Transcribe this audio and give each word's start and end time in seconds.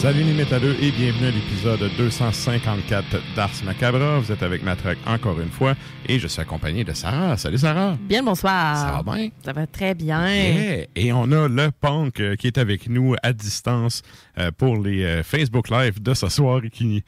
Salut 0.00 0.22
les 0.22 0.32
métalleux 0.32 0.82
et 0.82 0.90
bienvenue 0.92 1.26
à 1.26 1.30
l'épisode 1.30 1.90
254 1.98 3.34
d'Ars 3.36 3.50
Macabra. 3.66 4.18
Vous 4.18 4.32
êtes 4.32 4.42
avec 4.42 4.62
Matraque 4.62 4.96
encore 5.06 5.38
une 5.38 5.50
fois 5.50 5.74
et 6.08 6.18
je 6.18 6.26
suis 6.26 6.40
accompagné 6.40 6.84
de 6.84 6.94
Sarah. 6.94 7.36
Salut 7.36 7.58
Sarah. 7.58 7.98
Bien 8.08 8.22
bonsoir. 8.22 8.76
Ça 8.78 9.02
va 9.02 9.14
bien? 9.14 9.28
Ça 9.44 9.52
va 9.52 9.66
très 9.66 9.94
bien. 9.94 10.26
Yeah. 10.26 10.86
Et 10.96 11.12
on 11.12 11.30
a 11.32 11.48
le 11.48 11.70
punk 11.70 12.18
euh, 12.18 12.34
qui 12.34 12.46
est 12.46 12.56
avec 12.56 12.88
nous 12.88 13.14
à 13.22 13.34
distance 13.34 14.00
euh, 14.38 14.50
pour 14.56 14.78
les 14.78 15.04
euh, 15.04 15.22
Facebook 15.22 15.68
Live 15.68 16.00
de 16.00 16.14
ce 16.14 16.30
soir 16.30 16.62
et 16.64 16.70
qui, 16.70 17.04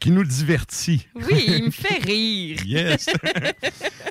qui 0.00 0.10
nous 0.10 0.24
divertit. 0.24 1.06
Oui, 1.14 1.44
il 1.46 1.64
me 1.64 1.70
fait 1.70 2.02
rire. 2.04 2.58
Yes! 2.66 3.08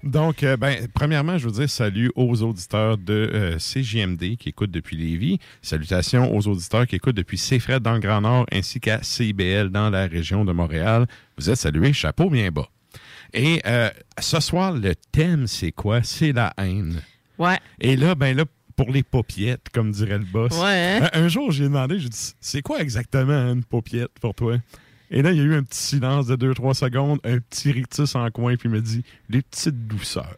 Donc, 0.03 0.43
euh, 0.43 0.57
ben, 0.57 0.87
premièrement, 0.93 1.37
je 1.37 1.45
veux 1.45 1.51
dire 1.51 1.69
salut 1.69 2.11
aux 2.15 2.41
auditeurs 2.41 2.97
de 2.97 3.29
euh, 3.33 3.57
CJMD 3.57 4.37
qui 4.37 4.49
écoutent 4.49 4.71
depuis 4.71 4.97
Lévis. 4.97 5.39
Salutations 5.61 6.35
aux 6.35 6.47
auditeurs 6.47 6.87
qui 6.87 6.95
écoutent 6.95 7.15
depuis 7.15 7.37
CFRED 7.37 7.81
dans 7.81 7.93
le 7.93 7.99
Grand 7.99 8.21
Nord 8.21 8.45
ainsi 8.51 8.79
qu'à 8.79 9.01
CIBL 9.03 9.69
dans 9.69 9.89
la 9.89 10.07
région 10.07 10.45
de 10.45 10.51
Montréal. 10.51 11.05
Vous 11.37 11.49
êtes 11.49 11.57
salués, 11.57 11.93
chapeau 11.93 12.29
bien 12.29 12.49
bas. 12.49 12.67
Et 13.33 13.61
euh, 13.65 13.89
ce 14.19 14.39
soir, 14.39 14.73
le 14.73 14.93
thème, 15.11 15.47
c'est 15.47 15.71
quoi? 15.71 16.03
C'est 16.03 16.31
la 16.33 16.53
haine. 16.57 17.01
Ouais. 17.39 17.57
Et 17.79 17.95
là, 17.95 18.13
ben 18.15 18.35
là, 18.37 18.45
pour 18.75 18.91
les 18.91 19.03
paupiettes, 19.03 19.67
comme 19.73 19.91
dirait 19.91 20.19
le 20.19 20.25
boss. 20.25 20.53
Ouais, 20.53 20.99
hein? 21.01 21.09
Un, 21.13 21.23
un 21.23 21.27
jour, 21.27 21.51
j'ai 21.51 21.63
demandé, 21.63 21.99
j'ai 21.99 22.09
dit, 22.09 22.33
c'est 22.39 22.61
quoi 22.61 22.79
exactement 22.81 23.51
une 23.51 23.63
paupiette 23.63 24.11
pour 24.19 24.33
toi? 24.35 24.57
Et 25.13 25.21
là, 25.21 25.31
il 25.31 25.37
y 25.37 25.41
a 25.41 25.43
eu 25.43 25.55
un 25.55 25.63
petit 25.63 25.79
silence 25.79 26.25
de 26.27 26.35
2-3 26.35 26.73
secondes, 26.73 27.19
un 27.23 27.37
petit 27.39 27.71
rictus 27.71 28.15
en 28.15 28.29
coin, 28.31 28.55
puis 28.55 28.67
il 28.67 28.71
me 28.71 28.81
dit, 28.81 29.03
les 29.29 29.41
petites 29.43 29.87
douceurs. 29.87 30.37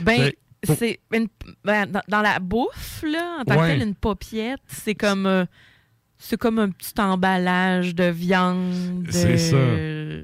Ben, 0.00 0.30
Ben, 0.66 0.76
c'est 0.78 1.00
une- 1.12 1.28
ben, 1.64 1.86
dans, 1.86 2.02
dans 2.08 2.20
la 2.22 2.38
bouffe, 2.38 3.02
là, 3.02 3.38
en 3.40 3.44
tant 3.44 3.56
que 3.56 3.66
telle, 3.66 3.82
une 3.82 3.94
paupiette, 3.94 4.60
c'est 4.68 4.94
comme, 4.94 5.26
euh, 5.26 5.44
c'est 6.18 6.36
comme 6.38 6.58
un 6.58 6.68
petit 6.70 6.92
emballage 7.00 7.94
de 7.94 8.04
viande. 8.04 9.06
C'est 9.10 9.38
ça. 9.38 9.56
euh, 9.56 10.22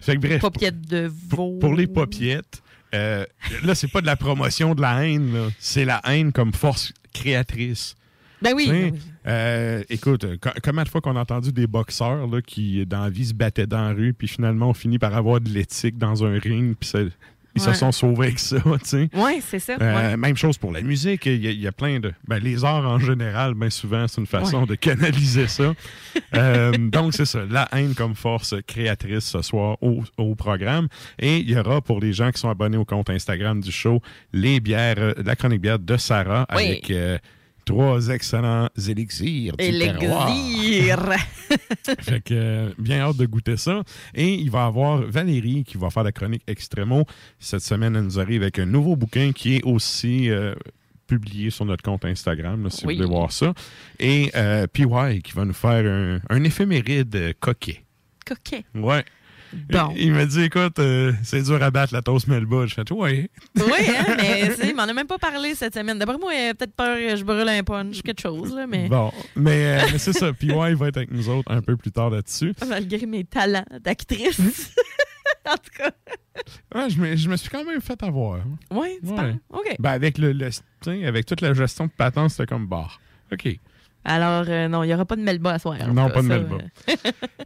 Fait 0.00 0.16
que 0.16 0.20
bref, 0.20 0.40
Paupiette 0.40 0.80
de 0.82 1.06
veau. 1.10 1.52
pour, 1.52 1.58
pour 1.58 1.74
les 1.74 1.86
paupiettes, 1.86 2.62
euh, 2.94 3.24
là, 3.64 3.74
c'est 3.74 3.88
pas 3.88 4.00
de 4.02 4.06
la 4.06 4.16
promotion 4.16 4.74
de 4.74 4.80
la 4.82 5.06
haine, 5.06 5.32
là. 5.32 5.48
c'est 5.58 5.84
la 5.86 6.00
haine 6.04 6.32
comme 6.32 6.52
force 6.52 6.92
créatrice. 7.14 7.96
Ben 8.42 8.52
oui. 8.54 8.92
Oui. 9.28 9.32
euh, 9.34 9.82
écoute, 9.90 10.24
euh, 10.24 10.36
co- 10.40 10.50
combien 10.62 10.82
de 10.84 10.88
fois 10.88 11.00
qu'on 11.00 11.16
a 11.16 11.20
entendu 11.20 11.52
des 11.52 11.66
boxeurs 11.66 12.26
là, 12.26 12.40
qui, 12.42 12.84
dans 12.86 13.02
la 13.02 13.10
vie, 13.10 13.26
se 13.26 13.34
battaient 13.34 13.66
dans 13.66 13.82
la 13.88 13.92
rue, 13.94 14.12
puis 14.12 14.28
finalement, 14.28 14.70
on 14.70 14.74
finit 14.74 14.98
par 14.98 15.14
avoir 15.16 15.40
de 15.40 15.48
l'éthique 15.50 15.98
dans 15.98 16.24
un 16.24 16.38
ring, 16.38 16.74
puis 16.78 16.88
ça- 16.88 16.98
ils 17.54 17.62
se 17.62 17.72
sont 17.72 17.90
sauvés 17.90 18.26
avec 18.26 18.38
ça, 18.38 18.56
tu 18.62 18.78
sais. 18.84 19.08
Ouais, 19.14 19.40
c'est 19.44 19.58
ça. 19.58 19.76
Euh, 19.80 20.10
ouais. 20.10 20.16
Même 20.16 20.36
chose 20.36 20.56
pour 20.58 20.70
la 20.70 20.80
musique. 20.80 21.26
Il 21.26 21.42
y, 21.44 21.48
a, 21.48 21.50
il 21.50 21.60
y 21.60 21.66
a 21.66 21.72
plein 21.72 21.98
de. 21.98 22.12
Ben, 22.28 22.38
les 22.38 22.64
arts 22.64 22.86
en 22.86 23.00
général, 23.00 23.54
bien 23.54 23.70
souvent, 23.70 24.06
c'est 24.06 24.20
une 24.20 24.28
façon 24.28 24.64
de 24.64 24.74
canaliser 24.76 25.48
ça. 25.48 25.74
Euh, 26.34 26.72
donc, 26.76 27.14
c'est 27.14 27.24
ça. 27.24 27.40
La 27.48 27.68
haine 27.72 27.94
comme 27.94 28.14
force 28.14 28.54
créatrice 28.66 29.24
ce 29.24 29.40
soir 29.40 29.78
au, 29.82 30.02
au 30.18 30.34
programme. 30.34 30.86
Et 31.18 31.38
il 31.38 31.50
y 31.50 31.58
aura 31.58 31.80
pour 31.80 32.00
les 32.00 32.12
gens 32.12 32.30
qui 32.30 32.38
sont 32.38 32.50
abonnés 32.50 32.76
au 32.76 32.84
compte 32.84 33.08
Instagram 33.08 33.60
du 33.60 33.72
show 33.72 34.02
les 34.32 34.60
bières, 34.60 35.14
la 35.24 35.36
chronique 35.36 35.62
bière 35.62 35.78
de 35.78 35.96
Sarah 35.96 36.46
Oui. 36.54 36.64
avec 36.66 36.90
euh, 36.90 37.16
trois 37.68 38.08
excellents 38.08 38.68
élixirs 38.88 39.56
du. 39.56 39.64
Élixir. 39.64 40.98
Fait 42.00 42.20
que, 42.22 42.34
euh, 42.34 42.70
bien 42.78 43.00
hâte 43.00 43.16
de 43.16 43.26
goûter 43.26 43.56
ça. 43.56 43.82
Et 44.14 44.34
il 44.34 44.50
va 44.50 44.64
y 44.64 44.66
avoir 44.66 45.02
Valérie 45.02 45.64
qui 45.64 45.76
va 45.78 45.90
faire 45.90 46.02
la 46.02 46.12
chronique 46.12 46.42
Extremo. 46.46 47.04
Cette 47.38 47.60
semaine, 47.62 47.96
elle 47.96 48.04
nous 48.04 48.18
arrive 48.20 48.42
avec 48.42 48.58
un 48.58 48.66
nouveau 48.66 48.96
bouquin 48.96 49.32
qui 49.32 49.56
est 49.56 49.62
aussi 49.64 50.30
euh, 50.30 50.54
publié 51.06 51.50
sur 51.50 51.64
notre 51.64 51.82
compte 51.82 52.04
Instagram, 52.04 52.64
là, 52.64 52.70
si 52.70 52.86
Oui. 52.86 52.96
vous 52.96 53.02
voulez 53.04 53.14
voir 53.16 53.32
ça. 53.32 53.54
Et 53.98 54.30
euh, 54.36 54.66
PY 54.66 55.22
qui 55.22 55.32
va 55.32 55.44
nous 55.44 55.54
faire 55.54 55.84
un, 55.86 56.20
un 56.28 56.44
éphéméride 56.44 57.34
coquet. 57.40 57.82
Coquet. 58.26 58.64
Ouais. 58.74 59.04
Bon. 59.70 59.92
Il, 59.96 60.02
il 60.02 60.12
m'a 60.12 60.26
dit, 60.26 60.42
écoute, 60.42 60.78
euh, 60.78 61.12
c'est 61.22 61.42
dur 61.42 61.62
à 61.62 61.70
battre 61.70 61.94
la 61.94 62.02
toast 62.02 62.26
Melba. 62.28 62.66
Je 62.66 62.74
fais, 62.74 62.92
ouais. 62.92 63.30
Oui, 63.56 63.62
hein, 63.88 64.16
mais 64.18 64.50
il 64.68 64.74
m'en 64.74 64.82
a 64.82 64.92
même 64.92 65.06
pas 65.06 65.18
parlé 65.18 65.54
cette 65.54 65.74
semaine. 65.74 65.98
D'après 65.98 66.18
moi, 66.18 66.34
il 66.34 66.48
a 66.50 66.54
peut-être 66.54 66.74
peur 66.74 66.96
que 66.96 67.16
je 67.16 67.24
brûle 67.24 67.48
un 67.48 67.62
punch, 67.62 68.02
quelque 68.02 68.20
chose, 68.20 68.54
là, 68.54 68.66
mais 68.66 68.88
Bon, 68.88 69.10
mais, 69.36 69.80
euh, 69.80 69.86
mais 69.92 69.98
c'est 69.98 70.12
ça. 70.12 70.32
PY 70.32 70.48
va 70.48 70.88
être 70.88 70.96
avec 70.98 71.10
nous 71.10 71.28
autres 71.28 71.50
un 71.50 71.62
peu 71.62 71.76
plus 71.76 71.92
tard 71.92 72.10
là-dessus. 72.10 72.54
malgré 72.68 73.06
mes 73.06 73.24
talents 73.24 73.64
d'actrice. 73.82 74.38
en 75.48 75.54
tout 75.54 75.70
cas. 75.78 75.90
Ouais, 76.74 76.90
je, 76.90 77.00
me, 77.00 77.16
je 77.16 77.28
me 77.28 77.36
suis 77.36 77.48
quand 77.48 77.64
même 77.64 77.80
fait 77.80 78.00
avoir. 78.02 78.40
Oui, 78.70 78.98
tu 79.04 79.10
Ouais. 79.12 79.34
OK. 79.50 79.76
Ben, 79.78 79.90
avec 79.90 80.18
le, 80.18 80.32
le- 80.32 81.06
avec 81.06 81.26
toute 81.26 81.40
la 81.40 81.54
gestion 81.54 81.86
de 81.86 81.90
patente, 81.90 82.30
c'était 82.30 82.46
comme 82.46 82.66
bah. 82.66 82.88
OK. 83.32 83.58
Alors, 84.10 84.46
euh, 84.48 84.68
non, 84.68 84.82
il 84.84 84.86
n'y 84.86 84.94
aura 84.94 85.04
pas 85.04 85.16
de 85.16 85.20
Melba 85.20 85.52
à 85.52 85.58
soir. 85.58 85.76
Non, 85.92 86.08
pas 86.08 86.22
de 86.22 86.26
Melba. 86.26 86.56
euh, 86.88 86.94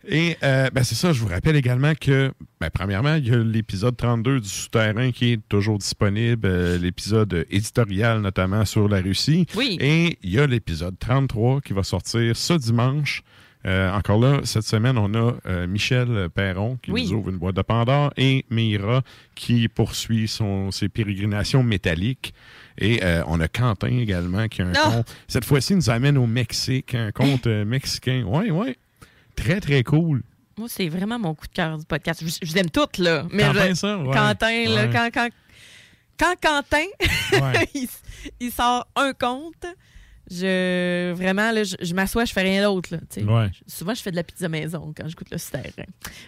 Et 0.09 0.37
euh, 0.45 0.71
ben, 0.73 0.85
c'est 0.85 0.95
ça, 0.95 1.13
je 1.13 1.21
vous 1.21 1.27
rappelle 1.27 1.57
également 1.57 1.93
que, 2.01 2.33
ben, 2.61 2.71
premièrement, 2.73 3.17
il 3.17 3.27
y 3.29 3.33
a 3.35 3.39
l'épisode 3.39 3.97
32 3.97 4.41
du 4.41 4.49
Souterrain 4.49 5.11
qui 5.11 5.33
est 5.33 5.41
toujours 5.49 5.79
disponible, 5.79 6.47
euh, 6.47 6.79
l'épisode 6.79 7.47
éditorial 7.51 8.21
notamment 8.21 8.65
sur 8.65 8.89
la 8.89 9.01
Russie. 9.01 9.47
Oui. 9.57 9.77
Et 9.81 10.19
il 10.23 10.31
y 10.31 10.39
a 10.39 10.47
l'épisode 10.47 10.97
33 11.01 11.61
qui 11.63 11.73
va 11.73 11.83
sortir 11.83 12.37
ce 12.37 12.53
dimanche. 12.55 13.23
Encore 13.65 14.19
là, 14.19 14.41
cette 14.43 14.65
semaine, 14.65 14.99
on 14.99 15.15
a 15.15 15.67
Michel 15.69 16.29
Perron 16.35 16.79
qui 16.83 16.91
Oui. 16.91 17.05
nous 17.07 17.19
ouvre 17.19 17.31
une 17.31 17.37
boîte 17.39 17.55
de 17.55 17.63
Pandore 17.63 18.13
et 18.17 18.45
Meira 18.51 19.03
qui 19.37 19.69
poursuit 19.69 20.27
son, 20.27 20.73
ses 20.73 20.89
pérégrinations 20.89 21.63
métalliques. 21.63 22.35
Et 22.79 23.03
euh, 23.05 23.23
on 23.27 23.41
a 23.41 23.49
Quentin 23.49 23.89
également 23.99 24.49
qui 24.49 24.63
a 24.63 24.67
un 24.67 24.73
Ah! 24.75 24.91
compte. 24.91 25.15
Cette 25.29 25.45
fois-ci, 25.45 25.73
il 25.73 25.77
nous 25.77 25.91
amène 25.91 26.17
au 26.19 26.27
Mexique, 26.27 26.95
un 26.95 27.13
compte 27.13 27.47
euh, 27.47 27.65
mexicain. 27.65 28.25
Oui, 28.27 28.51
oui. 28.51 28.77
Très, 29.37 29.61
très 29.61 29.83
cool. 29.83 30.23
Moi, 30.59 30.69
c'est 30.69 30.89
vraiment 30.89 31.19
mon 31.19 31.35
coup 31.35 31.47
de 31.47 31.53
cœur 31.53 31.79
du 31.79 31.85
podcast. 31.87 32.23
Je, 32.25 32.47
je 32.47 32.51
vous 32.53 32.59
aime 32.59 32.71
toutes, 32.71 32.99
là. 32.99 33.27
Mais 33.33 33.43
Quentin, 33.45 33.69
je- 33.71 33.75
ça? 33.75 33.99
Ouais. 33.99 34.13
Quentin, 34.15 34.65
là, 34.69 34.87
quand, 34.89 35.09
quand, 35.13 35.29
quand 36.19 36.35
Quentin, 36.41 36.87
Ouais. 37.41 37.69
il, 37.75 37.89
il 38.41 38.53
sort 38.53 38.87
un 38.95 39.13
compte, 39.15 39.65
je 40.31 41.13
vraiment, 41.13 41.51
là, 41.53 41.65
je, 41.65 41.77
je 41.81 41.95
m'assois, 41.95 42.25
je 42.25 42.33
fais 42.33 42.43
rien 42.43 42.63
d'autre. 42.63 42.91
Ouais. 43.19 43.51
Souvent, 43.67 43.95
je 43.95 44.03
fais 44.03 44.11
de 44.11 44.17
la 44.17 44.23
pizza 44.23 44.49
maison 44.49 44.93
quand 44.97 45.09
j'écoute 45.09 45.29
le 45.31 45.39
souterrain. 45.39 45.85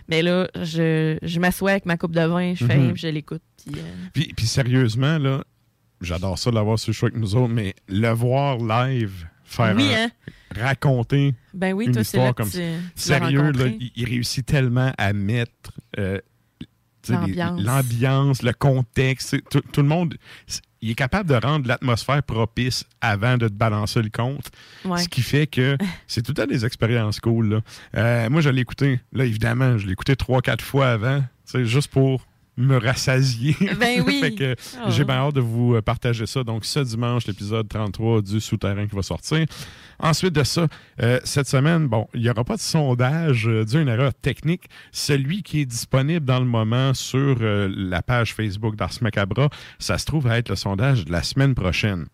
Mais 0.09 0.23
là, 0.23 0.49
je, 0.63 1.17
je 1.23 1.41
m'assois 1.41 1.73
avec 1.73 1.87
ma 1.87 1.97
coupe 1.97 2.13
de 2.13 2.21
vin, 2.25 2.55
je 2.55 2.65
fais 2.67 2.77
Mhm. 2.77 2.83
rien, 2.83 2.93
puis 2.93 3.03
je 3.03 3.09
l'écoute. 3.09 3.43
Puis, 3.65 3.75
euh, 3.79 3.83
Puis, 4.13 4.33
puis 4.37 4.47
sérieusement, 4.47 5.19
là, 5.19 5.45
j'adore 6.05 6.39
ça 6.39 6.51
de 6.51 6.55
l'avoir 6.55 6.79
sur 6.79 6.91
le 6.91 6.95
show 6.95 7.07
avec 7.07 7.19
nous 7.19 7.35
autres, 7.37 7.53
mais 7.53 7.75
le 7.89 8.09
voir 8.11 8.59
live, 8.59 9.27
faire 9.45 9.75
oui, 9.77 9.93
un- 9.95 10.05
hein? 10.07 10.11
raconter 10.57 11.35
Ben 11.53 11.73
oui, 11.73 11.87
une 11.87 11.93
toi, 11.93 12.05
c'est 12.05 12.17
histoire 12.19 12.35
comme 12.35 12.49
l'as 12.55 12.79
Sérieux, 12.95 13.51
là, 13.53 13.67
il, 13.67 13.91
il 13.97 14.05
réussit 14.09 14.47
tellement 14.47 14.93
à 14.99 15.13
mettre 15.13 15.73
euh, 15.99 16.19
L'ambiance. 17.09 18.43
le 18.43 18.53
contexte. 18.53 19.37
Tout, 19.51 19.61
tout 19.73 19.83
le 19.83 19.89
monde, 19.89 20.15
il 20.81 20.91
est 20.91 20.95
capable 20.95 21.29
de 21.29 21.35
rendre 21.35 21.69
l'atmosphère 21.69 22.23
propice 22.23 22.85
avant 23.01 23.37
de 23.37 23.49
te 23.49 23.53
balancer 23.53 24.01
le 24.03 24.09
compte. 24.11 24.51
Ouais. 24.85 24.99
Ce 25.03 25.09
qui 25.09 25.21
fait 25.23 25.47
que 25.47 25.77
c'est 26.07 26.23
tout 26.23 26.33
temps 26.33 26.47
des 26.47 26.65
expériences 26.65 27.21
cool. 27.21 27.49
là. 27.49 27.61
Euh, 27.97 28.31
moi, 28.31 28.41
je 28.41 28.49
l'ai 28.49 28.63
écouté. 28.63 29.01
Là, 29.13 29.25
évidemment, 29.25 29.77
je 29.79 29.87
l'ai 29.87 29.93
écouté 29.93 30.17
trois, 30.17 30.41
quatre 30.41 30.65
fois 30.65 30.89
avant, 30.93 31.23
juste 31.65 31.89
pour 31.91 32.27
me 32.57 32.79
rassasier. 32.79 33.57
Ben 33.79 34.03
oui. 34.07 34.21
Fait 34.21 34.33
que 34.33 34.55
Oh. 34.77 34.91
J'ai 34.91 35.05
bien 35.05 35.17
hâte 35.17 35.35
de 35.35 35.41
vous 35.41 35.75
euh, 35.75 35.83
partager 35.83 36.27
ça. 36.27 36.43
Donc, 36.45 36.65
ce 36.65 36.81
dimanche, 36.81 37.27
l'épisode 37.27 37.69
33 37.69 38.23
du 38.23 38.41
Souterrain 38.41 38.87
qui 38.87 38.95
va 38.95 39.03
sortir. 39.03 39.47
Ensuite 39.99 40.35
de 40.35 40.45
ça, 40.45 40.67
euh, 41.03 41.21
cette 41.25 41.49
semaine, 41.49 41.87
bon, 41.87 42.07
il 42.15 42.23
n'y 42.23 42.31
aura 42.31 42.45
pas 42.45 42.57
de 42.57 42.61
sondage 42.61 43.49
euh, 43.49 43.65
dû 43.65 43.77
à 43.79 43.81
une 43.81 43.89
erreur 43.89 44.13
technique. 44.15 44.65
Celui 44.93 45.43
qui 45.43 45.61
est 45.61 45.67
disponible 45.67 46.25
dans 46.25 46.41
le 46.41 46.47
moment 46.47 46.95
sur 46.95 47.37
euh, 47.41 47.73
la 47.75 48.03
page 48.03 48.35
Facebook 48.35 48.77
d'Ars 48.77 48.95
Macabra, 49.01 49.49
ça 49.79 49.99
se 49.99 50.05
trouve 50.05 50.27
à 50.27 50.39
être 50.39 50.49
le 50.49 50.57
sondage 50.57 51.05
de 51.05 51.13
la 51.13 51.23
semaine 51.23 51.55
prochaine. 51.55 52.07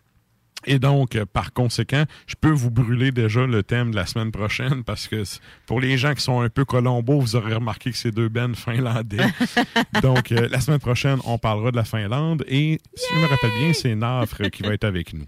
Et 0.65 0.79
donc, 0.79 1.15
euh, 1.15 1.25
par 1.25 1.53
conséquent, 1.53 2.05
je 2.27 2.35
peux 2.39 2.51
vous 2.51 2.71
brûler 2.71 3.11
déjà 3.11 3.45
le 3.45 3.63
thème 3.63 3.91
de 3.91 3.95
la 3.95 4.05
semaine 4.05 4.31
prochaine 4.31 4.83
parce 4.83 5.07
que 5.07 5.23
pour 5.65 5.79
les 5.79 5.97
gens 5.97 6.13
qui 6.13 6.21
sont 6.21 6.41
un 6.41 6.49
peu 6.49 6.65
colombo, 6.65 7.19
vous 7.19 7.35
aurez 7.35 7.53
remarqué 7.53 7.91
que 7.91 7.97
c'est 7.97 8.11
deux 8.11 8.29
bennes 8.29 8.55
finlandais. 8.55 9.25
donc, 10.01 10.31
euh, 10.31 10.47
la 10.49 10.59
semaine 10.59 10.79
prochaine, 10.79 11.19
on 11.25 11.37
parlera 11.37 11.71
de 11.71 11.77
la 11.77 11.85
Finlande 11.85 12.43
et, 12.47 12.79
si 12.93 13.05
je 13.13 13.19
me 13.19 13.27
rappelle 13.27 13.51
bien, 13.59 13.73
c'est 13.73 13.95
Nafre 13.95 14.49
qui 14.49 14.63
va 14.63 14.73
être 14.73 14.83
avec 14.83 15.13
nous. 15.13 15.25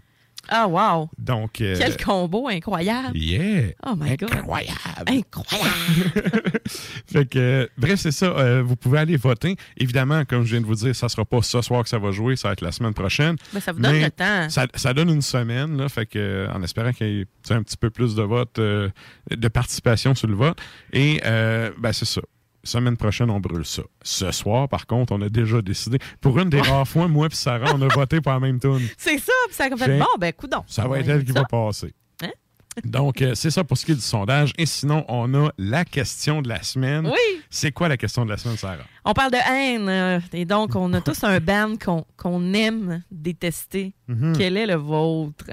Ah, 0.56 0.68
wow! 0.68 1.10
Donc, 1.18 1.62
euh, 1.62 1.76
Quel 1.76 1.98
combo 1.98 2.48
incroyable! 2.48 3.18
yeah! 3.18 3.72
Oh 3.88 3.96
my 3.98 4.16
God! 4.16 4.32
Incroyable! 4.36 5.08
Incroyable! 5.08 6.52
Fait 7.12 7.26
que, 7.28 7.40
euh, 7.40 7.68
bref, 7.76 8.00
c'est 8.00 8.12
ça. 8.12 8.28
euh, 8.28 8.62
vous 8.62 8.76
pouvez 8.76 9.00
aller 9.00 9.18
voter. 9.18 9.56
Évidemment, 9.78 10.26
comme 10.26 10.44
je 10.44 10.52
viens 10.52 10.62
de 10.62 10.68
vous 10.68 10.76
dire, 10.76 10.96
ça 10.96 11.10
sera 11.10 11.26
pas 11.26 11.42
ce 11.42 11.60
soir 11.64 11.82
que 11.82 11.90
ça 11.90 11.98
va 11.98 12.12
jouer, 12.12 12.36
ça 12.36 12.50
va 12.50 12.54
être 12.54 12.62
la 12.62 12.72
semaine 12.72 12.94
prochaine. 12.94 13.36
Mais 13.52 13.62
ça 13.62 13.72
vous 13.72 13.80
donne 13.82 13.94
Mais 13.94 14.04
le 14.04 14.12
temps. 14.12 14.48
Ça, 14.50 14.68
ça 14.76 14.94
donne 14.94 15.10
une 15.10 15.24
semaine, 15.24 15.76
là, 15.76 15.90
fait 15.90 16.06
que, 16.06 16.48
en 16.54 16.62
espérant 16.62 16.94
qu'il 16.94 17.08
y 17.08 17.22
ait 17.22 17.28
un 17.50 17.64
petit 17.64 17.78
peu 17.78 17.90
plus 17.90 18.14
de 18.14 18.22
vote, 18.22 18.60
euh, 18.60 18.90
de 19.32 19.48
participation 19.48 20.14
sur 20.14 20.28
le 20.28 20.36
vote. 20.36 20.60
Et 20.92 21.20
ben, 21.24 21.94
c'est 21.94 22.06
ça. 22.06 22.22
Semaine 22.66 22.96
prochaine, 22.96 23.30
on 23.30 23.42
brûle 23.42 23.66
ça. 23.66 23.84
Ce 24.04 24.32
soir, 24.32 24.70
par 24.70 24.88
contre, 24.88 25.12
on 25.14 25.22
a 25.22 25.28
déjà 25.28 25.62
décidé. 25.62 25.98
Pour 26.22 26.40
une 26.40 26.50
des 26.50 26.62
rares 26.62 26.88
fois, 26.88 27.10
moi 27.10 27.28
et 27.30 27.36
Sarah, 27.36 27.74
on 27.76 27.82
a 27.82 27.88
voté 27.90 28.22
pour 28.22 28.32
la 28.32 28.40
même 28.40 28.58
tune. 28.60 28.80
C'est 28.98 29.18
ça, 29.18 29.34
puis 29.48 29.56
ça 29.56 29.66
a 29.66 29.76
fait 29.76 30.00
bon, 30.00 30.06
ben, 30.18 30.32
coudon. 30.32 30.64
Ça 30.68 30.88
va 30.88 31.00
être 31.00 31.10
elle 31.10 31.26
qui 31.26 31.34
va 31.34 31.44
passer. 31.44 31.94
Hein? 32.24 32.30
Donc, 32.86 33.22
euh, 33.22 33.36
c'est 33.36 33.52
ça 33.52 33.64
pour 33.66 33.78
ce 33.78 33.86
qui 33.86 33.92
est 33.92 33.96
du 33.96 34.02
sondage. 34.02 34.54
Et 34.58 34.66
sinon, 34.66 35.04
on 35.10 35.34
a 35.36 35.52
la 35.58 35.84
question 35.84 36.42
de 36.42 36.48
la 36.48 36.64
semaine. 36.64 37.06
Oui! 37.06 37.42
C'est 37.50 37.74
quoi 37.74 37.90
la 37.90 37.98
question 37.98 38.24
de 38.24 38.30
la 38.32 38.38
semaine, 38.38 38.58
Sarah? 38.58 38.78
On 39.04 39.12
parle 39.14 39.32
de 39.32 39.38
haine, 39.38 39.90
euh, 39.90 40.20
et 40.32 40.46
donc 40.46 40.76
on 40.76 40.92
a 40.94 41.02
tous 41.02 41.24
un 41.26 41.40
band 41.42 41.76
qu'on 42.16 42.54
aime 42.54 43.04
détester. 43.12 43.94
Mhm. 44.08 44.36
Quel 44.38 44.56
est 44.56 44.66
le 44.68 44.76
vôtre? 44.76 45.46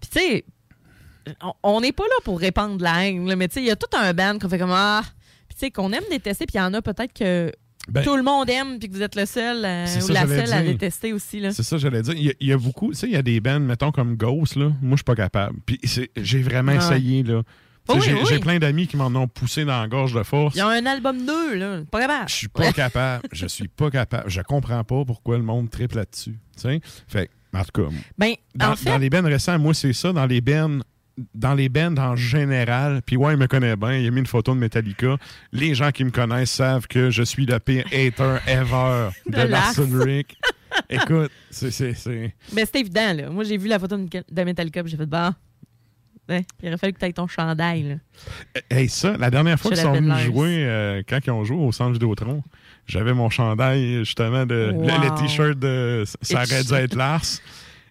Puis 0.00 0.10
tu 0.10 0.18
sais, 0.18 0.44
on- 1.62 1.80
n'est 1.80 1.92
pas 1.92 2.02
là 2.02 2.16
pour 2.24 2.40
répandre 2.40 2.76
de 2.76 2.82
la 2.82 3.06
haine, 3.06 3.26
là, 3.28 3.36
mais 3.36 3.46
tu 3.48 3.54
sais, 3.54 3.60
il 3.60 3.66
y 3.68 3.70
a 3.70 3.76
tout 3.76 3.96
un 3.96 4.12
band 4.12 4.38
qu'on 4.40 4.48
fait 4.48 4.58
comme 4.58 4.72
Ah! 4.72 5.02
Qu'on 5.68 5.92
aime 5.92 6.04
détester, 6.10 6.46
puis 6.46 6.54
il 6.56 6.58
y 6.58 6.62
en 6.62 6.72
a 6.72 6.80
peut-être 6.80 7.12
que 7.12 7.52
Ben, 7.88 8.02
tout 8.02 8.16
le 8.16 8.22
monde 8.22 8.48
aime, 8.48 8.78
puis 8.78 8.88
que 8.88 8.94
vous 8.94 9.02
êtes 9.02 9.16
le 9.16 9.26
seul 9.26 9.62
euh, 9.64 9.84
ou 9.84 10.00
ça, 10.00 10.12
la 10.12 10.26
seule 10.26 10.52
à 10.52 10.62
détester 10.62 11.12
aussi. 11.12 11.42
C'est 11.52 11.62
ça, 11.62 11.76
j'allais 11.76 12.00
dire. 12.02 12.14
Il 12.14 12.22
y, 12.24 12.30
a- 12.30 12.34
il 12.40 12.46
y 12.48 12.52
a 12.52 12.56
beaucoup, 12.58 12.88
tu 12.90 12.94
sais, 12.94 13.06
il 13.08 13.12
y 13.12 13.16
a 13.16 13.22
des 13.22 13.40
bands, 13.40 13.60
mettons, 13.60 13.90
comme 13.92 14.16
Ghost, 14.16 14.56
là. 14.56 14.66
Moi, 14.80 14.92
je 14.92 14.96
suis 14.96 15.04
pas 15.04 15.14
capable. 15.16 15.58
Puis 15.66 15.78
j'ai 16.16 16.42
vraiment 16.42 16.72
Ah. 16.72 16.76
essayé, 16.76 17.22
là. 17.22 17.42
Oui, 17.88 17.96
j'ai 18.04 18.14
oui. 18.14 18.38
plein 18.38 18.58
d'amis 18.60 18.86
qui 18.86 18.96
m'en 18.96 19.06
ont 19.06 19.26
poussé 19.26 19.64
dans 19.64 19.80
la 19.80 19.88
gorge 19.88 20.14
de 20.14 20.22
force. 20.22 20.54
Il 20.54 20.58
y 20.58 20.60
a 20.60 20.68
un 20.68 20.86
album 20.86 21.16
nœud, 21.24 21.56
là. 21.56 21.80
Pas 21.90 22.00
capable. 22.00 22.28
Je 22.28 22.34
suis 22.34 22.48
pas 22.48 22.72
capable. 22.72 23.28
Je 23.32 23.46
suis 23.46 23.66
pas 23.66 23.90
capable. 23.90 24.30
Je 24.30 24.40
comprends 24.42 24.84
pas 24.84 25.04
pourquoi 25.04 25.36
le 25.38 25.42
monde 25.42 25.68
triple 25.70 25.96
là-dessus. 25.96 26.38
Tu 26.54 26.60
sais? 26.60 26.80
Fait 27.08 27.28
en 27.52 27.64
tout 27.64 27.82
cas, 27.82 27.88
Ben, 28.16 28.34
dans, 28.54 28.70
en 28.72 28.76
fait, 28.76 28.90
dans 28.90 28.98
les 28.98 29.10
bands 29.10 29.22
récents, 29.24 29.58
moi, 29.58 29.74
c'est 29.74 29.92
ça. 29.92 30.12
Dans 30.12 30.26
les 30.26 30.40
bands, 30.40 30.78
dans 31.34 31.54
les 31.54 31.68
bands 31.68 31.96
en 31.98 32.16
général, 32.16 33.00
puis 33.04 33.16
ouais, 33.16 33.34
il 33.34 33.38
me 33.38 33.46
connaît 33.46 33.76
bien. 33.76 33.94
Il 33.96 34.06
a 34.06 34.10
mis 34.10 34.20
une 34.20 34.26
photo 34.26 34.54
de 34.54 34.58
Metallica. 34.58 35.16
Les 35.52 35.74
gens 35.74 35.90
qui 35.90 36.04
me 36.04 36.10
connaissent 36.10 36.50
savent 36.52 36.86
que 36.86 37.10
je 37.10 37.22
suis 37.22 37.46
le 37.46 37.58
pire 37.58 37.84
hater 37.86 38.36
ever 38.46 39.08
de, 39.26 39.32
De 39.32 39.36
Lars. 39.48 39.74
Lars 39.78 39.80
Ulrich. 39.80 40.36
Écoute, 40.88 41.30
c'est... 41.50 41.70
c'est- 41.70 41.94
c'est- 41.94 42.32
ben, 42.52 42.66
c'est 42.70 42.80
évident, 42.80 43.12
là. 43.14 43.30
Moi, 43.30 43.44
j'ai 43.44 43.56
vu 43.58 43.68
la 43.68 43.78
photo 43.78 43.96
de 43.96 44.42
Metallica, 44.44 44.82
puis 44.82 44.90
j'ai 44.92 44.96
fait, 44.96 45.06
bah, 45.06 45.34
ouais, 46.28 46.44
il 46.62 46.68
aurait 46.68 46.78
fallu 46.78 46.92
que 46.92 46.98
tu 47.00 47.06
aies 47.06 47.12
ton 47.12 47.26
chandail, 47.26 47.82
là. 47.82 47.94
Hey, 48.70 48.88
ça, 48.88 49.16
la 49.16 49.30
dernière 49.30 49.58
fois 49.58 49.70
qu'ils 49.72 49.80
sont 49.80 49.92
venus 49.92 50.18
jouer, 50.26 50.64
euh, 50.64 51.02
quand 51.08 51.18
ils 51.26 51.30
ont 51.30 51.44
joué 51.44 51.56
au 51.56 51.72
centre 51.72 51.92
Vidéotron, 51.92 52.42
j'avais 52.86 53.12
mon 53.14 53.30
chandail, 53.30 54.04
justement, 54.04 54.46
de, 54.46 54.72
le- 54.72 54.80
le, 55.08 55.20
t-shirt 55.20 55.58
de 55.58 56.04
Ça 56.22 56.42
aurait 56.44 56.62
dû 56.64 56.74
être 56.74 56.94
Lars. 56.94 57.24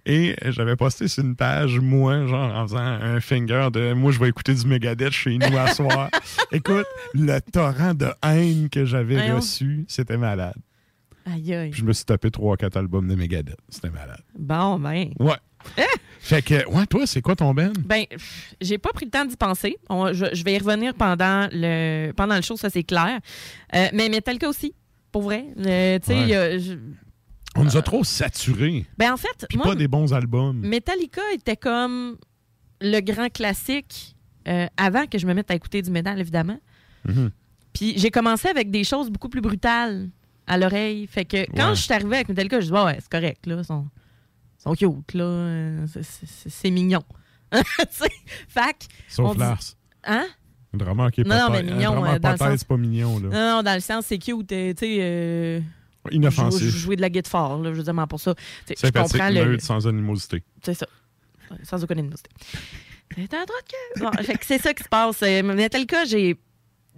Et 0.05 0.35
j'avais 0.45 0.75
posté 0.75 1.07
sur 1.07 1.23
une 1.23 1.35
page, 1.35 1.79
moi, 1.79 2.25
genre, 2.25 2.55
en 2.55 2.63
faisant 2.67 2.79
un 2.79 3.19
finger 3.19 3.67
de 3.71 3.93
moi, 3.93 4.11
je 4.11 4.19
vais 4.19 4.29
écouter 4.29 4.53
du 4.53 4.65
Megadeth 4.65 5.11
chez 5.11 5.37
nous 5.37 5.57
à 5.57 5.67
soir. 5.73 6.09
Écoute, 6.51 6.87
le 7.13 7.39
torrent 7.39 7.93
de 7.93 8.07
haine 8.23 8.69
que 8.69 8.85
j'avais 8.85 9.31
reçu, 9.31 9.85
c'était 9.87 10.17
malade. 10.17 10.55
Aïe, 11.25 11.53
aïe. 11.53 11.69
Puis 11.69 11.81
je 11.81 11.85
me 11.85 11.93
suis 11.93 12.05
tapé 12.05 12.31
trois, 12.31 12.57
quatre 12.57 12.77
albums 12.77 13.07
de 13.07 13.13
Megadeth. 13.13 13.57
C'était 13.69 13.89
malade. 13.91 14.21
Bon, 14.37 14.79
ben. 14.79 15.11
Ouais. 15.19 15.35
Fait 16.21 16.41
que, 16.41 16.67
ouais, 16.69 16.85
toi, 16.87 17.05
c'est 17.05 17.21
quoi 17.21 17.35
ton 17.35 17.53
ben? 17.53 17.71
Ben, 17.85 18.05
j'ai 18.61 18.77
pas 18.77 18.89
pris 18.93 19.05
le 19.05 19.11
temps 19.11 19.25
d'y 19.25 19.35
penser. 19.35 19.77
On- 19.89 20.11
je, 20.13 20.25
je 20.33 20.43
vais 20.43 20.53
y 20.53 20.57
revenir 20.57 20.93
pendant 20.95 21.47
le, 21.51 22.11
pendant 22.13 22.35
le 22.35 22.41
show, 22.41 22.55
ça 22.57 22.69
c'est 22.69 22.83
clair. 22.83 23.19
Euh, 23.75 23.87
mais 23.93 24.09
Metallica 24.09 24.47
aussi, 24.49 24.73
pour 25.11 25.23
vrai. 25.23 25.45
Euh, 25.59 25.99
tu 25.99 26.07
sais, 26.07 26.25
Ouais. 26.25 26.77
On 27.55 27.63
nous 27.63 27.77
a 27.77 27.81
trop 27.81 28.03
saturés. 28.03 28.85
ben 28.97 29.13
en 29.13 29.17
fait, 29.17 29.45
Puis 29.49 29.57
moi, 29.57 29.67
pas 29.67 29.75
des 29.75 29.87
bons 29.87 30.13
albums. 30.13 30.57
Metallica 30.59 31.21
était 31.33 31.57
comme 31.57 32.17
le 32.81 32.99
grand 33.01 33.29
classique 33.29 34.15
euh, 34.47 34.67
avant 34.77 35.05
que 35.07 35.17
je 35.17 35.25
me 35.27 35.33
mette 35.33 35.51
à 35.51 35.55
écouter 35.55 35.81
du 35.81 35.91
métal, 35.91 36.19
évidemment. 36.19 36.59
Mhm. 37.05 37.31
Puis 37.73 37.93
j'ai 37.97 38.11
commencé 38.11 38.47
avec 38.47 38.71
des 38.71 38.83
choses 38.83 39.09
beaucoup 39.09 39.29
plus 39.29 39.41
brutales 39.41 40.09
à 40.47 40.57
l'oreille. 40.57 41.05
Fait 41.07 41.25
que 41.25 41.45
quand 41.55 41.69
Ouais. 41.69 41.75
je 41.75 41.81
suis 41.81 41.93
arrivée 41.93 42.15
avec 42.17 42.29
Metallica, 42.29 42.59
je 42.61 42.67
dis, 42.67 42.71
ouais, 42.71 42.97
c'est 42.99 43.09
correct, 43.09 43.45
là. 43.45 43.63
Sont, 43.63 43.87
Ils 44.59 44.63
sont 44.63 44.73
cute, 44.73 45.13
là. 45.13 45.23
Euh, 45.23 45.85
c'est- 46.47 46.71
mignon. 46.71 47.03
Fac. 48.47 48.87
on 49.09 49.11
Sauf 49.13 49.33
dit- 49.33 49.39
Lars. 49.39 49.59
Hein? 50.05 50.27
Un 50.73 50.77
drummer 50.77 51.11
qui 51.11 51.21
est 51.21 51.23
Non, 51.23 51.35
non, 51.35 51.41
pas 51.47 51.51
mais 51.53 51.63
taille- 51.63 51.73
mignon, 51.73 51.89
Un 51.91 51.93
drummer 51.95 52.09
euh, 52.13 52.19
dans 52.19 52.21
pas 52.37 52.45
le 52.45 52.51
sens- 52.51 52.59
c'est 52.59 52.67
pas 52.67 52.77
mignon, 52.77 53.19
là. 53.19 53.29
Non, 53.29 53.57
non, 53.57 53.63
dans 53.63 53.73
le 53.73 53.79
sens, 53.79 54.05
c'est 54.05 54.17
cute. 54.19 54.51
euh, 54.51 54.73
Tu 54.73 54.79
sais, 54.85 54.97
euh, 55.01 55.59
jou- 56.05 56.15
Inoffensif. 56.15 56.75
jouer 56.75 56.95
de 56.95 57.01
la 57.01 57.09
guitare, 57.09 57.57
là, 57.59 57.73
justement, 57.73 58.07
pour 58.07 58.19
ça. 58.19 58.33
Je 58.67 58.89
comprends 58.91 59.29
le. 59.29 59.59
sans 59.59 59.87
animosité. 59.87 60.43
C'est 60.63 60.73
ça. 60.73 60.85
Sans 61.63 61.83
aucune 61.83 61.99
animosité. 61.99 62.29
C'est 63.15 63.33
un. 63.33 63.45
Bon, 63.99 64.11
fait 64.23 64.37
que 64.37 64.45
c'est 64.45 64.61
ça 64.61 64.73
qui 64.73 64.83
se 64.83 64.89
passe. 64.89 65.19
Euh, 65.23 65.41
Metallica, 65.43 66.05
j'ai. 66.05 66.37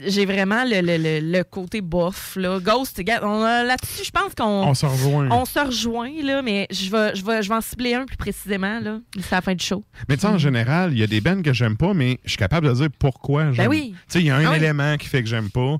J'ai 0.03 0.25
vraiment 0.25 0.63
le, 0.63 0.81
le- 0.81 0.97
le- 0.97 1.31
le 1.37 1.43
côté 1.43 1.79
bof. 1.79 2.35
Là. 2.35 2.59
Ghost, 2.59 2.97
là-dessus, 3.05 4.03
je 4.05 4.09
pense 4.09 4.33
qu'on 4.35 4.45
On 4.69 4.73
se 4.73 4.85
rejoint. 4.87 5.29
on 5.29 5.45
se 5.45 5.59
rejoint, 5.59 6.09
là, 6.23 6.41
mais 6.41 6.65
je 6.71 6.89
vais, 6.89 7.15
je, 7.15 7.23
vais, 7.23 7.43
je 7.43 7.49
vais 7.49 7.55
en 7.55 7.61
cibler 7.61 7.93
un 7.93 8.05
plus 8.05 8.17
précisément. 8.17 8.79
là. 8.79 8.99
C'est 9.19 9.31
la 9.31 9.41
fin 9.41 9.53
du 9.53 9.63
show. 9.63 9.83
Mais 10.09 10.15
tu 10.15 10.21
sais, 10.21 10.27
en 10.27 10.39
général, 10.39 10.93
il 10.93 10.97
y 10.97 11.03
a 11.03 11.07
des 11.07 11.21
bands 11.21 11.41
que 11.43 11.53
j'aime 11.53 11.77
pas, 11.77 11.93
mais 11.93 12.19
je 12.23 12.29
suis 12.29 12.37
capable 12.37 12.67
de 12.69 12.73
dire 12.73 12.87
pourquoi 12.97 13.51
j'aime. 13.51 13.65
Ben 13.65 13.69
oui. 13.69 13.91
Tu 13.93 13.97
sais, 14.07 14.19
il 14.21 14.25
y 14.25 14.29
a 14.31 14.37
un 14.37 14.45
Ah 14.45 14.51
oui. 14.51 14.57
élément 14.57 14.97
qui 14.97 15.07
fait 15.07 15.21
que 15.21 15.29
j'aime 15.29 15.51
pas. 15.51 15.77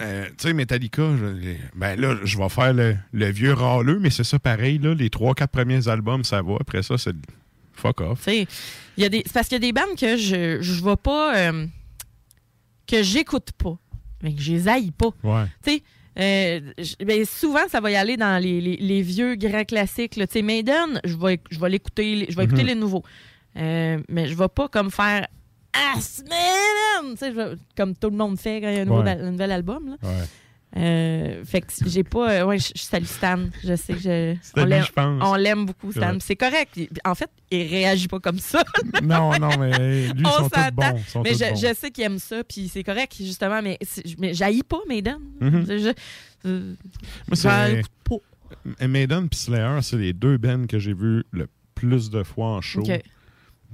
Euh, 0.00 0.26
tu 0.38 0.48
sais, 0.48 0.52
Metallica, 0.54 1.02
je- 1.16 1.54
ben 1.74 2.00
là, 2.00 2.16
je 2.24 2.38
vais 2.38 2.48
faire 2.48 2.72
le, 2.72 2.96
le 3.12 3.30
vieux 3.30 3.52
râleux, 3.52 3.98
mais 3.98 4.10
c'est 4.10 4.24
ça 4.24 4.38
pareil, 4.38 4.78
là. 4.78 4.94
Les 4.94 5.10
trois, 5.10 5.34
quatre 5.34 5.50
premiers 5.50 5.88
albums, 5.88 6.24
ça 6.24 6.40
va. 6.42 6.56
Après 6.60 6.82
ça, 6.82 6.96
c'est 6.98 7.14
fuck 7.72 8.00
off. 8.00 8.20
C'est 8.24 8.46
parce 9.32 9.48
qu'il 9.48 9.54
y 9.54 9.56
a 9.56 9.58
des 9.58 9.72
bandes 9.72 9.96
que 9.98 10.16
je 10.16 10.58
je 10.60 10.84
vais 10.84 10.96
pas. 10.96 11.36
euh, 11.36 11.66
que 12.86 13.02
j'écoute 13.02 13.50
pas. 13.56 13.76
Mais 14.22 14.34
que 14.34 14.40
je 14.42 14.52
les 14.52 14.68
haïs 14.68 14.90
pas. 14.90 15.10
Ouais. 15.22 15.44
Tu 15.64 15.70
sais, 15.72 15.82
euh, 16.18 16.60
ben, 17.04 17.24
souvent, 17.24 17.66
ça 17.68 17.80
va 17.80 17.90
y 17.90 17.96
aller 17.96 18.16
dans 18.16 18.42
les, 18.42 18.60
les- 18.60 18.76
les 18.76 19.00
vieux 19.02 19.34
grands 19.36 19.64
classiques. 19.64 20.12
Tu 20.12 20.26
sais, 20.28 20.42
Maiden, 20.42 21.00
je 21.04 21.16
vais, 21.16 21.40
je 21.50 21.58
vais 21.58 21.70
l'écouter, 21.70 22.26
je 22.28 22.36
vais 22.36 22.44
écouter 22.44 22.62
Mhm. 22.62 22.68
les 22.68 22.74
nouveaux. 22.74 23.04
Euh, 23.56 23.98
mais 24.08 24.26
je 24.28 24.34
vais 24.34 24.48
pas 24.48 24.68
comme 24.68 24.90
faire 24.90 25.26
Ah, 25.72 25.94
Maiden! 26.24 27.12
Tu 27.12 27.16
sais, 27.18 27.32
je 27.32 27.56
comme 27.76 27.94
tout 27.94 28.10
le 28.10 28.16
monde 28.16 28.38
fait 28.38 28.60
quand 28.60 28.68
il 28.68 28.74
y 28.74 28.78
a 28.78 28.82
un, 28.82 28.84
nouveau 28.84 29.02
Ouais. 29.02 29.10
al- 29.10 29.24
un 29.24 29.30
nouvel 29.30 29.52
album. 29.52 29.88
là. 29.90 30.08
Ouais. 30.08 30.24
Euh, 30.76 31.44
fait 31.44 31.62
que 31.62 31.66
j'ai 31.86 32.04
pas. 32.04 32.30
euh, 32.30 32.44
ouais, 32.44 32.58
je 32.58 32.68
je 32.76 32.82
salue 32.82 33.04
Stan. 33.04 33.38
Je 33.64 33.74
sais 33.74 33.94
que 33.94 33.98
je. 34.00 34.36
On 34.56 35.34
l'aime- 35.34 35.66
beaucoup, 35.66 35.90
Stan. 35.90 36.12
Ouais. 36.12 36.18
C'est 36.20 36.36
correct. 36.36 36.78
En 37.04 37.14
fait, 37.16 37.28
il 37.50 37.66
réagit 37.66 38.06
pas 38.06 38.20
comme 38.20 38.38
ça. 38.38 38.62
non, 39.02 39.36
non, 39.40 39.50
mais 39.58 40.08
lui, 40.12 40.22
On 40.24 40.30
sont 40.30 40.48
tous 40.48 40.60
s'entend. 40.60 40.70
bons. 40.92 40.96
ils 40.98 41.04
sont 41.10 41.22
Mais 41.22 41.32
tous 41.32 41.38
je, 41.38 41.50
bons. 41.50 41.56
je 41.56 41.74
sais 41.74 41.90
qu'il 41.90 42.04
aime 42.04 42.18
ça, 42.20 42.44
puis 42.44 42.68
c'est 42.68 42.84
correct, 42.84 43.16
justement. 43.18 43.60
Mais, 43.62 43.78
mais 44.18 44.32
j'haïs 44.32 44.62
pas 44.62 44.78
Maiden. 44.88 45.18
Mhm. 45.40 45.64
Je- 45.66 45.92
euh, 46.46 46.74
pas. 48.04 48.86
Maiden 48.86 49.28
et 49.30 49.34
Slayer, 49.34 49.78
c'est 49.82 49.96
les 49.96 50.12
deux 50.12 50.36
bands 50.38 50.66
que 50.68 50.78
j'ai 50.78 50.94
vus 50.94 51.24
le 51.32 51.48
plus 51.74 52.10
de 52.10 52.22
fois 52.22 52.46
en 52.48 52.60
show. 52.60 52.82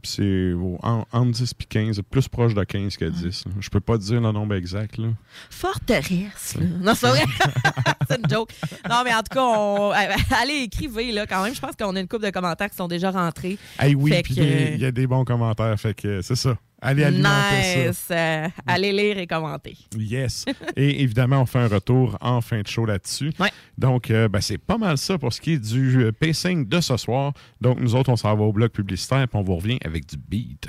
C'est 0.02 0.52
au- 0.52 0.78
en, 0.82 1.04
entre 1.12 1.30
10 1.32 1.52
et 1.60 1.64
15, 1.64 2.00
plus 2.10 2.28
proche 2.28 2.54
de 2.54 2.62
15 2.62 2.96
que 2.96 3.04
10. 3.06 3.46
là. 3.46 3.52
Je 3.60 3.68
peux 3.70 3.80
pas 3.80 3.98
te 3.98 4.02
dire 4.04 4.20
le 4.20 4.30
nombre 4.32 4.54
exact. 4.54 4.98
Là. 4.98 5.08
Forteresse. 5.50 6.54
là. 6.58 6.66
Non, 6.80 6.94
c'est 6.94 7.08
vrai. 7.08 7.24
c'est 8.08 8.18
une 8.18 8.30
joke. 8.30 8.50
Non, 8.88 9.02
mais 9.04 9.12
en 9.14 9.18
tout 9.22 9.34
cas, 9.34 9.42
on- 9.42 9.90
allez, 9.90 10.62
écrivez, 10.64 11.12
là, 11.12 11.26
quand 11.26 11.42
même. 11.42 11.54
Je 11.54 11.60
pense 11.60 11.74
qu'on 11.76 11.94
a 11.96 12.00
une 12.00 12.08
couple 12.08 12.26
de 12.26 12.30
commentaires 12.30 12.70
qui 12.70 12.76
sont 12.76 12.88
déjà 12.88 13.10
rentrés. 13.10 13.58
Hey, 13.78 13.94
oui, 13.94 14.12
puis 14.22 14.34
que- 14.36 14.74
il 14.74 14.80
y 14.80 14.84
a 14.84 14.92
des 14.92 15.06
bons 15.06 15.24
commentaires. 15.24 15.78
Fait 15.80 15.94
que 15.94 16.22
c'est 16.22 16.36
ça. 16.36 16.56
Allez 16.80 17.04
alimenter 17.04 17.88
Nice. 17.88 18.08
Euh, 18.10 18.48
allez 18.66 18.92
lire 18.92 19.18
et 19.18 19.26
commenter. 19.26 19.76
ça. 19.92 19.98
Yes. 19.98 20.44
et 20.76 21.02
évidemment, 21.02 21.40
on 21.40 21.46
fait 21.46 21.58
un 21.58 21.68
retour 21.68 22.18
en 22.20 22.40
fin 22.40 22.60
de 22.60 22.66
show 22.66 22.84
là-dessus. 22.84 23.32
Ouais. 23.38 23.50
Donc, 23.78 24.10
euh, 24.10 24.28
ben, 24.28 24.40
c'est 24.40 24.58
pas 24.58 24.76
mal 24.78 24.98
ça 24.98 25.16
pour 25.18 25.32
ce 25.32 25.40
qui 25.40 25.52
est 25.52 25.58
du 25.58 26.04
euh, 26.04 26.12
pacing 26.12 26.68
de 26.68 26.80
ce 26.80 26.96
soir. 26.96 27.32
Donc, 27.60 27.80
nous 27.80 27.94
autres, 27.94 28.10
on 28.10 28.16
s'en 28.16 28.34
va 28.36 28.44
au 28.44 28.52
bloc 28.52 28.72
publicitaire 28.72 29.26
puis 29.28 29.38
on 29.38 29.42
vous 29.42 29.56
revient 29.56 29.78
avec 29.84 30.06
du 30.06 30.16
beat. 30.16 30.68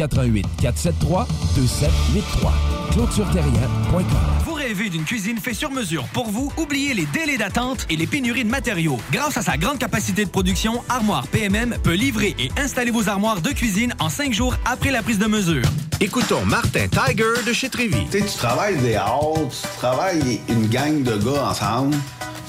88 0.00 0.46
473 0.62 1.26
2783. 1.56 2.52
ClôtureTerrien.com. 2.92 4.04
Vous 4.46 4.54
rêvez 4.54 4.88
d'une 4.88 5.04
cuisine 5.04 5.36
faite 5.38 5.54
sur 5.54 5.70
mesure 5.70 6.04
pour 6.14 6.28
vous? 6.30 6.50
Oubliez 6.56 6.94
les 6.94 7.04
délais 7.06 7.36
d'attente 7.36 7.86
et 7.90 7.96
les 7.96 8.06
pénuries 8.06 8.44
de 8.44 8.48
matériaux. 8.48 8.98
Grâce 9.12 9.36
à 9.36 9.42
sa 9.42 9.58
grande 9.58 9.78
capacité 9.78 10.24
de 10.24 10.30
production, 10.30 10.82
Armoire 10.88 11.26
PMM 11.28 11.76
peut 11.82 11.92
livrer 11.92 12.34
et 12.38 12.50
installer 12.58 12.90
vos 12.90 13.10
armoires 13.10 13.42
de 13.42 13.50
cuisine 13.50 13.94
en 13.98 14.08
cinq 14.08 14.32
jours 14.32 14.56
après 14.64 14.90
la 14.90 15.02
prise 15.02 15.18
de 15.18 15.26
mesure. 15.26 15.66
Écoutons 16.00 16.46
Martin 16.46 16.86
Tiger 16.88 17.44
de 17.46 17.52
chez 17.52 17.68
Trévy. 17.68 18.06
Tu 18.10 18.20
sais, 18.20 18.24
tu 18.24 18.38
travailles 18.38 18.78
des 18.78 18.94
heures, 18.94 19.34
tu 19.50 19.78
travailles 19.78 20.40
une 20.48 20.66
gang 20.68 21.02
de 21.02 21.16
gars 21.18 21.50
ensemble, 21.50 21.94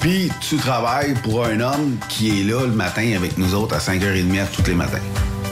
puis 0.00 0.30
tu 0.40 0.56
travailles 0.56 1.14
pour 1.22 1.44
un 1.44 1.60
homme 1.60 1.98
qui 2.08 2.40
est 2.40 2.44
là 2.44 2.62
le 2.62 2.72
matin 2.72 3.12
avec 3.14 3.36
nous 3.36 3.54
autres 3.54 3.74
à 3.74 3.78
5h30 3.78 4.46
tous 4.56 4.66
les 4.66 4.74
matins. 4.74 4.98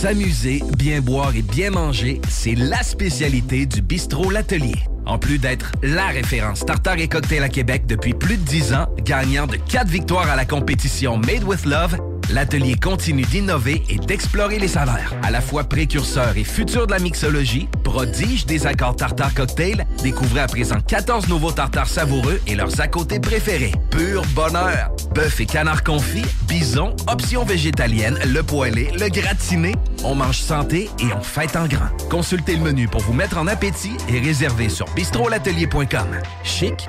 S'amuser, 0.00 0.64
bien 0.78 1.00
boire 1.00 1.36
et 1.36 1.42
bien 1.42 1.70
manger, 1.70 2.20
c'est 2.28 2.56
la 2.56 2.82
spécialité 2.82 3.66
du 3.66 3.82
bistrot 3.82 4.30
L'Atelier. 4.30 4.74
En 5.06 5.16
plus 5.16 5.38
d'être 5.38 5.70
la 5.82 6.06
référence 6.06 6.66
tartare 6.66 6.98
et 6.98 7.06
cocktail 7.06 7.44
à 7.44 7.48
Québec 7.48 7.84
depuis 7.86 8.12
plus 8.12 8.36
de 8.36 8.42
10 8.42 8.72
ans, 8.72 8.86
gagnant 9.04 9.46
de 9.46 9.54
4 9.56 9.86
victoires 9.86 10.28
à 10.28 10.34
la 10.34 10.44
compétition 10.44 11.18
Made 11.18 11.44
with 11.44 11.66
Love, 11.66 11.98
l'atelier 12.32 12.74
continue 12.74 13.22
d'innover 13.22 13.82
et 13.88 13.98
d'explorer 13.98 14.58
les 14.58 14.66
saveurs. 14.66 15.14
À 15.22 15.30
la 15.30 15.40
fois 15.40 15.64
précurseur 15.64 16.36
et 16.36 16.44
futur 16.44 16.88
de 16.88 16.92
la 16.92 16.98
mixologie, 16.98 17.68
prodige 17.92 18.46
des 18.46 18.66
accords 18.66 18.96
tartare 18.96 19.34
cocktail, 19.34 19.86
découvrez 20.02 20.40
à 20.40 20.46
présent 20.46 20.80
14 20.80 21.28
nouveaux 21.28 21.52
tartares 21.52 21.88
savoureux 21.88 22.40
et 22.46 22.54
leurs 22.54 22.80
à 22.80 22.88
côté 22.88 23.20
préférés. 23.20 23.72
Pur 23.90 24.22
bonheur! 24.34 24.90
Bœuf 25.14 25.40
et 25.40 25.46
canard 25.46 25.84
confit, 25.84 26.24
bison, 26.48 26.96
options 27.06 27.44
végétaliennes, 27.44 28.18
le 28.24 28.42
poêlé, 28.42 28.90
le 28.98 29.10
gratiné. 29.10 29.74
On 30.04 30.14
mange 30.14 30.38
santé 30.38 30.88
et 31.00 31.12
on 31.14 31.20
fête 31.20 31.54
en 31.54 31.66
grand. 31.66 31.90
Consultez 32.08 32.56
le 32.56 32.62
menu 32.62 32.88
pour 32.88 33.02
vous 33.02 33.12
mettre 33.12 33.36
en 33.36 33.46
appétit 33.46 33.96
et 34.08 34.18
réservez 34.20 34.70
sur 34.70 34.86
bistrolatelier.com. 34.94 36.06
Chic, 36.44 36.88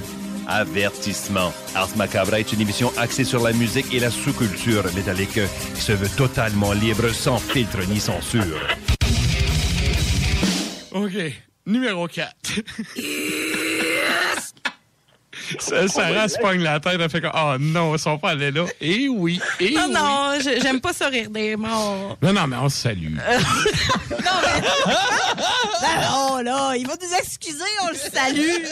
Avertissement. 0.51 1.53
Ars 1.75 1.95
Macabre 1.95 2.33
est 2.35 2.51
une 2.51 2.61
émission 2.61 2.91
axée 2.97 3.23
sur 3.23 3.41
la 3.43 3.53
musique 3.53 3.93
et 3.93 3.99
la 3.99 4.11
sous-culture 4.11 4.83
métallique 4.93 5.39
qui 5.75 5.81
se 5.81 5.93
veut 5.93 6.09
totalement 6.09 6.73
libre, 6.73 7.09
sans 7.13 7.37
filtre 7.37 7.79
ni 7.87 7.99
censure. 7.99 8.59
OK. 10.91 11.13
Numéro 11.65 12.07
4. 12.07 12.33
Ça, 15.59 15.87
Sarah 15.87 16.27
se 16.29 16.37
pogne 16.39 16.61
la 16.61 16.79
tête, 16.79 16.97
elle 16.99 17.09
fait 17.09 17.19
comme 17.21 17.31
Oh 17.33 17.55
non, 17.59 17.95
ils 17.95 17.99
sont 17.99 18.17
pas 18.17 18.29
allés 18.31 18.51
là. 18.51 18.65
Et 18.79 19.09
oui, 19.09 19.39
et 19.59 19.71
non, 19.71 19.85
oui. 19.87 19.93
non, 19.93 20.31
je- 20.39 20.61
j'aime 20.61 20.79
pas 20.79 20.93
ça 20.93 21.07
rire 21.07 21.29
des 21.29 21.55
morts. 21.57 22.17
Non, 22.21 22.31
non, 22.33 22.47
mais 22.47 22.55
on 22.57 22.69
se 22.69 22.77
salue. 22.77 23.15
Non, 26.03 26.37
là, 26.41 26.73
il 26.77 26.87
va 26.87 26.93
nous 27.01 27.13
excuser, 27.17 27.63
on 27.83 27.89
le 27.89 27.95
salue. 27.95 28.65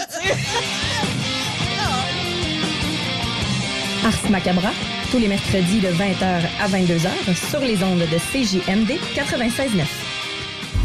Ars 4.06 4.30
Macabra, 4.30 4.70
tous 5.12 5.18
les 5.18 5.28
mercredis 5.28 5.82
de 5.82 5.90
20h 5.90 6.42
à 6.62 6.68
22h 6.68 7.10
sur 7.50 7.60
les 7.60 7.84
ondes 7.84 8.00
de 8.00 8.18
CJMD 8.18 8.98
96.9. 9.16 9.84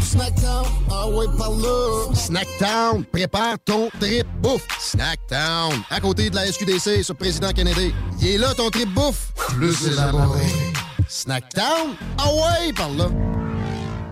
Snackdown, 0.01 0.65
ah 0.91 1.07
ouais, 1.07 1.25
par 1.37 1.51
là. 1.51 2.13
Snackdown, 2.13 3.05
prépare 3.05 3.55
ton 3.63 3.89
trip 3.99 4.27
bouffe. 4.41 4.67
Snackdown, 4.79 5.73
à 5.89 5.99
côté 5.99 6.29
de 6.29 6.35
la 6.35 6.45
SQDC 6.51 7.03
sur 7.03 7.15
Président 7.15 7.51
Kennedy. 7.51 7.93
Il 8.21 8.27
est 8.27 8.37
là 8.37 8.53
ton 8.53 8.69
trip 8.69 8.93
bouffe. 8.93 9.31
Plus 9.49 9.87
élaboré. 9.87 10.45
Snackdown, 11.07 11.95
ah 12.17 12.27
ouais, 12.33 12.73
par 12.73 12.89
là. 12.89 13.07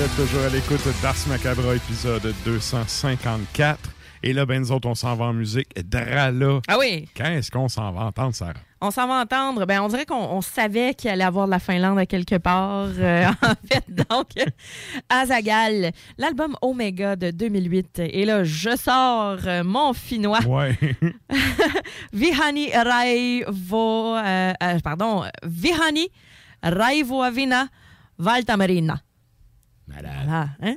Êtes 0.00 0.16
toujours 0.16 0.42
à 0.44 0.48
l'écoute 0.48 0.80
d'Ars 1.02 1.14
Macabra, 1.28 1.74
épisode 1.74 2.34
254. 2.46 3.78
Et 4.22 4.32
là, 4.32 4.46
ben, 4.46 4.60
nous 4.60 4.72
autres, 4.72 4.88
on 4.88 4.94
s'en 4.94 5.14
va 5.14 5.26
en 5.26 5.34
musique. 5.34 5.68
Drala. 5.76 6.60
Ah 6.68 6.78
oui. 6.78 7.06
Qu'est-ce 7.12 7.50
qu'on 7.50 7.68
s'en 7.68 7.92
va 7.92 8.04
entendre, 8.04 8.34
Sarah? 8.34 8.54
On 8.80 8.90
s'en 8.90 9.06
va 9.06 9.20
entendre. 9.20 9.66
Ben, 9.66 9.82
on 9.82 9.88
dirait 9.88 10.06
qu'on 10.06 10.16
on 10.16 10.40
savait 10.40 10.94
qu'il 10.94 11.10
allait 11.10 11.24
avoir 11.24 11.44
de 11.44 11.50
la 11.50 11.58
Finlande 11.58 11.98
à 11.98 12.06
quelque 12.06 12.38
part. 12.38 12.88
Euh, 12.98 13.26
en 13.42 13.54
fait, 13.70 13.84
donc, 14.08 14.28
Azagal, 15.10 15.92
l'album 16.16 16.56
Omega 16.62 17.16
de 17.16 17.30
2008. 17.30 18.00
Et 18.04 18.24
là, 18.24 18.42
je 18.42 18.76
sors 18.76 19.36
euh, 19.46 19.62
mon 19.64 19.92
finnois. 19.92 20.40
Ouais. 20.46 20.78
Vihani 22.14 22.70
Raivo. 22.72 24.16
euh, 24.16 24.52
pardon. 24.82 25.24
Vihani 25.42 26.08
Raivoavina 26.62 27.66
Valtamarina. 28.18 29.02
Voilà, 29.92 30.48
hein? 30.62 30.76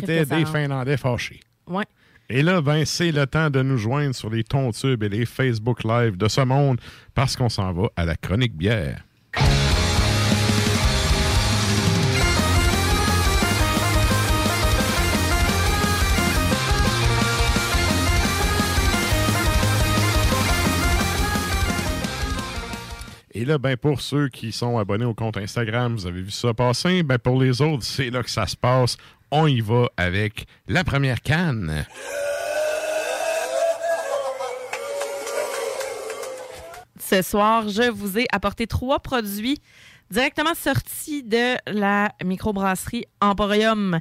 C'était 0.00 0.26
des 0.26 0.44
Finlandais 0.46 0.96
fâchés. 0.96 1.40
Ouais. 1.66 1.84
Et 2.28 2.42
là, 2.42 2.60
ben, 2.60 2.84
c'est 2.84 3.12
le 3.12 3.26
temps 3.26 3.50
de 3.50 3.62
nous 3.62 3.78
joindre 3.78 4.14
sur 4.14 4.30
les 4.30 4.42
tubes 4.42 5.02
et 5.02 5.08
les 5.08 5.26
Facebook 5.26 5.84
Live 5.84 6.16
de 6.16 6.28
ce 6.28 6.40
monde 6.40 6.80
parce 7.14 7.36
qu'on 7.36 7.48
s'en 7.48 7.72
va 7.72 7.88
à 7.94 8.04
la 8.04 8.16
chronique 8.16 8.56
bière. 8.56 9.04
Et 23.38 23.44
là, 23.44 23.58
ben, 23.58 23.76
pour 23.76 24.00
ceux 24.00 24.30
qui 24.30 24.50
sont 24.50 24.78
abonnés 24.78 25.04
au 25.04 25.12
compte 25.12 25.36
Instagram, 25.36 25.94
vous 25.94 26.06
avez 26.06 26.22
vu 26.22 26.30
ça 26.30 26.54
passer. 26.54 27.02
Ben, 27.02 27.18
pour 27.18 27.38
les 27.38 27.60
autres, 27.60 27.82
c'est 27.82 28.08
là 28.08 28.22
que 28.22 28.30
ça 28.30 28.46
se 28.46 28.56
passe. 28.56 28.96
On 29.30 29.46
y 29.46 29.60
va 29.60 29.86
avec 29.96 30.46
la 30.68 30.84
première 30.84 31.20
canne. 31.20 31.84
Ce 36.98 37.22
soir, 37.22 37.68
je 37.68 37.88
vous 37.90 38.18
ai 38.18 38.26
apporté 38.32 38.66
trois 38.66 38.98
produits 39.00 39.58
directement 40.10 40.54
sortis 40.54 41.22
de 41.22 41.56
la 41.70 42.10
microbrasserie 42.24 43.04
Emporium. 43.20 43.98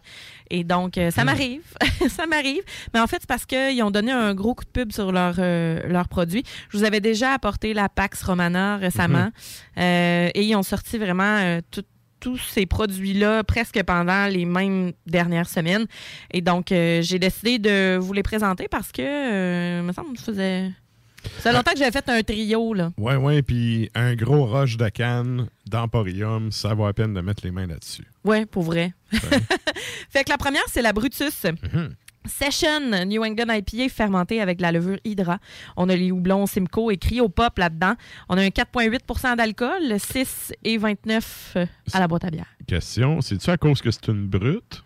Et 0.50 0.64
donc, 0.64 0.98
euh, 0.98 1.12
ça 1.12 1.24
m'arrive. 1.24 1.62
ça 2.10 2.26
m'arrive. 2.26 2.62
Mais 2.94 3.00
en 3.00 3.08
fait, 3.08 3.18
c'est 3.22 3.28
parce 3.28 3.46
qu'ils 3.46 3.82
ont 3.84 3.92
donné 3.92 4.12
un 4.12 4.34
gros 4.34 4.56
coup 4.56 4.64
de 4.66 4.70
pub 4.70 4.92
sur 4.92 5.12
leurs 5.12 5.38
leur 5.40 6.08
produits. 6.08 6.44
Je 6.70 6.78
vous 6.78 6.84
avais 6.84 7.00
déjà 7.02 7.32
apporté 7.34 7.74
la 7.74 7.90
Pax 7.90 8.24
Romana 8.24 8.78
récemment. 8.78 9.30
Euh, 9.78 10.30
et 10.34 10.44
ils 10.44 10.56
ont 10.56 10.64
sorti 10.64 10.98
vraiment 10.98 11.38
euh, 11.42 11.62
tout- 11.72 11.84
tous 12.26 12.40
ces 12.40 12.66
produits-là 12.66 13.44
presque 13.44 13.84
pendant 13.84 14.26
les 14.26 14.46
mêmes 14.46 14.94
dernières 15.06 15.48
semaines. 15.48 15.86
Et 16.32 16.42
donc, 16.42 16.72
euh, 16.72 17.04
j'ai 17.04 17.20
décidé 17.20 17.60
de 17.60 17.98
vous 17.98 18.14
les 18.14 18.24
présenter 18.24 18.68
parce 18.68 18.92
que, 18.92 19.04
euh, 19.04 19.84
me 19.84 19.92
semble, 19.92 20.14
que 20.14 20.18
ça 20.18 20.26
faisait... 20.26 20.72
Ça 21.40 21.52
longtemps 21.52 21.72
que 21.72 21.78
j'avais 21.78 21.92
fait 21.92 22.10
un 22.10 22.24
trio, 22.24 22.74
là. 22.74 22.92
Ouais, 22.98 23.16
ouais, 23.16 23.44
puis 23.44 23.92
un 23.94 24.16
gros 24.16 24.46
rush 24.46 24.78
de 24.78 24.90
canne 24.90 25.50
d'Emporium, 25.68 26.52
ça 26.52 26.74
vaut 26.74 26.88
la 26.88 26.94
peine 26.94 27.14
de 27.14 27.22
mettre 27.22 27.46
les 27.46 27.52
mains 27.52 27.68
là-dessus. 27.68 28.06
Ouais, 28.24 28.48
pour 28.48 28.64
vrai. 28.64 28.94
fait 30.10 30.24
que 30.24 30.30
la 30.32 30.40
première, 30.40 30.66
c'est 30.68 30.82
la 30.82 30.94
Brutus. 30.94 31.46
Session 32.28 33.06
New 33.06 33.24
England 33.24 33.54
IPA 33.54 33.90
fermentée 33.90 34.42
avec 34.42 34.58
de 34.58 34.62
la 34.64 34.72
levure 34.72 34.98
Hydra. 35.04 35.40
On 35.78 35.90
a 35.90 35.96
les 35.96 36.12
houblons 36.12 36.46
Simcoe 36.46 36.92
et 36.92 36.98
Cryopop 36.98 37.58
là-dedans. 37.58 37.96
On 38.30 38.38
a 38.38 38.42
un 38.42 38.48
4,8% 38.50 39.38
d'alcool, 39.38 40.00
6 40.00 40.54
et 40.64 40.78
29 40.78 41.54
euh, 41.56 41.66
à 41.94 42.00
la 42.00 42.08
boîte 42.08 42.26
à 42.26 42.32
bière. 42.32 42.48
Question, 42.68 43.22
c'est-tu 43.22 43.50
à 43.50 43.58
cause 43.58 43.82
que 43.82 43.92
c'est 43.92 44.08
une 44.08 44.28
brute? 44.28 44.84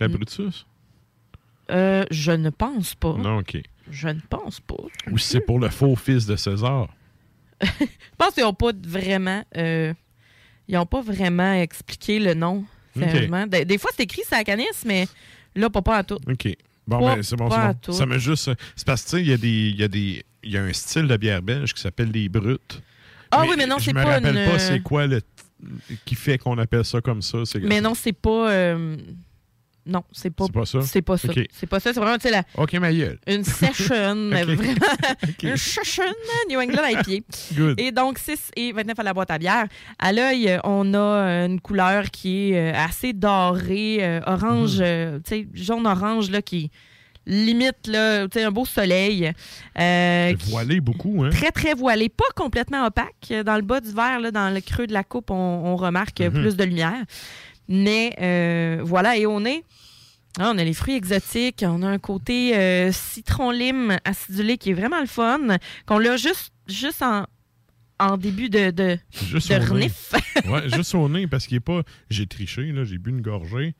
La 0.00 0.08
Brutus? 0.08 0.66
Euh, 1.70 2.04
je 2.10 2.32
ne 2.32 2.50
pense 2.50 2.94
pas. 2.94 3.14
Non, 3.14 3.38
OK. 3.38 3.56
Je 3.90 4.08
ne 4.08 4.20
pense 4.28 4.60
pas. 4.60 4.76
Ou 5.10 5.18
si 5.18 5.28
c'est 5.28 5.40
pour 5.40 5.58
le 5.58 5.68
faux 5.68 5.96
fils 5.96 6.26
de 6.26 6.36
César? 6.36 6.88
Je 7.62 7.68
pense 8.18 8.34
qu'ils 8.34 8.42
n'ont 8.42 8.52
pas 8.52 8.72
vraiment. 8.86 9.44
euh, 9.56 9.94
ils 10.68 10.74
n'ont 10.74 10.86
pas 10.86 11.00
vraiment 11.00 11.52
expliqué 11.54 12.18
le 12.18 12.34
nom. 12.34 12.64
Des, 12.96 13.64
des 13.64 13.78
fois, 13.78 13.90
c'est 13.94 14.04
écrit 14.04 14.22
sur 14.26 14.36
la 14.36 14.44
canisse, 14.44 14.84
mais 14.86 15.06
là, 15.56 15.70
pas, 15.70 15.82
pas 15.82 15.98
à 15.98 16.04
tout. 16.04 16.18
OK. 16.28 16.48
Bon, 16.86 17.00
Pas- 17.00 17.16
ben, 17.16 17.22
c'est 17.22 17.36
bon, 17.36 17.48
c'est 17.50 17.56
bon. 17.86 17.92
Ça 17.92 18.06
me 18.06 18.18
juste. 18.18 18.50
C'est 18.76 18.86
parce 18.86 19.02
que, 19.04 19.10
tu 19.10 19.16
sais, 19.16 19.22
il 19.22 19.28
y 19.28 19.32
a 19.32 19.36
des. 19.38 19.48
Il 19.70 19.76
y 19.76 19.84
a 19.84 19.88
des. 19.88 20.24
Il 20.42 20.50
y 20.52 20.58
a 20.58 20.62
un 20.62 20.72
style 20.74 21.06
de 21.08 21.16
bière 21.16 21.40
belge 21.40 21.72
qui 21.72 21.80
s'appelle 21.80 22.10
les 22.10 22.28
brutes. 22.28 22.82
Ah 23.30 23.42
oui, 23.48 23.54
mais 23.56 23.66
non, 23.66 23.78
je 23.78 23.86
c'est 23.86 23.92
me 23.94 24.02
pas 24.02 24.10
rappelle 24.16 24.36
une- 24.36 24.50
pas 24.50 24.58
c'est 24.58 24.80
quoi 24.80 25.06
le 25.06 25.20
qui 26.04 26.14
fait 26.14 26.36
qu'on 26.36 26.58
appelle 26.58 26.84
ça 26.84 27.00
comme 27.00 27.22
ça. 27.22 27.38
C'est 27.46 27.58
Mais 27.60 27.80
non, 27.80 27.94
c'est 27.94 28.12
pas. 28.12 28.50
euh, 28.52 28.96
Non, 29.86 30.02
c'est 30.12 30.30
pas, 30.30 30.46
pas 30.48 30.64
ça? 30.64 30.80
C'est 30.82 31.02
pas 31.02 31.18
ça. 31.18 31.28
C'est 31.52 31.66
pas 31.66 31.78
ça. 31.78 31.92
C'est 31.92 32.00
vraiment, 32.00 32.16
tu 32.16 32.22
sais, 32.28 32.30
la- 32.30 32.42
OK, 32.56 32.72
ma 32.74 32.92
gueule. 32.92 33.18
une 33.26 33.44
session, 33.44 34.14
mais 34.14 34.42
Ok. 34.44 34.48
vraiment. 34.50 34.86
Une 35.42 35.56
session 35.58 36.04
New 36.48 36.58
England 36.58 36.86
IPA. 36.88 37.24
Good. 37.54 37.78
Et 37.80 37.92
donc, 37.92 38.18
6 38.18 38.50
et 38.56 38.72
29 38.72 38.98
à 38.98 39.02
la 39.02 39.12
boîte 39.12 39.30
à 39.30 39.38
bière. 39.38 39.66
À 39.98 40.12
l'œil, 40.12 40.48
euh, 40.48 40.58
on 40.64 40.94
a 40.94 40.98
euh, 40.98 41.46
une 41.46 41.60
couleur 41.60 42.10
qui 42.10 42.52
est 42.52 42.72
euh, 42.72 42.76
assez 42.78 43.12
dorée, 43.12 44.20
orange, 44.26 44.78
euh, 44.80 45.18
tu 45.18 45.28
sais, 45.42 45.48
jaune-orange, 45.52 46.30
là, 46.30 46.40
qui 46.40 46.70
limite, 47.26 47.86
là, 47.86 48.28
tu 48.28 48.38
sais, 48.38 48.44
un 48.44 48.50
beau 48.50 48.64
soleil. 48.64 49.32
Euh, 49.78 50.34
voilé 50.48 50.80
beaucoup, 50.80 51.24
hein? 51.24 51.30
Très, 51.30 51.50
très 51.50 51.74
voilé. 51.74 52.08
Pas 52.08 52.24
complètement 52.36 52.86
opaque. 52.86 53.32
Dans 53.44 53.56
le 53.56 53.62
bas 53.62 53.80
du 53.80 53.92
verre, 53.92 54.20
là, 54.20 54.30
dans 54.30 54.52
le 54.52 54.60
creux 54.60 54.86
de 54.86 54.92
la 54.92 55.04
coupe, 55.04 55.30
on, 55.30 55.34
on 55.34 55.76
remarque 55.76 56.20
Mhm. 56.20 56.32
plus 56.32 56.56
de 56.56 56.64
lumière. 56.64 57.02
Mais 57.68 58.14
euh, 58.20 58.80
voilà, 58.84 59.16
et 59.16 59.26
on 59.26 59.44
est. 59.44 59.64
ah, 60.38 60.50
on 60.54 60.58
a 60.58 60.64
les 60.64 60.74
fruits 60.74 60.94
exotiques, 60.96 61.64
on 61.66 61.82
a 61.82 61.88
un 61.88 61.98
côté 61.98 62.56
euh, 62.56 62.92
citron-lime 62.92 63.98
acidulé 64.04 64.58
qui 64.58 64.70
est 64.70 64.74
vraiment 64.74 65.00
le 65.00 65.06
fun, 65.06 65.40
qu'on 65.86 65.98
l'a 65.98 66.16
juste, 66.16 66.52
juste 66.66 67.02
en, 67.02 67.26
en 67.98 68.16
début 68.16 68.48
de, 68.50 68.70
de, 68.70 68.98
Juste 69.12 69.50
de 69.50 69.56
au 69.56 69.58
nez. 69.60 69.66
renif. 69.66 70.12
ouais, 70.48 70.68
juste 70.68 70.94
au 70.94 71.08
nez, 71.08 71.26
parce 71.26 71.46
qu'il 71.46 71.56
est 71.56 71.60
pas. 71.60 71.82
J'ai 72.10 72.26
triché, 72.26 72.72
là, 72.72 72.84
j'ai 72.84 72.98
bu 72.98 73.10
une 73.10 73.20
gorgée. 73.22 73.74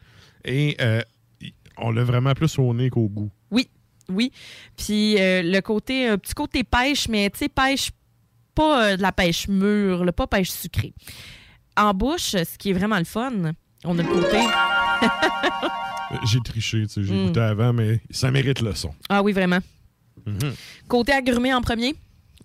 Et 0.45 0.77
euh, 0.81 1.01
on 1.77 1.91
l'a 1.91 2.05
vraiment 2.05 2.33
plus 2.35 2.59
au 2.59 2.73
nez 2.75 2.89
qu'au 2.91 3.09
goût. 3.09 3.31
Oui, 3.51 3.69
oui. 4.09 4.31
Puis 4.77 5.17
euh, 5.21 5.43
le 5.43 5.61
côté, 5.61 6.07
un 6.09 6.19
petit 6.19 6.35
côté 6.35 6.63
pêche, 6.65 7.09
mais 7.09 7.29
tu 7.31 7.39
sais, 7.41 7.49
pêche, 7.49 7.91
pas 8.55 8.93
euh, 8.93 8.97
de 8.97 9.03
la 9.03 9.11
pêche 9.13 9.49
mûre, 9.49 10.05
là, 10.05 10.13
pas 10.13 10.27
pêche 10.27 10.51
sucrée. 10.51 10.93
En 11.77 11.93
bouche, 11.93 12.31
ce 12.37 12.57
qui 12.59 12.71
est 12.71 12.73
vraiment 12.75 12.99
le 12.99 13.05
fun, 13.05 13.53
on 13.85 13.99
a 13.99 14.03
le 14.03 14.09
côté. 14.09 14.39
Euh, 16.13 16.17
J'ai 16.31 16.41
triché, 16.41 16.83
tu 16.87 16.89
sais, 16.93 17.03
j'ai 17.03 17.13
Mm. 17.15 17.27
goûté 17.27 17.41
avant, 17.41 17.73
mais 17.73 18.01
ça 18.11 18.31
mérite 18.31 18.61
le 18.61 18.75
son. 18.75 18.95
Ah 19.09 19.23
oui, 19.23 19.33
vraiment. 19.33 19.59
Mhm. 20.27 20.53
Côté 20.89 21.13
agrumé 21.13 21.53
en 21.53 21.61
premier, 21.61 21.95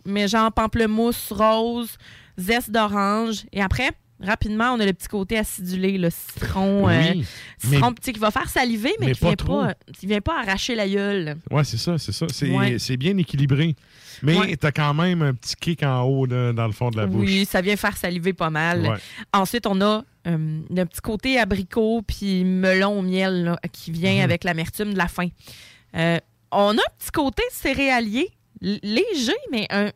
mais 0.06 0.28
genre 0.28 0.52
pamplemousse 0.52 1.32
rose, 1.32 1.98
zeste 2.38 2.72
d'orange. 2.72 3.46
Et 3.54 3.62
après, 3.62 3.92
rapidement, 4.22 4.72
on 4.74 4.80
a 4.80 4.86
le 4.86 4.94
petit 4.94 5.08
côté 5.08 5.38
acidulé, 5.38 5.98
le 5.98 6.10
citron. 6.10 6.88
Oui, 6.88 6.94
euh, 6.94 7.24
citron 7.60 7.90
mais- 7.90 7.96
petit 7.96 8.14
qui 8.14 8.20
va 8.20 8.32
faire 8.32 8.50
saliver, 8.50 8.94
mais, 9.00 9.08
mais 9.08 9.12
qui 9.14 9.20
pas 9.20 9.28
vient 9.28 9.36
trop. 9.36 9.62
pas, 9.62 9.76
qui 9.98 10.08
vient 10.08 10.22
pas 10.22 10.40
arracher 10.42 10.76
la 10.76 10.88
gueule. 10.90 11.38
Ouais, 11.52 11.64
c'est 11.64 11.78
ça, 11.78 11.98
c'est 11.98 12.12
ça. 12.12 12.26
C'est 12.32 12.50
Ouais. 12.50 12.98
bien 12.98 13.16
équilibré. 13.18 13.76
Mais 14.24 14.38
Ouais. 14.38 14.58
t'as 14.58 14.72
quand 14.74 14.94
même 14.94 15.22
un 15.22 15.34
petit 15.34 15.56
kick 15.56 15.84
en 15.84 16.02
haut 16.04 16.26
là, 16.26 16.52
dans 16.52 16.66
le 16.66 16.74
fond 16.74 16.90
de 16.90 16.98
la 16.98 17.06
bouche. 17.08 17.26
Oui, 17.26 17.46
ça 17.46 17.62
vient 17.62 17.78
faire 17.78 17.96
saliver 17.96 18.34
pas 18.34 18.50
mal. 18.50 18.82
Ouais. 18.82 18.98
Ensuite, 19.34 19.66
on 19.68 19.80
a 19.80 20.04
euh, 20.30 20.62
le 20.70 20.84
petit 20.86 21.02
côté 21.02 21.40
abricot 21.40 22.02
puis 22.02 22.44
melon 22.44 23.00
au 23.00 23.02
miel 23.02 23.44
là, 23.44 23.60
qui 23.72 23.92
vient 23.92 24.16
Mhm. 24.16 24.22
avec 24.24 24.44
l'amertume 24.44 24.94
de 24.94 24.98
la 24.98 25.08
fin. 25.08 25.28
Euh, 25.96 26.18
on 26.52 26.72
a 26.78 26.82
un 26.82 26.94
petit 26.98 27.12
côté 27.14 27.44
céréalier, 27.52 28.30
léger, 28.62 29.34
mais 29.52 29.68
un. 29.70 29.92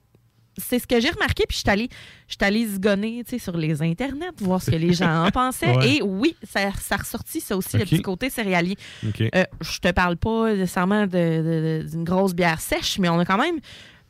C'est 0.59 0.77
ce 0.77 0.85
que 0.85 0.99
j'ai 0.99 1.09
remarqué, 1.09 1.45
puis 1.49 1.55
je 1.55 1.61
suis 1.61 1.69
allée, 1.71 1.89
je 2.27 2.33
suis 2.35 2.45
allée 2.45 2.67
zigonner 2.67 3.23
sur 3.39 3.57
les 3.57 3.81
internets, 3.81 4.29
voir 4.37 4.61
ce 4.61 4.69
que 4.69 4.75
les 4.75 4.93
gens 4.93 5.25
en 5.25 5.31
pensaient. 5.31 5.75
Ouais. 5.75 5.95
Et 5.95 6.01
oui, 6.03 6.35
ça, 6.43 6.71
ça 6.79 6.97
ressortit, 6.97 7.41
ça 7.41 7.57
aussi, 7.57 7.75
le 7.75 7.85
petit 7.85 8.03
côté 8.03 8.29
céréalier. 8.29 8.75
Euh, 9.03 9.43
je 9.61 9.79
te 9.79 9.89
parle 9.91 10.15
pas 10.15 10.53
nécessairement 10.53 11.07
de- 11.07 11.07
de- 11.07 11.81
de- 11.83 11.89
d'une 11.89 12.03
grosse 12.03 12.35
bière 12.35 12.61
sèche, 12.61 12.99
mais 12.99 13.09
on 13.09 13.17
a 13.17 13.25
quand 13.25 13.39
même 13.39 13.57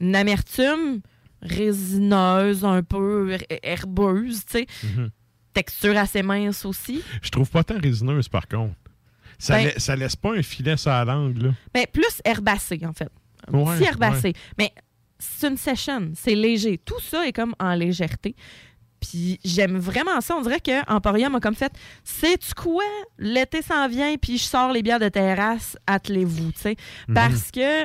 une 0.01 0.17
amertume 0.17 0.99
résineuse, 1.41 2.63
un 2.65 2.83
peu 2.83 3.31
her- 3.31 3.59
herbeuse, 3.63 4.43
tu 4.45 4.51
sais. 4.59 4.65
Mhm. 4.83 5.09
Texture 5.53 5.97
assez 5.97 6.23
mince 6.23 6.65
aussi. 6.65 7.01
Je 7.21 7.29
trouve 7.29 7.49
pas 7.49 7.63
tant 7.63 7.77
résineuse, 7.79 8.27
par 8.27 8.47
contre. 8.47 8.73
Ça, 9.39 9.55
Ben- 9.57 9.65
la- 9.73 9.79
ça 9.79 9.95
laisse 9.95 10.15
pas 10.15 10.33
un 10.35 10.41
filet 10.41 10.77
sur 10.77 10.91
la 10.91 11.05
langue, 11.05 11.37
là. 11.41 11.49
Mais 11.73 11.87
plus 11.87 12.21
herbacé, 12.23 12.79
en 12.85 12.93
fait. 12.93 13.09
Un 13.51 13.57
Ouais, 13.57 13.77
petit 13.77 13.83
herbacé. 13.87 14.27
ouais. 14.29 14.33
Mais 14.57 14.71
c'est 15.19 15.47
une 15.47 15.57
session, 15.57 16.11
c'est 16.15 16.35
léger. 16.35 16.77
Tout 16.77 16.99
ça 17.01 17.27
est 17.27 17.33
comme 17.33 17.53
en 17.59 17.73
légèreté. 17.75 18.35
Puis 19.01 19.37
j'aime 19.43 19.77
vraiment 19.77 20.21
ça. 20.21 20.35
On 20.37 20.41
dirait 20.41 20.61
que 20.61 20.89
Emporium 20.89 21.35
a 21.35 21.39
comme 21.41 21.55
fait 21.55 21.73
Sais-tu 22.05 22.53
quoi? 22.53 22.83
L'été 23.17 23.61
s'en 23.61 23.89
vient, 23.89 24.15
puis 24.15 24.37
je 24.37 24.43
sors 24.43 24.71
les 24.71 24.81
bières 24.81 24.99
de 24.99 25.09
terrasse, 25.09 25.77
attelez-vous. 25.87 26.53
tu 26.53 26.59
sais. 26.59 26.75
Mhm. 27.09 27.13
Parce 27.15 27.51
que 27.51 27.83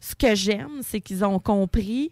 ce 0.00 0.14
que 0.16 0.34
j'aime, 0.34 0.80
c'est 0.82 1.00
qu'ils 1.00 1.24
ont 1.24 1.38
compris 1.38 2.10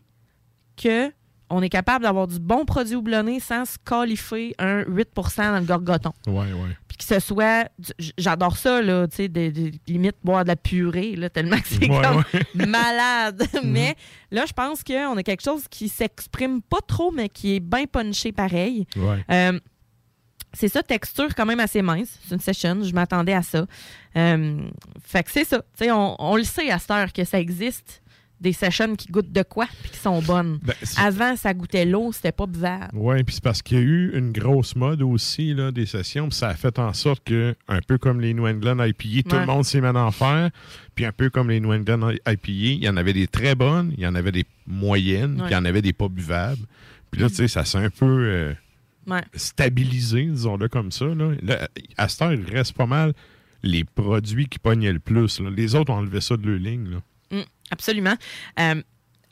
que 0.76 1.10
on 1.50 1.62
est 1.62 1.68
capable 1.68 2.04
d'avoir 2.04 2.26
du 2.26 2.40
bon 2.40 2.64
produit 2.64 2.96
houblonné 2.96 3.38
sans 3.40 3.64
se 3.64 3.76
qualifier 3.84 4.54
un 4.58 4.82
8% 4.82 5.36
dans 5.52 5.58
le 5.60 5.64
gorgoton. 5.64 6.12
Ouais, 6.26 6.52
ouais. 6.52 6.76
Puis 6.88 6.96
que 6.98 7.04
ce 7.04 7.20
soit. 7.20 7.68
J'adore 8.18 8.56
ça, 8.56 8.82
là, 8.82 9.06
tu 9.06 9.16
sais, 9.16 9.28
de, 9.28 9.50
de- 9.50 9.70
limite 9.86 10.16
boire 10.24 10.42
de 10.44 10.48
la 10.48 10.56
purée, 10.56 11.14
là, 11.14 11.30
tellement 11.30 11.58
que 11.58 11.68
c'est 11.68 11.88
Ouais, 11.90 12.02
comme 12.02 12.24
ouais. 12.34 12.66
malade. 12.66 13.46
Mhm. 13.62 13.70
Mais 13.70 13.94
là, 14.30 14.44
je 14.46 14.52
pense 14.52 14.82
qu'on 14.82 15.16
a 15.16 15.22
quelque 15.22 15.42
chose 15.42 15.66
qui 15.68 15.88
s'exprime 15.88 16.62
pas 16.62 16.80
trop, 16.86 17.10
mais 17.12 17.28
qui 17.28 17.56
est 17.56 17.60
bien 17.60 17.84
punché 17.86 18.32
pareil. 18.32 18.86
Ouais. 18.96 19.24
Euh, 19.30 19.58
c'est 20.52 20.68
ça, 20.68 20.82
texture 20.82 21.34
quand 21.34 21.44
même 21.46 21.60
assez 21.60 21.82
mince. 21.82 22.18
C'est 22.26 22.34
une 22.34 22.40
session, 22.40 22.82
je 22.82 22.92
m'attendais 22.94 23.34
à 23.34 23.42
ça. 23.42 23.66
Euh, 24.16 24.58
fait 25.04 25.22
que 25.22 25.30
c'est 25.30 25.44
ça. 25.44 25.58
Tu 25.58 25.84
sais, 25.84 25.90
on, 25.92 26.16
on 26.18 26.36
le 26.36 26.44
sait 26.44 26.70
à 26.70 26.78
cette 26.78 26.90
heure 26.90 27.12
que 27.12 27.24
ça 27.24 27.38
existe. 27.38 28.02
Des 28.40 28.52
sessions 28.52 28.94
qui 28.96 29.08
goûtent 29.10 29.32
de 29.32 29.42
quoi 29.42 29.66
puis 29.82 29.90
qui 29.92 29.98
sont 29.98 30.20
bonnes. 30.20 30.58
Ben, 30.62 30.74
Avant, 30.98 31.36
ça 31.36 31.54
goûtait 31.54 31.86
l'eau, 31.86 32.12
c'était 32.12 32.32
pas 32.32 32.46
buvable. 32.46 32.88
Oui, 32.92 33.22
puis 33.24 33.34
c'est 33.36 33.42
parce 33.44 33.62
qu'il 33.62 33.78
y 33.78 33.80
a 33.80 33.84
eu 33.84 34.10
une 34.18 34.30
grosse 34.32 34.76
mode 34.76 35.00
aussi 35.02 35.54
là, 35.54 35.72
des 35.72 35.86
sessions, 35.86 36.28
puis 36.28 36.36
ça 36.38 36.48
a 36.48 36.54
fait 36.54 36.78
en 36.78 36.92
sorte 36.92 37.24
que, 37.24 37.54
un 37.68 37.80
peu 37.80 37.96
comme 37.98 38.20
les 38.20 38.34
New 38.34 38.46
England 38.46 38.84
IPA, 38.84 39.28
tout 39.28 39.34
Ouais. 39.36 39.40
le 39.40 39.46
monde 39.46 39.64
s'est 39.64 39.80
mis 39.80 39.86
en 39.88 40.10
faire, 40.10 40.50
puis 40.94 41.04
un 41.06 41.12
peu 41.12 41.30
comme 41.30 41.48
les 41.48 41.60
New 41.60 41.72
England 41.72 42.10
IPA, 42.26 42.36
il 42.52 42.84
y 42.84 42.88
en 42.88 42.96
avait 42.98 43.14
des 43.14 43.26
très 43.26 43.54
bonnes, 43.54 43.92
il 43.96 44.02
y 44.02 44.06
en 44.06 44.14
avait 44.14 44.32
des 44.32 44.44
moyennes, 44.66 45.36
puis 45.38 45.46
il 45.48 45.52
y 45.52 45.56
en 45.56 45.64
avait 45.64 45.82
des 45.82 45.92
pas 45.94 46.08
buvables. 46.08 46.62
Puis 47.10 47.22
là, 47.22 47.28
tu 47.30 47.36
sais, 47.36 47.48
ça 47.48 47.64
s'est 47.64 47.78
un 47.78 47.88
peu 47.90 48.04
euh, 48.06 48.52
Ouais. 49.06 49.22
stabilisé, 49.34 50.24
disons-le 50.26 50.68
comme 50.68 50.90
ça. 50.92 51.06
Là. 51.06 51.30
Là, 51.42 51.68
à 51.96 52.08
cette 52.08 52.22
heure, 52.22 52.32
il 52.32 52.44
reste 52.44 52.72
pas 52.74 52.86
mal 52.86 53.12
les 53.62 53.84
produits 53.84 54.46
qui 54.48 54.58
pognaient 54.58 54.92
le 54.92 54.98
plus. 54.98 55.40
là. 55.40 55.48
Les 55.50 55.74
autres 55.74 55.92
ont 55.92 55.96
enlevé 55.98 56.20
ça 56.20 56.36
de 56.36 56.46
leur 56.48 56.58
ligne. 56.58 56.90
Là. 56.90 56.98
Absolument. 57.70 58.14
Euh, 58.60 58.82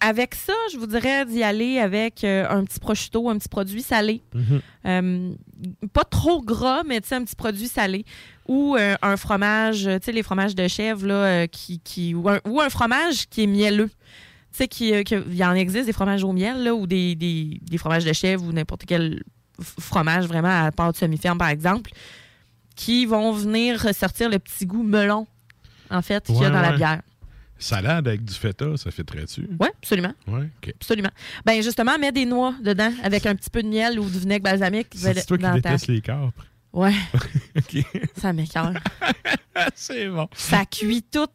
avec 0.00 0.34
ça, 0.34 0.52
je 0.72 0.78
vous 0.78 0.86
dirais 0.86 1.24
d'y 1.24 1.42
aller 1.42 1.78
avec 1.78 2.24
euh, 2.24 2.46
un 2.50 2.64
petit 2.64 2.78
prosciutto, 2.78 3.30
un 3.30 3.38
petit 3.38 3.48
produit 3.48 3.82
salé. 3.82 4.22
Mhm. 4.34 4.60
Euh, 4.86 5.34
pas 5.92 6.04
trop 6.04 6.42
gras, 6.42 6.82
mais 6.84 7.00
un 7.10 7.24
petit 7.24 7.36
produit 7.36 7.68
salé. 7.68 8.04
Ou 8.46 8.76
un 8.76 9.16
fromage, 9.16 9.84
tu 9.84 9.98
sais, 10.02 10.12
les 10.12 10.22
fromages 10.22 10.54
de 10.54 10.68
chèvre, 10.68 11.06
là, 11.06 11.48
qui, 11.48 11.80
qui, 11.80 12.14
ou, 12.14 12.28
un, 12.28 12.40
ou 12.46 12.60
un 12.60 12.68
fromage 12.68 13.26
qui 13.30 13.44
est 13.44 13.46
mielleux. 13.46 13.88
Tu 14.52 14.58
sais, 14.58 14.68
qui, 14.68 14.90
y 14.90 15.44
en 15.44 15.54
existe 15.54 15.86
des 15.86 15.94
fromages 15.94 16.24
au 16.24 16.32
miel, 16.32 16.62
là, 16.62 16.74
ou 16.74 16.86
des, 16.86 17.14
des, 17.14 17.58
des 17.62 17.78
fromages 17.78 18.04
de 18.04 18.12
chèvre, 18.12 18.44
ou 18.44 18.52
n'importe 18.52 18.84
quel 18.84 19.22
fromage 19.58 20.26
vraiment 20.26 20.64
à 20.66 20.70
pâte 20.72 20.96
semi-ferme, 20.96 21.38
par 21.38 21.48
exemple, 21.48 21.92
qui 22.76 23.06
vont 23.06 23.32
venir 23.32 23.80
ressortir 23.80 24.28
le 24.28 24.38
petit 24.38 24.66
goût 24.66 24.82
melon, 24.82 25.26
en 25.90 26.02
fait, 26.02 26.24
qu'il 26.26 26.34
y 26.34 26.38
a 26.38 26.42
Ouais, 26.42 26.50
dans 26.50 26.60
la 26.60 26.72
bière. 26.72 27.00
Salade 27.58 28.08
avec 28.08 28.24
du 28.24 28.34
feta, 28.34 28.76
ça 28.76 28.90
fait 28.90 29.04
très 29.04 29.22
dessus. 29.22 29.48
Oui, 29.60 29.68
absolument. 29.78 30.12
Ouais, 30.26 30.50
OK. 30.62 30.72
Absolument. 30.74 31.10
Ben 31.44 31.62
justement, 31.62 31.96
mets 31.98 32.12
des 32.12 32.26
noix 32.26 32.54
dedans 32.62 32.92
avec 33.02 33.26
un 33.26 33.34
petit 33.34 33.50
peu 33.50 33.62
de 33.62 33.68
miel 33.68 33.98
ou 34.00 34.08
du 34.08 34.18
vinaigre 34.18 34.44
balsamique. 34.44 34.88
C'est 34.94 35.24
toi 35.26 35.38
qui 35.38 35.50
détestes 35.54 35.86
les 35.86 36.00
capres. 36.00 36.32
Ouais, 36.72 36.94
OK. 37.56 37.84
ça 38.16 38.32
m'écoeure. 38.32 38.72
C'est 39.74 40.08
bon. 40.08 40.28
ça 40.34 40.64
cuit 40.66 41.04
toutes 41.04 41.30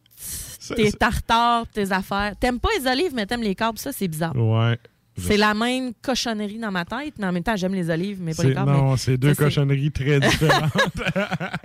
tes 0.75 0.91
tartares, 0.91 1.65
tes 1.67 1.91
affaires. 1.93 2.33
T'aimes 2.39 2.59
pas 2.59 2.69
les 2.77 2.85
olives, 2.91 3.13
mais 3.15 3.25
t'aimes 3.25 3.41
les 3.41 3.55
carbes. 3.55 3.77
Ça, 3.77 3.93
c'est 3.93 4.09
bizarre. 4.09 4.35
Ouais. 4.35 4.77
C'est 5.19 5.37
la 5.37 5.53
même 5.53 5.93
cochonnerie 6.01 6.57
dans 6.59 6.71
ma 6.71 6.85
tête, 6.85 7.15
mais 7.19 7.27
en 7.27 7.31
même 7.31 7.43
temps, 7.43 7.55
j'aime 7.55 7.73
les 7.73 7.89
olives, 7.89 8.19
mais 8.21 8.33
pas 8.33 8.43
les 8.43 8.53
carbes. 8.53 8.69
non, 8.69 8.91
mais- 8.91 8.97
c'est 8.97 9.17
deux 9.17 9.35
cochonneries 9.35 9.91
très 9.91 10.19
différentes. 10.19 10.71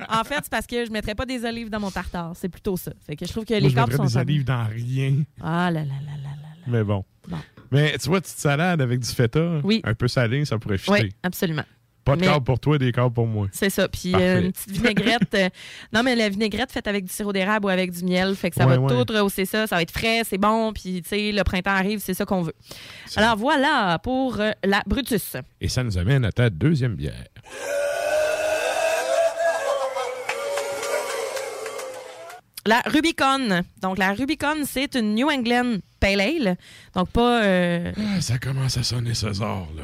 En 0.08 0.24
fait, 0.24 0.40
c'est 0.42 0.50
parce 0.50 0.66
que 0.66 0.84
je 0.84 0.90
mettrais 0.90 1.14
pas 1.14 1.26
des 1.26 1.44
olives 1.44 1.70
dans 1.70 1.80
mon 1.80 1.90
tartare. 1.90 2.32
C'est 2.34 2.48
plutôt 2.48 2.76
ça. 2.76 2.92
Fait 3.06 3.16
que 3.16 3.26
je 3.26 3.30
trouve 3.32 3.44
que 3.44 3.52
Moi, 3.54 3.60
les 3.60 3.74
mettrais 3.74 3.96
sont 3.96 4.04
des 4.04 4.16
olives 4.16 4.44
dans 4.44 4.64
rien. 4.66 5.22
Ah 5.40 5.70
là 5.70 5.80
là 5.80 5.86
là 5.86 6.12
là 6.22 6.30
là. 6.42 6.48
Mais 6.66 6.82
bon. 6.84 7.04
Bon. 7.28 7.36
Mais 7.70 7.96
tu 7.98 8.08
vois, 8.08 8.20
petite 8.20 8.38
salade 8.38 8.80
avec 8.80 9.00
du 9.00 9.08
feta, 9.08 9.60
Oui. 9.64 9.80
un 9.84 9.94
peu 9.94 10.06
salé, 10.08 10.44
ça 10.44 10.58
pourrait 10.58 10.78
fitter. 10.78 10.92
Oui, 11.04 11.12
absolument. 11.22 11.64
Pas 12.04 12.16
de 12.16 12.20
Mais- 12.20 12.26
câble 12.26 12.44
pour 12.44 12.60
toi, 12.60 12.76
des 12.78 12.92
câbles 12.92 13.14
pour 13.14 13.26
moi. 13.26 13.48
C'est 13.52 13.70
ça. 13.70 13.88
Puis 13.88 14.14
euh, 14.14 14.42
une 14.42 14.52
petite 14.52 14.70
vinaigrette. 14.72 15.34
euh, 15.34 15.48
non, 15.92 16.02
mais 16.02 16.14
la 16.14 16.28
vinaigrette 16.28 16.70
faite 16.70 16.86
avec 16.86 17.04
du 17.04 17.12
sirop 17.12 17.32
d'érable 17.32 17.66
ou 17.66 17.68
avec 17.70 17.90
du 17.92 18.04
miel. 18.04 18.34
Fait 18.36 18.50
que 18.50 18.56
ça 18.56 18.66
Ouais, 18.66 18.76
va 18.76 18.82
ouais. 18.82 19.04
tout 19.04 19.12
rehausser 19.12 19.46
ça. 19.46 19.66
Ça 19.66 19.76
va 19.76 19.82
être 19.82 19.90
frais, 19.90 20.20
c'est 20.28 20.36
bon. 20.38 20.72
Puis, 20.74 21.00
tu 21.02 21.08
sais, 21.08 21.32
le 21.32 21.42
printemps 21.44 21.70
arrive, 21.70 22.00
c'est 22.00 22.14
ça 22.14 22.24
qu'on 22.26 22.42
veut. 22.42 22.54
Alors, 23.16 23.36
voilà 23.36 23.98
pour 24.02 24.38
euh, 24.40 24.50
la 24.64 24.82
Brutus. 24.86 25.36
Et 25.60 25.68
ça 25.68 25.82
nous 25.82 25.96
amène 25.96 26.24
à 26.26 26.32
ta 26.32 26.50
deuxième 26.50 26.94
bière. 26.94 27.24
La 32.66 32.80
Rubicon. 32.86 33.62
Donc, 33.82 33.98
la 33.98 34.12
Rubicon, 34.14 34.64
c'est 34.64 34.94
une 34.94 35.14
New 35.14 35.28
England 35.30 35.78
Pale 36.00 36.20
Ale. 36.20 36.56
Donc, 36.94 37.10
pas. 37.10 37.42
Ah, 37.44 38.20
ça 38.20 38.38
commence 38.38 38.78
à 38.78 38.82
sonner 38.82 39.12
César, 39.14 39.66
là. 39.76 39.82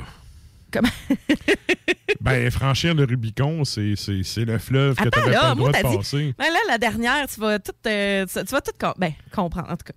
Comment? 0.73 0.89
ben, 2.21 2.51
franchir 2.51 2.95
le 2.95 3.05
Rubicon, 3.05 3.65
c'est 3.65 3.95
le 3.97 4.59
fleuve 4.59 4.97
que 4.97 5.09
tu 5.09 5.19
n'avais 5.19 5.33
pas 5.35 5.51
le 5.51 5.55
droit 5.57 5.73
de 5.73 5.83
passer. 5.83 6.35
Ben 6.39 6.45
là, 6.47 6.59
la 6.69 6.79
dernière, 6.79 7.27
tu 7.29 7.41
vas 7.41 7.59
tout, 7.59 7.73
euh, 7.87 8.27
tu, 8.27 8.33
tu 8.45 8.53
vas 8.53 8.61
tout 8.61 8.73
com- 8.79 8.95
ben, 8.99 9.13
comprendre, 9.33 9.71
en 9.71 9.77
tout 9.77 9.85
cas. 9.87 9.95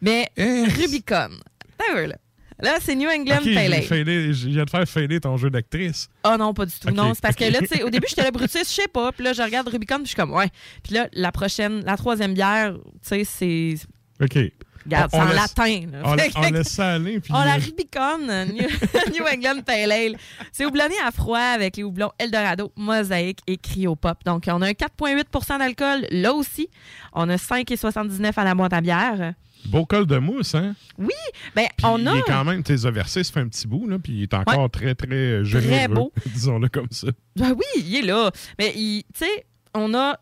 Mais 0.00 0.28
Rubicon. 0.36 1.30
T'as 1.78 1.94
vu, 2.00 2.06
là. 2.06 2.16
Là, 2.62 2.76
c'est 2.78 2.94
New 2.94 3.08
England 3.08 3.38
Ok, 3.38 3.44
Pale 3.54 3.54
j'ai 3.54 3.74
Ale. 3.74 3.82
failé- 3.84 4.32
je 4.34 4.48
viens 4.50 4.64
de 4.64 4.70
faire 4.70 4.86
failer 4.86 5.18
ton 5.18 5.36
jeu 5.38 5.48
d'actrice. 5.48 6.08
Ah 6.22 6.36
non, 6.36 6.52
pas 6.52 6.66
du 6.66 6.72
tout. 6.78 6.90
Non, 6.90 7.14
c'est 7.14 7.22
parce 7.22 7.34
que 7.34 7.44
là, 7.44 7.58
tu 7.60 7.66
sais, 7.66 7.82
au 7.82 7.88
début, 7.88 8.06
j'étais 8.06 8.24
le 8.26 8.32
Brutus, 8.32 8.68
je 8.68 8.82
sais 8.82 8.88
pas. 8.88 9.12
Puis 9.12 9.24
là, 9.24 9.32
je 9.32 9.40
regarde 9.40 9.66
Rubicon, 9.68 9.96
puis 9.96 10.04
je 10.04 10.08
suis 10.08 10.16
comme, 10.16 10.32
ouais. 10.32 10.50
Puis 10.82 10.92
là, 10.92 11.08
la 11.14 11.32
prochaine, 11.32 11.82
la 11.86 11.96
troisième 11.96 12.34
bière, 12.34 12.74
tu 13.02 13.24
sais, 13.24 13.24
c'est. 13.24 13.74
OK. 14.22 14.38
Regarde, 14.84 15.10
On- 15.12 15.16
c'est 15.18 15.22
on 15.22 15.28
en 15.28 15.32
latin. 15.32 15.82
On, 16.04 16.42
on 16.46 16.50
laisse 16.50 16.68
ça 16.68 16.94
aller. 16.94 17.20
Puis 17.20 17.32
Oh, 17.36 17.40
la 17.44 17.54
Rubicon, 17.54 18.28
euh, 18.28 18.44
New, 18.46 18.62
New 19.12 19.24
England 19.32 19.62
Pale 19.66 19.92
Ale. 19.92 20.16
C'est 20.52 20.64
houblonné 20.64 20.94
à 21.06 21.10
froid 21.10 21.38
avec 21.38 21.76
les 21.76 21.82
houblons 21.82 22.10
Eldorado, 22.18 22.72
Mosaïque 22.76 23.40
et 23.46 23.56
Cryopop. 23.58 24.24
Donc, 24.24 24.44
on 24.48 24.62
a 24.62 24.68
un 24.68 24.72
4,8% 24.72 25.58
d'alcool 25.58 26.06
là 26.10 26.32
aussi. 26.32 26.68
On 27.12 27.28
a 27.28 27.36
5,79 27.36 28.32
à 28.36 28.44
la 28.44 28.54
boîte 28.54 28.72
à 28.72 28.80
bière. 28.80 29.34
beau 29.66 29.84
col 29.84 30.06
de 30.06 30.16
mousse, 30.18 30.54
hein? 30.54 30.74
Oui, 30.98 31.08
ben, 31.54 31.66
Puis 31.76 31.86
on 31.86 32.06
a. 32.06 32.14
Il 32.14 32.18
est 32.18 32.22
quand 32.22 32.44
même, 32.44 32.62
as 32.66 32.90
versés, 32.90 33.22
ça 33.24 33.32
fait 33.32 33.40
un 33.40 33.48
petit 33.48 33.66
bout, 33.66 33.86
là, 33.86 33.98
puis 33.98 34.12
il 34.14 34.22
est 34.22 34.34
encore 34.34 34.70
très, 34.70 34.94
très 34.94 35.08
euh, 35.14 35.44
généreux. 35.44 35.94
beau. 35.94 36.12
Disons-le 36.26 36.68
comme 36.68 36.88
ça. 36.90 37.08
Ben 37.36 37.52
oui, 37.52 37.82
il 37.84 37.96
est 37.96 38.02
là. 38.02 38.30
Mais 38.58 38.72
tu 38.72 39.02
sais, 39.14 39.44
on 39.74 39.92
a. 39.94 40.16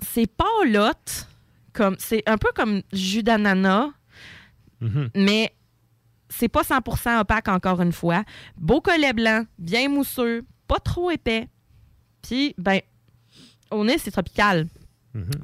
C'est 0.00 0.26
pâlotte, 0.28 1.27
comme 1.78 1.96
c'est 1.98 2.22
un 2.26 2.36
peu 2.38 2.48
comme 2.54 2.82
jus 2.92 3.22
d'ananas, 3.22 3.90
Mhm. 4.80 5.10
mais 5.14 5.54
c'est 6.28 6.48
pas 6.48 6.62
100% 6.62 7.20
opaque 7.20 7.48
encore 7.48 7.80
une 7.80 7.92
fois. 7.92 8.24
Beau 8.56 8.80
collet 8.80 9.12
blanc, 9.12 9.44
bien 9.58 9.88
mousseux, 9.88 10.44
pas 10.66 10.78
trop 10.80 11.10
épais. 11.10 11.48
Puis, 12.22 12.54
ben, 12.58 12.80
au 13.70 13.84
nez, 13.84 13.96
c'est 13.98 14.10
tropical. 14.10 14.66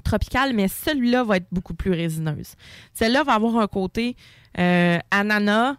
Tropical, 0.04 0.52
mais 0.54 0.68
celui-là 0.68 1.24
va 1.24 1.38
être 1.38 1.48
beaucoup 1.50 1.74
plus 1.74 1.90
résineuse. 1.90 2.54
Celle-là 2.92 3.24
va 3.24 3.34
avoir 3.34 3.56
un 3.56 3.66
côté 3.66 4.14
euh, 4.58 4.98
ananas, 5.10 5.76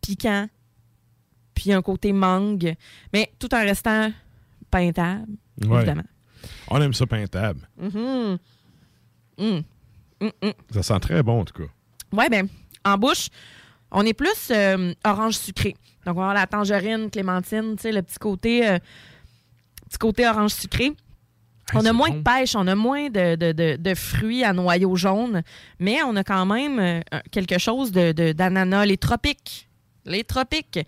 piquant, 0.00 0.48
puis 1.54 1.70
un 1.72 1.82
côté 1.82 2.12
mangue, 2.14 2.74
mais 3.12 3.30
tout 3.38 3.52
en 3.54 3.60
restant 3.60 4.10
peintable, 4.70 5.32
Ouais. 5.66 5.78
évidemment. 5.78 6.04
On 6.68 6.80
aime 6.80 6.94
ça 6.94 7.06
peintable. 7.06 7.68
Mhm. 7.78 8.38
Mm. 9.38 9.60
Mm, 10.20 10.28
mm. 10.42 10.50
Ça 10.72 10.82
sent 10.82 11.00
très 11.00 11.22
bon, 11.22 11.40
en 11.40 11.44
tout 11.44 11.54
cas. 11.62 11.68
Ouais, 12.12 12.28
ben, 12.28 12.48
en 12.84 12.96
bouche, 12.96 13.28
on 13.90 14.04
est 14.06 14.14
plus 14.14 14.48
euh, 14.50 14.92
orange 15.04 15.34
sucré. 15.36 15.74
Donc, 16.06 16.16
on 16.16 16.20
va 16.20 16.30
avoir 16.30 16.34
la 16.34 16.46
tangerine, 16.46 17.10
clémentine, 17.10 17.74
tu 17.76 17.82
sais, 17.82 17.92
le 17.92 18.02
petit 18.02 18.18
côté, 18.18 18.66
euh, 18.68 18.78
petit 19.88 19.98
côté 19.98 20.26
orange 20.26 20.52
sucré. 20.52 20.92
on 21.74 21.84
a 21.84 21.92
moins 21.92 22.10
de 22.10 22.22
pêche, 22.22 22.54
on 22.54 22.66
a 22.68 22.74
moins 22.76 23.10
de, 23.10 23.34
de- 23.34 23.50
de- 23.52 23.76
de 23.76 23.94
fruits 23.94 24.44
à 24.44 24.52
noyau 24.52 24.94
jaune, 24.94 25.42
mais 25.80 26.00
on 26.04 26.14
a 26.16 26.22
quand 26.22 26.46
même 26.46 26.78
euh, 26.78 27.00
quelque 27.32 27.58
chose 27.58 27.90
de- 27.90 28.12
de- 28.12 28.32
d'ananas, 28.32 28.86
les 28.86 28.96
tropiques. 28.96 29.68
Les 30.04 30.22
tropiques. 30.22 30.78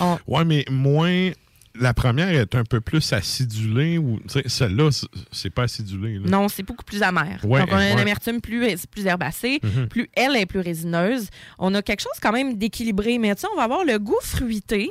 On- 0.00 0.18
Ouais, 0.26 0.44
mais 0.46 0.64
moins. 0.70 1.30
La 1.74 1.94
première 1.94 2.28
est 2.28 2.54
un 2.54 2.64
peu 2.64 2.80
plus 2.80 3.12
acidulée. 3.12 3.96
Ou, 3.98 4.20
celle-là, 4.46 4.90
c'est- 5.30 5.50
pas 5.50 5.62
acidulé. 5.62 6.18
là. 6.18 6.28
Non, 6.28 6.48
c'est 6.48 6.62
beaucoup 6.62 6.84
plus 6.84 7.02
amer. 7.02 7.38
Ouais, 7.44 7.60
Donc, 7.60 7.68
on 7.72 7.76
a 7.76 7.88
une 7.90 7.94
ouais. 7.96 8.02
amertume 8.02 8.40
plus, 8.40 8.66
plus 8.90 9.06
herbacée, 9.06 9.58
Mhm. 9.62 9.88
plus 9.88 10.08
elle 10.14 10.36
est 10.36 10.46
plus 10.46 10.60
résineuse. 10.60 11.28
On 11.58 11.74
a 11.74 11.82
quelque 11.82 12.00
chose 12.00 12.12
quand 12.20 12.32
même 12.32 12.56
d'équilibré, 12.58 13.18
mais 13.18 13.34
tu 13.34 13.42
sais, 13.42 13.46
on 13.52 13.56
va 13.56 13.62
avoir 13.64 13.84
le 13.84 13.98
goût 13.98 14.18
fruité, 14.22 14.90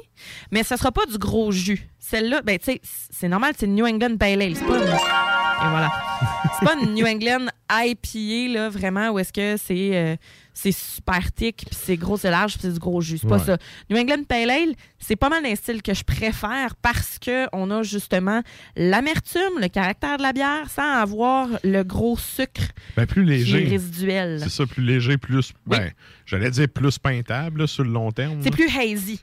mais 0.52 0.63
ce 0.63 0.76
sera 0.76 0.91
pas 0.91 1.06
du 1.06 1.17
gros 1.17 1.52
jus. 1.52 1.88
Celle-là, 2.00 2.41
ben, 2.41 2.58
tu 2.58 2.65
sais, 2.65 2.82
c'est 2.84 3.28
normal, 3.30 3.54
c'est 3.58 3.67
une 3.67 3.76
New 3.76 3.86
England 3.86 4.17
Pale 4.17 4.41
Ale. 4.41 4.56
C'est 4.56 4.65
pas 4.65 4.78
une... 4.78 4.84
Et 4.84 5.70
voilà. 5.70 5.91
C'est 6.60 6.65
pas 6.65 6.76
une 6.84 6.94
New 6.96 7.06
England 7.06 7.48
IPA, 7.72 8.54
là, 8.54 8.70
vraiment, 8.70 9.10
où 9.12 9.20
est-ce 9.20 9.32
que 9.34 9.56
c'est 9.58 9.91
euh, 9.96 10.15
c'est 10.63 10.71
super 10.71 11.32
thick, 11.32 11.65
puis 11.65 11.76
c'est 11.80 11.97
gros, 11.97 12.17
c'est 12.17 12.30
large, 12.30 12.54
puis 12.54 12.62
c'est 12.63 12.74
du 12.74 12.80
gros 12.80 13.02
jus. 13.02 13.17
C'est 13.17 13.28
pas 13.28 13.38
Ouais. 13.39 13.45
ça. 13.45 13.58
New 13.89 13.97
England 13.97 14.24
Pale 14.28 14.50
Ale, 14.52 14.74
c'est 15.00 15.15
pas 15.15 15.30
mal 15.30 15.43
un 15.45 15.56
style 15.56 15.82
que 15.82 15.93
je 15.93 16.04
préfère 16.04 16.76
parce 16.82 17.17
que 17.17 17.47
on 17.52 17.71
a 17.71 17.82
justement 17.82 18.41
l'amertume, 18.76 19.60
le 19.60 19.67
caractère 19.67 20.17
de 20.17 20.24
la 20.24 20.34
bière, 20.34 20.69
sans 20.69 21.00
avoir 21.02 21.47
le 21.63 21.84
gros 21.84 22.17
sucre 22.17 22.62
Ben, 22.95 23.06
plus 23.08 23.26
qui 23.26 23.32
est 23.32 23.36
léger. 23.38 23.63
résiduel. 23.69 24.39
C'est 24.43 24.50
ça, 24.50 24.65
plus 24.65 24.84
léger, 24.84 25.17
plus. 25.17 25.54
Ben, 25.65 25.91
j'allais 26.26 26.52
dire 26.52 26.67
plus 26.69 27.00
peintable 27.00 27.62
là, 27.62 27.67
sur 27.67 27.84
le 27.84 27.91
long 27.91 28.12
terme. 28.12 28.39
C'est 28.43 28.52
plus 28.52 28.69
hazy. 28.69 29.19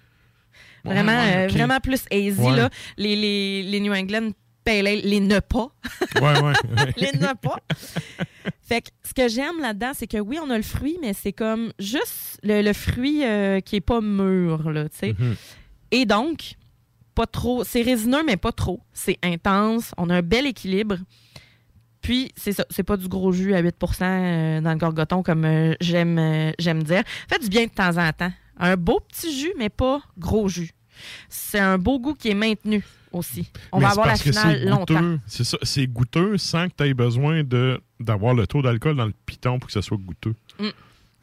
Ouais, 0.85 0.95
Vraiment, 0.95 1.13
euh, 1.21 1.47
vraiment 1.49 1.81
plus 1.81 2.03
hazy. 2.11 2.41
Là. 2.41 2.71
Les, 2.97 3.15
les, 3.17 3.63
les 3.65 3.81
New 3.81 3.93
England 3.93 4.31
Pale 4.69 4.87
Ale, 4.87 5.01
les 5.03 5.21
ne 5.21 5.41
pas. 5.41 5.71
Ouais, 6.17 6.21
ouais, 6.21 6.43
ouais. 6.43 6.93
les 6.99 7.19
ne 7.19 7.33
pas. 7.41 7.59
fait 8.61 8.83
que 8.83 8.89
ce 9.03 9.15
que 9.15 9.27
j'aime 9.27 9.63
là-dedans, 9.63 9.93
c'est 9.95 10.07
que 10.07 10.19
oui, 10.19 10.39
on 10.45 10.51
a 10.51 10.59
le 10.59 10.63
fruit, 10.63 10.99
mais 11.01 11.15
c'est 11.15 11.33
comme 11.33 11.73
juste 11.79 12.39
le, 12.43 12.61
le 12.61 12.75
fruit 12.75 13.25
euh, 13.25 13.61
qui 13.61 13.77
est 13.77 13.81
pas 13.81 14.03
mûr, 14.03 14.71
là, 14.71 14.91
tu 14.91 14.99
sais. 14.99 15.15
Mhm. 15.19 15.37
Et 15.91 16.05
donc, 16.05 16.57
pas 17.15 17.25
trop. 17.25 17.65
C'est 17.65 17.81
résineux, 17.81 18.23
mais 18.27 18.37
pas 18.37 18.53
trop. 18.53 18.81
C'est 18.93 19.17
intense. 19.23 19.93
On 19.97 20.11
a 20.11 20.17
un 20.17 20.23
bel 20.23 20.45
équilibre. 20.47 20.99
Puis, 22.03 22.31
c'est 22.37 22.53
ça. 22.53 22.67
C'est 22.69 22.83
pas 22.83 22.99
du 22.99 23.09
gros 23.09 23.33
jus 23.33 23.55
à 23.55 23.61
8 23.61 23.75
euh, 24.03 24.61
dans 24.61 24.73
le 24.73 24.79
gorgoton, 24.79 25.23
comme 25.23 25.47
euh, 25.47 25.73
j'aime 25.81 26.53
j'aime 26.59 26.83
dire. 26.83 27.05
Fait 27.31 27.39
du 27.39 27.49
bien 27.49 27.65
de 27.65 27.71
temps 27.71 27.97
en 27.97 28.13
temps. 28.13 28.33
Un 28.59 28.77
beau 28.77 29.01
petit 29.01 29.35
jus, 29.35 29.55
mais 29.57 29.71
pas 29.71 30.03
gros 30.19 30.47
jus. 30.47 30.73
C'est 31.31 31.59
un 31.59 31.79
beau 31.79 31.99
goût 31.99 32.13
qui 32.13 32.29
est 32.29 32.35
maintenu 32.35 32.85
aussi. 33.13 33.51
On 33.73 33.79
Mais 33.79 33.85
va 33.87 33.91
avoir 33.93 34.07
la 34.07 34.17
finale 34.17 34.65
longtemps. 34.69 34.95
goûteux. 35.01 35.21
C'est 35.27 35.45
ça, 35.45 35.59
c'est 35.63 35.87
goûteux 35.87 36.39
sans 36.39 36.69
que 36.69 36.75
tu 36.77 36.85
aies 36.85 36.95
besoin 36.95 37.43
d'avoir 38.01 38.35
le 38.35 38.47
taux 38.47 38.63
d'alcool 38.63 38.97
dans 38.97 39.07
le 39.07 39.15
piton 39.27 39.59
pour 39.59 39.67
que 39.69 39.73
ça 39.73 39.83
soit 39.83 39.97
goûteux. 39.99 40.35
Mm. 40.59 40.69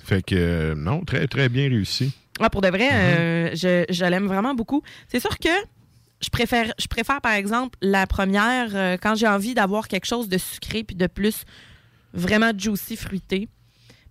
Fait 0.03 0.21
que 0.23 0.35
euh, 0.35 0.75
non, 0.75 1.03
très 1.03 1.27
très 1.27 1.49
bien 1.49 1.67
réussi. 1.69 2.13
Ah, 2.39 2.49
pour 2.49 2.61
de 2.61 2.67
vrai, 2.67 2.89
Mm-hmm. 2.89 3.19
euh, 3.19 3.49
je, 3.55 3.85
je 3.93 4.05
l'aime 4.05 4.27
vraiment 4.27 4.53
beaucoup. 4.55 4.81
C'est 5.07 5.19
sûr 5.19 5.37
que 5.39 5.49
je 6.21 6.29
préfère, 6.29 6.73
je 6.79 6.87
préfère, 6.87 7.21
par 7.21 7.33
exemple, 7.33 7.77
la 7.81 8.05
première 8.07 8.75
euh, 8.75 8.97
quand 9.01 9.15
j'ai 9.15 9.27
envie 9.27 9.53
d'avoir 9.53 9.87
quelque 9.87 10.05
chose 10.05 10.27
de 10.29 10.37
sucré 10.37 10.83
puis 10.83 10.95
de 10.95 11.07
plus 11.07 11.43
vraiment 12.13 12.51
juicy, 12.57 12.95
fruité. 12.97 13.47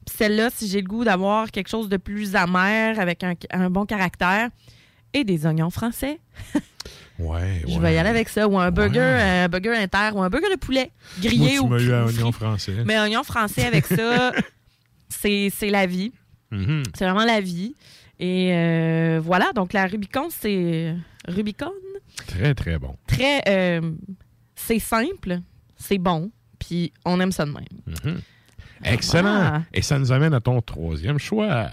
Puis 0.07 0.17
celle-là, 0.19 0.51
si 0.55 0.69
j'ai 0.69 0.83
le 0.83 0.87
goût 0.89 1.05
d'avoir 1.05 1.51
quelque 1.51 1.69
chose 1.69 1.89
de 1.89 1.97
plus 1.97 2.37
amer 2.37 2.99
avec 3.01 3.25
un, 3.25 3.35
un 3.51 3.71
bon 3.71 3.87
caractère 3.87 4.51
et 5.15 5.25
des 5.25 5.47
oignons 5.47 5.71
français, 5.71 6.19
Ouais, 7.19 7.63
je 7.67 7.75
ouais. 7.75 7.79
vais 7.81 7.95
y 7.95 7.99
aller 7.99 8.09
avec 8.11 8.29
ça. 8.29 8.49
Ou 8.49 8.59
un 8.59 8.71
burger, 8.71 9.01
un 9.01 9.49
burger 9.49 9.77
inter 9.77 10.11
ou 10.15 10.23
un 10.23 10.29
burger 10.29 10.51
de 10.51 10.59
poulet 10.59 10.91
grillé 11.21 11.59
Moi, 11.59 11.59
tu 11.59 11.61
ou 11.61 11.67
m'as 11.69 11.79
eu 11.79 12.03
ou 12.03 12.07
oignon 12.09 12.33
français. 12.33 12.75
Mais 12.85 12.99
oignon 12.99 13.23
français 13.23 13.65
avec 13.65 13.87
ça, 13.87 14.33
c'est 15.09 15.51
c'est 15.55 15.71
la 15.71 15.87
vie. 15.87 16.13
Mhm. 16.51 16.83
C'est 16.95 17.05
vraiment 17.05 17.25
la 17.25 17.41
vie. 17.41 17.75
Et 18.19 18.51
euh, 18.53 19.21
voilà, 19.23 19.53
donc 19.55 19.73
la 19.73 19.87
Rubicon, 19.87 20.29
c'est. 20.31 20.95
Rubicon? 21.27 21.71
Très 22.27 22.55
très 22.55 22.79
bon. 22.79 22.97
Très. 23.07 23.43
euh, 23.49 23.93
c'est 24.57 24.79
simple, 24.79 25.39
c'est 25.77 25.99
bon, 25.99 26.31
puis 26.59 26.93
on 27.05 27.19
aime 27.21 27.33
ça 27.33 27.45
de 27.45 27.51
même. 27.51 27.65
Mhm. 28.05 28.21
Excellent. 28.85 29.41
Ah. 29.43 29.63
Et 29.73 29.83
ça 29.83 29.99
nous 29.99 30.13
amène 30.13 30.35
à 30.35 30.41
ton 30.41 30.61
troisième 30.61 31.19
choix. 31.19 31.71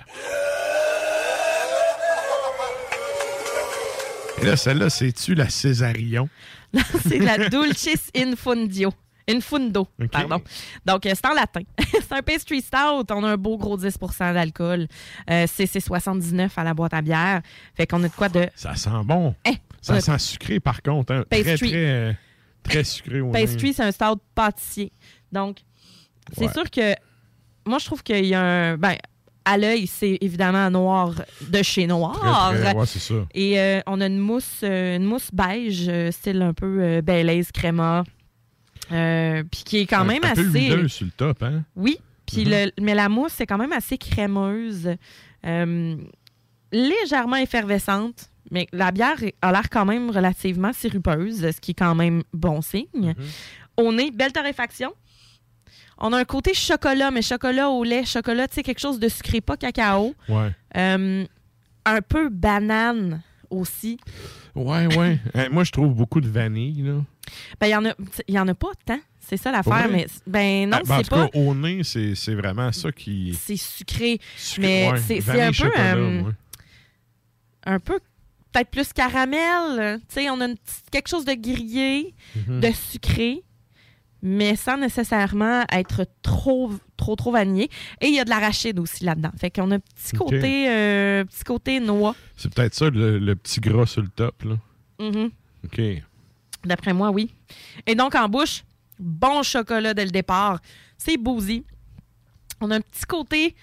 Là, 4.43 4.55
celle-là, 4.55 4.89
c'est-tu 4.89 5.35
la 5.35 5.49
Césarion? 5.49 6.29
c'est 7.07 7.19
la 7.19 7.49
Dulcis 7.49 7.99
Infundio. 8.15 8.93
Infundo, 9.29 9.87
pardon. 10.11 10.41
Donc, 10.85 11.05
euh, 11.05 11.11
c'est 11.15 11.25
en 11.27 11.33
latin. 11.33 11.61
c'est 11.91 12.11
un 12.11 12.21
pastry 12.21 12.59
stout. 12.61 13.05
On 13.11 13.23
a 13.23 13.29
un 13.29 13.37
beau 13.37 13.57
gros 13.57 13.77
10% 13.77 14.33
d'alcool. 14.33 14.87
Euh, 15.29 15.45
c'est 15.47 15.67
c'est 15.67 15.79
79 15.79 16.57
à 16.57 16.63
la 16.63 16.73
boîte 16.73 16.93
à 16.93 17.01
bière. 17.01 17.41
Fait 17.75 17.85
qu'on 17.87 18.03
a 18.03 18.07
de 18.09 18.13
quoi 18.13 18.29
de... 18.29 18.47
Ça 18.55 18.75
sent 18.75 18.89
bon. 19.05 19.35
on 19.45 19.51
Ça 19.81 19.93
a- 19.93 20.01
sent 20.01 20.17
sucré, 20.19 20.59
par 20.59 20.81
contre. 20.81 21.13
hein. 21.13 21.23
Pastry. 21.29 21.69
très, 21.69 21.75
euh, 21.75 22.13
très 22.63 22.83
sucré. 22.83 23.21
au 23.21 23.29
Pastry, 23.31 23.73
c'est 23.73 23.83
un 23.83 23.91
stout 23.91 24.19
pâtissier. 24.33 24.91
Donc, 25.31 25.59
c'est 26.35 26.47
Ouais. 26.47 26.53
sûr 26.53 26.69
que 26.69 26.93
moi, 27.65 27.77
je 27.77 27.85
trouve 27.85 28.01
qu'il 28.03 28.25
y 28.25 28.33
a 28.33 28.41
un. 28.41 28.77
Ben, 28.77 28.95
à 29.45 29.57
l'œil, 29.57 29.87
c'est 29.87 30.17
évidemment 30.21 30.69
noir 30.69 31.13
de 31.49 31.63
chez 31.63 31.87
Noir. 31.87 32.19
Très, 32.19 32.61
très- 32.61 32.75
ouais, 32.75 32.85
c'est 32.85 32.99
ça. 32.99 33.15
Et 33.33 33.59
euh, 33.59 33.79
on 33.87 33.99
a 34.01 34.05
une 34.07 34.19
mousse, 34.19 34.61
euh, 34.63 34.97
une 34.97 35.05
mousse 35.05 35.29
beige, 35.33 35.85
euh, 35.89 36.11
style 36.11 36.41
un 36.41 36.53
peu 36.53 37.01
Baileys 37.01 37.45
créma. 37.53 38.03
Puis 38.89 39.63
qui 39.65 39.77
est 39.79 39.85
quand 39.87 40.01
Un- 40.01 40.05
même 40.05 40.23
un 40.23 40.33
peu 40.33 40.41
assez. 40.41 40.59
huileuse 40.69 40.91
sur 40.91 41.05
le 41.05 41.11
top, 41.11 41.43
hein? 41.43 41.63
Oui. 41.75 41.97
Puis 42.25 42.45
Mhm. 42.45 42.49
le- 42.51 42.71
mais 42.81 42.93
la 42.95 43.09
mousse, 43.09 43.33
c'est 43.35 43.45
quand 43.47 43.57
même 43.57 43.73
assez 43.73 43.97
crémeuse. 43.97 44.95
légèrement 46.71 47.35
effervescente. 47.37 48.29
Mais 48.49 48.67
la 48.73 48.91
bière 48.91 49.17
a 49.41 49.51
l'air 49.51 49.69
quand 49.69 49.85
même 49.85 50.09
relativement 50.09 50.73
sirupeuse, 50.73 51.51
ce 51.51 51.59
qui 51.61 51.71
est 51.71 51.75
quand 51.75 51.95
même 51.95 52.23
bon 52.33 52.61
signe. 52.61 52.85
Mhm. 52.93 53.15
Au 53.77 53.93
nez, 53.93 54.11
belle 54.11 54.31
torréfaction. 54.33 54.93
On 56.01 56.11
a 56.13 56.17
un 56.19 56.25
côté 56.25 56.53
chocolat, 56.53 57.11
mais 57.11 57.21
chocolat 57.21 57.69
au 57.69 57.83
lait, 57.83 58.05
chocolat, 58.05 58.47
tu 58.47 58.55
sais, 58.55 58.63
quelque 58.63 58.79
chose 58.79 58.99
de 58.99 59.07
sucré, 59.07 59.39
pas 59.39 59.55
cacao. 59.57 60.15
Ouais. 60.27 60.49
Euh, 60.75 61.25
un 61.85 62.01
peu 62.01 62.29
banane 62.29 63.21
aussi. 63.49 63.99
Ouais, 64.55 64.87
ouais. 64.97 65.19
Moi, 65.51 65.63
je 65.63 65.71
trouve 65.71 65.93
beaucoup 65.93 66.19
de 66.21 66.27
vanille, 66.27 66.81
là. 66.81 66.93
Ben, 67.59 67.67
il 67.67 67.69
y 67.71 67.75
en 67.75 67.85
a, 67.85 67.93
y 68.27 68.39
en 68.39 68.47
a 68.47 68.53
pas 68.55 68.71
tant. 68.85 68.99
C'est 69.19 69.37
ça 69.37 69.51
l'affaire, 69.51 69.73
Ouais. 69.85 69.87
mais 69.91 70.07
ben 70.27 70.69
non, 70.69 70.77
Ah, 70.79 70.83
ben, 70.85 70.93
en 70.95 70.97
c'est 70.97 71.03
tout 71.03 71.09
pas. 71.11 71.27
cas, 71.29 71.37
au 71.39 71.53
nez, 71.55 71.83
c'est 71.83 72.15
c'est 72.15 72.33
vraiment 72.33 72.71
ça 72.71 72.91
qui. 72.91 73.37
C'est 73.39 73.55
sucré. 73.55 74.19
Sucré, 74.35 74.61
mais 74.61 74.91
ouais. 74.91 74.97
c'est 74.99 75.29
un 75.39 75.51
peu. 75.51 75.71
euh, 75.79 76.21
ouais. 76.23 76.31
un 77.65 77.79
peu 77.79 77.99
peut-être 78.51 78.69
plus 78.71 78.91
caramel. 78.91 79.99
Tu 80.09 80.15
sais, 80.15 80.29
on 80.29 80.41
a 80.41 80.45
une 80.47 80.57
petite- 80.57 80.89
quelque 80.91 81.07
chose 81.07 81.23
de 81.23 81.33
grillé, 81.33 82.13
Mhm. 82.35 82.59
de 82.59 82.71
sucré, 82.71 83.43
mais 84.21 84.55
sans 84.55 84.77
nécessairement 84.77 85.63
être 85.71 86.05
trop, 86.21 86.71
trop, 86.97 87.15
trop 87.15 87.31
vanillé. 87.31 87.69
Et 88.01 88.07
il 88.07 88.15
y 88.15 88.19
a 88.19 88.25
de 88.25 88.29
l'arachide 88.29 88.79
aussi 88.79 89.03
là-dedans. 89.03 89.31
Fait 89.39 89.49
qu'on 89.49 89.71
a 89.71 89.75
un 89.75 89.79
petit 89.79 90.15
côté, 90.15 90.69
euh, 90.69 91.23
petit 91.25 91.43
côté 91.43 91.79
noix. 91.79 92.15
C'est 92.35 92.53
peut-être 92.53 92.75
ça, 92.75 92.89
le, 92.89 93.17
le 93.19 93.35
petit 93.35 93.59
gras 93.59 93.85
sur 93.85 94.01
le 94.01 94.09
top, 94.09 94.43
là. 94.43 94.55
Mhm. 94.99 95.31
OK. 95.65 95.81
D'après 96.63 96.93
moi, 96.93 97.09
oui. 97.09 97.33
Et 97.87 97.95
donc, 97.95 98.13
en 98.15 98.29
bouche, 98.29 98.63
bon 98.99 99.41
chocolat 99.43 99.93
dès 99.93 100.05
le 100.05 100.11
départ. 100.11 100.59
C'est 100.97 101.17
boozy. 101.17 101.65
On 102.59 102.69
a 102.69 102.75
un 102.75 102.81
petit 102.81 103.05
côté 103.05 103.55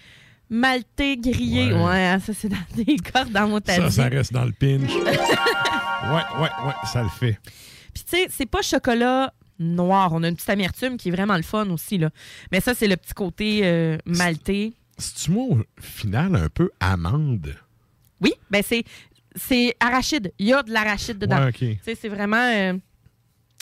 maltais 0.50 1.16
grillé. 1.16 1.72
Ouais. 1.72 1.84
Ouais, 1.84 2.04
hein, 2.06 2.18
ça, 2.18 2.32
c'est 2.34 2.48
dans 2.48 2.56
des 2.74 2.96
cordes 2.96 3.30
dans 3.30 3.48
mon 3.48 3.60
Ça, 3.64 3.90
ça 3.90 4.08
reste 4.08 4.32
dans 4.32 4.44
le 4.44 4.52
pinch. 4.52 4.90
ouais, 4.94 6.40
ouais, 6.40 6.50
ouais, 6.66 6.74
ça 6.84 7.02
le 7.02 7.08
fait. 7.08 7.38
Puis, 7.94 8.04
tu 8.04 8.16
sais, 8.16 8.26
c'est 8.30 8.46
pas 8.46 8.62
chocolat 8.62 9.32
noir. 9.58 10.12
On 10.12 10.22
a 10.22 10.28
une 10.28 10.34
petite 10.34 10.50
amertume 10.50 10.96
qui 10.96 11.08
est 11.08 11.12
vraiment 11.12 11.36
le 11.36 11.42
fun 11.42 11.68
aussi, 11.70 11.98
là. 11.98 12.10
Mais 12.52 12.60
ça, 12.60 12.74
c'est 12.74 12.88
le 12.88 12.96
petit 12.96 13.14
côté 13.14 13.60
euh, 13.64 13.98
maltais. 14.06 14.72
C'est-tu 14.98 15.30
moi, 15.30 15.44
au 15.50 15.58
final, 15.80 16.34
un 16.36 16.48
peu 16.48 16.70
amande? 16.80 17.54
Oui, 18.20 18.32
ben 18.50 18.62
c'est 18.66 18.84
c'est 19.36 19.76
arachide. 19.78 20.32
Il 20.38 20.46
y 20.46 20.52
a 20.52 20.62
de 20.62 20.72
l'arachide 20.72 21.18
dedans. 21.18 21.44
Ouais, 21.46 21.78
c'est 21.82 22.08
vraiment... 22.08 22.36
euh, 22.36 22.72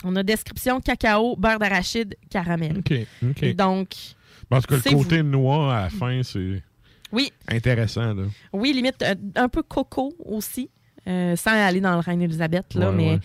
on 0.03 0.15
a 0.15 0.23
description 0.23 0.79
cacao, 0.79 1.35
beurre 1.35 1.59
d'arachide, 1.59 2.15
caramel. 2.29 2.77
OK, 2.79 2.93
OK. 3.23 3.43
Et 3.43 3.53
donc, 3.53 3.89
En 4.49 4.61
tout 4.61 4.67
cas, 4.67 4.79
c'est 4.81 4.91
le 4.91 4.97
côté 4.97 5.21
noir 5.23 5.69
à 5.71 5.81
la 5.83 5.89
fin, 5.89 6.21
c'est 6.23 6.63
oui, 7.11 7.31
intéressant, 7.47 8.13
là. 8.13 8.23
oui, 8.53 8.73
limite 8.73 9.01
euh, 9.01 9.15
un 9.35 9.47
peu 9.49 9.63
coco 9.63 10.13
aussi, 10.25 10.69
euh, 11.07 11.35
sans 11.35 11.51
aller 11.51 11.79
dans 11.81 11.93
le 11.93 11.99
Reine-Élisabeth, 12.01 12.73
là, 12.73 12.89
Ouais, 12.89 12.95
mais... 12.95 13.11
ouais. 13.13 13.19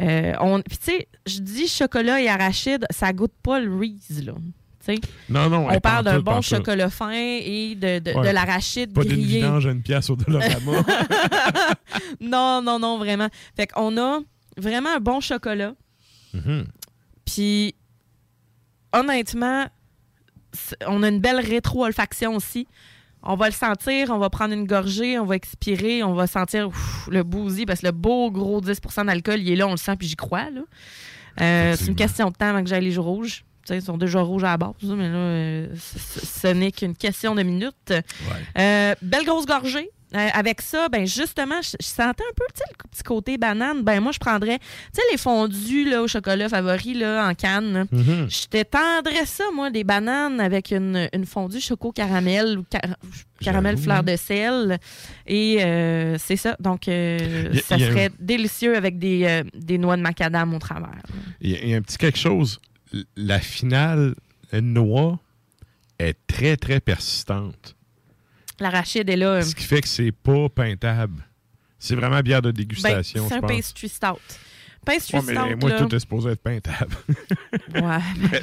Euh, 0.00 0.32
on, 0.40 0.60
puis 0.62 0.78
tu 0.78 0.84
sais, 0.84 1.08
je 1.26 1.38
dis 1.40 1.68
chocolat 1.68 2.20
et 2.20 2.28
arachide, 2.28 2.86
ça 2.90 3.12
goûte 3.12 3.32
pas 3.42 3.60
le 3.60 3.74
Reese, 3.76 4.22
là. 4.24 4.32
Non, 5.28 5.50
non. 5.50 5.66
On 5.68 5.80
parle 5.80 6.04
d'un 6.04 6.20
bon 6.20 6.40
chocolat 6.40 6.90
fin 6.90 7.10
et 7.12 7.74
de, 7.74 7.98
de, 7.98 8.12
Ouais. 8.12 8.28
de 8.28 8.32
l'arachide 8.32 8.92
Pas 8.92 9.02
d'une 9.02 9.14
grillé. 9.14 9.38
vidange 9.40 9.66
à 9.66 9.72
une 9.72 9.82
pièce 9.82 10.08
au 10.10 10.14
Dolorama. 10.14 10.72
non, 12.20 12.62
non, 12.62 12.78
non, 12.78 12.96
vraiment. 12.98 13.28
Fait 13.56 13.66
qu'on 13.66 13.96
a 13.98 14.20
vraiment 14.56 14.94
un 14.94 15.00
bon 15.00 15.20
chocolat. 15.20 15.74
Mhm. 16.34 16.66
Puis, 17.24 17.74
honnêtement, 18.92 19.66
on 20.86 21.02
a 21.02 21.08
une 21.08 21.20
belle 21.20 21.40
rétro-olfaction 21.40 22.36
aussi. 22.36 22.68
On 23.28 23.34
va 23.36 23.46
le 23.46 23.52
sentir, 23.52 24.10
on 24.10 24.18
va 24.18 24.30
prendre 24.30 24.54
une 24.54 24.66
gorgée, 24.66 25.18
on 25.18 25.24
va 25.24 25.34
expirer, 25.36 26.02
on 26.02 26.14
va 26.14 26.26
sentir 26.26 26.68
ouf, 26.68 27.08
le 27.10 27.22
boozy 27.22 27.66
parce 27.66 27.80
que 27.80 27.86
le 27.86 27.92
beau 27.92 28.30
gros 28.30 28.60
10% 28.60 29.06
d'alcool, 29.06 29.40
il 29.40 29.50
est 29.50 29.56
là, 29.56 29.66
on 29.66 29.72
le 29.72 29.76
sent, 29.76 29.96
puis 29.96 30.06
j'y 30.08 30.16
crois. 30.16 30.50
là. 30.50 30.60
Euh, 31.40 31.74
c'est 31.76 31.86
une 31.88 31.96
question 31.96 32.28
de 32.30 32.34
temps 32.34 32.46
avant 32.46 32.62
que 32.62 32.68
j'aille 32.68 32.84
les 32.84 32.92
jours 32.92 33.06
rouges. 33.06 33.44
Tu 33.66 33.72
sais, 33.72 33.78
ils 33.78 33.82
sont 33.82 33.98
déjà 33.98 34.20
rouges 34.20 34.44
à 34.44 34.50
la 34.52 34.56
base, 34.58 34.74
mais 34.82 35.08
là, 35.08 35.16
euh, 35.16 35.68
ce- 35.76 35.98
ce 36.20 36.24
ce 36.24 36.46
n'est 36.46 36.70
qu'une 36.70 36.94
question 36.94 37.34
de 37.34 37.42
minutes. 37.42 37.92
Euh, 38.58 38.94
belle 39.02 39.24
grosse 39.24 39.44
gorgée. 39.44 39.90
Euh, 40.14 40.28
avec 40.34 40.62
ça, 40.62 40.88
ben 40.88 41.04
justement, 41.04 41.60
je, 41.62 41.70
je 41.80 41.86
sentais 41.86 42.22
un 42.22 42.34
peu 42.36 42.44
le 42.48 42.88
petit 42.90 43.02
côté 43.02 43.38
banane. 43.38 43.82
Ben 43.82 43.98
moi, 44.00 44.12
je 44.12 44.18
prendrais, 44.20 44.58
tu 44.60 44.64
sais, 44.92 45.02
les 45.10 45.18
fondus 45.18 45.84
là, 45.84 46.00
au 46.00 46.06
chocolat 46.06 46.48
favori 46.48 46.94
là, 46.94 47.26
en 47.28 47.34
canne. 47.34 47.72
là. 47.72 47.84
Mhm. 47.90 48.30
Je 48.30 48.46
t'étendrais 48.46 49.26
ça, 49.26 49.42
moi, 49.52 49.70
des 49.70 49.82
bananes 49.82 50.40
avec 50.40 50.70
une, 50.70 51.08
une 51.12 51.26
fondue 51.26 51.60
choco 51.60 51.90
caramel 51.90 52.58
ou 52.60 52.64
car- 52.70 52.96
caramel 53.40 53.76
fleur 53.76 53.96
hein. 53.98 54.02
de 54.04 54.14
sel. 54.16 54.78
Et 55.26 55.56
euh, 55.64 56.16
c'est 56.18 56.36
ça. 56.36 56.56
Donc, 56.60 56.86
euh, 56.86 57.52
a- 57.52 57.58
ça 57.58 57.76
serait 57.76 58.10
délicieux 58.20 58.76
avec 58.76 59.00
des, 59.00 59.42
des 59.54 59.76
noix 59.76 59.96
de 59.96 60.02
macadam 60.02 60.54
au 60.54 60.58
travers. 60.60 61.02
Il 61.40 61.50
y, 61.50 61.56
a- 61.56 61.62
il 61.64 61.68
y 61.70 61.74
a 61.74 61.78
un 61.78 61.82
petit 61.82 61.98
quelque 61.98 62.18
chose. 62.18 62.60
La 63.16 63.40
finale 63.40 64.14
noix 64.52 65.18
est 65.98 66.16
très, 66.28 66.56
très 66.56 66.78
persistante. 66.78 67.75
L'arachide 68.60 69.08
est 69.10 69.16
là. 69.16 69.42
Ce 69.42 69.54
qui 69.54 69.64
fait 69.64 69.80
que 69.80 69.88
c'est 69.88 70.12
pas 70.12 70.48
peintable. 70.48 71.22
C'est 71.78 71.94
vraiment 71.94 72.20
bière 72.20 72.42
de 72.42 72.50
ben, 72.50 72.56
dégustation, 72.56 73.28
c'est 73.28 73.34
je 73.34 73.38
un 73.38 73.40
pense. 73.40 73.50
pastry 73.50 73.88
stout. 73.88 74.18
Pastry 74.84 75.18
Ouais, 75.18 75.22
mais 75.26 75.34
stout, 75.34 75.60
moi, 75.60 75.70
là, 75.70 75.78
tout 75.80 75.94
est 75.94 75.98
supposé 76.00 76.30
être 76.30 76.42
peintable. 76.42 76.96
Ouais. 77.74 77.98
Mais, 78.32 78.40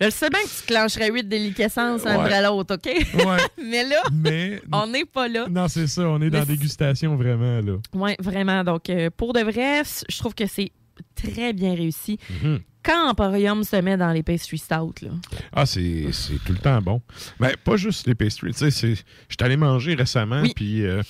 Je 0.00 0.06
le 0.06 0.10
sais 0.10 0.30
bien 0.30 0.40
que 0.40 0.48
tu 0.48 0.66
clencherais 0.66 1.12
8 1.12 1.28
déliquescences 1.28 2.06
un 2.06 2.18
après 2.18 2.42
l'autre, 2.42 2.74
OK? 2.74 2.86
Ouais. 2.86 3.36
Mais 3.62 3.84
là, 3.84 4.02
mais 4.10 4.60
on 4.72 4.86
n'est 4.86 5.04
pas 5.04 5.28
là. 5.28 5.46
non, 5.48 5.68
c'est 5.68 5.86
ça. 5.86 6.02
On 6.02 6.20
est 6.22 6.30
dans 6.30 6.40
la 6.40 6.44
dégustation, 6.44 7.14
vraiment, 7.16 7.60
là. 7.60 7.76
Oui, 7.92 8.12
vraiment. 8.18 8.64
Donc, 8.64 8.88
euh, 8.90 9.10
pour 9.16 9.32
de 9.32 9.40
vrai, 9.40 9.82
je 10.08 10.18
trouve 10.18 10.34
que 10.34 10.46
c'est 10.46 10.72
très 11.14 11.52
bien 11.52 11.74
réussi. 11.74 12.18
Mhm. 12.42 12.60
Quand 12.82 13.10
Emporium 13.10 13.64
se 13.64 13.76
met 13.76 13.96
dans 13.96 14.10
les 14.12 14.22
pastry 14.22 14.58
stout, 14.58 14.94
là? 15.02 15.10
Ah, 15.52 15.66
c'est 15.66 16.06
tout 16.44 16.52
le 16.52 16.58
temps 16.58 16.80
bon. 16.82 17.00
Ben, 17.40 17.54
pas 17.64 17.76
juste 17.76 18.06
les 18.06 18.14
pastries. 18.14 18.52
Tu 18.52 18.58
sais, 18.58 18.70
c'est- 18.70 19.04
j'étais 19.28 19.44
allé 19.44 19.56
manger 19.56 19.94
récemment, 19.94 20.42
puis 20.54 20.84
euh, 20.84 21.02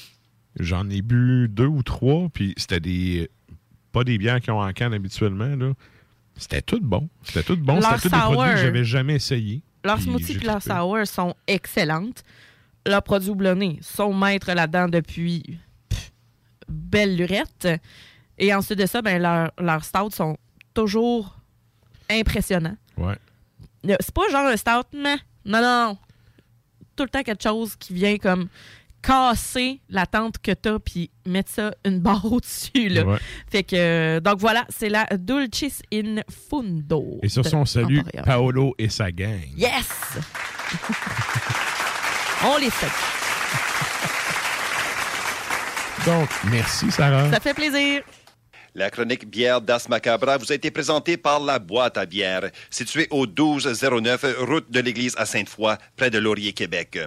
j'en 0.58 0.88
ai 0.90 1.02
bu 1.02 1.48
deux 1.48 1.66
ou 1.66 1.82
trois, 1.82 2.28
puis 2.32 2.54
c'était 2.56 2.80
des. 2.80 3.30
Pas 3.92 4.04
des 4.04 4.16
bières 4.16 4.40
qui 4.40 4.50
ont 4.50 4.60
en 4.60 4.72
canne 4.72 4.94
habituellement, 4.94 5.54
là. 5.56 5.72
C'était 6.36 6.62
tout 6.62 6.80
bon. 6.80 7.08
C'était 7.24 7.42
tout 7.42 7.56
bon. 7.58 7.78
C'était 7.82 7.96
tous 8.08 8.08
des 8.08 8.18
produits 8.34 8.54
que 8.54 8.60
j'avais 8.60 8.84
jamais 8.84 9.14
essayé. 9.16 9.62
Leurs 9.84 10.00
smoothies 10.00 10.32
et 10.40 10.44
leurs 10.46 10.62
sour 10.62 10.98
sont 11.06 11.34
excellentes. 11.46 12.22
Leurs 12.86 13.02
produits 13.02 13.28
houblonnés 13.30 13.78
sont 13.82 14.14
maîtres 14.14 14.52
là-dedans 14.52 14.88
depuis 14.88 15.58
pff, 15.90 16.10
belle 16.68 17.16
lurette. 17.16 17.68
Et 18.38 18.54
ensuite 18.54 18.78
de 18.78 18.86
ça, 18.86 19.02
ben, 19.02 19.20
leurs, 19.20 19.52
leurs 19.58 19.84
stouts 19.84 20.10
sont 20.10 20.36
toujours 20.72 21.38
impressionnants. 22.12 22.76
Ouais. 22.96 23.16
C'est 23.84 24.14
pas 24.14 24.28
genre 24.30 24.46
un 24.46 24.56
stout, 24.56 24.86
mais 24.94 25.16
non, 25.44 25.60
non. 25.60 25.98
Tout 26.96 27.04
le 27.04 27.08
temps 27.08 27.22
quelque 27.22 27.42
chose 27.42 27.74
qui 27.76 27.94
vient 27.94 28.16
comme 28.18 28.48
casser 29.02 29.80
la 29.88 30.06
tente 30.06 30.38
que 30.38 30.52
t'as 30.52 30.78
puis 30.78 31.10
mettre 31.26 31.50
ça 31.50 31.72
une 31.84 31.98
barre 31.98 32.24
au-dessus. 32.32 32.88
Là. 32.88 33.04
Ouais. 33.04 33.18
Fait 33.50 33.64
que, 33.64 33.76
euh, 33.76 34.20
donc 34.20 34.38
voilà, 34.38 34.64
c'est 34.68 34.88
la 34.88 35.06
Dulcis 35.18 35.80
in 35.92 36.20
Fundo. 36.48 37.18
Et 37.22 37.28
sur 37.28 37.44
son 37.44 37.64
salut. 37.64 38.02
Paolo 38.24 38.74
et 38.78 38.88
sa 38.88 39.10
gang. 39.10 39.40
Yes! 39.56 39.88
On 42.44 42.56
les 42.58 42.70
salue. 42.70 42.90
Donc, 46.06 46.28
merci, 46.50 46.90
Sarah. 46.90 47.30
Ça 47.30 47.38
fait 47.38 47.54
plaisir. 47.54 48.02
La 48.74 48.88
chronique 48.88 49.28
bière 49.28 49.60
d'As 49.60 49.86
Macabra 49.90 50.38
vous 50.38 50.50
a 50.50 50.54
été 50.54 50.70
présentée 50.70 51.18
par 51.18 51.40
la 51.40 51.58
boîte 51.58 51.98
à 51.98 52.06
bière, 52.06 52.50
située 52.70 53.06
au 53.10 53.26
1209 53.26 54.24
route 54.38 54.70
de 54.70 54.80
l'église 54.80 55.14
à 55.18 55.26
Sainte-Foy, 55.26 55.76
près 55.94 56.08
de 56.08 56.18
Laurier, 56.18 56.54
Québec. 56.54 56.98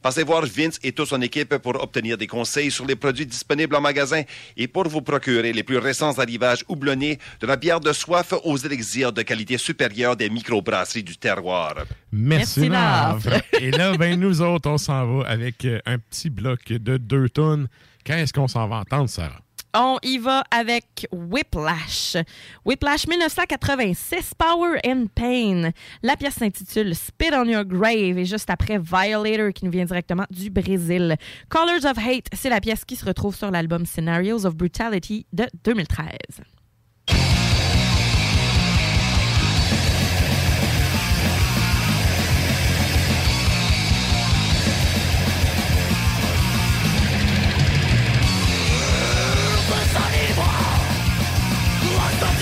Passez 0.00 0.22
voir 0.22 0.46
Vince 0.46 0.78
et 0.82 0.92
toute 0.92 1.08
son 1.08 1.20
équipe 1.20 1.58
pour 1.58 1.82
obtenir 1.82 2.16
des 2.16 2.26
conseils 2.26 2.70
sur 2.70 2.86
les 2.86 2.96
produits 2.96 3.26
disponibles 3.26 3.76
en 3.76 3.82
magasin 3.82 4.22
et 4.56 4.66
pour 4.66 4.88
vous 4.88 5.02
procurer 5.02 5.52
les 5.52 5.62
plus 5.62 5.76
récents 5.76 6.18
arrivages 6.18 6.64
houblonnés 6.68 7.18
de 7.40 7.46
la 7.46 7.56
bière 7.56 7.80
de 7.80 7.92
soif 7.92 8.32
aux 8.44 8.56
élixirs 8.56 9.12
de 9.12 9.20
qualité 9.20 9.58
supérieure 9.58 10.16
des 10.16 10.30
microbrasseries 10.30 11.02
du 11.02 11.18
terroir. 11.18 11.74
Merci, 12.12 12.70
Merci. 12.70 13.28
Et 13.60 13.70
là, 13.70 13.94
ben, 13.96 14.18
nous 14.18 14.40
autres, 14.40 14.70
on 14.70 14.78
s'en 14.78 15.18
va 15.18 15.28
avec 15.28 15.66
euh, 15.66 15.80
un 15.84 15.98
petit 15.98 16.30
bloc 16.30 16.72
de 16.72 16.96
deux 16.96 17.28
tonnes. 17.28 17.68
Qu'est-ce 18.04 18.32
qu'on 18.32 18.48
s'en 18.48 18.66
va 18.66 18.76
entendre, 18.76 19.10
Sarah? 19.10 19.42
On 19.72 19.98
y 20.02 20.18
va 20.18 20.42
avec 20.50 21.06
Whiplash. 21.12 22.16
Whiplash 22.64 23.06
1986, 23.06 24.34
Power 24.36 24.80
and 24.84 25.06
Pain. 25.14 25.70
La 26.02 26.16
pièce 26.16 26.34
s'intitule 26.34 26.94
Spit 26.96 27.30
on 27.32 27.44
Your 27.44 27.64
Grave 27.64 28.18
et 28.18 28.24
juste 28.24 28.50
après 28.50 28.78
Violator 28.78 29.52
qui 29.52 29.64
nous 29.64 29.70
vient 29.70 29.84
directement 29.84 30.26
du 30.28 30.50
Brésil. 30.50 31.16
Colors 31.48 31.84
of 31.84 31.98
Hate, 31.98 32.26
c'est 32.32 32.50
la 32.50 32.60
pièce 32.60 32.84
qui 32.84 32.96
se 32.96 33.04
retrouve 33.04 33.36
sur 33.36 33.52
l'album 33.52 33.86
Scenarios 33.86 34.44
of 34.44 34.56
Brutality 34.56 35.26
de 35.32 35.46
2013. 35.62 36.08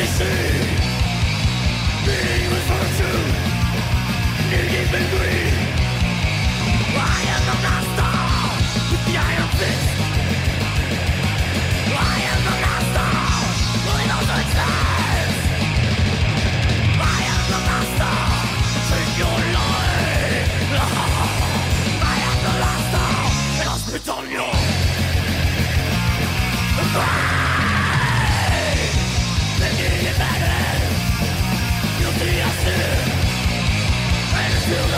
It's. 0.01 0.49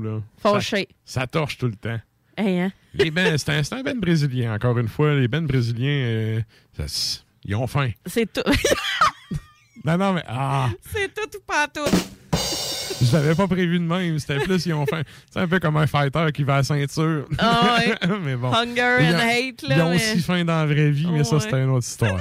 là. 0.00 0.20
Fâché. 0.38 0.88
Ça, 1.04 1.20
ça 1.20 1.26
torche 1.26 1.58
tout 1.58 1.66
le 1.66 1.76
temps. 1.76 2.00
Hey, 2.36 2.60
hein? 2.60 2.72
Les 2.94 3.10
bands, 3.10 3.36
c'est 3.38 3.72
un, 3.72 3.82
band 3.82 3.96
brésilien, 3.96 4.54
encore 4.54 4.78
une 4.78 4.88
fois. 4.88 5.14
Les 5.14 5.28
bands 5.28 5.42
brésiliens, 5.42 5.88
euh, 5.88 6.40
ça 6.76 6.84
ils 7.44 7.54
ont 7.54 7.66
faim. 7.66 7.90
C'est 8.06 8.30
tout. 8.32 8.42
Non, 9.84 9.96
non, 9.96 10.14
mais. 10.14 10.22
Ah! 10.26 10.68
C'est 10.92 11.14
tout 11.14 11.36
ou 11.36 11.40
pas 11.46 11.68
tout. 11.68 11.88
Je 13.00 13.12
l'avais 13.12 13.36
pas 13.36 13.46
prévu 13.46 13.78
de 13.78 13.84
même. 13.84 14.18
C'était 14.18 14.40
plus, 14.40 14.66
ils 14.66 14.72
ont 14.74 14.84
faim. 14.84 15.02
C'est 15.30 15.38
un 15.38 15.46
peu 15.46 15.60
comme 15.60 15.76
un 15.76 15.86
fighter 15.86 16.26
qui 16.34 16.42
va 16.42 16.54
à 16.54 16.56
la 16.58 16.62
ceinture. 16.64 17.24
Ah 17.38 17.76
ouais. 17.78 17.94
mais 18.24 18.34
bon. 18.34 18.52
Hunger 18.52 18.96
Ils 19.00 19.14
and 19.14 19.14
ont- 19.14 19.20
hate, 19.20 19.62
là, 19.62 19.76
Ils 19.76 19.82
ont 19.82 19.90
mais- 19.90 19.96
aussi 19.96 20.20
faim 20.22 20.44
dans 20.44 20.56
la 20.56 20.66
vraie 20.66 20.90
vie, 20.90 21.06
mais 21.08 21.22
ça, 21.22 21.36
Ouais. 21.36 21.40
c'était 21.42 21.62
une 21.62 21.70
autre 21.70 21.86
histoire. 21.86 22.18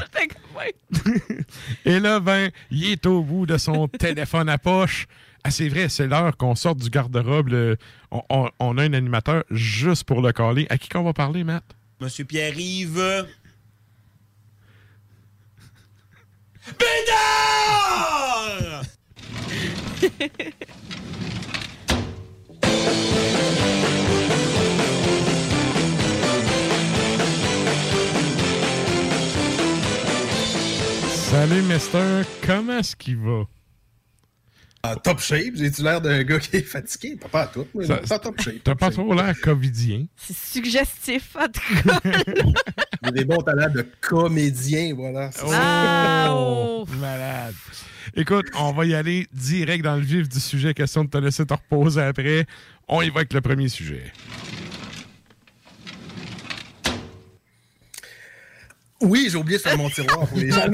Et 1.86 2.00
là, 2.00 2.20
ben, 2.20 2.52
il 2.70 2.92
est 2.92 3.06
au 3.08 3.24
bout 3.24 3.48
de 3.48 3.58
son 3.58 3.88
téléphone 3.88 4.48
à 4.50 4.60
poche. 4.60 5.08
Ah, 5.48 5.52
c'est 5.52 5.70
vrai, 5.70 5.90
c'est 5.90 6.08
l'heure 6.08 6.36
qu'on 6.38 6.56
sorte 6.56 6.80
du 6.80 6.90
garde-robe. 6.90 7.50
le- 7.50 7.78
On, 8.10 8.24
on- 8.32 8.50
on 8.60 8.78
a 8.80 8.84
un 8.84 8.94
animateur 8.94 9.44
juste 9.52 10.04
pour 10.06 10.22
le 10.22 10.32
caler. 10.32 10.66
À 10.72 10.78
qui 10.80 10.90
qu'on 10.90 11.04
va 11.04 11.14
parler, 11.14 11.44
Matt? 11.44 11.64
Monsieur 12.02 12.26
Pierre-Yves. 12.26 13.28
Bédard! 16.80 18.82
Salut, 31.10 31.62
Mister. 31.64 32.22
Comment 32.46 32.80
est-ce 32.80 32.96
qu'il 32.96 33.18
va? 33.18 33.44
En 34.92 34.96
top 34.96 35.20
shape, 35.20 35.56
j'ai-tu 35.56 35.82
l'air 35.84 36.00
d'un 36.02 36.24
gars 36.24 36.40
qui 36.40 36.58
est 36.58 36.62
fatigué? 36.62 37.16
Pas, 37.16 37.28
pas 37.30 37.42
à 37.44 37.48
tout, 37.48 37.68
mais 37.74 37.86
Ça- 37.86 37.98
pas 37.98 38.20
top 38.20 38.42
shape. 38.42 38.56
T'as 38.64 38.76
pas 38.76 38.90
trop 38.92 39.14
l'air 39.14 39.34
covidien. 39.42 40.06
C'est 40.18 40.36
suggestif, 40.36 41.36
en 41.36 41.46
tout 41.48 41.84
cas. 41.84 42.00
J'ai 43.04 43.12
des 43.12 43.26
bons 43.26 43.42
talents 43.42 43.72
de 43.74 43.86
comédien, 44.02 44.94
voilà. 44.96 45.30
Ah, 45.52 46.28
Oh, 46.32 46.86
malade. 47.00 47.54
Écoute, 48.16 48.46
on 48.58 48.72
va 48.72 48.86
y 48.86 48.94
aller 48.96 49.28
direct 49.34 49.84
dans 49.84 49.96
le 49.96 50.02
vif 50.02 50.30
du 50.30 50.40
sujet. 50.40 50.74
Question 50.74 51.04
de 51.04 51.10
te 51.10 51.18
laisser 51.18 51.46
te 51.46 51.54
reposer 51.54 52.02
après. 52.02 52.46
On 52.88 53.02
y 53.02 53.10
va 53.10 53.18
avec 53.18 53.34
le 53.34 53.42
premier 53.42 53.68
sujet. 53.70 54.12
Oui, 59.02 59.28
j'ai 59.30 59.38
oublié 59.38 59.58
de 59.58 59.64
faire 59.64 59.78
mon 59.78 59.90
tiroir 59.90 60.28
pour 60.28 60.38
les 60.38 60.50
gens. 60.52 60.66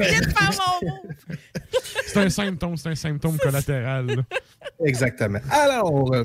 C'est 2.06 2.20
un 2.20 2.30
symptôme, 2.30 2.76
c'est 2.76 2.88
un 2.90 2.94
symptôme 2.94 3.36
collatéral. 3.38 4.06
là. 4.06 4.22
Exactement. 4.84 5.40
Alors, 5.50 6.14
euh, 6.14 6.24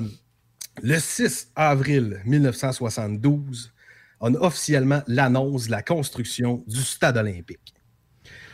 le 0.82 0.98
6 0.98 1.50
avril 1.56 2.20
1972, 2.24 3.72
on 4.20 4.34
a 4.34 4.38
officiellement 4.38 5.02
l'annonce 5.06 5.66
de 5.66 5.70
la 5.72 5.82
construction 5.82 6.62
du 6.66 6.80
stade 6.82 7.16
olympique. 7.16 7.74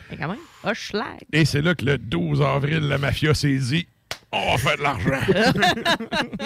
Mais 0.09 0.17
quand 0.17 0.27
même, 0.29 0.37
Hochelag. 0.63 1.23
Et 1.33 1.45
c'est 1.45 1.61
là 1.61 1.73
que 1.75 1.85
le 1.85 1.97
12 1.97 2.41
avril, 2.41 2.79
la 2.87 2.97
mafia 2.97 3.33
s'est 3.33 3.57
dit 3.57 3.87
on 4.35 4.51
va 4.51 4.57
faire 4.57 4.77
de 4.77 4.83
l'argent. 4.83 5.21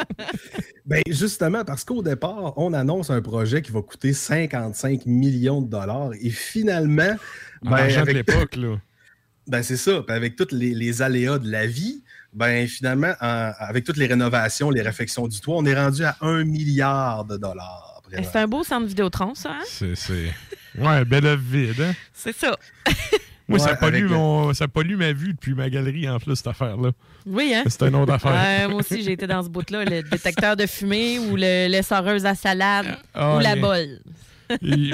Ben 0.85 1.03
justement, 1.07 1.63
parce 1.63 1.83
qu'au 1.83 2.01
départ, 2.01 2.57
on 2.57 2.73
annonce 2.73 3.11
un 3.11 3.21
projet 3.21 3.61
qui 3.61 3.71
va 3.71 3.81
coûter 3.83 4.11
55 4.11 5.05
millions 5.05 5.61
de 5.61 5.69
dollars 5.69 6.09
et 6.19 6.31
finalement... 6.31 7.15
En 7.63 7.73
argent 7.73 8.03
de 8.05 8.11
l'époque, 8.11 8.55
là. 8.55 8.75
Ben 9.47 9.61
c'est 9.63 9.77
ça. 9.77 10.01
Puis 10.05 10.15
avec 10.15 10.35
tous 10.35 10.47
les, 10.51 10.73
les 10.75 11.01
aléas 11.01 11.37
de 11.39 11.49
la 11.51 11.65
vie, 11.67 12.03
ben 12.33 12.67
finalement, 12.67 13.13
en- 13.21 13.51
avec 13.59 13.83
toutes 13.83 13.97
les 13.97 14.05
rénovations, 14.07 14.69
les 14.71 14.81
réfections 14.83 15.27
du 15.27 15.39
toit, 15.41 15.55
on 15.57 15.65
est 15.65 15.75
rendu 15.75 16.03
à 16.03 16.17
1 16.21 16.43
milliard 16.43 17.25
de 17.25 17.37
dollars. 17.37 18.01
Eh, 18.11 18.23
C'est 18.23 18.37
un 18.39 18.47
beau 18.47 18.63
centre 18.63 18.85
Vidéotron, 18.87 19.33
ça, 19.35 19.49
hein? 19.51 19.63
C'est. 19.67 19.95
c'est- 19.95 20.33
Ouais, 20.77 21.03
belle 21.05 21.35
vide, 21.37 21.81
hein? 21.81 21.93
C'est 22.13 22.35
ça. 22.35 22.55
Moi, 23.49 23.59
ça, 23.59 23.75
pollue 23.75 23.95
avec 23.95 24.09
mon- 24.11 24.53
ça 24.53 24.67
pollue 24.67 24.95
ma 24.95 25.11
vue 25.11 25.33
depuis 25.33 25.53
ma 25.55 25.69
galerie, 25.69 26.07
en 26.07 26.19
plus, 26.19 26.35
cette 26.35 26.47
affaire-là. 26.47 26.91
Oui, 27.25 27.51
hein? 27.55 27.63
C'est 27.67 27.81
une 27.83 27.95
autre 27.95 28.13
affaire. 28.13 28.69
Moi 28.69 28.79
aussi, 28.79 29.01
j'ai 29.03 29.13
été 29.13 29.27
dans 29.27 29.43
ce 29.43 29.49
bout-là. 29.49 29.83
Le 29.85 30.01
détecteur 30.09 30.55
de 30.55 30.65
fumée 30.67 31.19
ou 31.19 31.35
le 31.35 31.67
l'essoreuse 31.67 32.25
à 32.25 32.35
salade 32.35 32.97
Ah, 33.13 33.35
ou 33.35 33.39
la 33.39 33.55
mais- 33.55 33.61
bolle. 33.61 33.99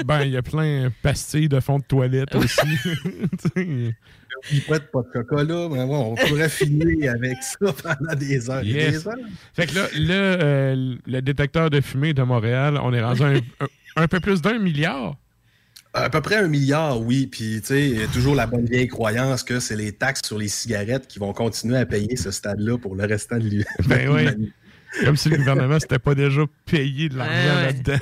Ben, 0.04 0.22
il 0.22 0.32
y 0.32 0.36
a 0.36 0.42
plein 0.42 0.84
de 0.84 0.90
pastilles 1.02 1.48
de 1.48 1.60
fond 1.60 1.78
de 1.78 1.84
toilette 1.84 2.34
aussi. 2.34 2.60
Il 4.52 4.60
pas 4.68 4.78
de 4.78 4.84
pas 4.84 5.00
de 5.00 5.06
chocolat, 5.14 5.68
mais 5.70 5.86
bon, 5.86 6.12
on 6.12 6.14
pourrait 6.14 6.50
finir 6.50 7.10
avec 7.12 7.38
ça 7.42 7.72
pendant 7.82 8.14
des 8.14 8.50
heures 8.50 8.60
et 8.60 8.72
des 8.90 9.08
heures. 9.08 9.14
Fait 9.54 9.66
que 9.66 9.74
là, 9.74 9.86
le, 9.94 10.08
euh, 10.12 10.94
le 11.06 11.20
détecteur 11.22 11.70
de 11.70 11.80
fumée 11.80 12.12
de 12.12 12.22
Montréal, 12.22 12.78
on 12.82 12.92
est 12.92 13.02
rendu 13.02 13.22
à 13.22 13.26
un, 13.28 13.36
un- 13.36 14.02
un 14.02 14.08
peu 14.08 14.20
plus 14.20 14.42
d'un 14.42 14.58
milliard. 14.58 15.14
À 15.96 16.10
peu 16.10 16.20
près 16.20 16.36
un 16.36 16.46
milliard, 16.48 17.00
oui. 17.00 17.26
Puis, 17.26 17.60
tu 17.62 17.68
sais, 17.68 17.88
il 17.88 17.98
y 17.98 18.02
a 18.02 18.06
toujours 18.06 18.34
la 18.34 18.46
bonne 18.46 18.66
vieille 18.66 18.86
croyance 18.86 19.42
que 19.42 19.60
c'est 19.60 19.76
les 19.76 19.92
taxes 19.92 20.20
sur 20.24 20.36
les 20.36 20.48
cigarettes 20.48 21.08
qui 21.08 21.18
vont 21.18 21.32
continuer 21.32 21.78
à 21.78 21.86
payer 21.86 22.16
ce 22.16 22.30
stade-là 22.30 22.76
pour 22.76 22.94
le 22.94 23.04
restant 23.06 23.38
de 23.38 23.44
l'hiver. 23.44 23.66
Ben 23.86 24.08
oui. 24.10 24.52
Comme 25.04 25.16
si 25.16 25.30
le 25.30 25.38
gouvernement 25.38 25.80
s'était 25.80 25.98
pas 25.98 26.14
déjà 26.14 26.42
payé 26.66 27.08
de 27.08 27.16
l'argent 27.16 27.32
Ouais, 27.32 27.54
ouais. 27.56 27.62
là-dedans. 27.66 27.98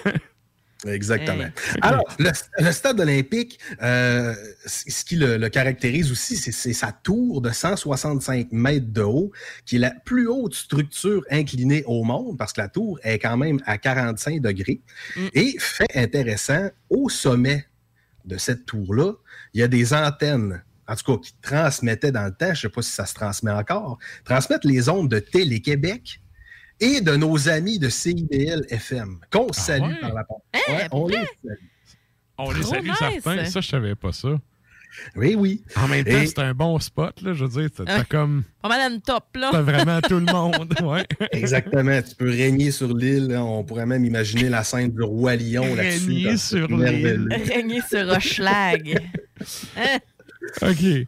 Exactement. 0.86 1.48
Alors, 1.80 2.04
le, 2.18 2.30
le 2.58 2.72
stade 2.72 3.00
olympique, 3.00 3.58
euh, 3.82 4.34
ce 4.66 5.04
qui 5.04 5.16
le, 5.16 5.38
le 5.38 5.48
caractérise 5.48 6.10
aussi, 6.12 6.36
c'est 6.36 6.52
c'est 6.52 6.72
sa 6.74 6.92
tour 6.92 7.40
de 7.40 7.50
165 7.50 8.48
mètres 8.52 8.92
de 8.92 9.02
haut, 9.02 9.32
qui 9.64 9.76
est 9.76 9.78
la 9.78 9.92
plus 10.04 10.28
haute 10.28 10.54
structure 10.54 11.22
inclinée 11.30 11.84
au 11.86 12.04
monde, 12.04 12.36
parce 12.36 12.52
que 12.52 12.60
la 12.60 12.68
tour 12.68 12.98
est 13.02 13.18
quand 13.18 13.36
même 13.36 13.60
à 13.64 13.78
45 13.78 14.40
degrés. 14.40 14.80
Et 15.32 15.56
fait 15.58 15.88
intéressant, 15.94 16.68
au 16.90 17.08
sommet 17.08 17.64
de 18.24 18.36
cette 18.38 18.66
tour-là, 18.66 19.12
il 19.52 19.60
y 19.60 19.62
a 19.62 19.68
des 19.68 19.92
antennes, 19.94 20.62
en 20.88 20.96
tout 20.96 21.16
cas, 21.16 21.22
qui 21.22 21.34
transmettaient 21.42 22.12
dans 22.12 22.24
le 22.24 22.32
temps, 22.32 22.46
je 22.46 22.50
ne 22.50 22.54
sais 22.56 22.68
pas 22.68 22.82
si 22.82 22.90
ça 22.90 23.06
se 23.06 23.14
transmet 23.14 23.50
encore, 23.50 23.98
transmettent 24.24 24.64
les 24.64 24.88
ondes 24.88 25.10
de 25.10 25.18
Télé-Québec 25.18 26.20
et 26.80 27.00
de 27.00 27.16
nos 27.16 27.48
amis 27.48 27.78
de 27.78 27.88
CIBL 27.88 28.66
FM, 28.68 29.18
qu'on 29.30 29.52
salue 29.52 29.82
ouais? 29.82 30.00
par 30.00 30.12
la 30.14 30.24
porte. 30.24 30.42
Hein, 30.54 30.58
Ouais, 30.68 30.88
on 30.92 31.06
les 31.08 31.14
salue. 31.16 31.54
On 32.36 32.50
les 32.50 32.62
salue 32.62 32.88
nice. 32.88 32.96
certains. 32.98 33.44
Ça, 33.44 33.60
je 33.60 33.68
savais 33.68 33.94
pas 33.94 34.12
ça. 34.12 34.40
Oui, 35.16 35.34
oui. 35.36 35.62
En 35.76 35.88
même 35.88 36.04
temps, 36.04 36.10
Et- 36.20 36.26
c'est 36.26 36.38
un 36.38 36.54
bon 36.54 36.78
spot, 36.78 37.20
là. 37.22 37.32
Je 37.34 37.44
veux 37.44 37.60
dire, 37.62 37.70
t'as 37.76 37.98
Ouais. 37.98 38.04
comme. 38.08 38.44
Pas 38.62 38.68
mal 38.68 38.80
à 38.80 38.86
une 38.94 39.00
top, 39.00 39.24
là. 39.36 39.48
T'as 39.52 39.62
vraiment 39.62 40.00
tout 40.00 40.18
le 40.18 40.32
monde. 40.32 40.74
Ouais. 40.84 41.04
Exactement. 41.32 42.00
Tu 42.02 42.14
peux 42.14 42.30
régner 42.30 42.70
sur 42.70 42.94
l'île. 42.96 43.32
hein. 43.34 43.42
On 43.42 43.64
pourrait 43.64 43.86
même 43.86 44.04
imaginer 44.04 44.48
la 44.48 44.62
scène 44.64 44.90
du 44.90 45.02
roi 45.02 45.36
lion 45.36 45.74
là-dessus. 45.74 46.08
Régner 46.10 46.36
sur 46.36 46.68
l'île. 46.68 47.28
Régner 47.52 47.80
sur 47.88 48.08
Hochelag. 48.08 48.98
Hein? 49.76 49.98
OK. 50.62 51.06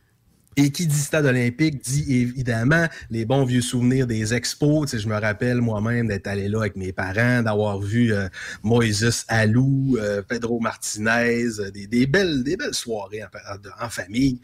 Et 0.59 0.71
qui 0.73 0.87
dit 0.87 0.99
stade 0.99 1.27
olympique 1.27 1.83
dit 1.85 2.21
évidemment 2.21 2.87
les 3.11 3.27
bons 3.27 3.45
vieux 3.45 3.61
souvenirs 3.61 4.07
des 4.07 4.33
expos. 4.33 4.91
Tu 4.91 4.99
je 4.99 5.07
me 5.07 5.15
rappelle 5.19 5.59
moi-même 5.61 6.09
d'être 6.09 6.27
allé 6.27 6.49
là 6.49 6.61
avec 6.61 6.77
mes 6.77 6.93
parents, 6.95 7.43
d'avoir 7.43 7.79
vu 7.79 8.15
euh, 8.15 8.29
Moïse 8.63 9.25
Alou, 9.29 9.99
euh, 9.99 10.23
Pedro 10.23 10.59
Martinez, 10.61 11.61
euh, 11.61 11.71
des, 11.71 12.07
belles, 12.07 12.43
soirées 12.73 13.23
en, 13.23 13.29
fa- 13.31 13.59
en 13.85 13.91
famille. 13.91 14.41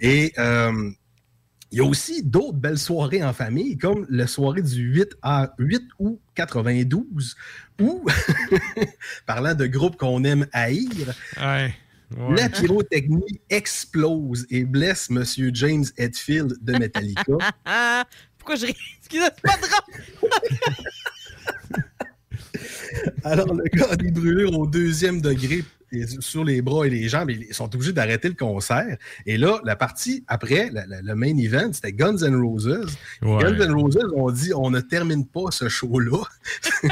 Et 0.00 0.32
euh, 0.38 0.90
il 1.70 1.78
y 1.78 1.80
a 1.80 1.84
aussi 1.84 2.22
d'autres 2.24 2.58
belles 2.58 2.76
soirées 2.78 3.22
en 3.24 3.32
famille, 3.32 3.78
comme 3.78 4.04
la 4.10 4.26
soirée 4.26 4.62
du 4.62 4.82
8, 4.82 5.10
à 5.22 5.54
8 5.58 5.82
août 6.00 6.20
92, 6.34 7.36
où, 7.80 8.04
parlant 9.26 9.54
de 9.54 9.66
groupes 9.66 9.96
qu'on 9.96 10.24
aime 10.24 10.46
haïr. 10.52 11.14
Ouais. 12.18 12.36
la 12.36 12.48
pyrotechnie 12.48 13.40
explose 13.50 14.46
et 14.50 14.64
blesse 14.64 15.08
M. 15.10 15.24
James 15.54 15.84
Hetfield 15.96 16.54
de 16.60 16.72
Metallica. 16.78 17.22
Pourquoi 18.38 18.56
je 18.56 18.66
ris? 18.66 18.76
C'est 19.08 19.18
pas 19.42 19.56
drôle. 19.56 20.30
Alors, 23.24 23.54
le 23.54 23.64
gars 23.72 23.86
a 23.90 23.96
des 23.96 24.10
brûlures 24.10 24.58
au 24.58 24.66
deuxième 24.66 25.20
degré 25.20 25.64
sur 26.20 26.42
les 26.44 26.62
bras 26.62 26.86
et 26.86 26.90
les 26.90 27.08
jambes. 27.08 27.30
Ils 27.30 27.52
sont 27.54 27.72
obligés 27.74 27.92
d'arrêter 27.92 28.28
le 28.28 28.34
concert. 28.34 28.96
Et 29.26 29.36
là, 29.36 29.60
la 29.64 29.76
partie 29.76 30.24
après, 30.26 30.70
la- 30.72 30.86
la- 30.86 31.02
le 31.02 31.14
main 31.14 31.36
event, 31.36 31.70
c'était 31.72 31.92
Guns 31.92 32.16
N' 32.16 32.34
Roses. 32.34 32.88
Ouais. 33.20 33.42
Guns 33.42 33.66
N' 33.66 33.72
Roses 33.72 33.98
ont 34.14 34.30
dit 34.30 34.52
on 34.54 34.70
ne 34.70 34.80
termine 34.80 35.26
pas 35.26 35.50
ce 35.50 35.68
show-là. 35.68 36.22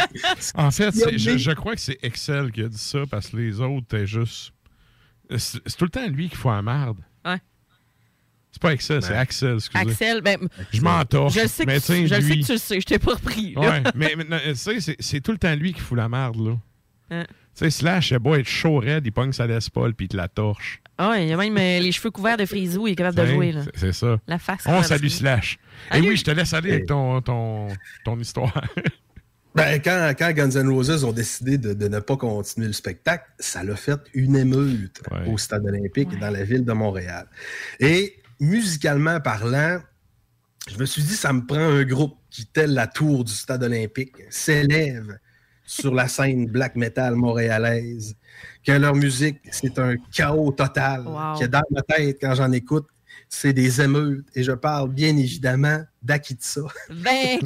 En 0.54 0.70
fait, 0.70 0.94
je, 1.18 1.38
je 1.38 1.50
crois 1.52 1.74
que 1.74 1.80
c'est 1.80 1.98
Excel 2.02 2.52
qui 2.52 2.62
a 2.62 2.68
dit 2.68 2.78
ça 2.78 3.00
parce 3.10 3.28
que 3.28 3.36
les 3.38 3.60
autres 3.60 3.86
étaient 3.94 4.06
juste. 4.06 4.52
C'est 5.38 5.60
c'est 5.66 5.76
tout 5.76 5.84
le 5.84 5.90
temps 5.90 6.06
lui 6.06 6.28
qui 6.28 6.36
faut 6.36 6.50
la 6.50 6.62
merde. 6.62 6.98
Ouais. 7.24 7.38
C'est 8.52 8.60
pas 8.60 8.72
Excel, 8.72 9.00
c'est 9.02 9.10
Ouais. 9.12 9.16
Axel, 9.18 9.54
excusez. 9.54 9.78
Axel, 9.78 10.20
ben, 10.22 10.38
Je 10.72 10.80
m'entorche. 10.80 11.34
je 11.34 11.46
sais 11.46 11.64
que, 11.64 11.70
mais 11.70 11.80
tu, 11.80 12.06
je 12.08 12.14
le 12.14 12.20
sais 12.20 12.38
que 12.40 12.44
tu 12.46 12.52
le 12.52 12.58
sais, 12.58 12.80
je 12.80 12.86
t'ai 12.86 12.98
pas 12.98 13.14
repris. 13.14 13.54
là. 13.54 13.60
Ouais, 13.60 13.82
mais, 13.94 14.14
mais 14.16 14.24
non, 14.24 14.38
tu 14.44 14.54
sais, 14.56 14.80
c'est- 14.80 14.96
c'est 14.98 15.20
tout 15.20 15.30
le 15.32 15.38
temps 15.38 15.54
lui 15.54 15.72
qui 15.72 15.80
fout 15.80 15.96
la 15.96 16.08
merde, 16.08 16.36
là. 16.44 16.56
Hein. 17.12 17.24
Tu 17.28 17.64
sais, 17.64 17.70
Slash, 17.70 18.10
il 18.10 18.14
a 18.14 18.18
beau 18.18 18.34
être 18.34 18.46
chaud 18.48 18.78
raide, 18.78 19.04
il 19.06 19.12
pogne 19.12 19.32
sa 19.32 19.46
Paul 19.72 19.94
puis 19.94 20.06
il 20.06 20.08
te 20.08 20.16
la 20.16 20.28
torche. 20.28 20.80
Ah 20.98 21.10
ouais, 21.10 21.24
il 21.26 21.28
y 21.30 21.32
a 21.32 21.36
même 21.36 21.56
euh, 21.56 21.78
les 21.80 21.92
cheveux 21.92 22.10
couverts 22.10 22.36
de 22.36 22.44
frisou, 22.44 22.86
il 22.86 22.92
est 22.92 22.96
capable 22.96 23.16
de 23.16 23.26
jouer. 23.26 23.52
Là. 23.52 23.62
C'est- 23.74 23.92
ça. 23.92 24.18
La 24.26 24.38
face. 24.38 24.64
On 24.66 24.82
salue. 24.82 25.06
Slash. 25.08 25.58
Et 25.90 25.94
Salut. 25.94 26.08
oui, 26.08 26.16
je 26.16 26.24
te 26.24 26.30
laisse 26.30 26.52
aller 26.52 26.72
avec 26.72 26.86
ton, 26.86 27.20
ton, 27.22 27.68
ton 28.04 28.18
histoire. 28.18 28.52
Ben, 29.54 29.80
quand, 29.82 30.12
quand 30.16 30.32
Guns 30.32 30.50
N' 30.50 30.68
Roses 30.68 31.04
ont 31.04 31.12
décidé 31.12 31.58
de, 31.58 31.72
de 31.74 31.88
ne 31.88 31.98
pas 31.98 32.16
continuer 32.16 32.68
le 32.68 32.72
spectacle, 32.72 33.24
ça 33.38 33.64
l'a 33.64 33.74
fait 33.76 33.98
une 34.14 34.36
émeute 34.36 35.02
au 35.26 35.38
Stade 35.38 35.64
olympique 35.66 36.10
et 36.12 36.16
dans 36.16 36.30
la 36.30 36.44
ville 36.44 36.64
de 36.64 36.72
Montréal. 36.72 37.26
Et 37.80 38.14
musicalement 38.38 39.20
parlant, 39.20 39.80
je 40.68 40.78
me 40.78 40.84
suis 40.86 41.02
dit, 41.02 41.14
ça 41.14 41.32
me 41.32 41.44
prend 41.44 41.58
un 41.58 41.82
groupe 41.84 42.16
qui, 42.30 42.46
tel 42.46 42.74
la 42.74 42.86
tour 42.86 43.24
du 43.24 43.32
Stade 43.32 43.64
olympique, 43.64 44.14
s'élève 44.30 45.18
sur 45.64 45.94
la 45.94 46.06
scène 46.08 46.46
black 46.46 46.76
metal 46.76 47.14
montréalaise, 47.16 48.14
que 48.64 48.72
leur 48.72 48.94
musique, 48.94 49.38
c'est 49.50 49.78
un 49.78 49.96
chaos 50.12 50.52
total, 50.52 51.02
Wow. 51.06 51.38
que 51.40 51.46
dans 51.46 51.62
ma 51.70 51.82
tête, 51.82 52.18
quand 52.20 52.34
j'en 52.34 52.52
écoute, 52.52 52.86
c'est 53.32 53.52
des 53.52 53.80
émeutes. 53.80 54.26
Et 54.34 54.42
je 54.42 54.50
parle 54.52 54.90
bien 54.90 55.16
évidemment 55.16 55.80
d'Akitsa. 56.02 56.62
Ben, 56.90 57.38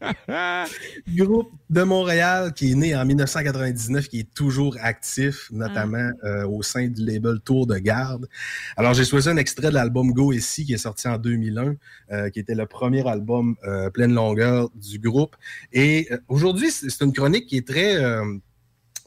groupe 1.08 1.50
de 1.68 1.82
Montréal 1.82 2.52
qui 2.54 2.70
est 2.70 2.74
né 2.74 2.94
en 2.94 3.04
1999, 3.04 4.08
qui 4.08 4.20
est 4.20 4.32
toujours 4.32 4.76
actif, 4.80 5.48
notamment 5.50 6.08
euh, 6.24 6.46
au 6.46 6.62
sein 6.62 6.86
du 6.86 7.04
label 7.04 7.40
Tour 7.40 7.66
de 7.66 7.76
Garde. 7.78 8.28
Alors, 8.76 8.94
j'ai 8.94 9.04
choisi 9.04 9.28
un 9.28 9.36
extrait 9.36 9.68
de 9.68 9.74
l'album 9.74 10.12
Go 10.12 10.32
ici, 10.32 10.64
qui 10.64 10.72
est 10.72 10.78
sorti 10.78 11.08
en 11.08 11.18
2001, 11.18 11.74
euh, 12.12 12.30
qui 12.30 12.38
était 12.38 12.54
le 12.54 12.66
premier 12.66 13.06
album 13.06 13.56
euh, 13.64 13.90
pleine 13.90 14.14
longueur 14.14 14.70
du 14.74 15.00
groupe. 15.00 15.34
Et 15.72 16.08
aujourd'hui, 16.28 16.70
c'est 16.70 16.90
c'est 16.90 17.04
une 17.04 17.12
chronique 17.12 17.46
qui 17.46 17.56
est 17.56 17.66
très... 17.66 17.96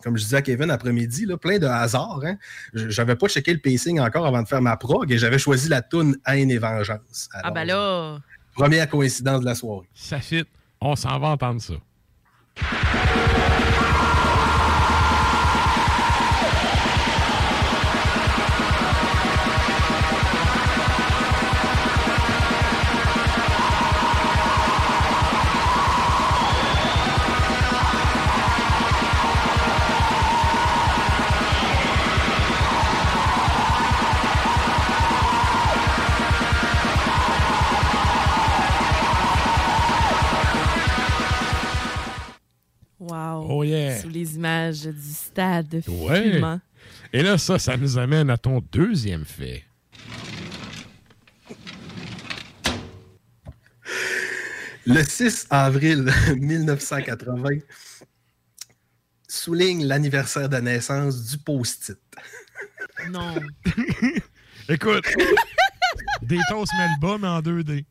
comme 0.06 0.16
je 0.18 0.24
disais 0.24 0.38
à 0.38 0.42
Kevin 0.44 0.70
après-midi, 0.70 1.26
là, 1.26 1.36
plein 1.36 1.58
de 1.58 1.66
hasard. 1.66 2.20
Hein? 2.24 2.36
Je- 2.76 2.90
J'avais 2.90 3.16
pas 3.16 3.28
checké 3.28 3.52
le 3.52 3.60
pacing 3.60 4.00
encore 4.00 4.26
avant 4.28 4.44
de 4.44 4.48
faire 4.48 4.62
ma 4.62 4.78
prog 4.78 5.12
et 5.12 5.18
j'avais 5.18 5.40
choisi 5.40 5.68
la 5.68 5.82
toune 5.82 6.16
Haine 6.28 6.52
et 6.52 6.60
Vengeance. 6.60 7.28
Ah 7.34 7.50
ben 7.50 7.66
là. 7.66 8.20
Première 8.54 8.88
coïncidence 8.88 9.42
de 9.42 9.46
la 9.46 9.56
soirée. 9.56 9.90
Ça 9.96 10.20
fit. 10.20 10.46
On 10.80 10.96
s'en 10.96 11.18
va 11.20 11.30
entendre 11.30 11.60
ça. 11.60 11.74
Stade 45.36 45.84
Ouais. 45.88 46.42
Et 47.12 47.22
là, 47.22 47.38
ça, 47.38 47.60
ça 47.60 47.76
nous 47.76 47.98
amène 47.98 48.30
à 48.30 48.38
ton 48.38 48.62
deuxième 48.72 49.26
fait. 49.26 49.66
Le 54.86 55.04
6 55.04 55.48
avril 55.50 56.10
1980 56.38 57.60
souligne 59.28 59.86
l'anniversaire 59.86 60.48
de 60.48 60.58
naissance 60.58 61.26
du 61.26 61.38
post-it. 61.40 62.00
Non. 63.10 63.36
Écoute, 64.70 65.06
des 66.22 66.40
toasts 66.50 66.72
Melba, 66.78 67.18
mais 67.20 67.28
en 67.28 67.42
2D. 67.42 67.86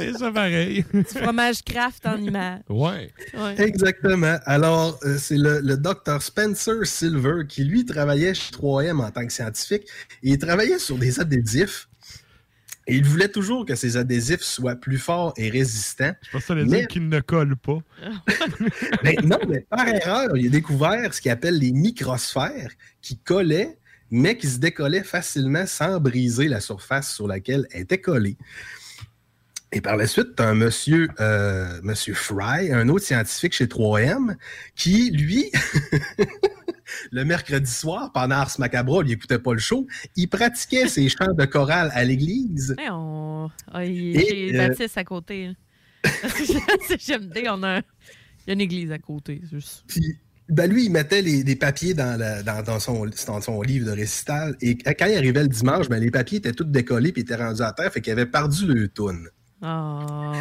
C'est 0.00 0.18
ça 0.18 0.30
pareil. 0.32 0.84
Du 0.92 1.04
fromage 1.04 1.62
craft 1.62 2.06
en 2.06 2.16
image. 2.16 2.60
Ouais. 2.68 3.10
Ouais. 3.34 3.60
Exactement. 3.60 4.38
Alors, 4.44 4.98
euh, 5.04 5.16
c'est 5.18 5.36
le, 5.38 5.60
le 5.60 5.76
docteur 5.76 6.22
Spencer 6.22 6.84
Silver 6.84 7.44
qui, 7.48 7.64
lui, 7.64 7.84
travaillait 7.84 8.34
chez 8.34 8.52
3M 8.52 8.98
en 9.04 9.10
tant 9.10 9.26
que 9.26 9.32
scientifique. 9.32 9.82
Et 10.22 10.30
il 10.32 10.38
travaillait 10.38 10.78
sur 10.78 10.96
des 10.98 11.20
adhésifs. 11.20 11.88
Et 12.86 12.96
il 12.96 13.04
voulait 13.04 13.28
toujours 13.28 13.66
que 13.66 13.76
ces 13.76 13.96
adhésifs 13.96 14.40
soient 14.40 14.74
plus 14.74 14.98
forts 14.98 15.32
et 15.36 15.48
résistants. 15.48 16.12
Je 16.22 16.30
pense 16.30 16.40
que 16.40 16.46
ça 16.48 16.54
veut 16.54 16.64
Mais- 16.64 16.78
dire 16.80 16.88
qu'il 16.88 17.08
ne 17.08 17.20
colle 17.20 17.54
pas. 17.56 17.78
Ben 19.04 19.16
non, 19.24 19.38
mais 19.48 19.60
par 19.70 19.86
erreur, 19.86 20.36
il 20.36 20.46
a 20.46 20.50
découvert 20.50 21.12
ce 21.14 21.20
qu'il 21.20 21.30
appelle 21.30 21.58
les 21.58 21.72
microsphères 21.72 22.70
qui 23.00 23.16
collaient, 23.18 23.78
mais 24.10 24.36
qui 24.36 24.48
se 24.48 24.58
décollaient 24.58 25.04
facilement 25.04 25.66
sans 25.66 26.00
briser 26.00 26.48
la 26.48 26.60
surface 26.60 27.14
sur 27.14 27.28
laquelle 27.28 27.66
elle 27.70 27.82
était 27.82 28.00
collée. 28.00 28.36
Et 29.72 29.80
par 29.80 29.96
la 29.96 30.06
suite, 30.08 30.34
tu 30.36 30.42
as 30.42 30.48
un 30.48 30.54
monsieur, 30.54 31.08
euh, 31.20 31.80
monsieur 31.84 32.14
Fry, 32.14 32.72
un 32.72 32.88
autre 32.88 33.04
scientifique 33.04 33.52
chez 33.52 33.66
3M, 33.66 34.34
qui, 34.74 35.10
lui, 35.12 35.50
le 37.12 37.24
mercredi 37.24 37.70
soir, 37.70 38.10
pendant 38.12 38.36
Ars 38.36 38.56
Macabra, 38.58 39.02
il 39.02 39.08
n'écoutait 39.08 39.38
pas 39.38 39.52
le 39.52 39.58
show, 39.60 39.86
il 40.16 40.28
pratiquait 40.28 40.88
ses 40.88 41.08
chants 41.08 41.32
de 41.32 41.44
chorale 41.44 41.90
à 41.94 42.04
l'église. 42.04 42.74
Hey, 42.78 42.88
on... 42.90 43.48
ah, 43.72 43.84
il 43.84 44.16
Et, 44.20 44.50
j'ai 44.50 44.58
euh, 44.60 44.68
Baptiste 44.68 44.98
à 44.98 45.04
côté. 45.04 45.46
là. 45.48 45.52
C'est 46.88 47.00
GMD, 47.06 47.38
on 47.48 47.62
a... 47.62 47.76
un- 47.78 47.82
Il 48.46 48.48
y 48.48 48.50
a 48.50 48.52
une 48.54 48.60
église 48.60 48.90
à 48.90 48.98
côté. 48.98 49.40
juste. 49.52 49.84
Puis, 49.86 50.16
ben 50.48 50.68
lui, 50.68 50.86
il 50.86 50.90
mettait 50.90 51.22
les, 51.22 51.44
des 51.44 51.54
papiers 51.54 51.94
dans, 51.94 52.18
la- 52.18 52.42
dans, 52.42 52.62
dans 52.64 52.80
son, 52.80 53.06
dans 53.26 53.40
son 53.40 53.62
livre 53.62 53.86
de 53.86 53.92
récital. 53.92 54.56
Et 54.60 54.76
quand 54.78 55.06
il 55.06 55.14
arrivait 55.16 55.42
le 55.42 55.48
dimanche, 55.48 55.88
ben, 55.88 55.98
les 56.00 56.10
papiers 56.10 56.38
étaient 56.38 56.52
tous 56.52 56.64
décollés 56.64 57.12
puis 57.12 57.22
étaient 57.22 57.36
rendus 57.36 57.62
à 57.62 57.70
terre. 57.72 57.92
Fait 57.92 58.00
qu'il 58.00 58.12
avait 58.12 58.26
perdu 58.26 58.66
le 58.66 58.88
toune. 58.88 59.28
Ah. 59.62 60.32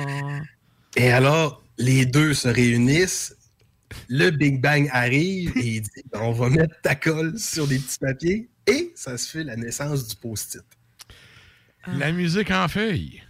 Et 0.95 1.11
alors, 1.11 1.63
les 1.77 2.05
deux 2.05 2.33
se 2.33 2.47
réunissent. 2.47 3.35
Le 4.07 4.29
Big 4.29 4.61
Bang 4.61 4.87
arrive 4.91 5.51
et 5.57 5.65
il 5.65 5.81
dit 5.81 5.89
On 6.13 6.31
va 6.31 6.49
mettre 6.49 6.75
ta 6.81 6.95
colle 6.95 7.37
sur 7.39 7.67
des 7.67 7.79
petits 7.79 7.97
papiers. 7.99 8.49
Et 8.67 8.91
ça 8.95 9.17
se 9.17 9.29
fait 9.29 9.43
la 9.43 9.55
naissance 9.55 10.07
du 10.07 10.15
post-it. 10.15 10.63
La 11.97 12.11
musique 12.11 12.51
en 12.51 12.67
feuille. 12.67 13.23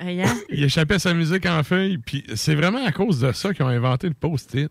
Hein? 0.00 0.36
Il 0.50 0.64
échappait 0.64 0.98
sa 0.98 1.14
musique 1.14 1.46
en 1.46 1.62
feuille, 1.62 1.98
puis 1.98 2.24
c'est 2.34 2.54
vraiment 2.54 2.84
à 2.84 2.90
cause 2.92 3.20
de 3.20 3.32
ça 3.32 3.54
qu'ils 3.54 3.64
ont 3.64 3.68
inventé 3.68 4.08
le 4.08 4.14
post-it. 4.14 4.70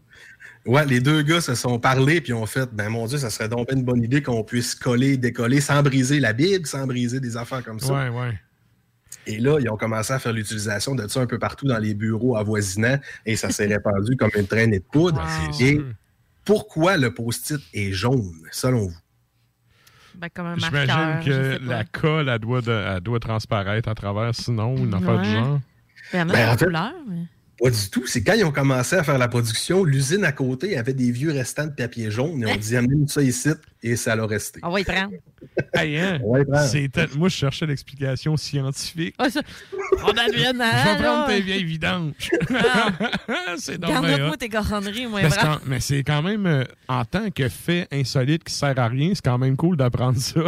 Ouais, 0.65 0.85
les 0.85 0.99
deux 0.99 1.23
gars 1.23 1.41
se 1.41 1.55
sont 1.55 1.79
parlé 1.79 2.21
puis 2.21 2.33
ont 2.33 2.45
fait 2.45 2.69
Ben 2.71 2.89
mon 2.89 3.07
Dieu, 3.07 3.17
ça 3.17 3.29
serait 3.29 3.49
donc 3.49 3.71
une 3.71 3.83
bonne 3.83 4.03
idée 4.03 4.21
qu'on 4.21 4.43
puisse 4.43 4.75
coller, 4.75 5.17
décoller 5.17 5.61
sans 5.61 5.81
briser 5.81 6.19
la 6.19 6.33
Bible, 6.33 6.67
sans 6.67 6.85
briser 6.85 7.19
des 7.19 7.35
affaires 7.37 7.63
comme 7.63 7.79
ça. 7.79 7.93
Ouais, 7.93 8.09
ouais. 8.09 8.39
Et 9.31 9.39
là, 9.39 9.59
ils 9.59 9.69
ont 9.69 9.77
commencé 9.77 10.11
à 10.11 10.19
faire 10.19 10.33
l'utilisation 10.33 10.93
de 10.95 11.07
ça 11.07 11.21
un 11.21 11.25
peu 11.25 11.39
partout 11.39 11.65
dans 11.67 11.77
les 11.77 11.93
bureaux 11.93 12.35
avoisinants 12.35 12.99
et 13.25 13.35
ça 13.35 13.49
s'est 13.49 13.65
répandu 13.67 14.15
comme 14.17 14.31
une 14.35 14.45
traînée 14.47 14.79
de 14.79 14.83
poudre. 14.91 15.25
Et 15.59 15.79
pourquoi 16.43 16.97
le 16.97 17.13
post-it 17.13 17.61
est 17.73 17.91
jaune, 17.93 18.33
selon 18.51 18.87
vous? 18.87 18.97
Ben, 20.15 20.27
comme 20.33 20.47
un 20.47 20.55
marqueur. 20.57 20.81
J'imagine 21.21 21.59
que 21.59 21.67
la 21.67 21.83
colle, 21.85 22.29
elle 22.29 22.39
doit, 22.39 22.61
de- 22.61 22.71
elle 22.71 22.99
doit 23.01 23.19
transparaître 23.19 23.87
à 23.89 23.95
travers, 23.95 24.35
sinon, 24.35 24.75
une 24.75 24.93
affaire 24.93 25.21
du 25.21 25.29
Ouais. 25.29 25.33
genre. 25.35 25.59
En 26.13 26.17
a 26.19 26.25
Ben, 26.25 26.27
de 26.27 26.51
en 26.53 26.57
fait- 26.57 26.65
couleur, 26.65 26.93
mais... 27.07 27.23
Pas 27.61 27.69
du 27.69 27.89
tout. 27.91 28.07
C'est 28.07 28.23
quand 28.23 28.33
ils 28.33 28.43
ont 28.43 28.51
commencé 28.51 28.95
à 28.95 29.03
faire 29.03 29.17
la 29.19 29.27
production, 29.27 29.83
l'usine 29.83 30.23
à 30.25 30.31
côté 30.31 30.77
avait 30.77 30.93
des 30.93 31.11
vieux 31.11 31.31
restants 31.31 31.65
de 31.67 31.71
papier 31.71 32.09
jaune 32.09 32.41
et 32.43 32.51
on 32.51 32.55
dit 32.55 32.75
amenez 32.75 33.07
ça 33.07 33.21
ici 33.21 33.49
et 33.83 33.95
ça 33.95 34.15
l'a 34.15 34.25
resté. 34.25 34.59
On 34.63 34.71
va 34.71 34.79
y 34.79 34.83
prendre. 34.83 35.11
Hey, 35.73 35.97
hein? 35.97 36.19
On 36.23 36.33
va 36.33 36.41
y 36.41 36.45
prendre. 36.45 36.67
C'est 36.67 36.87
tel- 36.89 37.09
Moi, 37.17 37.27
je 37.27 37.35
cherchais 37.35 37.65
l'explication 37.65 38.37
scientifique. 38.37 39.15
Ah, 39.17 39.29
ça... 39.29 39.41
On 40.03 40.09
en 40.09 40.13
vient 40.13 40.53
Je 40.53 40.97
vais 40.97 41.03
prendre 41.03 41.27
tes 41.27 41.41
vieilles 41.41 41.63
vidanges. 41.63 42.13
c'est 43.57 43.77
donc 43.77 43.91
bien 43.91 44.01
Garde-moi 44.01 44.37
tes 44.37 44.49
cochonneries, 44.49 45.07
moi, 45.07 45.21
Mais 45.23 45.29
c'est 45.29 45.39
quand, 45.39 45.59
mais 45.65 45.79
c'est 45.79 46.03
quand 46.03 46.21
même, 46.21 46.45
euh, 46.45 46.63
en 46.87 47.05
tant 47.05 47.29
que 47.31 47.49
fait 47.49 47.87
insolite 47.91 48.43
qui 48.43 48.53
sert 48.53 48.77
à 48.77 48.87
rien, 48.87 49.11
c'est 49.13 49.23
quand 49.25 49.37
même 49.37 49.57
cool 49.57 49.77
d'apprendre 49.77 50.19
ça. 50.19 50.41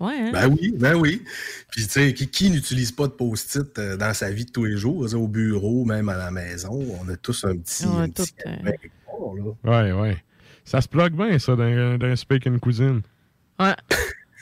Ouais, 0.00 0.14
hein? 0.18 0.30
Ben 0.32 0.48
oui, 0.48 0.74
ben 0.76 0.94
oui. 0.94 1.22
Puis 1.70 1.84
tu 1.84 1.90
sais, 1.90 2.14
qui, 2.14 2.28
qui 2.28 2.50
n'utilise 2.50 2.92
pas 2.92 3.06
de 3.06 3.12
post-it 3.12 3.78
euh, 3.78 3.96
dans 3.96 4.12
sa 4.14 4.30
vie 4.30 4.44
de 4.44 4.50
tous 4.50 4.64
les 4.64 4.76
jours, 4.76 5.06
au 5.14 5.28
bureau, 5.28 5.84
même 5.84 6.08
à 6.08 6.16
la 6.16 6.30
maison? 6.30 6.72
On 7.00 7.08
a 7.08 7.16
tous 7.16 7.44
un 7.44 7.56
petit. 7.56 7.86
Ouais, 7.86 8.02
un 8.02 8.08
petit 8.08 8.32
tout, 8.32 8.48
euh. 8.48 9.52
Ouais, 9.64 9.92
ouais. 9.92 10.16
Ça 10.64 10.80
se 10.80 10.88
plug 10.88 11.12
bien, 11.12 11.38
ça, 11.38 11.54
dans, 11.56 11.98
dans 11.98 12.06
un 12.06 12.16
Speak 12.16 12.46
and 12.46 12.58
Cuisine. 12.58 13.02
Ouais. 13.60 13.74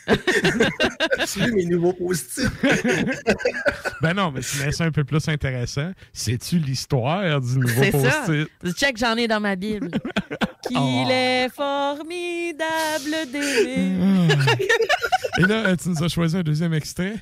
Tu 0.07 1.53
mes 1.53 1.65
nouveaux 1.67 1.93
post-it? 1.93 2.49
Ben 4.03 4.15
non, 4.15 4.31
mais 4.33 4.41
tu 4.41 4.59
laisses 4.65 4.77
ça 4.77 4.85
un 4.85 4.91
peu 4.93 5.05
plus 5.05 5.29
intéressant. 5.29 5.93
Sais-tu 6.13 6.59
l'histoire 6.59 7.41
du 7.41 7.59
nouveau 7.59 7.83
C'est 7.83 7.93
ça. 7.93 8.23
post-it? 8.27 8.49
Du 8.65 8.73
check, 8.73 8.97
j'en 8.97 9.15
ai 9.17 9.29
dans 9.29 9.41
ma 9.41 9.57
Bible. 9.57 9.91
Qu'il 10.67 10.79
Oh. 10.79 11.07
est 11.11 11.49
formidable 11.55 13.31
d'aimer. 13.31 13.99
Et 15.39 15.43
là, 15.43 15.67
euh, 15.67 15.77
tu 15.77 15.89
nous 15.91 16.03
as 16.03 16.09
choisi 16.09 16.37
un 16.37 16.43
deuxième 16.43 16.73
extrait? 16.75 17.15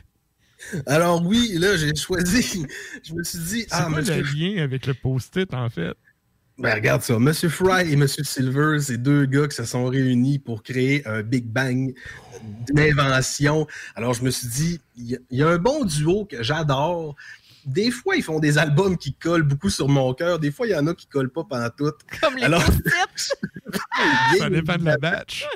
Alors 0.87 1.25
oui, 1.25 1.53
là, 1.59 1.77
j'ai 1.77 1.95
choisi. 1.95 2.65
Je 3.07 3.15
me 3.15 3.23
suis 3.25 3.39
dit, 3.39 3.61
C'est 3.63 3.67
ah, 3.73 3.87
quoi 3.89 3.99
monsieur, 4.01 4.23
le 4.23 4.23
lien 4.55 4.63
avec 4.63 4.87
le 4.87 4.95
post-it, 4.95 5.53
en 5.55 5.69
fait? 5.71 5.95
Ben, 6.59 6.75
regarde 6.75 7.03
ça. 7.03 7.19
Monsieur 7.21 7.49
Fry 7.49 7.93
et 7.93 7.97
Monsieur 7.97 8.25
Silver, 8.25 8.81
c'est 8.81 8.99
deux 8.99 9.27
gars 9.27 9.47
qui 9.47 9.55
se 9.55 9.65
sont 9.65 9.87
réunis 9.87 10.41
pour 10.41 10.65
créer 10.65 11.07
un 11.07 11.23
Big 11.23 11.45
Bang 11.45 11.95
d'invention. 12.73 13.67
Alors, 13.95 14.15
je 14.15 14.25
me 14.25 14.31
suis 14.31 14.49
dit, 14.49 14.81
il 14.97 15.13
y, 15.31 15.37
y 15.37 15.43
a 15.43 15.49
un 15.49 15.59
bon 15.59 15.85
duo 15.85 16.25
que 16.25 16.43
j'adore. 16.43 17.15
Des 17.65 17.93
fois, 17.93 18.17
ils 18.17 18.25
font 18.25 18.41
des 18.41 18.59
albums 18.59 18.97
qui 18.97 19.15
collent 19.15 19.43
beaucoup 19.45 19.71
sur 19.71 19.89
mon 19.89 20.13
cœur. 20.15 20.41
Des 20.41 20.51
fois, 20.51 20.67
il 20.67 20.71
y 20.71 20.75
en 20.75 20.87
a 20.89 20.95
qui 20.95 21.07
collent 21.07 21.31
pas 21.31 21.45
pendant 21.45 21.71
tout. 21.71 21.93
Comme 22.21 22.37
les 22.37 22.45
Alors, 22.45 22.63
Ça 24.39 24.51
dépend 24.51 24.77
de 24.77 24.85
la 24.85 24.97
batch. 24.97 25.47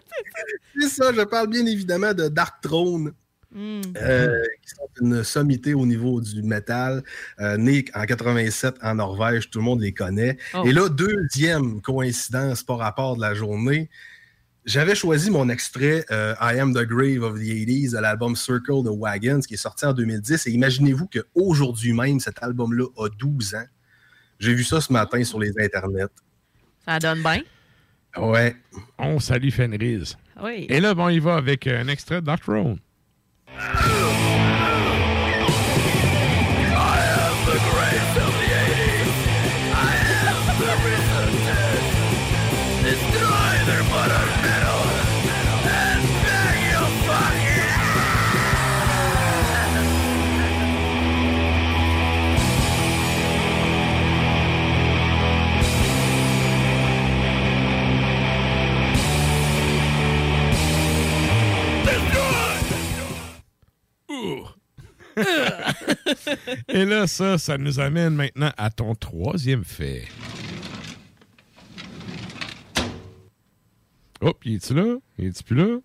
c'est 0.78 0.88
ça, 0.88 1.12
je 1.12 1.22
parle 1.22 1.48
bien 1.48 1.66
évidemment 1.66 2.12
de 2.14 2.28
Dark 2.28 2.60
Throne. 2.62 3.12
Hmm. 3.54 3.82
euh, 3.98 4.42
qui 4.62 4.70
sont 4.70 4.88
une 5.02 5.22
sommité 5.22 5.74
au 5.74 5.84
niveau 5.84 6.22
du 6.22 6.42
métal, 6.42 7.02
euh, 7.38 7.58
né 7.58 7.84
en 7.94 8.04
87 8.04 8.76
en 8.82 8.94
Norvège, 8.94 9.50
tout 9.50 9.58
le 9.58 9.64
monde 9.64 9.82
les 9.82 9.92
connaît. 9.92 10.38
Oh. 10.54 10.62
Et 10.64 10.72
là, 10.72 10.88
deuxième 10.88 11.82
coïncidence 11.82 12.62
par 12.62 12.78
rapport 12.78 13.16
de 13.16 13.20
la 13.20 13.34
journée, 13.34 13.90
j'avais 14.64 14.94
choisi 14.94 15.30
mon 15.30 15.50
extrait 15.50 16.04
euh, 16.10 16.34
I 16.40 16.58
Am 16.60 16.72
the 16.72 16.86
Grave 16.86 17.22
of 17.22 17.38
the 17.38 17.42
80s 17.42 17.92
de 17.92 17.98
l'album 17.98 18.36
Circle 18.36 18.84
de 18.84 18.90
Wagons 18.90 19.40
qui 19.40 19.54
est 19.54 19.58
sorti 19.58 19.84
en 19.84 19.92
2010. 19.92 20.46
Et 20.46 20.50
imaginez-vous 20.52 21.08
qu'aujourd'hui 21.08 21.92
même, 21.92 22.20
cet 22.20 22.42
album-là 22.42 22.86
a 22.96 23.08
12 23.18 23.54
ans. 23.56 23.66
J'ai 24.38 24.54
vu 24.54 24.64
ça 24.64 24.80
ce 24.80 24.92
matin 24.92 25.22
sur 25.24 25.38
les 25.38 25.52
internets. 25.58 26.08
Ça 26.86 26.98
donne 26.98 27.22
bien. 27.22 27.42
Ouais. 28.16 28.56
On 28.98 29.18
salue 29.18 29.50
Fenris. 29.50 30.16
Oui. 30.42 30.66
Et 30.68 30.80
là, 30.80 30.94
bon, 30.94 31.08
il 31.08 31.20
va 31.20 31.36
avec 31.36 31.66
un 31.66 31.88
extrait 31.88 32.20
de 32.20 32.26
Dark 32.26 32.42
Throne. 32.42 32.78
Ugh. 33.58 34.31
Et 66.68 66.84
là, 66.84 67.06
ça, 67.06 67.38
ça 67.38 67.58
nous 67.58 67.80
amène 67.80 68.14
maintenant 68.14 68.50
à 68.56 68.70
ton 68.70 68.94
troisième 68.94 69.64
fait. 69.64 70.04
Hop, 74.20 74.38
il 74.44 74.54
est-tu 74.56 74.74
là? 74.74 74.96
Il 75.18 75.26
est-tu 75.26 75.42
plus 75.42 75.56
là? 75.56 75.78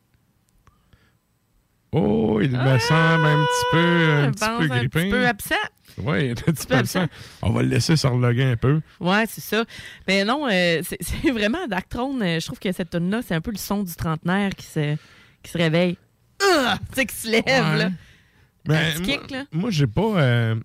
Oh, 1.91 2.39
il 2.41 2.51
me 2.51 2.79
semble 2.79 3.25
un 3.25 3.45
petit 3.45 3.65
peu, 3.71 4.11
un 4.11 4.31
petit 4.31 4.39
peu 4.45 4.73
un 4.73 4.77
grippé. 4.77 5.01
petit 5.03 5.09
peu 5.09 5.25
absent. 5.27 5.55
Oui, 5.99 6.17
il 6.19 6.25
est 6.31 6.49
un 6.49 6.53
petit 6.53 6.67
peu 6.67 6.75
absent. 6.75 7.05
On 7.41 7.49
va 7.51 7.63
le 7.63 7.69
laisser 7.69 7.95
se 7.95 8.05
reloguer 8.05 8.43
un 8.43 8.57
peu. 8.57 8.81
Ouais, 8.99 9.23
c'est 9.27 9.41
ça. 9.41 9.63
Mais 10.07 10.23
non, 10.23 10.47
euh, 10.47 10.81
c'est 10.83 11.31
vraiment 11.31 11.65
Dark 11.67 11.89
Throne. 11.89 12.21
euh, 12.21 12.39
je 12.39 12.45
trouve 12.45 12.59
que 12.59 12.71
cette 12.71 12.91
tune 12.91 13.09
là 13.09 13.21
c'est 13.25 13.33
un 13.33 13.41
peu 13.41 13.51
le 13.51 13.57
son 13.57 13.83
du 13.83 13.95
trentenaire 13.95 14.51
qui 14.55 14.65
se, 14.67 14.95
qui 15.41 15.51
se 15.51 15.57
réveille. 15.57 15.97
Ah! 16.43 16.77
Tu 16.89 16.95
sais, 16.95 17.05
qui 17.07 17.15
se 17.15 17.27
lève, 17.29 17.45
là. 17.77 17.89
Ben, 18.67 18.75
Un 18.95 18.99
moi, 18.99 19.05
kick, 19.05 19.31
là? 19.31 19.45
moi, 19.51 19.69
j'ai 19.71 19.87
pas. 19.87 20.21
euh, 20.21 20.55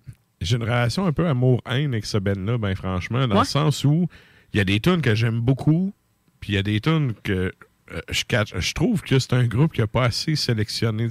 j'ai 0.41 0.57
une 0.57 0.63
relation 0.63 1.05
un 1.05 1.13
peu 1.13 1.27
amour-haine 1.27 1.93
avec 1.93 2.05
ce 2.05 2.17
band-là, 2.17 2.57
ben 2.57 2.75
franchement, 2.75 3.27
dans 3.27 3.35
Ouais. 3.35 3.41
le 3.41 3.47
sens 3.47 3.83
où 3.85 4.07
il 4.53 4.57
y 4.57 4.59
a 4.59 4.65
des 4.65 4.79
tunes 4.81 5.01
que 5.01 5.15
j'aime 5.15 5.39
beaucoup, 5.39 5.93
puis 6.41 6.51
il 6.53 6.55
y 6.55 6.57
a 6.57 6.63
des 6.63 6.81
tunes 6.81 7.13
que 7.23 7.53
euh, 7.91 8.01
je 8.09 8.23
catch. 8.25 8.53
Je 8.57 8.73
trouve 8.73 9.01
que 9.01 9.19
c'est 9.19 9.33
un 9.33 9.45
groupe 9.45 9.73
qui 9.73 9.81
a 9.81 9.87
pas 9.87 10.03
assez 10.05 10.35
sélectionné 10.35 11.07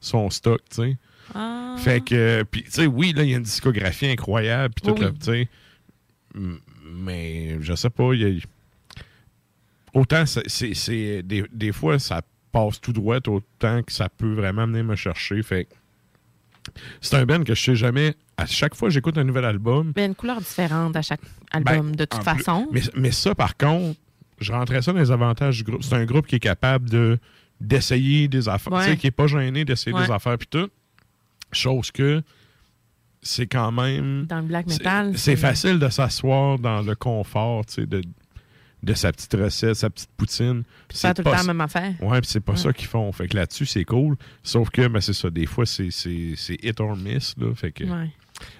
son 0.00 0.28
stock, 0.30 0.60
tu 0.70 0.76
sais. 0.76 0.96
Ah. 1.34 1.74
Fait 1.78 2.00
que, 2.04 2.44
puis, 2.50 2.62
tu 2.64 2.70
sais, 2.70 2.86
oui, 2.86 3.12
là, 3.12 3.22
il 3.24 3.30
y 3.30 3.34
a 3.34 3.38
une 3.38 3.42
discographie 3.42 4.06
incroyable, 4.06 4.74
puis 4.74 4.92
tout, 4.92 5.00
Oui, 5.02 5.08
tu 5.18 5.24
sais. 5.24 5.48
Mais, 6.84 7.56
je 7.60 7.74
sais 7.74 7.90
pas, 7.90 8.12
il 8.12 8.20
y 8.20 8.38
a. 8.38 8.40
Autant, 9.94 10.24
c'est- 10.26 11.22
Des, 11.22 11.44
des 11.50 11.72
fois, 11.72 11.98
ça 11.98 12.22
passe 12.52 12.80
tout 12.80 12.92
droit, 12.92 13.18
autant 13.26 13.82
que 13.82 13.92
ça 13.92 14.08
peut 14.08 14.34
vraiment 14.34 14.66
venir 14.66 14.84
me 14.84 14.94
chercher. 14.96 15.42
Fait 15.42 15.64
que 15.64 15.74
c'est 17.00 17.16
un 17.16 17.24
band 17.26 17.42
que 17.44 17.54
je 17.54 17.62
sais 17.62 17.76
jamais. 17.76 18.14
À 18.36 18.46
chaque 18.46 18.74
fois 18.74 18.88
que 18.88 18.94
j'écoute 18.94 19.16
un 19.18 19.24
nouvel 19.24 19.44
album. 19.44 19.92
Mais 19.96 20.06
une 20.06 20.14
couleur 20.14 20.38
différente 20.40 20.94
à 20.96 21.02
chaque 21.02 21.20
album, 21.52 21.86
ben, 21.86 21.96
de 21.96 22.04
toute 22.04 22.20
plus- 22.20 22.24
façon. 22.24 22.68
mais, 22.72 22.80
mais 22.94 23.10
ça, 23.10 23.34
par 23.34 23.56
contre, 23.56 23.98
je 24.40 24.52
rentrais 24.52 24.82
ça 24.82 24.92
dans 24.92 24.98
les 24.98 25.10
avantages 25.10 25.58
du 25.58 25.64
groupe. 25.64 25.82
C'est 25.82 25.94
un 25.94 26.04
groupe 26.04 26.26
qui 26.26 26.36
est 26.36 26.40
capable 26.40 26.88
de 26.90 27.18
d'essayer 27.60 28.28
des 28.28 28.48
affaires. 28.50 28.72
Ouais. 28.74 28.84
Tu 28.84 28.90
sais, 28.90 28.96
qui 28.98 29.06
est 29.06 29.10
pas 29.10 29.26
gêné 29.26 29.64
d'essayer 29.64 29.96
Ouais. 29.96 30.04
des 30.06 30.12
affaires 30.12 30.36
puis 30.36 30.48
tout. 30.48 30.68
Chose 31.52 31.90
que 31.90 32.22
c'est 33.22 33.46
quand 33.46 33.72
même. 33.72 34.26
Dans 34.26 34.36
le 34.40 34.42
black 34.46 34.66
metal. 34.66 35.16
C'est 35.16 35.36
facile 35.36 35.78
de 35.78 35.88
s'asseoir 35.88 36.58
dans 36.58 36.82
le 36.82 36.94
confort, 36.94 37.64
tu 37.64 37.74
sais, 37.74 37.86
de, 37.86 38.02
de 38.82 38.94
sa 38.94 39.10
petite 39.12 39.32
recette, 39.34 39.74
sa 39.74 39.90
petite 39.90 40.10
poutine. 40.16 40.62
Faire 40.92 41.14
tout 41.14 41.20
le 41.22 41.24
temps 41.24 41.32
la 41.32 41.42
même 41.44 41.60
affaire. 41.60 41.94
Ouais, 42.00 42.20
puis 42.20 42.30
c'est 42.30 42.40
pas 42.40 42.52
Ouais. 42.52 42.58
ça 42.58 42.72
qu'ils 42.72 42.86
font. 42.88 43.10
Fait 43.12 43.26
que 43.26 43.36
là-dessus, 43.36 43.66
c'est 43.66 43.84
cool. 43.84 44.16
Sauf 44.42 44.70
que, 44.70 44.86
ben, 44.86 45.00
c'est 45.00 45.12
ça. 45.14 45.28
Des 45.30 45.46
fois, 45.46 45.66
c'est 45.66 45.90
c'est- 45.90 46.34
c'est 46.36 46.58
hit 46.62 46.78
or 46.80 46.96
miss, 46.96 47.34
là. 47.38 47.54
Fait 47.54 47.72
que. 47.72 47.84
Ouais. 47.84 48.10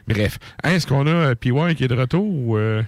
Bref. 0.09 0.39
Hein, 0.65 0.71
Est-ce 0.73 0.87
qu'on 0.87 1.07
a 1.07 1.11
euh, 1.11 1.35
PY 1.35 1.75
qui 1.77 1.85
est 1.85 1.89
de 1.89 1.95
retour 1.95 2.25
ou. 2.25 2.57
euh, 2.57 2.83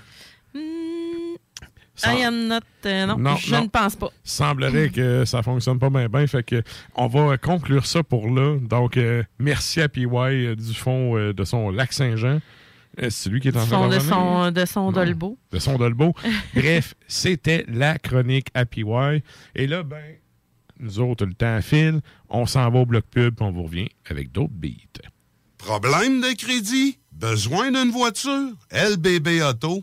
Sans- 1.95 2.17
I 2.17 2.23
am 2.23 2.47
not. 2.47 2.61
euh, 2.87 3.07
non, 3.07 3.19
Non, 3.19 3.37
je 3.37 3.53
non. 3.53 3.63
ne 3.65 3.69
pense 3.69 3.97
pas. 3.97 4.11
semblerait 4.23 4.89
que 4.91 5.25
ça 5.25 5.43
fonctionne 5.43 5.81
pas 5.81 5.91
bien 5.91 6.09
bien. 6.09 6.25
Fait 6.29 6.45
que 6.45 6.63
on 6.95 7.09
va 7.09 7.37
conclure 7.39 7.87
ça 7.87 8.05
pour 8.05 8.29
là. 8.31 8.57
Donc, 8.61 8.97
euh, 8.97 9.25
merci 9.41 9.81
à 9.81 9.89
PY 9.89 10.07
euh, 10.07 10.55
du 10.55 10.75
fond 10.75 11.17
euh, 11.19 11.33
de 11.33 11.43
son 11.45 11.71
lac 11.71 11.93
Saint-Jean. 11.93 12.39
Euh, 13.01 13.11
c'est 13.11 13.31
lui 13.31 13.41
qui 13.41 13.49
est 13.49 13.57
en 13.57 13.65
train 13.67 13.69
Son, 13.69 13.89
de 13.89 13.99
son, 13.99 14.51
de 14.51 14.65
son 14.65 14.93
Dolbo. 14.93 15.39
De 15.53 15.59
son 15.59 15.79
Dolbo. 15.79 16.15
Bref, 16.55 16.95
c'était 17.07 17.65
la 17.69 17.99
chronique 17.99 18.49
à 18.55 18.65
PY. 18.67 18.85
Et 19.55 19.67
là, 19.67 19.83
ben, 19.83 20.17
nous 20.81 21.01
autres, 21.01 21.25
le 21.25 21.35
temps 21.35 21.61
file. 21.61 22.01
On 22.29 22.47
s'en 22.47 22.69
va 22.71 22.81
au 22.81 22.87
bloc 22.87 23.05
pub, 23.11 23.37
puis 23.37 23.45
on 23.45 23.53
vous 23.53 23.65
revient 23.65 23.89
avec 24.09 24.33
d'autres 24.33 24.53
beats. 24.53 25.03
Problème 25.59 26.21
de 26.21 26.37
crédit? 26.37 26.99
Besoin 27.13 27.71
d'une 27.73 27.91
voiture? 27.91 28.53
lbbauto.com 28.71 29.83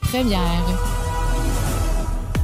première. 0.01 1.10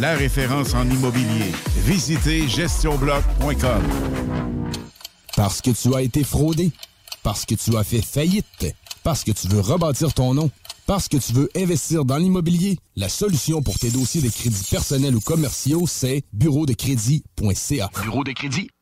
la 0.00 0.14
référence 0.14 0.74
en 0.74 0.88
immobilier. 0.88 1.52
Visitez 1.84 2.48
gestionbloc.com. 2.48 3.82
Parce 5.36 5.60
que 5.60 5.70
tu 5.70 5.94
as 5.94 6.02
été 6.02 6.24
fraudé. 6.24 6.70
Parce 7.22 7.44
que 7.44 7.54
tu 7.54 7.76
as 7.76 7.84
fait 7.84 8.02
faillite. 8.02 8.74
Parce 9.02 9.24
que 9.24 9.32
tu 9.32 9.48
veux 9.48 9.60
rebâtir 9.60 10.12
ton 10.12 10.34
nom. 10.34 10.50
Parce 10.86 11.08
que 11.08 11.16
tu 11.16 11.32
veux 11.32 11.48
investir 11.56 12.04
dans 12.04 12.16
l'immobilier. 12.16 12.78
La 12.96 13.08
solution 13.08 13.62
pour 13.62 13.78
tes 13.78 13.90
dossiers 13.90 14.20
de 14.20 14.28
crédits 14.28 14.66
personnels 14.70 15.14
ou 15.14 15.20
commerciaux, 15.20 15.86
c'est 15.86 16.24
bureau 16.32 16.66
de 16.66 16.74
crédit.ca. 16.74 17.90
Bureau 18.02 18.24
de 18.24 18.32
crédit.ca. 18.32 18.81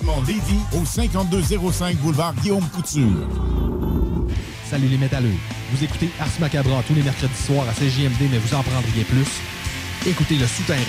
Lévis 0.25 0.61
au 0.73 0.85
5205 0.85 1.95
boulevard 1.97 2.33
Guillaume 2.41 2.67
Couture. 2.69 3.27
Salut 4.69 4.87
les 4.87 4.97
métalleux. 4.97 5.35
Vous 5.71 5.83
écoutez 5.83 6.09
Ars 6.19 6.27
Macabra 6.39 6.81
tous 6.87 6.95
les 6.95 7.03
mercredis 7.03 7.35
soirs 7.35 7.67
à 7.69 7.73
CJMD, 7.73 8.29
mais 8.31 8.39
vous 8.39 8.55
en 8.55 8.63
prendriez 8.63 9.03
plus. 9.03 9.27
Écoutez 10.07 10.37
Le 10.37 10.47
Souterrain, 10.47 10.79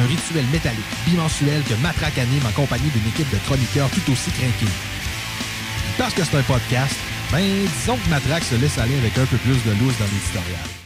un 0.00 0.06
rituel 0.06 0.44
métallique 0.52 0.84
bimensuel 1.06 1.62
que 1.62 1.74
Matraque 1.82 2.18
anime 2.18 2.46
en 2.46 2.52
compagnie 2.52 2.90
d'une 2.90 3.06
équipe 3.08 3.30
de 3.30 3.38
chroniqueurs 3.46 3.90
tout 3.90 4.10
aussi 4.10 4.30
craqués. 4.32 4.72
Parce 5.96 6.14
que 6.14 6.24
c'est 6.24 6.36
un 6.36 6.42
podcast, 6.42 6.96
ben 7.30 7.44
disons 7.78 7.96
que 7.96 8.10
Matraque 8.10 8.44
se 8.44 8.56
laisse 8.56 8.78
aller 8.78 8.98
avec 8.98 9.16
un 9.16 9.26
peu 9.26 9.36
plus 9.36 9.62
de 9.64 9.70
loose 9.78 9.96
dans 9.98 10.06
l'éditorial. 10.06 10.85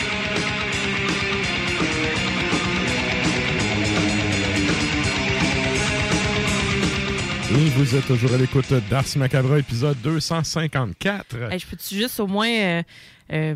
Et 7.53 7.69
vous 7.75 7.95
êtes 7.95 8.05
toujours 8.07 8.33
à 8.33 8.37
l'écoute 8.37 8.71
d'Ars 8.89 9.03
Macabra, 9.17 9.59
épisode 9.59 9.97
254. 10.01 11.51
Hey, 11.51 11.59
je 11.59 11.67
peux-tu 11.67 11.95
juste 11.95 12.19
au 12.19 12.27
moins 12.27 12.47
euh, 12.49 12.83
euh, 13.33 13.55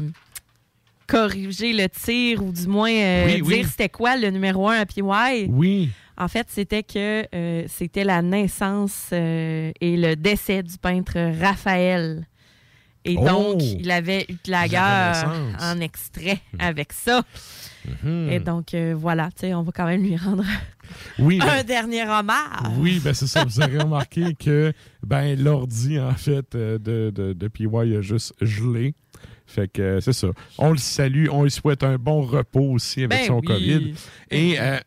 corriger 1.08 1.72
le 1.74 1.88
tir 1.88 2.43
ou 2.43 2.52
du 2.52 2.68
moins 2.68 2.91
euh, 2.91 3.26
Oui, 3.26 3.34
dire 3.36 3.46
oui. 3.46 3.64
c'était 3.70 3.89
quoi 3.89 4.18
le 4.18 4.30
numéro 4.32 4.68
1 4.68 4.80
à 4.82 4.86
PY? 4.86 5.02
Oui. 5.50 5.89
En 6.18 6.28
fait, 6.28 6.48
c'était 6.50 6.84
que 6.84 7.26
c'était 7.68 8.04
la 8.06 8.22
naissance 8.22 9.12
et 9.12 9.74
le 9.82 10.16
décès 10.16 10.64
du 10.64 10.78
peintre 10.78 11.18
Raphaël. 11.41 12.26
Et 13.04 13.16
Oh! 13.20 13.26
donc, 13.28 13.62
il 13.64 13.91
avait 13.91 14.26
eu 14.30 14.34
de 14.34 14.52
la 14.52 14.68
guerre 14.68 15.32
en 15.62 15.80
extrait 15.80 16.39
avec 16.58 16.91
ça. 16.93 17.22
Mhm. 18.04 18.30
Et 18.32 18.39
donc, 18.39 18.74
voilà, 18.96 19.26
tu 19.28 19.41
sais, 19.48 19.54
on 19.54 19.62
va 19.64 19.72
quand 19.74 19.86
même 19.86 20.02
lui 20.04 20.16
rendre 20.16 20.46
Oui, 21.20 21.39
un 21.41 21.64
dernier 21.64 22.04
hommage. 22.04 22.72
Oui, 22.78 23.00
ben 23.04 23.14
c'est 23.14 23.28
ça. 23.28 23.43
Vous 23.46 23.60
aurez 23.62 23.78
remarqué 23.80 24.34
que 24.36 24.74
ben 25.04 25.41
l'ordi, 25.41 26.00
en 26.00 26.14
fait, 26.14 26.56
euh, 26.56 26.78
de, 26.78 27.12
de, 27.14 27.34
de 27.34 27.48
PY 27.48 27.68
a 27.96 28.02
juste 28.02 28.34
gelé. 28.41 28.93
Fait 29.48 29.72
que 29.72 29.82
euh, 29.82 30.02
c'est 30.02 30.14
ça. 30.14 30.28
On 30.58 30.72
le 30.72 30.78
salue, 30.78 31.28
on 31.32 31.43
lui 31.43 31.52
souhaite 31.52 31.84
un 31.84 31.98
bon 31.98 32.22
repos 32.22 32.72
aussi 32.72 33.04
avec 33.04 33.20
Ben 33.20 33.28
son 33.28 33.39
oui. 33.41 33.48
COVID. 33.48 33.93
Et 34.32 34.60
euh, 34.60 34.78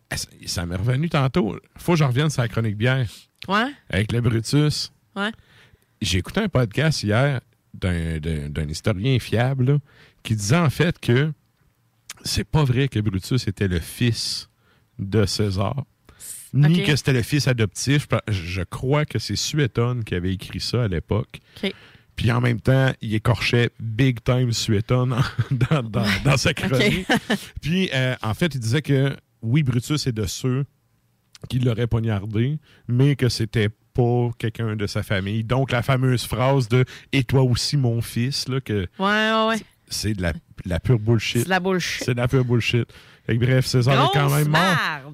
ça- 0.47 0.67
m'est 0.67 0.77
revenu 0.77 1.09
tantôt. 1.09 1.57
Faut 1.77 1.93
que 1.93 1.99
je 1.99 2.05
revienne 2.05 2.29
sur 2.31 2.43
la 2.43 2.49
chronique 2.49 2.77
bière 2.77 3.07
Ouais, 3.47 3.71
avec 3.89 4.11
le 4.13 4.21
Brutus. 4.21 4.93
ouais. 5.17 5.31
J'ai 6.03 6.19
écouté 6.19 6.41
un 6.41 6.49
podcast 6.49 7.03
hier 7.03 7.41
d'un- 7.75 8.69
historien 8.69 9.19
fiable 9.19 9.65
là, 9.73 9.79
qui 10.23 10.35
disait 10.37 10.57
en 10.57 10.71
fait 10.71 10.99
que 10.99 11.33
c'est 12.25 12.45
pas 12.45 12.65
vrai 12.65 12.89
que 12.89 12.99
Brutus 13.01 13.47
était 13.47 13.69
le 13.69 13.79
fils 13.79 14.49
de 14.99 15.25
César, 15.25 15.85
ni 16.55 16.83
que 16.85 16.97
c'était 16.97 17.13
le 17.13 17.23
fils 17.23 17.49
adoptif. 17.49 18.07
Je 18.29 18.63
crois 18.63 19.05
que 19.05 19.19
c'est 19.19 19.37
Suétone 19.37 20.05
qui 20.05 20.15
avait 20.15 20.33
écrit 20.33 20.61
ça 20.61 20.85
à 20.85 20.89
l'époque. 20.89 21.41
Puis 22.17 22.33
en 22.33 22.41
même 22.41 22.61
temps, 22.61 22.93
il 23.01 23.15
écorchait 23.15 23.71
big 23.79 24.19
time 24.25 24.53
Suétone 24.53 25.17
dans, 25.51 25.83
dans- 25.83 26.05
dans 26.25 26.37
sa 26.37 26.53
chronique. 26.55 27.07
Puis 27.61 27.91
euh, 27.95 28.15
en 28.23 28.35
fait, 28.35 28.55
il 28.55 28.61
disait 28.61 28.83
que 28.83 29.17
oui, 29.43 29.63
Brutus 29.63 30.07
est 30.07 30.13
de 30.13 30.27
ceux 30.27 30.65
qui 31.49 31.61
l'auraient 31.61 31.87
poignardé, 31.87 32.59
mais 32.89 33.15
que 33.15 33.29
c'était 33.29 33.69
pas 33.95 34.31
quelqu'un 34.39 34.75
de 34.75 34.87
sa 34.89 35.05
famille. 35.05 35.45
Donc 35.45 35.71
la 35.71 35.83
fameuse 35.83 36.25
phrase 36.25 36.69
de 36.69 36.85
Et 37.13 37.23
toi 37.23 37.43
aussi, 37.43 37.77
mon 37.77 38.01
fils, 38.03 38.49
là, 38.49 38.61
que 38.61 38.89
Ouais, 38.99 39.07
ouais, 39.07 39.47
ouais. 39.51 39.61
c'est 39.89 40.15
de 40.15 40.23
la, 40.65 40.81
pure 40.81 40.99
bullshit. 40.99 41.39
C'est 41.39 41.45
de 41.45 41.51
la 41.51 41.61
bullshit. 41.61 42.05
C'est 42.05 42.15
de 42.15 42.21
la 42.21 42.27
pure 42.27 42.45
bullshit. 42.45 42.89
Fait 43.29 43.37
que 43.37 43.45
bref, 43.45 43.67
César 43.67 44.07
est 44.07 44.19
quand 44.19 44.31
même 44.35 44.49
mort. 44.49 44.61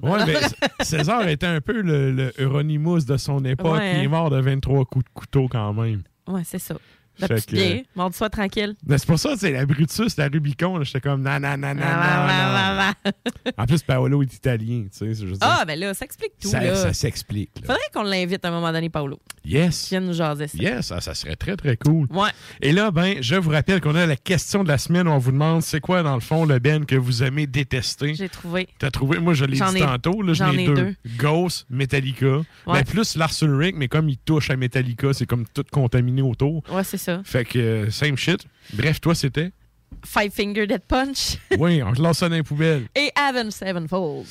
Ouais, 0.01 0.35
César 0.79 1.27
était 1.27 1.47
un 1.47 1.59
peu 1.59 1.81
le, 1.81 2.11
le 2.11 2.31
Euronymous 2.39 3.01
de 3.01 3.17
son 3.17 3.43
époque. 3.43 3.73
Ouais, 3.77 3.97
Il 3.97 4.03
est 4.05 4.07
mort 4.07 4.29
de 4.29 4.39
23 4.39 4.85
coups 4.85 5.03
de 5.03 5.09
couteau 5.13 5.47
quand 5.49 5.73
même. 5.73 6.01
Ouais, 6.25 6.41
c'est 6.45 6.59
ça. 6.59 6.75
Petite 7.19 7.45
que- 7.49 7.55
vieille. 7.55 7.85
Bon, 7.95 8.11
sois 8.11 8.29
tranquille. 8.29 8.75
Mais 8.85 8.97
c'est 8.97 9.07
pour 9.07 9.19
ça, 9.19 9.35
c'est 9.37 9.51
la 9.51 9.65
Brutus, 9.65 10.17
la 10.17 10.27
Rubicon. 10.27 10.77
là, 10.77 10.83
J'étais 10.83 11.01
comme 11.01 11.21
non, 11.21 11.31
Ah, 11.31 11.57
non, 11.57 11.73
non. 11.75 13.11
En 13.57 13.65
plus, 13.65 13.81
Paolo 13.83 14.21
est 14.23 14.33
italien. 14.33 14.85
Tu 14.97 15.13
sais, 15.15 15.25
Ah, 15.41 15.63
ben 15.65 15.79
là, 15.79 15.93
ça 15.93 16.05
explique 16.05 16.33
tout. 16.41 16.49
ça, 16.49 16.93
s'explique. 16.93 17.51
Faudrait 17.61 17.77
qu'on 17.93 18.03
l'invite 18.03 18.43
à 18.43 18.49
un 18.49 18.51
moment 18.51 18.71
donné, 18.71 18.89
Paolo. 18.89 19.19
Yes. 19.43 19.89
Viens 19.89 19.99
nous 20.01 20.13
jaser 20.13 20.47
ça. 20.47 20.57
Yes, 20.57 20.87
ça, 20.87 21.01
ça 21.01 21.13
serait 21.13 21.35
très, 21.35 21.55
très 21.55 21.77
cool. 21.77 22.07
Ouais. 22.11 22.29
Et 22.61 22.71
là, 22.71 22.91
ben, 22.91 23.17
je 23.21 23.35
vous 23.35 23.51
rappelle 23.51 23.79
qu'on 23.81 23.95
a 23.95 24.05
la 24.05 24.15
question 24.15 24.63
de 24.63 24.69
la 24.69 24.77
semaine 24.77 25.07
où 25.07 25.11
on 25.11 25.17
vous 25.19 25.31
demande 25.31 25.61
c'est 25.61 25.79
quoi, 25.81 26.03
dans 26.03 26.15
le 26.15 26.21
fond, 26.21 26.45
le 26.45 26.59
Ben 26.59 26.85
que 26.85 26.95
vous 26.95 27.23
aimez 27.23 27.47
détester? 27.47 28.15
J'ai 28.15 28.29
trouvé. 28.29 28.67
T'as 28.79 28.91
trouvé? 28.91 29.19
Moi, 29.19 29.33
je 29.33 29.45
l'ai 29.45 29.53
dit 29.59 29.79
tantôt. 29.79 30.21
J'en 30.33 30.51
ai 30.51 30.65
deux. 30.65 30.95
Ghost, 31.17 31.65
Metallica. 31.69 32.25
Ouais. 32.37 32.43
Ben, 32.67 32.83
plus 32.83 33.15
Lars 33.15 33.33
Ulrich, 33.41 33.75
mais 33.77 33.87
comme 33.87 34.09
il 34.09 34.17
touche 34.17 34.49
à 34.49 34.55
Metallica, 34.57 35.13
c'est 35.13 35.25
comme 35.25 35.45
tout 35.53 35.63
contaminé 35.71 36.21
autour. 36.21 36.63
Ouais, 36.71 36.83
c'est 36.83 36.97
ça. 37.05 37.21
Fait 37.23 37.45
que, 37.45 37.57
euh, 37.59 37.89
same 37.91 38.17
shit. 38.17 38.45
Bref, 38.73 38.99
toi, 38.99 39.15
c'était? 39.15 39.51
Five 40.05 40.31
Finger 40.31 40.67
Dead 40.67 40.81
Punch 40.87 41.37
Oui, 41.59 41.81
on 41.83 41.93
te 41.93 42.01
lance 42.01 42.17
ça 42.19 42.29
dans 42.29 42.35
les 42.35 42.43
poubelles. 42.43 42.87
et 42.95 43.11
Avenged 43.15 43.51
Sevenfold. 43.51 44.27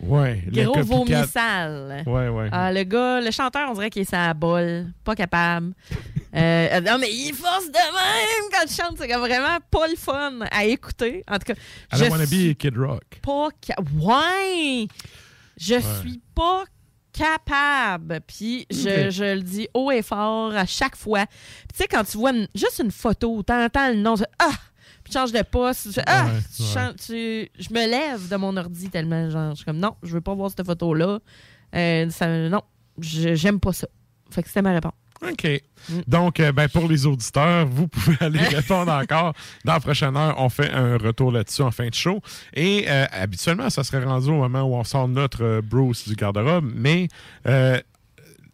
Ouais. 0.00 0.42
le 0.52 0.64
Gros 0.64 0.82
vomi 0.82 1.10
copycat. 1.12 1.26
sale. 1.28 2.02
Ouais, 2.06 2.28
ouais. 2.28 2.48
Ah, 2.50 2.72
le 2.72 2.82
gars, 2.82 3.20
le 3.20 3.30
chanteur, 3.30 3.68
on 3.70 3.74
dirait 3.74 3.88
qu'il 3.90 4.02
est 4.02 4.10
sa 4.10 4.34
bol. 4.34 4.86
Pas 5.04 5.14
capable. 5.14 5.72
Euh, 6.34 6.80
non, 6.80 6.96
mais 6.98 7.12
il 7.12 7.34
force 7.34 7.66
de 7.66 7.72
même 7.72 8.50
quand 8.50 8.64
il 8.66 8.74
chante. 8.74 8.96
C'est 8.98 9.06
comme 9.06 9.20
vraiment 9.20 9.58
pas 9.70 9.86
le 9.86 9.96
fun 9.96 10.38
à 10.50 10.64
écouter. 10.64 11.22
En 11.28 11.34
tout 11.34 11.44
cas, 11.44 11.52
I 11.52 11.56
je 11.92 11.98
don't 12.04 12.10
wanna 12.12 12.24
suis 12.24 12.54
be 12.54 12.56
Kid 12.56 12.74
Rock. 12.78 13.02
pas 13.20 13.48
ca- 13.62 13.76
Ouais! 14.00 14.86
Je 15.60 15.74
Ouais. 15.74 15.80
suis 16.00 16.22
pas 16.34 16.64
capable. 17.12 18.20
Puis 18.26 18.66
je, 18.70 19.34
le 19.34 19.42
dis 19.42 19.68
haut 19.74 19.90
et 19.90 20.02
fort 20.02 20.54
à 20.54 20.66
chaque 20.66 20.96
fois. 20.96 21.26
Puis 21.26 21.68
tu 21.74 21.76
sais, 21.78 21.88
quand 21.88 22.04
tu 22.04 22.16
vois 22.18 22.30
une- 22.32 22.48
juste 22.54 22.80
une 22.82 22.90
photo, 22.90 23.42
t'entends 23.42 23.88
le 23.90 23.96
nom, 23.96 24.14
ah! 24.38 24.50
Puis 25.04 25.12
tu 25.12 25.18
changes 25.18 25.32
de 25.32 25.42
poste. 25.42 25.92
tu 25.92 26.00
ah! 26.06 26.26
Ouais, 26.26 26.30
Tu 26.56 26.62
ouais. 26.62 26.68
changes- 26.68 26.96
tu- 26.96 27.50
je 27.58 27.72
me 27.74 27.88
lève 27.88 28.28
de 28.28 28.36
mon 28.36 28.56
ordi 28.56 28.88
tellement, 28.88 29.28
genre, 29.30 29.50
je 29.50 29.56
suis 29.56 29.64
comme, 29.64 29.78
non, 29.78 29.96
je 30.02 30.12
veux 30.14 30.20
pas 30.20 30.34
voir 30.34 30.50
cette 30.50 30.64
photo-là. 30.66 31.18
Euh, 31.74 32.10
ça- 32.10 32.48
non, 32.48 32.62
je- 32.98 33.34
j'aime 33.34 33.58
pas 33.60 33.72
ça. 33.72 33.88
Fait 34.30 34.42
que 34.42 34.48
c'était 34.48 34.62
ma 34.62 34.72
réponse. 34.72 34.92
OK. 35.30 35.62
Donc, 36.06 36.40
euh, 36.40 36.52
ben, 36.52 36.68
pour 36.68 36.88
les 36.88 37.06
auditeurs, 37.06 37.66
vous 37.66 37.88
pouvez 37.88 38.16
aller 38.20 38.40
répondre 38.40 38.92
encore. 38.92 39.34
Dans 39.64 39.74
la 39.74 39.80
prochaine 39.80 40.16
heure, 40.16 40.34
on 40.38 40.48
fait 40.48 40.70
un 40.72 40.96
retour 40.96 41.32
là-dessus 41.32 41.62
en 41.62 41.70
fin 41.70 41.88
de 41.88 41.94
show. 41.94 42.20
Et 42.54 42.86
euh, 42.88 43.06
habituellement, 43.12 43.70
ça 43.70 43.84
serait 43.84 44.04
rendu 44.04 44.28
au 44.28 44.36
moment 44.36 44.62
où 44.62 44.74
on 44.74 44.84
sort 44.84 45.08
notre 45.08 45.44
euh, 45.44 45.60
Bruce 45.62 46.08
du 46.08 46.14
garde-robe. 46.14 46.70
Mais 46.74 47.08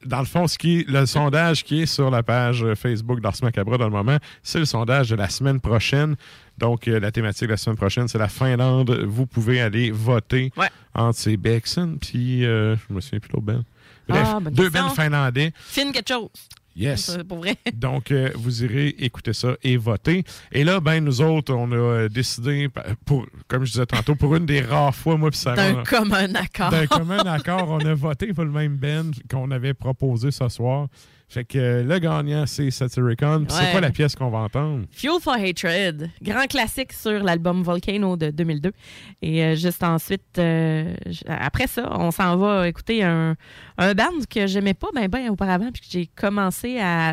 dans 0.07 0.21
le 0.21 0.27
fond, 0.27 0.47
ce 0.47 0.57
qui 0.57 0.81
est, 0.81 0.89
le 0.89 1.07
sondage 1.07 1.65
qui 1.65 1.83
est 1.83 1.87
sur 1.87 2.11
la 2.11 2.23
page 2.23 2.65
Facebook 2.75 3.21
d'Ars 3.21 3.35
Macabra 3.43 3.79
dans 3.79 3.87
le 3.87 3.91
moment, 3.91 4.19
c'est 4.43 4.61
le 4.61 4.65
sondage 4.65 5.11
de 5.11 5.17
la 5.17 5.29
semaine 5.29 5.61
prochaine. 5.61 6.15
Donc, 6.57 6.87
la 6.87 7.11
thématique 7.11 7.47
de 7.49 7.53
la 7.53 7.57
semaine 7.57 7.77
prochaine, 7.77 8.09
c'est 8.09 8.19
la 8.19 8.29
Finlande. 8.29 8.91
Vous 9.07 9.27
pouvez 9.27 9.61
aller 9.61 9.91
voter 9.91 10.53
entre 10.95 11.19
ces 11.19 11.37
Bexon, 11.37 11.99
puis 12.01 12.43
je 12.43 12.77
me 12.91 13.01
souviens 13.01 13.19
plus 13.21 13.31
l'autre 13.33 13.47
Ben. 13.47 13.65
Bref, 14.09 14.27
Ah, 14.27 14.39
deux. 14.51 14.71
Ben 14.71 14.89
finlandais. 14.89 15.53
Filme 15.57 15.93
quelque 15.93 16.09
chose. 16.09 16.31
Yes. 16.79 17.11
C'est 17.13 17.25
Pour 17.29 17.39
vrai. 17.39 17.57
Donc, 17.75 18.13
euh, 18.13 18.31
vous 18.37 18.65
irez 18.65 18.89
écouter 18.99 19.33
ça 19.33 19.57
et 19.63 19.77
voter. 19.77 20.25
Et 20.53 20.65
là, 20.65 20.81
ben, 20.81 21.05
nous 21.05 21.21
autres, 21.21 21.53
on 21.53 21.71
a 21.73 21.77
euh, 21.77 22.09
décidé, 22.09 22.69
pour, 23.05 23.27
comme 23.49 23.65
je 23.65 23.73
disais 23.73 23.87
tantôt, 23.87 24.15
pour 24.15 24.35
une 24.37 24.47
des 24.47 24.61
rares 24.61 24.95
fois, 24.95 25.17
moi 25.17 25.31
puis 25.31 25.39
Sarah... 25.39 25.57
D'un 25.57 25.83
commun 25.83 26.35
accord. 26.35 26.71
D'un 26.71 26.87
commun 26.87 27.19
accord, 27.19 27.69
on 27.69 27.81
a 27.81 27.95
voté 27.95 28.33
pour 28.33 28.45
le 28.45 28.53
même 28.53 28.77
band 28.77 29.11
qu'on 29.31 29.51
avait 29.51 29.75
proposé 29.75 30.31
ce 30.31 30.49
soir. 30.49 30.87
Fait 31.31 31.45
que 31.45 31.59
euh, 31.59 31.83
le 31.83 31.99
gagnant, 31.99 32.47
c'est 32.47 32.71
Satyricon. 32.71 33.45
Puis 33.45 33.55
C'est 33.55 33.65
Ouais. 33.67 33.71
quoi 33.73 33.81
la 33.83 33.91
pièce 33.91 34.15
qu'on 34.15 34.31
va 34.31 34.39
entendre? 34.39 34.87
Fuel 34.91 35.21
for 35.21 35.35
Hatred, 35.35 36.11
grand 36.23 36.47
classique 36.47 36.93
sur 36.95 37.23
l'album 37.23 37.63
Volcano 37.63 38.17
de 38.17 38.31
2002. 38.31 38.73
Et 39.21 39.45
euh, 39.45 39.55
juste 39.55 39.83
ensuite, 39.83 40.39
euh, 40.39 40.95
après 41.27 41.67
ça, 41.67 41.87
on 41.99 42.11
s'en 42.11 42.37
va 42.39 42.67
écouter 42.67 43.03
un, 43.05 43.37
un 43.77 43.95
band 43.95 44.25
que 44.31 44.47
j'aimais 44.47 44.73
pas 44.75 44.89
ben, 44.95 45.07
ben 45.09 45.29
auparavant, 45.29 45.71
puis 45.71 45.83
que 45.83 45.89
j'ai 45.91 46.07
commencé 46.07 46.79
à, 46.81 47.13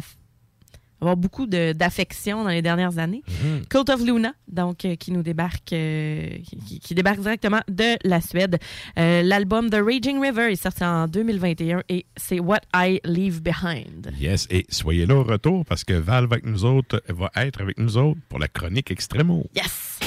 avoir 1.01 1.17
beaucoup 1.17 1.45
d'affection 1.45 2.43
dans 2.43 2.49
les 2.49 2.61
dernières 2.61 2.97
années. 2.97 3.23
Mhm. 3.27 3.65
Cult 3.69 3.89
of 3.89 4.01
Luna, 4.03 4.33
donc, 4.47 4.85
euh, 4.85 4.95
qui 4.95 5.11
nous 5.11 5.23
débarque, 5.23 5.73
euh, 5.73 6.29
qui, 6.67 6.79
qui 6.79 6.95
débarque 6.95 7.19
directement 7.19 7.61
de 7.67 7.97
la 8.03 8.21
Suède. 8.21 8.59
Euh, 8.97 9.21
L'album 9.21 9.69
The 9.69 9.79
Raging 9.83 10.19
River 10.21 10.51
est 10.51 10.61
sorti 10.61 10.83
en 10.83 11.07
2021 11.07 11.83
et 11.89 12.05
c'est 12.17 12.39
What 12.39 12.61
I 12.73 12.99
Leave 13.03 13.41
Behind. 13.41 14.11
Yes, 14.19 14.47
et 14.49 14.65
soyez 14.69 15.05
là 15.05 15.15
au 15.15 15.23
retour 15.23 15.65
parce 15.65 15.83
que 15.83 15.93
Valve 15.93 16.31
avec 16.31 16.45
nous 16.45 16.65
autres 16.65 17.01
va 17.09 17.31
être 17.35 17.61
avec 17.61 17.77
nous 17.77 17.97
autres 17.97 18.19
pour 18.29 18.39
la 18.39 18.47
chronique 18.47 18.91
Extremo. 18.91 19.45
Yes! 19.55 19.99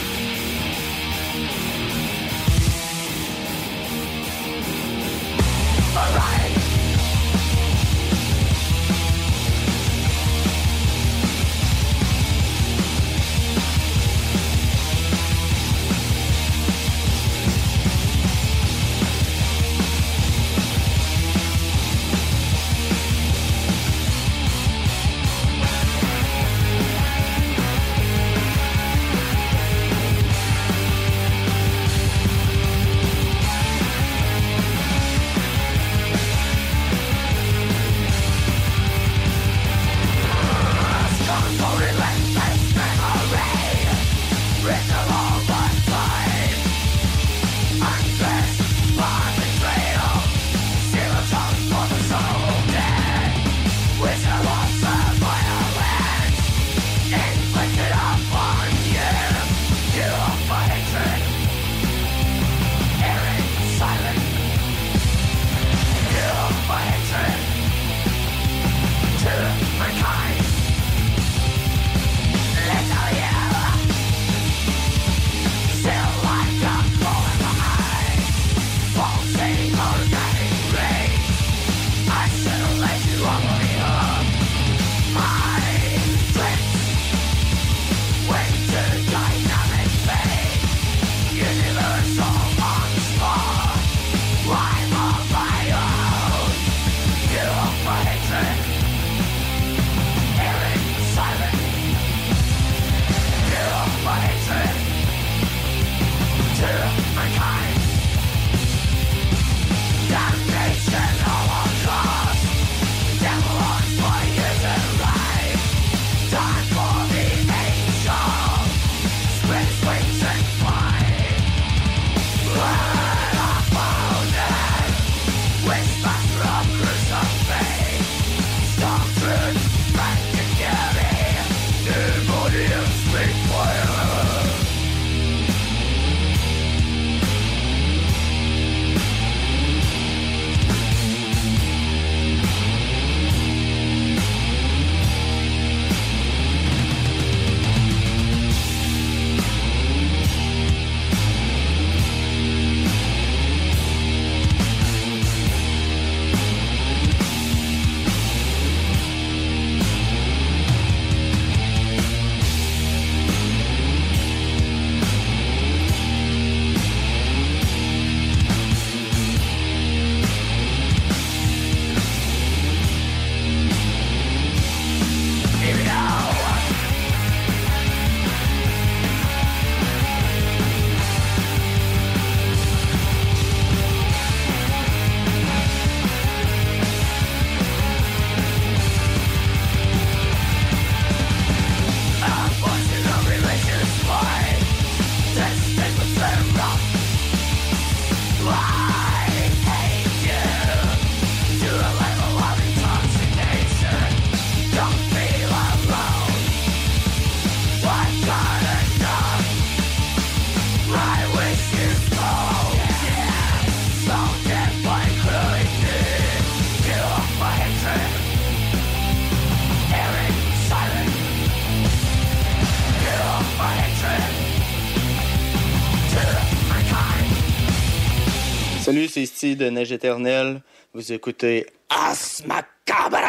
Salut, 228.99 229.11
c'est 229.11 229.27
Steve 229.27 229.59
de 229.59 229.71
Neige 229.71 229.93
Éternelle. 229.93 230.61
Vous 230.93 231.13
écoutez 231.13 231.67
As 231.89 232.43
Macabra! 232.45 233.21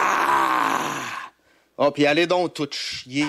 Oh, 1.78 1.92
puis 1.92 2.08
allez 2.08 2.26
donc 2.26 2.56
tout 2.56 2.68
chier. 2.72 3.28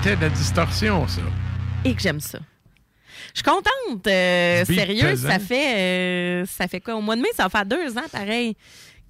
C'était 0.00 0.14
de 0.14 0.20
la 0.20 0.28
distorsion, 0.28 1.08
ça. 1.08 1.22
Et 1.84 1.92
que 1.92 2.00
j'aime 2.00 2.20
ça. 2.20 2.38
Je 3.34 3.40
suis 3.40 3.42
contente. 3.42 4.06
euh, 4.06 4.64
sérieux, 4.64 5.16
ça 5.16 5.38
fait, 5.40 5.76
euh, 5.76 6.46
ça 6.46 6.68
fait 6.68 6.78
quoi? 6.80 6.94
Au 6.94 7.00
mois 7.00 7.16
de 7.16 7.20
mai, 7.22 7.28
ça 7.34 7.42
va 7.42 7.48
faire 7.48 7.66
deux 7.66 7.98
ans, 7.98 8.06
pareil, 8.12 8.54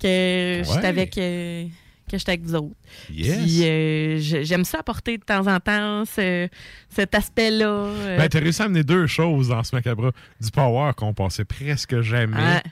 que 0.01 0.63
j'étais 0.65 0.87
avec, 0.87 1.19
euh, 1.19 1.67
que 2.11 2.17
j'étais 2.17 2.31
avec 2.33 2.43
vous 2.43 2.55
autres. 2.55 2.75
Yes. 3.11 4.47
J'aime 4.47 4.65
ça 4.65 4.79
apporter 4.79 5.19
de 5.19 5.25
temps 5.25 5.47
en 5.47 5.61
temps 5.61 6.05
ce- 6.07 6.49
cet 6.89 7.15
aspect-là. 7.15 7.91
Ben, 8.17 8.27
t'as 8.31 8.41
réussi 8.41 8.63
à 8.63 8.65
amener 8.65 8.83
deux 8.83 9.07
choses 9.07 9.49
dans 9.49 9.63
ce 9.63 9.77
macabre. 9.77 10.13
Du 10.41 10.51
power 10.51 10.93
qu'on 10.97 11.13
passait 11.13 11.45
presque 11.45 12.01
jamais. 12.01 12.63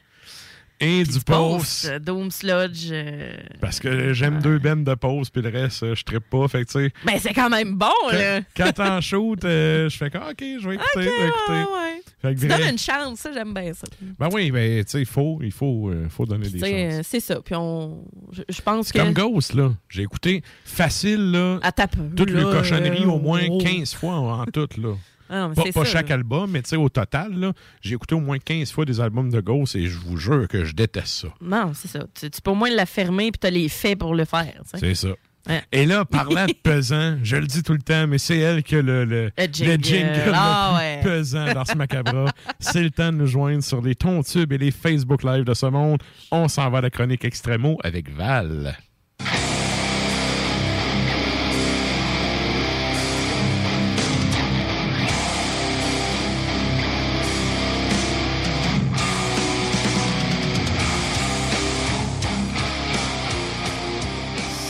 Et 0.79 1.05
du 1.05 1.21
Pause, 1.21 1.59
post. 1.59 1.85
euh, 1.87 1.99
Doom 1.99 2.31
Sludge. 2.31 2.89
euh, 2.91 3.33
Parce 3.61 3.81
que 3.81 4.13
j'aime 4.13 4.41
deux 4.43 4.59
bennes 4.59 4.85
de 4.85 4.95
pause, 4.95 5.31
puis 5.31 5.41
le 5.41 5.49
reste, 5.49 5.83
euh, 5.83 5.95
je 5.95 6.05
trippe 6.05 6.29
pas. 6.29 6.47
Fait 6.49 6.65
que, 6.65 6.71
tu 6.71 6.85
sais. 6.85 6.93
Ben, 7.05 7.19
c'est 7.19 7.33
quand 7.33 7.49
même 7.49 7.75
bon, 7.75 7.87
là. 8.13 8.41
Quand, 8.55 8.65
quand 8.67 8.73
t'en 8.73 9.01
shoot, 9.01 9.43
euh, 9.45 9.89
je 9.89 9.97
fais 9.97 10.11
comme, 10.11 10.23
OK, 10.25 10.37
je 10.39 10.69
vais 10.69 10.75
écouter, 10.75 10.89
je 10.97 11.01
vais 11.01 11.29
écouter. 11.29 11.73
ouais, 11.73 12.35
vrai- 12.35 12.59
donnes 12.59 12.69
une 12.73 12.79
chance, 12.79 13.21
ça, 13.21 13.33
j'aime 13.33 13.55
bien 13.55 13.73
ça. 13.73 13.87
Ben 14.19 14.29
oui, 14.33 14.51
ben, 14.51 14.85
tu 14.85 14.91
sais, 14.91 15.01
il 15.01 15.07
faut, 15.07 15.39
il 15.43 15.53
faut, 15.53 15.89
euh, 15.89 16.09
faut 16.11 16.27
donner 16.27 16.49
des 16.49 16.59
chances. 16.59 17.07
C'est 17.07 17.21
ça. 17.21 17.41
Puis 17.41 17.55
on. 17.55 18.05
Je, 18.49 18.61
pense 18.61 18.93
que. 18.93 18.99
comme 18.99 19.13
Ghost, 19.15 19.55
là. 19.55 19.73
J'ai 19.89 20.03
écouté 20.03 20.43
facile, 20.65 21.31
là. 21.31 21.59
À 21.63 21.73
ta 21.73 21.87
peu, 21.89 22.03
Toutes 22.15 22.31
les 22.31 22.43
là, 22.43 22.53
cochonneries, 22.53 23.05
euh, 23.05 23.09
au 23.09 23.19
moins 23.19 23.43
oh. 23.49 23.59
15 23.59 23.95
fois 23.95 24.15
en, 24.15 24.43
en 24.43 24.45
tout, 24.47 24.69
là. 24.79 24.95
Ah 25.29 25.49
non, 25.49 25.55
pas 25.55 25.63
pas 25.73 25.85
ça, 25.85 25.91
chaque 25.93 26.09
là. 26.11 26.15
album, 26.17 26.51
mais 26.51 26.63
tu 26.63 26.71
sais, 26.71 26.77
au 26.77 26.89
total, 26.89 27.53
j'ai 27.81 27.95
écouté 27.95 28.15
au 28.15 28.21
moins 28.21 28.39
15 28.39 28.71
fois 28.73 28.85
des 28.85 29.01
albums 29.01 29.31
de 29.31 29.41
Ghost 29.41 29.75
et 29.77 29.87
je 29.87 29.99
vous 29.99 30.17
jure 30.17 30.47
que 30.49 30.65
je 30.65 30.73
déteste 30.75 31.07
ça. 31.23 31.29
Non, 31.41 31.73
c'est 31.75 31.89
ça. 31.89 32.01
Tu, 32.19 32.31
tu 32.31 32.41
peux 32.41 32.51
au 32.51 32.55
moins 32.55 32.71
la 32.71 32.87
fermer 32.87 33.31
puis 33.33 33.39
t'as 33.41 33.51
les 33.51 33.69
faits 33.69 33.99
pour 33.99 34.15
le 34.15 34.25
faire. 34.25 34.55
tu. 34.73 34.79
C'est 34.79 34.95
ça. 34.95 35.09
Ouais. 35.49 35.63
Et 35.71 35.87
là, 35.87 36.05
parlant 36.05 36.45
de 36.47 36.53
pesant, 36.63 37.19
je 37.23 37.37
le 37.37 37.47
dis 37.47 37.63
tout 37.63 37.73
le 37.73 37.79
temps, 37.81 38.09
mais 38.09 38.19
c'est 38.19 38.37
elle 38.39 38.65
qui 38.65 38.75
a 38.75 38.83
le, 38.83 39.05
le, 39.05 39.31
Le 39.39 39.77
jingle. 39.81 40.25
le 40.27 40.33
Ah 40.35 40.73
le 40.73 40.79
ouais. 40.79 41.01
pesant 41.05 41.53
dans 41.55 41.65
ce 41.65 41.75
macabre. 41.77 42.29
c'est 42.59 42.83
le 42.83 42.91
temps 42.91 43.13
de 43.13 43.19
nous 43.19 43.27
joindre 43.29 43.63
sur 43.63 43.81
les 43.81 43.95
tubes 43.95 44.53
et 44.53 44.59
les 44.59 44.73
Facebook 44.73 45.23
Live 45.23 45.45
de 45.45 45.55
ce 45.55 45.67
monde. 45.67 46.03
On 46.33 46.49
s'en 46.49 46.69
va 46.69 46.79
à 46.79 46.81
la 46.81 46.91
chronique 46.91 47.25
Extremo 47.25 47.79
avec 47.85 48.11
Val. 48.11 48.77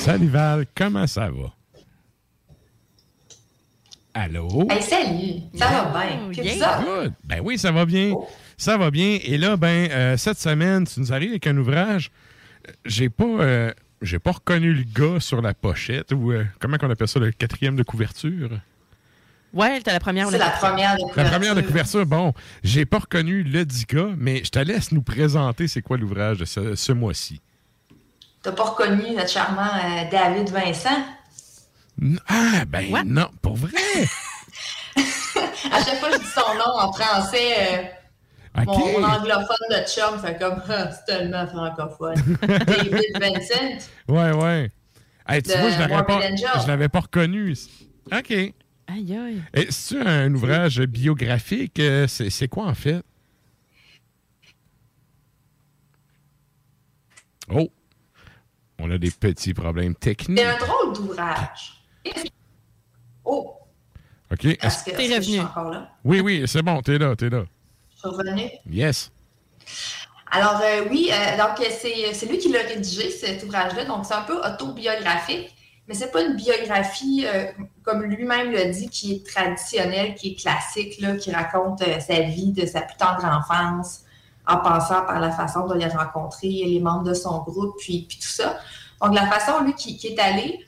Salut 0.07 0.29
Val, 0.29 0.67
comment 0.73 1.05
ça 1.09 1.29
va? 1.29 1.53
Allô? 4.15 4.69
Hey, 4.71 4.81
salut! 4.81 5.41
Ça 5.53 5.67
va 5.67 6.07
bien? 6.07 6.19
Puis 6.31 6.43
vous 6.43 6.63
autres? 6.63 6.85
Good. 6.85 7.13
Ben 7.25 7.41
oui, 7.43 7.59
ça 7.59 7.73
va 7.73 7.85
bien. 7.85 8.15
Ça 8.57 8.79
va 8.79 8.93
bien. 8.93 9.19
Et 9.25 9.37
là, 9.37 9.57
ben, 9.57 9.91
euh, 9.91 10.17
cette 10.17 10.39
semaine, 10.39 10.87
tu 10.87 11.01
nous 11.01 11.13
arrives 11.13 11.31
avec 11.31 11.49
un 11.49 11.57
ouvrage. 11.57 12.13
J'ai 12.85 13.09
pas, 13.09 13.25
euh, 13.25 13.73
j'ai 14.01 14.21
pas 14.21 14.31
reconnu 14.31 14.75
le 14.75 14.85
gars 14.85 15.19
sur 15.19 15.43
la 15.43 15.55
pochette 15.55 16.13
ou 16.13 16.31
euh, 16.31 16.45
comment 16.61 16.79
qu'on 16.79 16.89
appelle 16.89 17.09
ça, 17.09 17.19
le 17.19 17.33
quatrième 17.33 17.75
de 17.75 17.83
couverture? 17.83 18.51
Ouais, 19.53 19.81
t'as 19.81 19.93
la 19.93 19.99
première. 19.99 20.31
C'est 20.31 20.39
la 20.39 20.51
première 20.51 20.95
de 20.95 21.01
La 21.03 21.09
couverture. 21.09 21.33
première 21.33 21.55
de 21.57 21.63
couverture, 21.63 22.07
bon, 22.07 22.33
j'ai 22.63 22.87
pas 22.87 23.01
reconnu 23.01 23.43
le 23.43 23.65
dit 23.65 23.87
gars, 23.89 24.11
mais 24.17 24.45
je 24.45 24.51
te 24.51 24.61
laisse 24.61 24.93
nous 24.93 25.03
présenter 25.03 25.67
c'est 25.67 25.83
quoi 25.83 25.97
l'ouvrage 25.97 26.39
de 26.39 26.45
ce, 26.45 26.77
ce 26.77 26.93
mois-ci. 26.93 27.41
T'as 28.47 28.53
pas 28.53 28.63
reconnu 28.63 29.11
notre 29.11 29.29
charmant 29.29 29.67
euh, 29.67 30.09
David 30.09 30.51
Vincent? 30.51 31.05
Ah, 32.29 32.65
ben 32.65 33.03
non, 33.05 33.27
pour 33.43 33.57
vrai. 33.57 33.73
À 35.73 35.83
chaque 35.85 35.99
fois 35.99 36.11
que 36.11 36.15
je 36.15 36.21
dis 36.21 36.27
son 36.29 36.55
nom 36.55 36.79
en 36.79 36.93
français, 36.93 37.89
euh, 38.57 38.63
mon, 38.67 39.01
mon 39.01 39.05
anglophone 39.05 39.67
de 39.69 39.85
chum 39.89 40.21
fait 40.21 40.39
comme 40.39 40.63
Ah, 40.69 40.89
c'est 40.93 41.13
tellement 41.13 41.45
francophone. 41.49 42.15
David 42.67 43.21
Vincent. 43.21 43.89
Ouais, 44.07 44.31
ouais. 44.31 44.71
Hey, 45.29 45.43
tu 45.43 45.51
vois, 45.51 45.71
je 45.71 45.81
l'avais 45.81 46.05
pas, 46.05 46.21
je 46.63 46.69
l'avais 46.69 46.89
pas 46.89 47.01
reconnu. 47.01 47.53
OK. 48.13 48.31
Aïe, 48.31 48.55
aïe. 48.87 49.43
C'est 49.71 50.07
un 50.07 50.33
ouvrage 50.33 50.79
biographique? 50.83 51.81
euh, 51.81 52.07
C'est 52.07 52.31
c'est 52.31 52.47
quoi 52.47 52.67
en 52.67 52.75
fait? 52.75 53.03
Oh! 57.53 57.73
On 58.79 58.91
a 58.91 58.99
des 58.99 59.11
petits 59.11 59.55
problèmes 59.55 59.95
techniques. 59.95 60.39
C'est 60.39 60.45
un 60.47 60.59
drôle 60.59 60.93
d'ouvrage. 60.95 61.83
Oh, 63.25 63.55
OK. 64.31 64.45
est-ce 64.45 64.67
est-ce- 64.67 64.85
que, 64.85 65.15
je 65.17 65.21
suis 65.23 65.41
encore 65.41 65.71
là? 65.71 65.91
Oui, 66.05 66.21
oui, 66.21 66.45
c'est 66.47 66.63
bon, 66.63 66.81
t'es 66.83 66.99
là, 66.99 67.17
t'es 67.17 67.29
là. 67.29 67.45
Je 67.95 67.99
suis 67.99 68.09
revenue? 68.09 68.51
Yes. 68.71 69.11
Alors 70.31 70.61
euh, 70.63 70.85
oui, 70.91 71.11
euh, 71.13 71.37
donc 71.37 71.61
euh, 71.61 71.65
c'est 71.71 72.13
c'est 72.13 72.27
lui 72.27 72.39
qui 72.39 72.51
l'a 72.51 72.61
rédigé, 72.61 73.11
cet 73.11 73.43
ouvrage-là. 73.45 73.85
Donc 73.85 74.05
c'est 74.05 74.15
un 74.15 74.23
peu 74.23 74.39
autobiographique, 74.45 75.55
mais 75.89 75.95
c'est 75.95 76.11
pas 76.11 76.23
une 76.23 76.35
biographie, 76.37 77.25
euh, 77.27 77.47
comme 77.85 78.03
lui-même 78.03 78.51
l'a 78.53 78.67
dit, 78.67 78.89
qui 78.89 79.13
est 79.15 79.27
traditionnelle, 79.27 80.15
qui 80.15 80.33
est 80.33 80.35
classique, 80.35 81.01
là, 81.01 81.17
qui 81.17 81.33
raconte 81.33 81.83
euh, 81.83 82.01
sa 82.01 82.21
vie 82.23 82.53
de 82.53 82.67
sa 82.67 82.83
plus 82.83 82.97
tendre 82.97 83.25
enfance, 83.25 84.01
en 84.47 84.59
passant 84.59 85.03
par 85.07 85.19
la 85.21 85.31
façon 85.33 85.67
dont 85.67 85.75
il 85.79 85.85
a 85.85 85.89
rencontré 85.89 86.49
les 86.49 86.81
membres 86.81 87.05
de 87.05 87.15
son 87.15 87.39
groupe, 87.43 87.75
puis, 87.79 88.07
puis 88.09 88.19
tout 88.19 88.29
ça. 88.29 88.59
Donc 89.03 89.15
la 89.15 89.27
façon, 89.27 89.63
lui, 89.65 89.75
qui, 89.75 89.97
qui 89.97 90.09
est 90.09 90.19
allé, 90.21 90.61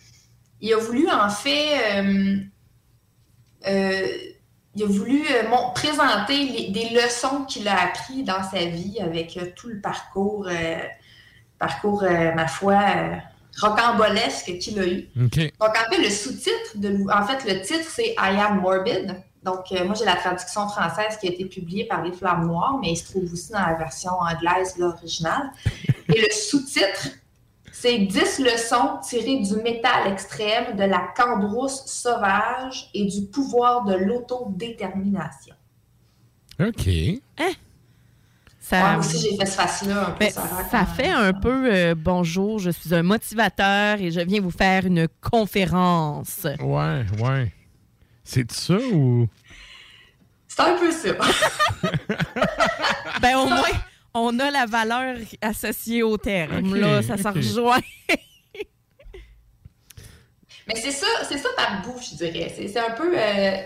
il 0.60 0.72
a 0.74 0.78
voulu 0.78 1.08
en 1.10 1.28
fait... 1.30 2.00
euh, 2.02 2.36
euh, 3.66 4.06
il 4.74 4.84
a 4.84 4.86
voulu 4.86 5.22
euh, 5.32 5.48
mon- 5.48 5.72
présenter 5.72 6.44
les- 6.44 6.70
des 6.70 6.90
leçons 6.90 7.44
qu'il 7.44 7.66
a 7.66 7.82
appris 7.82 8.22
dans 8.22 8.42
sa 8.44 8.64
vie 8.66 8.98
avec 9.00 9.36
tout 9.56 9.68
le 9.68 9.80
parcours, 9.80 10.46
euh, 10.48 10.76
parcours, 11.58 12.02
ma 12.36 12.46
foi, 12.46 12.78
rocambolesque 13.60 14.58
qu'il 14.58 14.78
a 14.78 14.86
eu. 14.86 15.08
Donc, 15.58 15.76
en 15.76 15.90
fait, 15.90 16.00
le 16.00 16.10
sous-titre, 16.10 16.76
de 16.76 16.96
en 17.12 17.26
fait, 17.26 17.44
le 17.52 17.60
titre, 17.62 17.88
c'est 17.90 18.10
I 18.18 18.38
am 18.40 18.60
morbid. 18.60 19.16
Donc, 19.42 19.70
euh, 19.72 19.84
moi, 19.84 19.94
j'ai 19.94 20.04
la 20.04 20.16
traduction 20.16 20.68
française 20.68 21.16
qui 21.20 21.28
a 21.28 21.30
été 21.30 21.44
publiée 21.44 21.84
par 21.84 22.02
les 22.02 22.12
Flammes 22.12 22.46
Noires, 22.46 22.78
mais 22.80 22.92
il 22.92 22.96
se 22.96 23.10
trouve 23.10 23.32
aussi 23.32 23.52
dans 23.52 23.64
la 23.64 23.74
version 23.74 24.12
anglaise, 24.12 24.76
l'original. 24.78 25.50
Et 26.08 26.20
le 26.20 26.30
sous-titre, 26.30 27.08
c'est 27.72 27.98
10 27.98 28.40
leçons 28.40 28.98
tirées 29.02 29.38
du 29.38 29.54
métal 29.62 30.10
extrême, 30.10 30.76
de 30.76 30.82
la 30.82 31.08
cambrousse 31.16 31.86
sauvage 31.86 32.90
et 32.94 33.04
du 33.04 33.26
pouvoir 33.26 33.84
de 33.84 33.94
l'autodétermination. 33.94 35.54
OK. 36.60 36.88
Ça, 38.58 38.80
Moi 38.80 38.98
aussi, 38.98 39.18
j'ai 39.20 39.36
fait 39.36 39.46
ce 39.46 39.54
face-là 39.54 40.08
un 40.08 40.10
peu. 40.10 40.18
Ben, 40.18 40.30
ça 40.30 40.42
ça 40.70 40.84
fait 40.84 41.08
un 41.08 41.32
peu 41.32 41.72
euh, 41.72 41.94
bonjour, 41.96 42.58
je 42.58 42.70
suis 42.70 42.94
un 42.94 43.02
motivateur 43.02 43.98
et 44.00 44.10
je 44.10 44.20
viens 44.20 44.42
vous 44.42 44.50
faire 44.50 44.84
une 44.84 45.08
conférence. 45.22 46.46
Ouais, 46.60 47.06
ouais. 47.22 47.52
C'est 48.30 48.52
ça 48.52 48.74
ou? 48.92 49.26
C'est 50.46 50.60
un 50.60 50.76
peu 50.76 50.92
ça. 50.92 51.08
Ben 53.22 53.36
au 53.38 53.46
moins, 53.46 53.62
on 54.12 54.38
a 54.38 54.50
la 54.50 54.66
valeur 54.66 55.16
associée 55.40 56.02
au 56.02 56.18
terme. 56.18 56.76
Là, 56.76 57.00
ça 57.02 57.16
s'en 57.16 57.30
ok. 57.30 57.36
rejoint. 57.36 57.80
Mais 60.66 60.74
c'est 60.76 60.90
ça, 60.90 61.06
c'est 61.26 61.38
ça 61.38 61.48
par 61.56 61.80
bout, 61.82 61.98
je 62.02 62.16
dirais. 62.16 62.52
C'est 62.54 62.68
c'est 62.68 62.78
un 62.78 62.90
peu. 62.90 63.14
euh, 63.18 63.56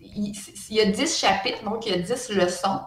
il, 0.00 0.32
il 0.70 0.76
y 0.76 0.80
a 0.80 0.84
10 0.86 1.18
chapitres, 1.18 1.64
donc 1.64 1.84
il 1.86 1.92
y 1.92 1.94
a 1.96 1.98
10 1.98 2.28
leçons. 2.30 2.80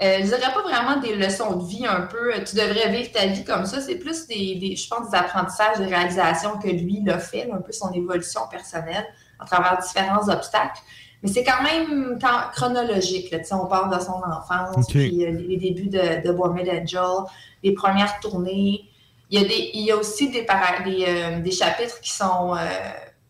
Euh, 0.00 0.18
je 0.20 0.24
dirais 0.24 0.52
pas 0.52 0.62
vraiment 0.62 0.96
des 1.00 1.14
leçons 1.14 1.54
de 1.56 1.64
vie 1.68 1.86
un 1.86 2.02
peu. 2.02 2.34
euh, 2.34 2.44
Tu 2.44 2.56
devrais 2.56 2.88
vivre 2.90 3.12
ta 3.12 3.26
vie 3.26 3.44
comme 3.44 3.66
ça. 3.66 3.80
C'est 3.80 3.96
plus 3.98 4.26
des, 4.26 4.56
des- 4.56 4.74
je 4.76 4.88
pense, 4.88 5.10
des 5.10 5.16
apprentissages, 5.16 5.78
des 5.78 5.86
réalisations 5.86 6.58
que 6.58 6.66
lui 6.68 6.98
il 7.02 7.10
a 7.10 7.18
fait, 7.20 7.46
là, 7.46 7.54
un 7.56 7.62
peu 7.62 7.72
son 7.72 7.92
évolution 7.92 8.40
personnelle 8.50 9.06
à 9.38 9.44
travers 9.44 9.78
différents 9.78 10.28
obstacles. 10.28 10.80
Mais 11.22 11.28
c'est 11.28 11.42
quand 11.44 11.62
même 11.62 12.18
quand- 12.20 12.50
chronologique. 12.54 13.30
Là. 13.32 13.38
On 13.52 13.66
parle 13.66 13.96
de 13.96 14.00
son 14.02 14.20
enfance, 14.22 14.76
Ok. 14.76 14.92
puis 14.92 15.24
euh, 15.26 15.30
les 15.32 15.56
débuts 15.56 15.88
de, 15.88 16.24
de 16.26 16.32
Morbid 16.32 16.68
Angel, 16.68 17.24
les 17.64 17.72
premières 17.72 18.20
tournées. 18.20 18.84
Il 19.30 19.40
y 19.40 19.44
a, 19.44 19.48
des, 19.48 19.70
il 19.74 19.84
y 19.84 19.90
a 19.90 19.96
aussi 19.96 20.30
des, 20.30 20.42
para- 20.44 20.82
des, 20.84 21.04
euh, 21.06 21.40
des 21.40 21.50
chapitres 21.50 22.00
qui 22.00 22.10
sont, 22.10 22.54
euh, 22.56 22.58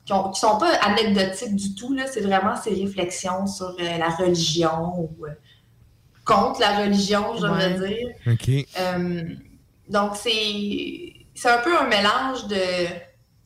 qui, 0.04 0.12
ont- 0.12 0.30
qui 0.30 0.38
sont 0.40 0.58
pas 0.58 0.74
anecdotiques 0.82 1.56
du 1.56 1.74
tout. 1.74 1.94
là. 1.94 2.04
C'est 2.06 2.20
vraiment 2.20 2.56
ses 2.56 2.74
réflexions 2.74 3.46
sur 3.46 3.70
euh, 3.80 3.98
la 3.98 4.10
religion 4.10 4.94
ou 4.98 5.24
euh, 5.26 5.30
contre 6.26 6.60
la 6.60 6.80
religion, 6.80 7.24
je 7.40 7.46
Ouais. 7.46 7.72
veux 7.72 7.86
dire. 7.88 8.08
Euh, 8.78 9.24
donc, 9.88 10.12
c'est 10.16 11.14
c'est 11.34 11.48
un 11.48 11.58
peu 11.62 11.74
un 11.78 11.86
mélange 11.88 12.46
de, 12.48 12.56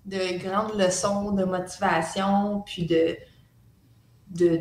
de 0.06 0.38
grandes 0.42 0.78
leçons 0.78 1.32
de 1.32 1.44
motivation, 1.44 2.60
puis 2.66 2.86
de, 2.86 3.16
de, 4.30 4.60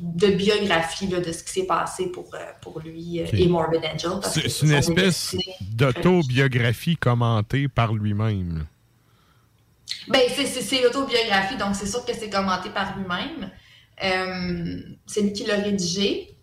de 0.00 0.26
biographie 0.28 1.06
là, 1.06 1.20
de 1.20 1.32
ce 1.32 1.42
qui 1.42 1.50
s'est 1.52 1.66
passé 1.66 2.06
pour, 2.12 2.34
euh, 2.34 2.38
pour 2.60 2.80
lui 2.80 3.20
euh, 3.20 3.26
et 3.32 3.46
Morbid 3.48 3.80
Angel. 3.84 4.10
C'est 4.24 4.62
une 4.66 4.72
espèce 4.72 5.36
d'autobiographie 5.60 6.96
commentée 6.96 7.68
par 7.68 7.92
lui-même. 7.94 8.66
Ben, 10.08 10.20
c'est- 10.28 10.82
l'autobiographie, 10.82 11.56
donc 11.56 11.74
c'est 11.76 11.86
sûr 11.86 12.04
que 12.04 12.12
c'est 12.14 12.30
commenté 12.30 12.70
par 12.70 12.96
lui-même. 12.98 13.50
Euh, 14.02 14.80
c'est 15.06 15.20
lui 15.22 15.32
qui 15.32 15.44
l'a 15.44 15.56
rédigé. 15.56 16.36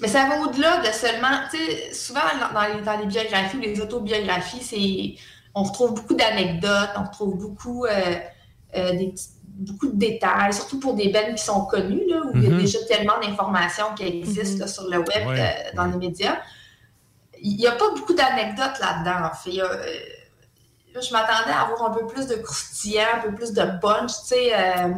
Mais 0.00 0.06
ça 0.08 0.28
va 0.28 0.40
au-delà 0.42 0.78
de 0.86 0.92
seulement. 0.92 1.40
Tu 1.50 1.56
sais, 1.58 1.92
souvent 1.92 2.20
dans- 2.40 2.54
dans 2.54 2.74
les, 2.76 2.82
dans 2.82 2.98
les 3.00 3.06
biographies 3.06 3.56
ou 3.56 3.60
les 3.60 3.80
autobiographies, 3.80 4.62
c'est 4.62 5.16
on 5.58 5.62
retrouve 5.64 5.94
beaucoup 5.94 6.14
d'anecdotes, 6.14 6.90
on 6.96 7.04
retrouve 7.04 7.36
beaucoup, 7.38 7.84
euh, 7.86 7.90
euh, 8.76 8.92
des 8.96 9.08
petits- 9.08 9.28
beaucoup 9.44 9.88
de 9.88 9.96
détails, 9.96 10.52
surtout 10.52 10.78
pour 10.78 10.94
des 10.94 11.08
bennes 11.08 11.34
qui 11.34 11.42
sont 11.42 11.64
connues, 11.66 12.06
là, 12.08 12.20
où 12.26 12.30
il 12.36 12.44
y 12.44 12.46
a 12.46 12.50
Mhm. 12.50 12.58
déjà 12.60 12.78
tellement 12.86 13.18
d'informations 13.20 13.86
qui 13.96 14.04
existent 14.06 14.60
là, 14.60 14.66
sur 14.68 14.84
le 14.84 14.98
web, 14.98 15.26
Ouais. 15.26 15.40
euh, 15.40 15.76
dans 15.76 15.86
les 15.86 15.96
médias. 15.96 16.36
Il 17.40 17.56
n'y 17.56 17.66
a 17.66 17.72
pas 17.72 17.90
beaucoup 17.96 18.14
d'anecdotes 18.14 18.78
là-dedans, 18.80 19.26
en 19.30 19.34
fait. 19.34 19.50
Il 19.50 19.56
y 19.56 19.60
a, 19.60 19.64
euh, 19.64 19.84
là, 20.94 21.00
je 21.00 21.12
m'attendais 21.12 21.52
à 21.52 21.62
avoir 21.62 21.90
un 21.90 21.94
peu 21.94 22.06
plus 22.06 22.26
de 22.28 22.36
croustillant, 22.36 23.02
un 23.16 23.20
peu 23.20 23.34
plus 23.34 23.52
de 23.52 23.62
punch. 23.80 24.10
Tu 24.22 24.26
sais, 24.26 24.54
euh, 24.54 24.88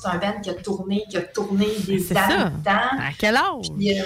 c'est 0.00 0.08
un 0.08 0.18
band 0.18 0.40
qui 0.42 0.50
a 0.50 0.54
tourné, 0.54 1.04
qui 1.10 1.16
a 1.16 1.22
tourné 1.22 1.66
des 1.86 1.98
C'est 1.98 2.16
années 2.16 2.34
ça. 2.42 2.50
dedans. 2.50 2.98
À 3.00 3.10
quel 3.18 3.36
âge? 3.36 3.70
Puis, 3.76 4.00
euh, 4.00 4.04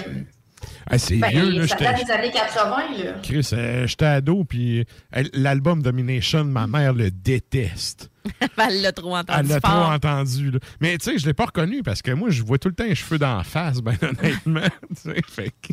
Ah, 0.91 0.99
c'est 0.99 1.17
ben, 1.17 1.29
vieux, 1.31 1.51
là. 1.51 1.67
ça 1.69 1.77
date 1.77 2.05
des 2.05 2.11
années 2.11 2.31
80, 2.31 2.77
là. 3.05 3.13
Chris, 3.23 3.49
euh, 3.53 3.87
j'étais 3.87 4.05
ado, 4.07 4.45
puis 4.45 4.81
euh, 5.17 5.23
l'album 5.35 5.83
Domination, 5.83 6.45
ma 6.45 6.67
mère 6.67 6.93
le 6.95 7.11
déteste. 7.11 8.11
Elle 8.59 8.83
l'a 8.83 8.93
trop 8.93 9.17
entendu 9.17 9.39
Elle 9.41 9.47
l'a 9.49 9.61
trop 9.61 9.73
entendu. 9.73 10.51
là. 10.51 10.59
Mais 10.81 10.97
tu 10.99 11.11
sais, 11.13 11.19
je 11.19 11.27
l'ai 11.27 11.35
pas 11.35 11.47
reconnu 11.47 11.83
parce 11.83 12.03
que 12.03 12.11
moi, 12.11 12.31
je 12.31 12.43
vois 12.43 12.59
tout 12.59 12.69
le 12.69 12.75
temps 12.75 12.85
les 12.85 12.95
cheveux 12.95 13.19
d'en 13.19 13.43
face, 13.43 13.79
ben 13.81 13.97
honnêtement. 14.03 14.61
tu 14.89 14.97
sais, 15.13 15.21
fait 15.29 15.51
que- 15.63 15.73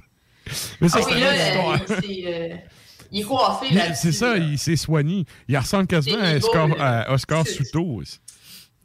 Mais 0.82 0.90
ça, 0.90 1.00
Ah 1.02 1.06
oui, 1.12 1.20
là, 1.20 1.30
autre 1.30 1.42
histoire. 1.42 1.74
euh, 1.74 2.00
c'est, 2.02 2.64
il 3.12 3.22
est 3.22 3.24
coiffé 3.24 3.74
là 3.74 3.94
C'est 3.94 4.12
ça, 4.12 4.38
il 4.38 4.58
s'est 4.58 4.76
soigné. 4.76 5.26
Il 5.48 5.58
ressemble 5.58 5.88
quasiment 5.88 6.22
à 6.22 6.36
Oscar, 6.36 6.68
à 6.80 7.14
Oscar 7.14 7.48
Souto. 7.48 8.02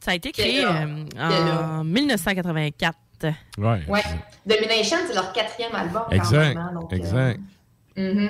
Ça 0.03 0.11
a 0.11 0.15
été 0.15 0.31
créé 0.31 0.63
euh, 0.65 1.05
en 1.19 1.83
1984. 1.83 2.97
Ouais. 3.57 3.81
Ouais. 3.87 4.03
Domination, 4.45 4.97
c'est 5.07 5.13
leur 5.13 5.31
quatrième 5.33 5.75
album. 5.75 6.03
quand 6.09 6.15
Exact. 6.15 6.37
même, 6.39 6.57
hein, 6.57 6.71
donc, 6.73 6.91
euh, 6.91 6.95
exact. 6.95 7.39
Mhm. 7.95 8.29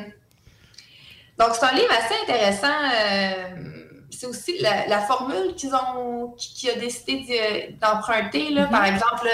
Donc, 1.39 1.49
c'est 1.53 1.65
un 1.65 1.73
livre 1.73 1.91
assez 1.91 2.15
intéressant. 2.23 2.68
euh, 2.68 3.88
c'est 4.13 4.27
aussi 4.27 4.59
la, 4.59 4.85
la 4.88 4.99
formule 4.99 5.55
qu'ils 5.55 5.73
ont, 5.73 6.35
qui, 6.38 6.69
a 6.69 6.76
décidé 6.76 7.76
d'emprunter. 7.81 8.51
là. 8.51 8.65
Par 8.68 8.85
exemple, 8.85 9.27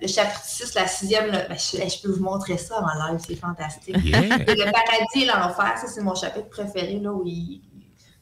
le 0.00 0.06
chapitre 0.08 0.42
6, 0.44 0.74
la 0.74 0.86
sixième, 0.86 1.26
là, 1.30 1.40
ben, 1.48 1.58
je, 1.58 1.76
je 1.76 2.00
peux 2.02 2.10
vous 2.12 2.22
montrer 2.22 2.56
ça 2.56 2.80
en 2.80 3.12
live, 3.12 3.20
c'est 3.26 3.34
fantastique. 3.34 3.96
Yeah. 4.02 4.20
Le 4.38 4.72
paradis 4.72 5.24
et 5.24 5.26
l'enfer, 5.26 5.76
ça, 5.76 5.86
c'est 5.88 6.00
mon 6.00 6.14
chapitre 6.14 6.48
préféré, 6.48 6.98
là, 7.00 7.12
où 7.12 7.22
il, 7.26 7.60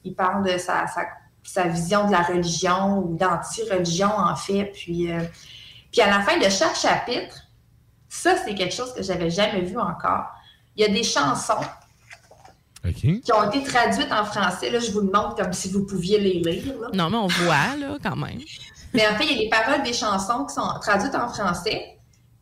il 0.02 0.15
parle 0.16 0.44
de 0.51 0.59
sa, 0.59 0.86
sa, 0.89 1.02
sa 1.44 1.65
vision 1.69 2.06
de 2.09 2.12
la 2.12 2.23
religion 2.23 2.98
ou 2.98 3.16
d'anti-religion, 3.16 4.10
en 4.10 4.35
fait. 4.35 4.73
Puis, 4.74 5.12
euh, 5.12 5.20
puis 5.98 6.06
à 6.06 6.16
la 6.16 6.22
fin 6.22 6.38
de 6.38 6.48
chaque 6.48 6.76
chapitre, 6.76 7.34
ça, 8.08 8.36
c'est 8.36 8.54
quelque 8.54 8.72
chose 8.72 8.94
que 8.94 9.02
j'avais 9.02 9.30
jamais 9.30 9.62
vu 9.62 9.76
encore. 9.78 10.26
Il 10.76 10.82
y 10.82 10.84
a 10.84 10.88
des 10.88 11.02
chansons 11.02 11.58
qui 12.84 13.32
ont 13.32 13.50
été 13.50 13.64
traduites 13.64 14.12
en 14.12 14.24
français. 14.24 14.70
Là, 14.70 14.78
je 14.78 14.92
vous 14.92 15.00
le 15.00 15.10
montre 15.10 15.34
comme 15.34 15.52
si 15.52 15.68
vous 15.72 15.84
pouviez 15.86 16.20
les 16.20 16.34
lire. 16.34 16.72
là. 16.80 16.88
Non, 16.92 17.10
mais 17.10 17.16
on 17.16 17.26
voit, 17.26 17.74
là, 17.80 17.98
quand 18.00 18.14
même. 18.14 18.38
Mais 18.94 19.08
en 19.08 19.16
fait, 19.16 19.24
il 19.24 19.32
y 19.32 19.34
a 19.34 19.42
les 19.42 19.48
paroles 19.48 19.82
des 19.82 19.92
chansons 19.92 20.44
qui 20.46 20.54
sont 20.54 20.68
traduites 20.80 21.16
en 21.16 21.28
français. 21.30 21.98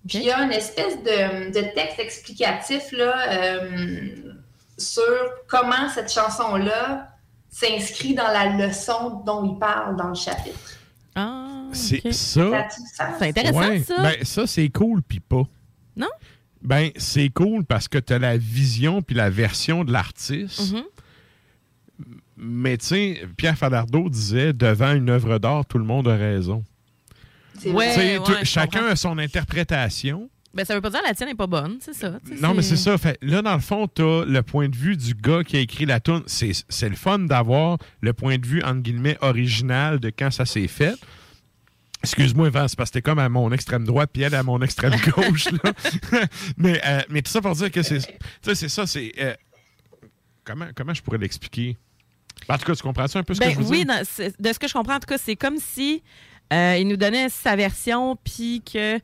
Puis 0.06 0.18
il 0.18 0.24
y 0.24 0.30
a 0.30 0.42
une 0.42 0.52
espèce 0.52 0.98
de, 0.98 1.48
de 1.48 1.74
texte 1.74 1.98
explicatif 1.98 2.92
là, 2.92 3.14
euh, 3.32 4.34
sur 4.76 5.02
comment 5.48 5.88
cette 5.94 6.12
chanson-là 6.12 7.08
s'inscrit 7.48 8.14
dans 8.14 8.28
la 8.28 8.50
leçon 8.50 9.22
dont 9.24 9.50
il 9.50 9.58
parle 9.58 9.96
dans 9.96 10.08
le 10.08 10.14
chapitre. 10.14 10.76
Ah, 11.16 11.68
C'est 11.72 12.12
ça. 12.12 12.68
C'est 13.18 13.28
intéressant, 13.28 13.59
Ouais, 13.59 13.80
ça. 13.82 14.02
Ben, 14.02 14.14
ça, 14.22 14.47
c'est 14.47 14.68
cool, 14.68 15.02
puis 15.02 15.20
pas. 15.20 15.43
Non? 15.97 16.09
Ben, 16.62 16.90
c'est 16.97 17.28
cool 17.30 17.64
parce 17.64 17.88
que 17.88 17.98
tu 17.98 18.12
as 18.12 18.18
la 18.18 18.36
vision 18.36 19.02
puis 19.02 19.14
la 19.16 19.30
version 19.30 19.82
de 19.84 19.93
l'artiste. 19.93 20.72
Mhm. 20.74 20.82
Mais 22.36 22.76
tu 22.76 22.86
sais, 22.86 23.22
Pierre 23.36 23.56
Falardeau 23.56 24.10
disait 24.10 24.52
devant 24.52 24.93
une 24.93 25.09
œuvre 25.09 25.38
d'art, 25.38 25.64
tout 25.64 25.78
le 25.78 25.84
monde 25.84 26.06
a 26.09 26.16
raison. 26.16 26.62
Ouais, 27.64 27.72
ouais, 27.72 28.44
chacun 28.44 28.80
comprends. 28.80 28.93
a 28.93 28.97
son 28.97 29.18
interprétation. 29.18 30.28
Ben, 30.56 30.64
ça 30.64 30.74
veut 30.74 30.80
pas 30.80 30.88
dire 30.90 31.00
que 31.02 31.06
la 31.06 31.14
tienne 31.14 31.28
n'est 31.28 31.34
pas 31.34 31.46
bonne, 31.46 31.76
c'est 31.80 31.92
ça. 31.94 32.18
Non, 32.40 32.54
mais 32.54 32.62
c'est 32.62 32.76
ça. 32.76 32.96
Fait, 32.96 33.18
là, 33.20 33.42
dans 33.42 33.54
le 33.54 33.60
fond, 33.60 33.86
tu 33.94 34.00
as 34.02 34.24
le 34.24 34.42
point 34.42 34.68
de 34.68 34.74
vue 34.76 34.96
du 34.96 35.14
gars 35.14 35.44
qui 35.44 35.56
a 35.56 35.60
écrit 35.60 35.84
la 35.86 36.00
tune. 36.00 36.22
C'est 36.26 36.88
le 36.88 36.96
fun 36.96 37.18
d'avoir 37.18 37.78
le 38.00 38.12
point 38.14 38.38
de 38.38 38.46
vue, 38.46 38.62
entre 38.62 38.80
guillemets, 38.80 39.18
original 39.20 40.00
de 40.00 40.08
quand 40.10 40.30
ça 40.30 40.46
s'est 40.46 40.66
fait. 40.68 40.94
Excuse-moi, 42.02 42.50
Vince, 42.50 42.74
parce 42.76 42.90
que 42.90 42.94
t'es 42.94 43.02
comme 43.02 43.18
à 43.18 43.28
mon 43.28 43.50
extrême 43.52 43.84
droite, 43.84 44.10
puis 44.12 44.22
elle 44.22 44.34
à 44.34 44.42
mon 44.42 44.60
extrême 44.62 44.92
gauche. 45.16 45.48
là. 45.50 45.72
mais, 46.56 46.80
euh, 46.86 47.00
mais 47.10 47.22
tout 47.22 47.30
ça 47.30 47.40
pour 47.40 47.54
dire 47.54 47.70
que 47.70 47.82
c'est 47.82 47.98
tu 47.98 48.06
sais, 48.42 48.54
c'est 48.54 48.68
ça, 48.68 48.86
c'est... 48.86 49.12
euh, 49.18 49.34
comment, 50.44 50.66
comment 50.74 50.94
je 50.94 51.02
pourrais 51.02 51.18
l'expliquer? 51.18 51.76
En 52.48 52.58
tout 52.58 52.64
cas, 52.66 52.74
tu 52.76 52.82
comprends 52.82 53.08
ça 53.08 53.18
un 53.18 53.22
peu 53.24 53.34
ce 53.34 53.40
Ben, 53.40 53.48
que 53.48 53.54
je 53.54 53.66
veux 53.66 53.70
oui, 53.70 53.84
dire? 53.84 53.94
c'est- 54.04 54.40
de 54.40 54.52
ce 54.52 54.58
que 54.58 54.68
je 54.68 54.72
comprends, 54.72 54.94
en 54.96 55.00
tout 55.00 55.06
cas, 55.08 55.18
c'est 55.18 55.36
comme 55.36 55.56
si 55.58 56.02
euh, 56.52 56.77
il 56.81 56.86
nous 56.89 56.97
donnait 56.97 57.28
sa 57.28 57.56
version, 57.56 58.16
puis 58.23 58.62
que 58.64 58.98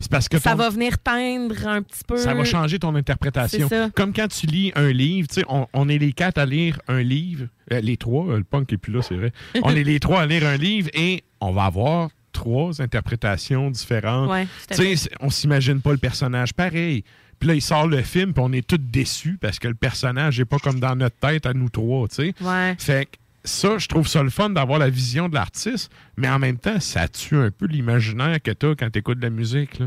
C'est 0.00 0.10
parce 0.10 0.28
que 0.28 0.38
ça 0.38 0.50
ton- 0.52 0.56
va 0.56 0.70
venir 0.70 0.98
teindre 0.98 1.66
un 1.66 1.82
petit 1.82 2.02
peu. 2.06 2.16
Ça 2.16 2.34
va 2.34 2.44
changer 2.44 2.78
ton 2.78 2.94
interprétation. 2.94 3.68
Comme 3.94 4.12
quand 4.12 4.28
tu 4.28 4.46
lis 4.46 4.72
un 4.74 4.90
livre, 4.92 5.28
tu 5.28 5.36
sais, 5.36 5.44
on, 5.48 5.66
on 5.72 5.88
est 5.88 5.98
les 5.98 6.12
quatre 6.12 6.38
à 6.38 6.46
lire 6.46 6.80
un 6.88 7.02
livre, 7.02 7.46
euh, 7.72 7.80
les 7.80 7.96
trois, 7.96 8.26
euh, 8.26 8.38
le 8.38 8.44
punk 8.44 8.72
est 8.72 8.76
plus 8.78 8.92
là, 8.92 9.02
c'est 9.02 9.14
vrai. 9.16 9.32
On 9.62 9.70
est 9.70 9.84
les 9.84 10.00
trois 10.00 10.22
à 10.22 10.26
lire 10.26 10.46
un 10.46 10.56
livre 10.56 10.88
et 10.94 11.22
on 11.40 11.52
va 11.52 11.64
avoir 11.64 12.10
trois 12.32 12.80
interprétations 12.82 13.70
différentes. 13.70 14.30
Ouais, 14.30 14.46
tu 14.70 14.96
sais, 14.96 15.10
on 15.20 15.30
s'imagine 15.30 15.80
pas 15.80 15.92
le 15.92 15.98
personnage 15.98 16.52
pareil. 16.54 17.04
Puis 17.38 17.48
là, 17.48 17.54
il 17.54 17.62
sort 17.62 17.86
le 17.86 18.02
film, 18.02 18.34
puis 18.34 18.42
on 18.46 18.52
est 18.52 18.66
tous 18.66 18.76
déçus 18.78 19.38
parce 19.40 19.58
que 19.58 19.66
le 19.68 19.74
personnage 19.74 20.38
n'est 20.38 20.44
pas 20.44 20.58
comme 20.58 20.78
dans 20.78 20.94
notre 20.94 21.16
tête 21.16 21.46
à 21.46 21.54
nous 21.54 21.70
trois, 21.70 22.06
tu 22.08 22.16
sais. 22.16 22.34
Ouais. 22.42 22.74
Fait 22.78 23.06
que 23.06 23.16
ça, 23.44 23.78
je 23.78 23.88
trouve 23.88 24.06
ça 24.06 24.22
le 24.22 24.30
fun 24.30 24.50
d'avoir 24.50 24.78
la 24.78 24.90
vision 24.90 25.28
de 25.28 25.34
l'artiste, 25.34 25.90
mais 26.16 26.28
en 26.28 26.38
même 26.38 26.58
temps, 26.58 26.80
ça 26.80 27.08
tue 27.08 27.36
un 27.36 27.50
peu 27.50 27.66
l'imaginaire 27.66 28.40
que 28.42 28.50
tu 28.50 28.66
as 28.66 28.74
quand 28.74 28.90
tu 28.90 28.98
écoutes 28.98 29.18
de 29.18 29.24
la 29.24 29.30
musique. 29.30 29.78
Là. 29.78 29.86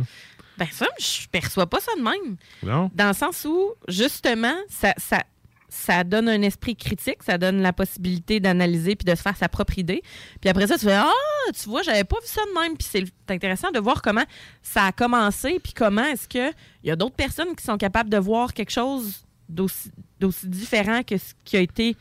Ben, 0.58 0.68
ça, 0.72 0.88
je 1.00 1.28
perçois 1.28 1.68
pas 1.68 1.80
ça 1.80 1.92
de 1.98 2.04
même. 2.04 2.38
Non? 2.64 2.92
Dans 2.94 3.08
le 3.08 3.14
sens 3.14 3.46
où, 3.46 3.74
justement, 3.88 4.56
ça, 4.70 4.94
ça, 4.98 5.24
ça 5.70 6.04
donne 6.04 6.30
un 6.30 6.42
esprit 6.44 6.76
critique, 6.76 7.24
ça 7.24 7.38
donne 7.38 7.62
la 7.62 7.74
possibilité 7.74 8.40
d'analyser 8.40 8.96
puis 8.96 9.06
de 9.06 9.16
se 9.16 9.22
faire 9.22 9.36
sa 9.36 9.50
propre 9.50 9.78
idée. 9.80 10.04
Puis 10.40 10.50
après 10.50 10.68
ça, 10.68 10.78
tu 10.78 10.86
fais 10.86 10.94
Ah, 10.94 11.12
tu 11.54 11.70
vois, 11.70 11.82
j'avais 11.82 12.04
pas 12.04 12.18
vu 12.22 12.28
ça 12.28 12.42
de 12.46 12.62
même. 12.62 12.78
Puis 12.78 12.88
c'est 12.90 13.34
intéressant 13.34 13.72
de 13.72 13.80
voir 13.80 14.02
comment 14.02 14.26
ça 14.62 14.86
a 14.86 14.92
commencé, 14.92 15.60
puis 15.60 15.74
comment 15.74 16.06
est-ce 16.06 16.28
qu'il 16.28 16.54
y 16.84 16.92
a 16.92 16.96
d'autres 16.96 17.16
personnes 17.16 17.56
qui 17.56 17.64
sont 17.64 17.78
capables 17.78 18.10
de 18.10 18.18
voir 18.18 18.54
quelque 18.54 18.72
chose 18.72 19.26
d'aussi 19.50 19.92
d'aussi 20.20 20.48
différent 20.48 21.04
que 21.04 21.18
ce 21.18 21.34
qui 21.44 21.58
a 21.58 21.60
été. 21.60 21.98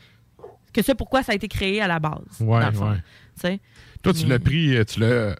Que 0.73 0.81
ce 0.81 0.91
pourquoi 0.91 1.23
ça 1.23 1.31
a 1.31 1.35
été 1.35 1.47
créé 1.47 1.81
à 1.81 1.87
la 1.87 1.99
base. 1.99 2.21
Ouais, 2.39 2.59
dans 2.61 2.67
le 2.69 2.73
fond. 2.73 2.89
ouais. 2.91 2.97
Tu 3.35 3.41
sais? 3.41 3.59
Toi, 4.01 4.13
tu 4.13 4.23
Mais- 4.23 4.29
l'as 4.29 4.39
pris, 4.39 4.75
euh, 4.75 4.83
tu 4.83 4.99
l'as, 4.99 5.35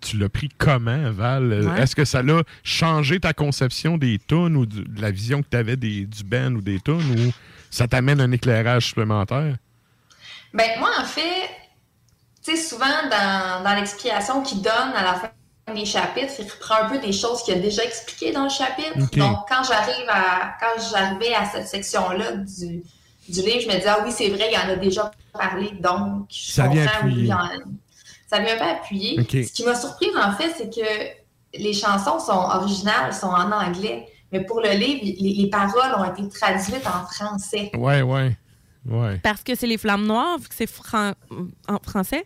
tu 0.00 0.16
l'as 0.16 0.28
pris 0.28 0.48
comment, 0.56 1.10
Val? 1.12 1.52
Euh, 1.52 1.64
Ouais. 1.68 1.82
Est-ce 1.82 1.94
que 1.94 2.04
ça 2.04 2.22
l'a 2.22 2.42
changé 2.62 3.20
ta 3.20 3.32
conception 3.32 3.98
des 3.98 4.18
tunes 4.18 4.56
ou 4.56 4.64
du- 4.66 4.84
de 4.84 5.00
la 5.02 5.10
vision 5.10 5.42
que 5.42 5.48
tu 5.50 5.56
avais 5.56 5.76
des, 5.76 6.06
du 6.06 6.24
band 6.24 6.52
ou 6.54 6.62
des 6.62 6.80
tunes 6.80 6.94
ou 7.28 7.32
ça 7.70 7.86
t'amène 7.88 8.20
un 8.20 8.30
éclairage 8.32 8.86
supplémentaire? 8.86 9.56
Ben, 10.54 10.68
moi, 10.78 10.90
en 11.00 11.04
fait, 11.04 11.48
tu 12.44 12.56
sais, 12.56 12.56
souvent, 12.56 12.86
dans, 13.10 13.62
dans 13.62 13.74
l'explication 13.74 14.42
qu'il 14.42 14.62
donne 14.62 14.92
à 14.96 15.02
la 15.02 15.14
fin 15.14 15.30
des 15.74 15.84
chapitres, 15.84 16.32
il 16.40 16.44
reprend 16.50 16.86
un 16.86 16.88
peu 16.88 16.98
des 16.98 17.12
choses 17.12 17.42
qu'il 17.44 17.54
a 17.54 17.58
déjà 17.58 17.84
expliquées 17.84 18.32
dans 18.32 18.44
le 18.44 18.48
chapitre. 18.50 18.96
Donc, 18.98 19.38
quand 19.48 19.62
j'arrive 19.62 20.08
à, 20.08 20.56
quand 20.58 20.82
j'arrivais 20.90 21.34
à 21.34 21.44
cette 21.44 21.68
section-là 21.68 22.38
du, 22.38 22.82
du 23.30 23.40
livre, 23.42 23.60
je 23.60 23.66
me 23.68 23.74
disais, 23.74 23.88
ah 23.88 24.00
oui, 24.04 24.12
c'est 24.12 24.28
vrai, 24.28 24.50
il 24.52 24.56
en 24.58 24.72
a 24.72 24.76
déjà 24.76 25.10
parlé, 25.32 25.70
donc 25.80 26.26
je 26.30 26.52
Ça 26.52 26.68
vient 26.68 26.82
oui, 27.04 27.30
appuyer. 27.30 27.32
en- 27.32 27.48
ça 28.28 28.38
vient 28.40 28.54
un 28.54 28.58
peu 28.58 28.64
appuyer. 28.64 29.20
Ok. 29.20 29.30
Ce 29.30 29.52
qui 29.52 29.64
m'a 29.64 29.74
surprise, 29.74 30.10
en 30.16 30.32
fait, 30.32 30.52
c'est 30.56 30.70
que 30.74 31.58
les 31.58 31.72
chansons 31.72 32.18
sont 32.20 32.32
originales, 32.32 33.12
sont 33.12 33.26
en 33.28 33.50
anglais, 33.50 34.06
mais 34.32 34.44
pour 34.44 34.60
le 34.60 34.70
livre, 34.70 35.00
les, 35.02 35.34
les 35.34 35.50
paroles 35.50 35.92
ont 35.98 36.04
été 36.04 36.28
traduites 36.28 36.86
en 36.86 37.06
français. 37.06 37.70
Ouais, 37.76 38.02
ouais. 38.02 38.36
Ouais. 38.88 39.18
Parce 39.22 39.42
que 39.42 39.54
c'est 39.54 39.66
les 39.66 39.76
flammes 39.78 40.06
noires, 40.06 40.38
vu 40.38 40.48
que 40.48 40.54
c'est 40.54 40.68
fran- 40.70 41.12
en 41.68 41.78
français, 41.82 42.24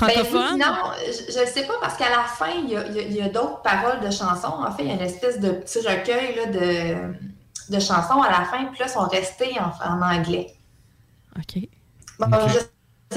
Ben 0.00 0.10
francophone? 0.10 0.50
oui, 0.52 0.58
non, 0.60 0.74
je 1.06 1.40
ne 1.40 1.46
sais 1.46 1.66
pas, 1.66 1.74
parce 1.80 1.96
qu'à 1.96 2.10
la 2.10 2.24
fin, 2.24 2.50
il 2.62 2.70
y 2.70 2.76
a, 2.76 2.86
y 2.88 3.14
y 3.14 3.22
a 3.22 3.28
d'autres 3.30 3.62
paroles 3.62 4.00
de 4.00 4.10
chansons. 4.10 4.62
En 4.64 4.70
fait, 4.70 4.82
il 4.84 4.88
y 4.88 4.92
a 4.92 4.94
une 4.94 5.00
espèce 5.00 5.40
de 5.40 5.50
petit 5.50 5.78
recueil 5.80 6.36
là, 6.36 6.46
de, 6.46 7.14
de 7.70 7.80
chansons 7.80 8.20
à 8.22 8.30
la 8.30 8.44
fin, 8.46 8.64
puis 8.66 8.78
là, 8.80 8.88
sont 8.88 9.06
restées 9.08 9.56
en, 9.60 9.70
en 9.92 10.02
anglais. 10.02 10.54
OK. 11.36 11.62
Bon, 12.18 12.26
je 12.48 12.58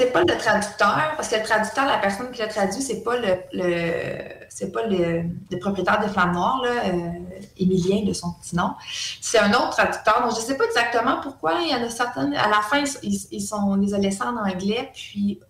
sais 0.00 0.06
pas 0.10 0.20
le 0.22 0.36
traducteur, 0.38 1.12
parce 1.16 1.28
que 1.28 1.36
le 1.36 1.42
traducteur, 1.42 1.86
la 1.86 1.98
personne 1.98 2.30
qui 2.30 2.38
l'a 2.40 2.46
traduit, 2.46 2.80
c'est 2.82 3.02
pas 3.02 3.16
le, 3.18 3.36
le- 3.52 4.42
c'est 4.48 4.70
pas 4.70 4.86
le, 4.86 5.24
le 5.50 5.58
propriétaire 5.58 5.98
des 6.00 6.08
Flammes 6.08 6.32
Noires, 6.32 6.60
là, 6.62 6.70
euh, 6.86 7.10
Émilien 7.56 8.04
de 8.04 8.12
son 8.12 8.32
petit 8.34 8.54
nom. 8.54 8.74
C'est 9.20 9.38
un 9.38 9.50
autre 9.52 9.70
traducteur. 9.70 10.22
Donc, 10.22 10.36
je 10.36 10.40
sais 10.40 10.56
pas 10.56 10.64
exactement 10.64 11.20
pourquoi. 11.22 11.54
Il 11.62 11.70
y 11.70 11.74
en 11.74 11.82
a 11.82 11.90
certaines. 11.90 12.34
À 12.34 12.48
la 12.48 12.60
fin, 12.62 12.84
ils, 13.02 13.18
ils 13.30 13.40
sont, 13.40 13.56
on 13.56 13.74
les 13.76 13.94
a 13.94 13.98
laissés 13.98 14.22
en 14.22 14.36
anglais, 14.36 14.90
puis 14.94 15.40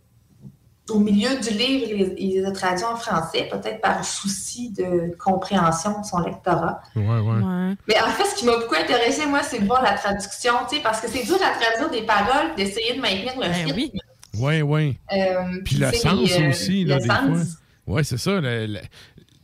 au 0.93 0.99
milieu 0.99 1.31
du 1.41 1.51
livre, 1.51 1.87
il, 1.91 2.15
il 2.19 2.31
les 2.35 2.45
a 2.45 2.53
traduits 2.53 2.85
en 2.85 2.97
français, 2.97 3.49
peut-être 3.51 3.81
par 3.81 4.05
souci 4.05 4.71
de 4.71 5.17
compréhension 5.19 6.01
de 6.01 6.05
son 6.07 6.19
lectorat. 6.21 6.81
Ouais, 6.97 7.03
ouais. 7.03 7.75
Mais 7.89 8.01
en 8.01 8.11
fait, 8.11 8.25
ce 8.25 8.35
qui 8.37 8.47
m'a 8.47 8.57
beaucoup 8.57 8.75
intéressé, 8.75 9.27
moi, 9.27 9.43
c'est 9.43 9.61
de 9.61 9.67
voir 9.67 9.83
la 9.83 9.93
traduction, 9.95 10.53
tu 10.69 10.77
sais, 10.77 10.83
parce 10.83 11.01
que 11.01 11.09
c'est 11.09 11.25
dur 11.25 11.37
à 11.37 11.59
traduire 11.59 11.91
des 11.91 12.07
paroles, 12.07 12.55
d'essayer 12.57 12.95
de 12.97 13.01
maintenir 13.01 13.33
le 13.37 13.73
rythme. 13.73 13.99
Oui, 14.39 14.63
oui. 14.63 14.99
Euh, 15.13 15.61
Puis 15.65 15.77
le 15.77 15.93
sens 15.93 16.21
les, 16.21 16.43
euh, 16.45 16.49
aussi, 16.51 16.85
là, 16.85 16.97
le 16.97 17.03
des 17.03 17.09
sens. 17.09 17.19
fois. 17.27 17.59
Oui, 17.87 18.05
c'est 18.05 18.19
ça. 18.19 18.41
le- 18.41 18.67
le- 18.67 18.81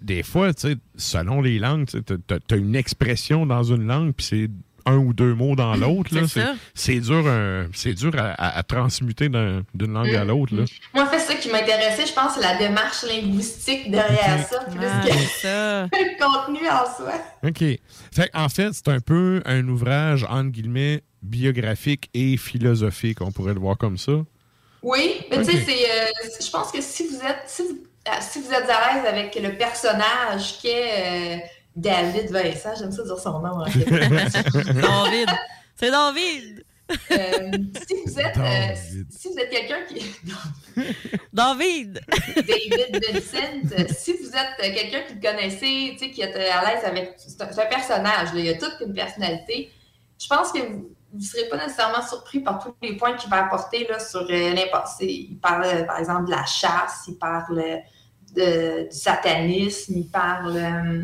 des 0.00 0.22
fois, 0.22 0.54
tu 0.54 0.68
sais, 0.68 0.76
selon 0.96 1.40
les 1.42 1.58
langues, 1.58 1.86
tu 1.86 1.98
as, 1.98 2.56
une 2.56 2.76
expression 2.76 3.44
dans 3.46 3.64
une 3.64 3.86
langue, 3.86 4.12
puis 4.12 4.24
c'est 4.26 4.50
un 4.88 4.96
ou 4.96 5.12
deux 5.12 5.34
mots 5.34 5.54
dans 5.56 5.74
l'autre. 5.76 6.14
là. 6.14 6.22
C'est 6.74 7.00
dur, 7.00 7.22
euh, 7.26 7.66
c'est 7.74 7.94
dur 7.94 8.12
à, 8.18 8.30
à- 8.32 8.58
à 8.58 8.62
transmuter 8.62 9.28
d'un- 9.28 9.62
d'une 9.74 9.92
langue 9.92 10.14
à 10.14 10.24
Mm. 10.24 10.28
l'autre. 10.28 10.54
là. 10.56 10.64
Moi, 10.94 11.04
en 11.04 11.06
fait, 11.06 11.18
ce 11.20 11.32
qui 11.40 11.50
m'intéressait, 11.50 12.06
je 12.06 12.12
pense, 12.12 12.34
c'est 12.34 12.40
la 12.42 12.56
démarche 12.56 13.04
linguistique 13.04 13.90
derrière 13.90 14.46
ça, 14.48 14.60
plus 14.60 14.78
Ah, 14.82 15.00
que 15.06 15.12
ça. 15.40 15.82
le 15.92 16.18
contenu 16.22 16.68
en 16.68 16.84
soi. 16.96 17.12
OK. 17.44 17.58
Fait, 18.14 18.30
en 18.34 18.48
fait, 18.48 18.70
c'est 18.72 18.88
un 18.88 19.00
peu 19.00 19.42
un 19.44 19.66
ouvrage, 19.68 20.24
entre 20.28 20.50
guillemets, 20.50 21.02
biographique 21.22 22.08
et 22.14 22.36
philosophique. 22.36 23.20
On 23.20 23.32
pourrait 23.32 23.54
le 23.54 23.60
voir 23.60 23.76
comme 23.78 23.98
ça. 23.98 24.12
Oui, 24.82 25.20
mais 25.30 25.38
tu 25.38 25.52
sais, 25.52 25.58
euh, 25.90 26.06
je 26.40 26.50
pense 26.50 26.70
que 26.70 26.80
si 26.80 27.06
vous 27.08 27.16
êtes, 27.16 27.42
si 27.46 27.62
vous, 27.62 27.78
ah, 28.08 28.20
si 28.20 28.40
vous 28.40 28.50
êtes 28.52 28.68
à 28.70 28.94
l'aise 28.94 29.04
avec 29.06 29.34
le 29.42 29.56
personnage 29.56 30.58
qu'est 30.62 30.92
euh, 30.96 31.36
David 31.78 32.30
Vincent, 32.30 32.74
j'aime 32.78 32.92
ça 32.92 33.02
dire 33.04 33.18
son 33.18 33.38
nom. 33.40 33.64
fait. 33.66 33.84
David. 34.80 35.28
C'est 35.76 35.90
David. 35.90 36.64
Euh, 36.90 37.50
si 37.86 37.94
vous 38.06 38.18
êtes, 38.18 38.36
euh, 38.38 38.74
si 39.10 39.28
vous 39.28 39.38
êtes 39.38 39.50
quelqu'un 39.50 39.84
qui, 39.86 40.02
David. 41.32 42.00
David 42.34 43.04
Vincent, 43.12 43.78
euh, 43.78 43.84
si 43.96 44.14
vous 44.14 44.30
êtes 44.30 44.74
quelqu'un 44.74 45.02
qui 45.06 45.14
le 45.14 45.20
connaissez, 45.20 45.90
tu 45.92 45.98
sais, 45.98 46.10
qui 46.10 46.22
est 46.22 46.34
à 46.34 46.64
l'aise 46.64 46.84
avec, 46.84 47.14
c'est 47.18 47.40
un, 47.42 47.46
personnage, 47.66 48.32
là, 48.34 48.40
il 48.40 48.48
a 48.48 48.54
toute 48.54 48.74
une 48.84 48.94
personnalité. 48.94 49.70
Je 50.18 50.26
pense 50.26 50.50
que 50.50 50.58
vous 50.60 50.88
ne 51.12 51.22
serez 51.22 51.48
pas 51.48 51.58
nécessairement 51.58 52.06
surpris 52.06 52.40
par 52.40 52.58
tous 52.58 52.74
les 52.82 52.96
points 52.96 53.14
qu'il 53.16 53.30
va 53.30 53.44
apporter 53.44 53.86
là, 53.88 53.98
sur 53.98 54.22
euh, 54.22 54.54
Il 55.00 55.38
parle, 55.40 55.64
euh, 55.64 55.84
par 55.84 55.98
exemple, 55.98 56.24
de 56.26 56.30
la 56.30 56.44
chasse, 56.44 57.04
il 57.06 57.18
parle 57.18 57.58
euh, 57.58 57.76
de- 58.34 58.88
du 58.90 58.96
satanisme, 58.96 59.92
il 59.96 60.08
parle 60.10 60.56
euh, 60.56 61.02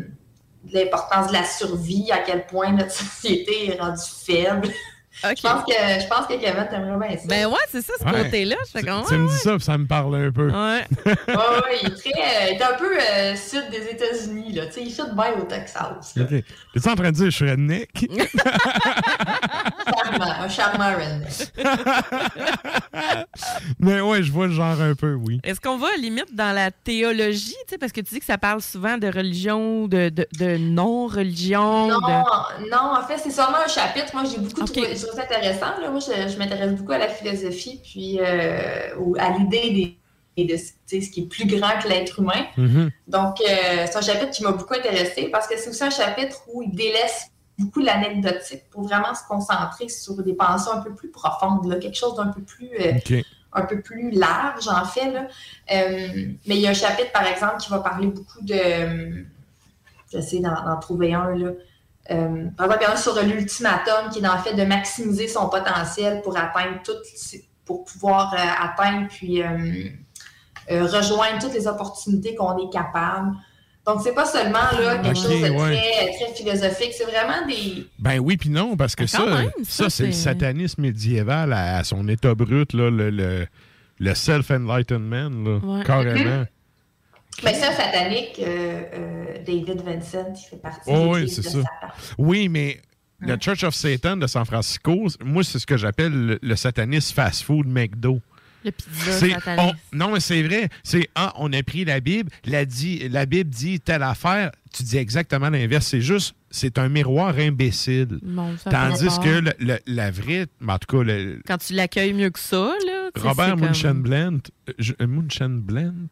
l'importance 0.73 1.27
de 1.27 1.33
la 1.33 1.43
survie, 1.43 2.11
à 2.11 2.19
quel 2.19 2.45
point 2.45 2.71
notre 2.71 2.91
société 3.21 3.71
est 3.73 3.79
rendue 3.79 4.01
faible. 4.25 4.69
Je, 5.23 5.41
pense 5.41 5.63
que, 5.63 5.71
je 5.71 6.07
pense 6.09 6.27
que 6.27 6.33
Kevin 6.33 6.67
t'aimerait 6.69 7.07
bien 7.07 7.17
ça. 7.17 7.23
Ben 7.27 7.45
ouais, 7.47 7.55
c'est 7.69 7.81
ça, 7.81 7.93
ce 7.97 8.03
Ouais. 8.03 8.23
côté-là. 8.25 8.57
Je 8.65 8.71
fais 8.71 8.79
Tu, 8.81 8.89
tu 9.07 9.13
me 9.17 9.29
dis 9.29 9.37
ça, 9.37 9.51
puis 9.55 9.63
ça 9.63 9.77
me 9.77 9.87
parle 9.87 10.13
un 10.17 10.29
peu. 10.29 10.47
Ouais. 10.51 10.85
Ouais, 11.05 11.35
ouais, 11.35 11.79
il 11.83 11.87
est 11.87 11.95
très. 11.95 12.09
euh, 12.11 12.51
il 12.51 12.57
est 12.57 12.61
un 12.63 12.73
peu 12.77 12.97
euh, 12.99 13.33
sud 13.37 13.63
des 13.71 13.91
États-Unis, 13.91 14.51
là. 14.51 14.65
Tu 14.67 14.73
sais, 14.73 14.81
il 14.83 14.91
fit 14.91 15.03
bien 15.15 15.31
au 15.39 15.43
Texas. 15.45 16.15
OK. 16.19 16.31
Es-tu 16.33 16.89
en 16.89 16.95
train 16.95 17.11
de 17.11 17.15
dire 17.15 17.23
que 17.25 17.29
je 17.31 17.35
suis 17.35 17.49
redneck? 17.49 17.89
Charmant, 20.17 20.41
un 20.41 20.49
charmant 20.49 20.93
redneck. 20.95 21.53
Mais 23.79 24.01
ouais, 24.01 24.23
je 24.23 24.31
vois 24.31 24.47
le 24.47 24.53
genre 24.53 24.79
un 24.81 24.95
peu, 24.95 25.13
oui. 25.13 25.39
Est-ce 25.43 25.59
qu'on 25.59 25.77
va 25.77 25.87
limite 25.99 26.33
dans 26.35 26.53
la 26.53 26.71
théologie, 26.71 27.55
tu 27.67 27.71
sais, 27.71 27.77
parce 27.77 27.91
que 27.91 28.01
tu 28.01 28.13
dis 28.15 28.19
que 28.19 28.25
ça 28.25 28.37
parle 28.37 28.61
souvent 28.61 28.97
de 28.97 29.07
religion, 29.07 29.87
de, 29.87 30.09
de, 30.09 30.27
de 30.39 30.57
non-religion. 30.57 31.87
Non, 31.87 31.97
de- 31.99 32.69
non, 32.69 32.93
en 32.97 33.03
fait, 33.07 33.17
c'est 33.17 33.31
seulement 33.31 33.57
un 33.65 33.67
chapitre. 33.67 34.07
Moi, 34.13 34.23
j'ai 34.23 34.39
beaucoup 34.39 34.63
trouvé, 34.65 34.95
je 34.95 35.05
trouve 35.05 35.15
ça 35.19 35.23
intéressant. 35.23 35.79
Là. 35.81 35.89
Moi, 35.89 35.99
je, 35.99 36.31
je 36.31 36.37
m'intéresse 36.37 36.73
beaucoup 36.73 36.93
à 36.93 36.97
la 36.97 37.07
philosophie, 37.09 37.79
puis 37.83 38.19
euh, 38.21 38.89
à 39.19 39.31
l'idée 39.37 39.97
des, 40.37 40.45
de 40.45 40.57
ce 40.57 41.09
qui 41.09 41.21
est 41.21 41.27
plus 41.29 41.45
grand 41.47 41.79
que 41.81 41.87
l'être 41.87 42.19
humain. 42.19 42.45
Mhm. 42.57 42.91
Donc, 43.07 43.35
euh, 43.41 43.85
c'est 43.85 43.95
un 43.97 44.01
chapitre 44.01 44.31
qui 44.31 44.43
m'a 44.43 44.51
beaucoup 44.51 44.73
intéressé 44.73 45.29
parce 45.31 45.47
que 45.47 45.57
c'est 45.57 45.69
aussi 45.69 45.83
un 45.83 45.89
chapitre 45.89 46.41
où 46.53 46.61
il 46.61 46.71
délaisse 46.71 47.27
beaucoup 47.57 47.79
l'anecdotique 47.79 48.69
pour 48.69 48.83
vraiment 48.83 49.13
se 49.13 49.25
concentrer 49.27 49.89
sur 49.89 50.21
des 50.21 50.33
pensées 50.33 50.69
un 50.73 50.81
peu 50.81 50.93
plus 50.93 51.09
profondes, 51.09 51.65
là, 51.67 51.77
quelque 51.77 51.97
chose 51.97 52.15
d'un 52.15 52.27
peu 52.27 52.41
plus 52.41 52.69
euh, 52.79 53.21
un 53.53 53.61
peu 53.61 53.79
plus 53.79 54.11
large, 54.11 54.67
en 54.67 54.83
fait. 54.85 55.11
Là. 55.11 55.27
Euh, 55.71 56.33
mais 56.45 56.55
il 56.55 56.59
y 56.59 56.67
a 56.67 56.71
un 56.71 56.73
chapitre, 56.73 57.11
par 57.13 57.25
exemple, 57.25 57.57
qui 57.57 57.69
va 57.69 57.79
parler 57.79 58.07
beaucoup 58.07 58.41
de. 58.41 59.25
J'essaie 60.11 60.39
d'en 60.39 60.63
d'en 60.63 60.77
trouver 60.77 61.13
un. 61.13 61.35
Là. 61.35 61.51
Euh, 62.11 62.45
par 62.57 62.67
exemple, 62.67 62.81
il 62.81 62.83
y 62.83 62.87
en 62.87 62.91
a 62.91 62.93
un 62.93 62.97
sur 62.97 63.23
l'ultimatum, 63.23 64.09
qui 64.11 64.19
est 64.19 64.21
dans 64.21 64.35
le 64.35 64.41
fait 64.41 64.53
de 64.53 64.63
maximiser 64.63 65.27
son 65.27 65.49
potentiel 65.49 66.21
pour 66.21 66.37
atteindre 66.37 66.81
toutes 66.83 67.05
pour 67.65 67.83
pouvoir 67.83 68.33
euh, 68.33 68.37
atteindre 68.37 69.07
puis 69.09 69.41
euh, 69.41 69.89
euh, 70.71 70.85
rejoindre 70.85 71.39
toutes 71.39 71.53
les 71.53 71.67
opportunités 71.67 72.35
qu'on 72.35 72.57
est 72.57 72.71
capable. 72.71 73.35
Donc, 73.85 74.01
c'est 74.03 74.13
pas 74.15 74.25
seulement 74.25 74.59
là, 74.79 74.97
quelque 74.97 75.09
Ok, 75.17 75.23
chose 75.23 75.41
de 75.41 75.49
ouais. 75.49 75.77
très, 75.77 76.11
très 76.25 76.33
philosophique, 76.35 76.93
c'est 76.97 77.03
vraiment 77.05 77.45
des. 77.47 77.85
Ben 77.99 78.19
oui, 78.19 78.35
puis 78.37 78.49
non, 78.49 78.75
parce 78.75 78.95
que 78.95 79.03
Ah, 79.03 79.07
ça, 79.07 79.25
même, 79.25 79.51
ça, 79.63 79.83
ça, 79.83 79.89
c'est 79.91 80.05
le 80.07 80.11
satanisme 80.11 80.81
médiéval 80.81 81.53
à, 81.53 81.77
à 81.77 81.83
son 81.83 82.07
état 82.07 82.33
brut, 82.33 82.73
là, 82.73 82.89
le, 82.89 83.09
le, 83.11 83.45
le 83.99 84.15
self-enlightenment, 84.15 85.29
là, 85.29 85.57
Ouais. 85.63 85.83
carrément. 85.85 86.45
Mais 87.43 87.53
ça, 87.53 87.73
satanique, 87.73 88.39
euh, 88.39 88.81
euh, 88.93 89.25
David 89.45 89.81
Vincent, 89.85 90.33
il 90.35 90.49
fait 90.49 90.55
partie 90.55 90.79
Oh, 90.87 91.15
de 91.17 91.21
oui, 91.21 91.29
c'est 91.29 91.41
de 91.41 91.47
ça. 91.47 91.51
Satan. 91.51 91.93
Oui, 92.17 92.47
mais 92.49 92.79
le 93.19 93.35
Church 93.39 93.63
of 93.65 93.75
Satan 93.75 94.17
de 94.17 94.25
San 94.25 94.45
Francisco, 94.45 95.07
moi, 95.23 95.43
c'est 95.43 95.59
ce 95.59 95.65
que 95.65 95.77
j'appelle 95.77 96.11
le, 96.13 96.39
le 96.41 96.55
satanisme 96.55 97.13
fast-food 97.13 97.67
McDo. 97.67 98.19
Le 98.65 98.71
pizza 98.71 99.11
C'est- 99.11 99.29
sataniste. 99.31 99.75
on- 99.93 99.97
non, 99.97 100.11
mais 100.11 100.19
c'est 100.19 100.41
vrai. 100.43 100.69
C'est 100.83 101.07
ah, 101.15 101.33
on 101.37 101.53
a 101.53 101.61
pris 101.63 101.85
la 101.85 101.99
Bible, 101.99 102.29
la, 102.45 102.65
dit, 102.65 103.07
la 103.09 103.25
Bible 103.25 103.49
dit 103.49 103.79
telle 103.79 104.03
affaire. 104.03 104.51
Tu 104.73 104.83
dis 104.83 104.97
exactement 104.97 105.49
l'inverse. 105.49 105.87
C'est 105.87 106.01
juste, 106.01 106.35
c'est 106.49 106.77
un 106.77 106.89
miroir 106.89 107.37
imbécile. 107.37 108.19
Ça 108.57 108.71
Tandis 108.71 109.19
que 109.23 109.39
le- 109.39 109.53
le- 109.59 109.79
la 109.87 110.11
vraie, 110.11 110.47
en 110.67 110.77
tout 110.79 110.97
cas, 110.97 111.03
le, 111.03 111.39
Quand 111.47 111.57
tu 111.59 111.73
l'accueilles 111.73 112.13
mieux 112.13 112.29
que 112.29 112.39
ça, 112.39 112.73
là. 112.85 113.09
Robert 113.15 113.45
c'est 113.45 113.51
comme- 113.51 113.59
euh, 113.63 113.73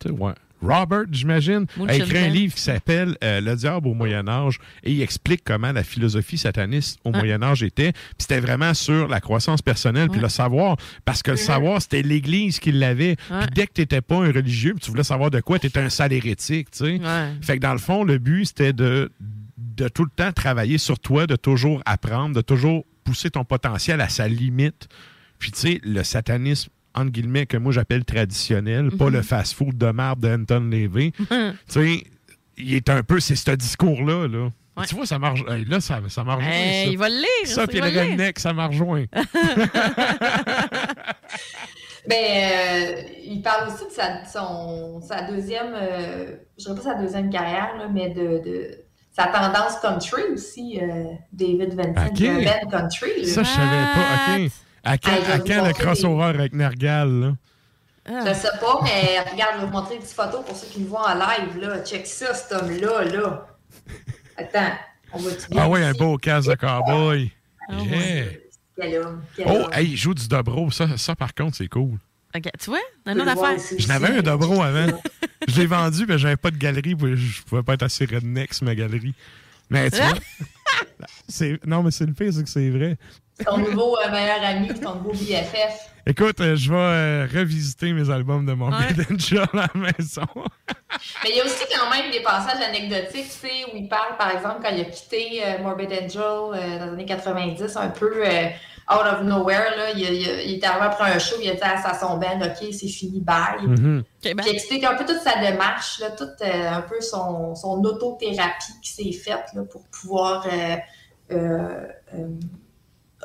euh, 0.07 0.11
ouais. 0.11 0.33
Robert, 0.63 1.03
j'imagine, 1.11 1.65
a 1.87 1.95
écrit 1.95 2.17
un 2.17 2.27
livre 2.29 2.55
qui 2.55 2.61
s'appelle 2.61 3.17
euh, 3.23 3.41
Le 3.41 3.55
diable 3.55 3.87
au 3.87 3.93
Moyen 3.93 4.27
Âge 4.27 4.59
et 4.83 4.91
il 4.91 5.01
explique 5.01 5.41
comment 5.43 5.71
la 5.71 5.83
philosophie 5.83 6.37
sataniste 6.37 6.99
au 7.03 7.11
Ah. 7.13 7.17
Moyen 7.17 7.43
Âge 7.43 7.63
était. 7.63 7.91
Puis 7.91 8.01
c'était 8.19 8.39
vraiment 8.39 8.73
sur 8.73 9.07
la 9.07 9.19
croissance 9.19 9.61
personnelle 9.61 10.09
puis 10.09 10.19
le 10.21 10.29
savoir. 10.29 10.77
Parce 11.05 11.21
que 11.21 11.31
le 11.31 11.37
savoir, 11.37 11.81
c'était 11.81 12.01
l'Église 12.01 12.59
qui 12.59 12.71
l'avait. 12.71 13.15
Puis 13.15 13.49
dès 13.53 13.67
que 13.67 13.73
tu 13.73 13.81
n'étais 13.81 14.01
pas 14.01 14.15
un 14.17 14.31
religieux, 14.31 14.73
puis 14.73 14.81
tu 14.85 14.91
voulais 14.91 15.03
savoir 15.03 15.29
de 15.31 15.39
quoi, 15.41 15.59
tu 15.59 15.67
étais 15.67 15.79
un 15.79 15.89
sale 15.89 16.13
hérétique. 16.13 16.71
tu 16.71 16.77
sais. 16.79 16.99
Fait 17.41 17.57
que 17.57 17.61
dans 17.61 17.73
le 17.73 17.79
fond, 17.79 18.03
le 18.03 18.17
but, 18.17 18.45
c'était 18.45 18.73
de, 18.73 19.11
de 19.57 19.87
tout 19.87 20.03
le 20.05 20.11
temps 20.15 20.31
travailler 20.31 20.77
sur 20.77 20.99
toi, 20.99 21.27
de 21.27 21.35
toujours 21.35 21.81
apprendre, 21.85 22.35
de 22.35 22.41
toujours 22.41 22.85
pousser 23.03 23.29
ton 23.29 23.43
potentiel 23.43 23.99
à 24.01 24.09
sa 24.09 24.27
limite. 24.27 24.87
Puis, 25.39 25.51
tu 25.51 25.59
sais, 25.59 25.81
le 25.83 26.03
satanisme, 26.03 26.69
entre 26.95 27.11
guillemets, 27.11 27.45
que 27.45 27.57
moi 27.57 27.71
j'appelle 27.71 28.05
traditionnel, 28.05 28.91
pas 28.91 29.05
Mhm. 29.05 29.13
le 29.13 29.21
fast-food 29.21 29.77
de 29.77 29.91
marbre 29.91 30.21
de 30.21 30.33
Anton 30.35 30.69
Levy. 30.69 31.11
tu 31.21 31.27
sais, 31.67 32.03
il 32.57 32.73
est 32.75 32.89
un 32.89 33.03
peu, 33.03 33.19
c'est 33.19 33.35
ce 33.35 33.51
discours-là. 33.51 34.27
Là. 34.27 34.49
Ouais. 34.77 34.85
Tu 34.87 34.95
vois, 34.95 35.05
ça 35.05 35.19
marche. 35.19 35.41
hey, 35.49 35.65
là, 35.65 35.79
ça, 35.79 35.99
ça 36.09 36.23
marche. 36.23 36.43
Hey, 36.45 36.91
il 36.93 36.97
va 36.97 37.07
le 37.09 37.15
lire, 37.15 37.27
Ça, 37.45 37.53
ça, 37.61 37.67
puis 37.67 37.77
il 37.77 37.83
le 37.83 37.99
redneck, 37.99 38.39
ça 38.39 38.53
m'a 38.53 38.67
rejoint. 38.67 39.05
Ben, 42.05 42.15
euh, 42.17 43.01
il 43.23 43.41
parle 43.41 43.69
aussi 43.69 43.85
de 43.85 43.91
sa, 43.91 44.25
son, 44.25 44.99
sa 45.01 45.21
deuxième, 45.21 45.73
euh, 45.73 46.35
je 46.59 46.65
dirais 46.65 46.75
pas 46.75 46.81
sa 46.81 46.95
deuxième 46.95 47.29
carrière, 47.29 47.77
là, 47.77 47.87
mais 47.89 48.09
de, 48.09 48.43
de 48.43 48.71
sa 49.15 49.27
tendance 49.27 49.79
country 49.81 50.23
aussi, 50.33 50.81
euh, 50.81 51.13
David 51.31 51.75
Vincent, 51.75 52.07
OK. 52.07 52.19
de 52.19 52.43
Ben 52.43 52.69
Country. 52.69 53.21
là. 53.21 53.27
Ça, 53.27 53.43
je 53.43 53.47
savais 53.47 53.85
pas. 53.95 54.35
OK. 54.43 54.51
À 54.83 54.97
quand, 54.97 55.11
à 55.11 55.39
quand 55.39 55.65
le 55.67 55.73
crossover 55.73 56.25
avec 56.25 56.53
Nergal, 56.53 57.09
là? 57.09 57.33
Je 58.05 58.33
sais 58.33 58.49
pas, 58.59 58.79
mais 58.83 59.19
regarde, 59.31 59.53
je 59.55 59.59
vais 59.61 59.65
vous 59.67 59.71
montrer 59.71 59.95
une 59.95 60.01
petite 60.01 60.13
photo 60.15 60.41
pour 60.41 60.55
ceux 60.57 60.67
qui 60.67 60.81
me 60.81 60.87
voient 60.87 61.09
en 61.09 61.15
live. 61.15 61.57
Là. 61.57 61.79
Check 61.85 62.05
ça, 62.05 62.33
cet 62.33 62.51
homme-là. 62.51 63.03
Là. 63.05 63.47
Attends, 64.37 64.73
on 65.13 65.19
va 65.19 65.31
Ah 65.57 65.69
oui, 65.69 65.81
un 65.83 65.93
beau 65.93 66.17
casque 66.17 66.49
de 66.49 66.55
cowboy. 66.55 67.31
Ah 67.69 67.73
Yeah. 67.81 68.25
Quel 68.77 68.95
homme. 69.01 69.21
Quel 69.37 69.45
Oh, 69.47 69.51
homme. 69.51 69.69
hey, 69.73 69.91
il 69.91 69.95
joue 69.97 70.13
du 70.13 70.27
dobro. 70.27 70.69
Ça, 70.69 70.97
ça 70.97 71.15
par 71.15 71.33
contre, 71.33 71.55
c'est 71.55 71.69
cool. 71.69 71.97
Ok, 72.35 72.49
tu 72.59 72.69
vois, 72.71 72.79
peux 73.05 73.11
autre 73.11 73.29
affaire. 73.29 73.55
ici 73.55 73.75
Je 73.79 73.87
n'avais 73.87 74.17
un 74.17 74.21
dobro 74.21 74.61
avant. 74.61 74.87
je 75.47 75.59
l'ai 75.61 75.65
vendu, 75.67 76.05
mais 76.05 76.17
j'avais 76.17 76.35
pas 76.35 76.51
de 76.51 76.57
galerie. 76.57 76.97
Je 76.99 77.41
pouvais 77.43 77.63
pas 77.63 77.75
être 77.75 77.83
assez 77.83 78.03
redneck 78.05 78.53
sur 78.53 78.65
ma 78.65 78.75
galerie. 78.75 79.13
Mais 79.69 79.89
tu 79.91 80.01
Hein? 80.01 80.09
vois, 80.09 80.47
non, 81.65 81.83
mais 81.83 81.91
c'est 81.91 82.05
le 82.05 82.13
pire, 82.13 82.31
c'est 82.33 82.43
que 82.43 82.49
c'est 82.49 82.69
vrai. 82.69 82.97
Ton 83.45 83.57
nouveau 83.57 83.97
euh, 83.97 84.11
meilleur 84.11 84.43
ami, 84.43 84.67
ton 84.79 84.95
nouveau 84.95 85.11
BFF. 85.11 85.89
Écoute, 86.05 86.39
euh, 86.41 86.55
je 86.55 86.69
vais 86.69 86.77
euh, 86.77 87.27
revisiter 87.33 87.93
mes 87.93 88.09
albums 88.09 88.45
de 88.45 88.53
mon 88.53 88.69
Ouais. 88.69 88.87
Angel 89.11 89.39
à 89.39 89.47
la 89.53 89.69
maison. 89.73 90.27
Mais 91.23 91.29
il 91.31 91.37
y 91.37 91.41
a 91.41 91.45
aussi 91.45 91.63
quand 91.73 91.89
même 91.89 92.11
des 92.11 92.19
passages 92.21 92.61
anecdotiques, 92.61 93.29
tu 93.29 93.47
sais, 93.47 93.65
où 93.73 93.77
il 93.77 93.87
parle, 93.87 94.17
par 94.17 94.29
exemple, 94.31 94.57
quand 94.61 94.69
il 94.69 94.81
a 94.81 94.85
quitté 94.85 95.41
euh, 95.43 95.59
Morbid 95.63 95.91
Angel 95.91 96.21
euh, 96.21 96.79
dans 96.79 96.85
les 96.85 96.91
années 96.91 97.05
90, 97.05 97.75
un 97.77 97.87
peu, 97.89 98.11
euh, 98.23 98.49
out 98.91 99.05
of 99.13 99.23
nowhere. 99.23 99.75
Là. 99.77 99.91
Il, 99.91 100.01
il- 100.01 100.49
il 100.49 100.53
est 100.55 100.63
arrivé 100.63 100.85
après 100.85 101.11
un 101.11 101.19
show, 101.19 101.35
il 101.41 101.49
a 101.49 101.53
dit 101.55 101.61
à, 101.61 101.93
son 101.99 102.17
band 102.17 102.39
OK, 102.41 102.67
c'est 102.71 102.87
fini, 102.87 103.19
bye. 103.21 103.65
Mhm. 103.67 104.03
Puis 104.21 104.33
il 104.45 104.49
explique 104.49 104.83
un 104.83 104.95
peu 104.95 105.05
toute 105.05 105.21
sa 105.21 105.39
démarche, 105.39 105.99
là, 105.99 106.11
toute 106.11 106.41
euh, 106.41 106.69
un 106.69 106.81
peu 106.81 106.99
son, 107.01 107.55
son 107.55 107.81
autothérapie 107.83 108.73
qui 108.81 108.91
s'est 108.91 109.11
faite 109.11 109.45
là, 109.53 109.63
pour 109.63 109.83
pouvoir 109.89 110.45
euh, 110.51 110.75
euh, 111.31 111.87
euh, 112.15 112.27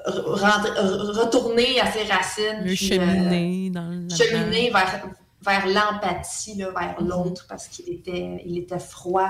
retourner 0.07 1.81
à 1.81 1.91
ses 1.91 2.05
racines. 2.05 2.63
Puis, 2.65 2.99
euh, 2.99 3.07
cheminer 3.07 3.71
dans 3.71 3.89
le. 3.89 4.09
cheminer 4.15 4.71
vers, 4.71 5.03
vers 5.43 5.67
l'empathie, 5.67 6.57
vers 6.57 6.97
l'autre, 7.01 7.47
parce 7.49 7.69
qu'il 7.69 7.89
était, 7.93 8.43
il 8.45 8.59
était 8.59 8.79
froid 8.79 9.29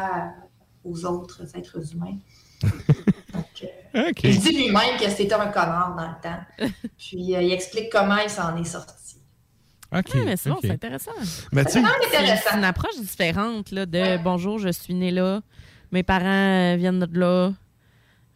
aux 0.84 1.04
autres 1.04 1.42
êtres 1.56 1.78
humains. 1.94 2.18
Il 4.24 4.38
dit 4.40 4.52
lui-même 4.54 4.98
que 5.00 5.08
c'était 5.10 5.34
un 5.34 5.46
connard 5.48 5.94
dans 5.96 6.06
le 6.08 6.22
temps. 6.22 6.68
Puis 6.98 7.34
euh, 7.34 7.42
il 7.42 7.52
explique 7.52 7.90
comment 7.90 8.18
il 8.18 8.30
s'en 8.30 8.56
est 8.56 8.64
sorti. 8.64 8.94
OK. 9.90 10.04
Ouais, 10.14 10.24
mais 10.24 10.36
c'est 10.36 10.50
bon, 10.50 10.58
c'est 10.60 10.70
intéressant. 10.70 11.12
Sais- 11.22 11.46
C'est 11.50 11.78
intéressant. 11.78 12.42
c'est 12.50 12.58
une 12.58 12.64
approche 12.64 13.00
différente 13.00 13.70
là, 13.70 13.86
de 13.86 14.22
bonjour, 14.22 14.58
je 14.58 14.68
suis 14.70 14.92
né 14.94 15.10
là, 15.10 15.40
mes 15.92 16.02
parents 16.02 16.26
euh, 16.26 16.76
viennent 16.78 16.98
de 17.00 17.18
là, 17.18 17.52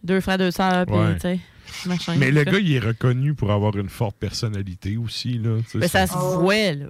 deux 0.03 0.20
frères, 0.20 0.39
deux 0.39 0.51
sœurs, 0.51 0.87
puis 0.87 0.97
Ouais. 0.97 1.15
tu 1.16 1.20
sais, 1.20 1.41
machin. 1.85 2.15
Mais 2.16 2.31
le 2.31 2.45
gars, 2.45 2.59
il 2.59 2.73
est 2.74 2.79
reconnu 2.79 3.35
pour 3.35 3.51
avoir 3.53 3.77
une 3.77 3.91
forte 3.91 4.16
personnalité 4.16 4.97
aussi. 4.97 5.35
Là, 5.39 5.59
Mais 5.74 5.89
ça 5.89 6.07
se 6.07 6.15
voit, 6.16 6.73
là. 6.73 6.87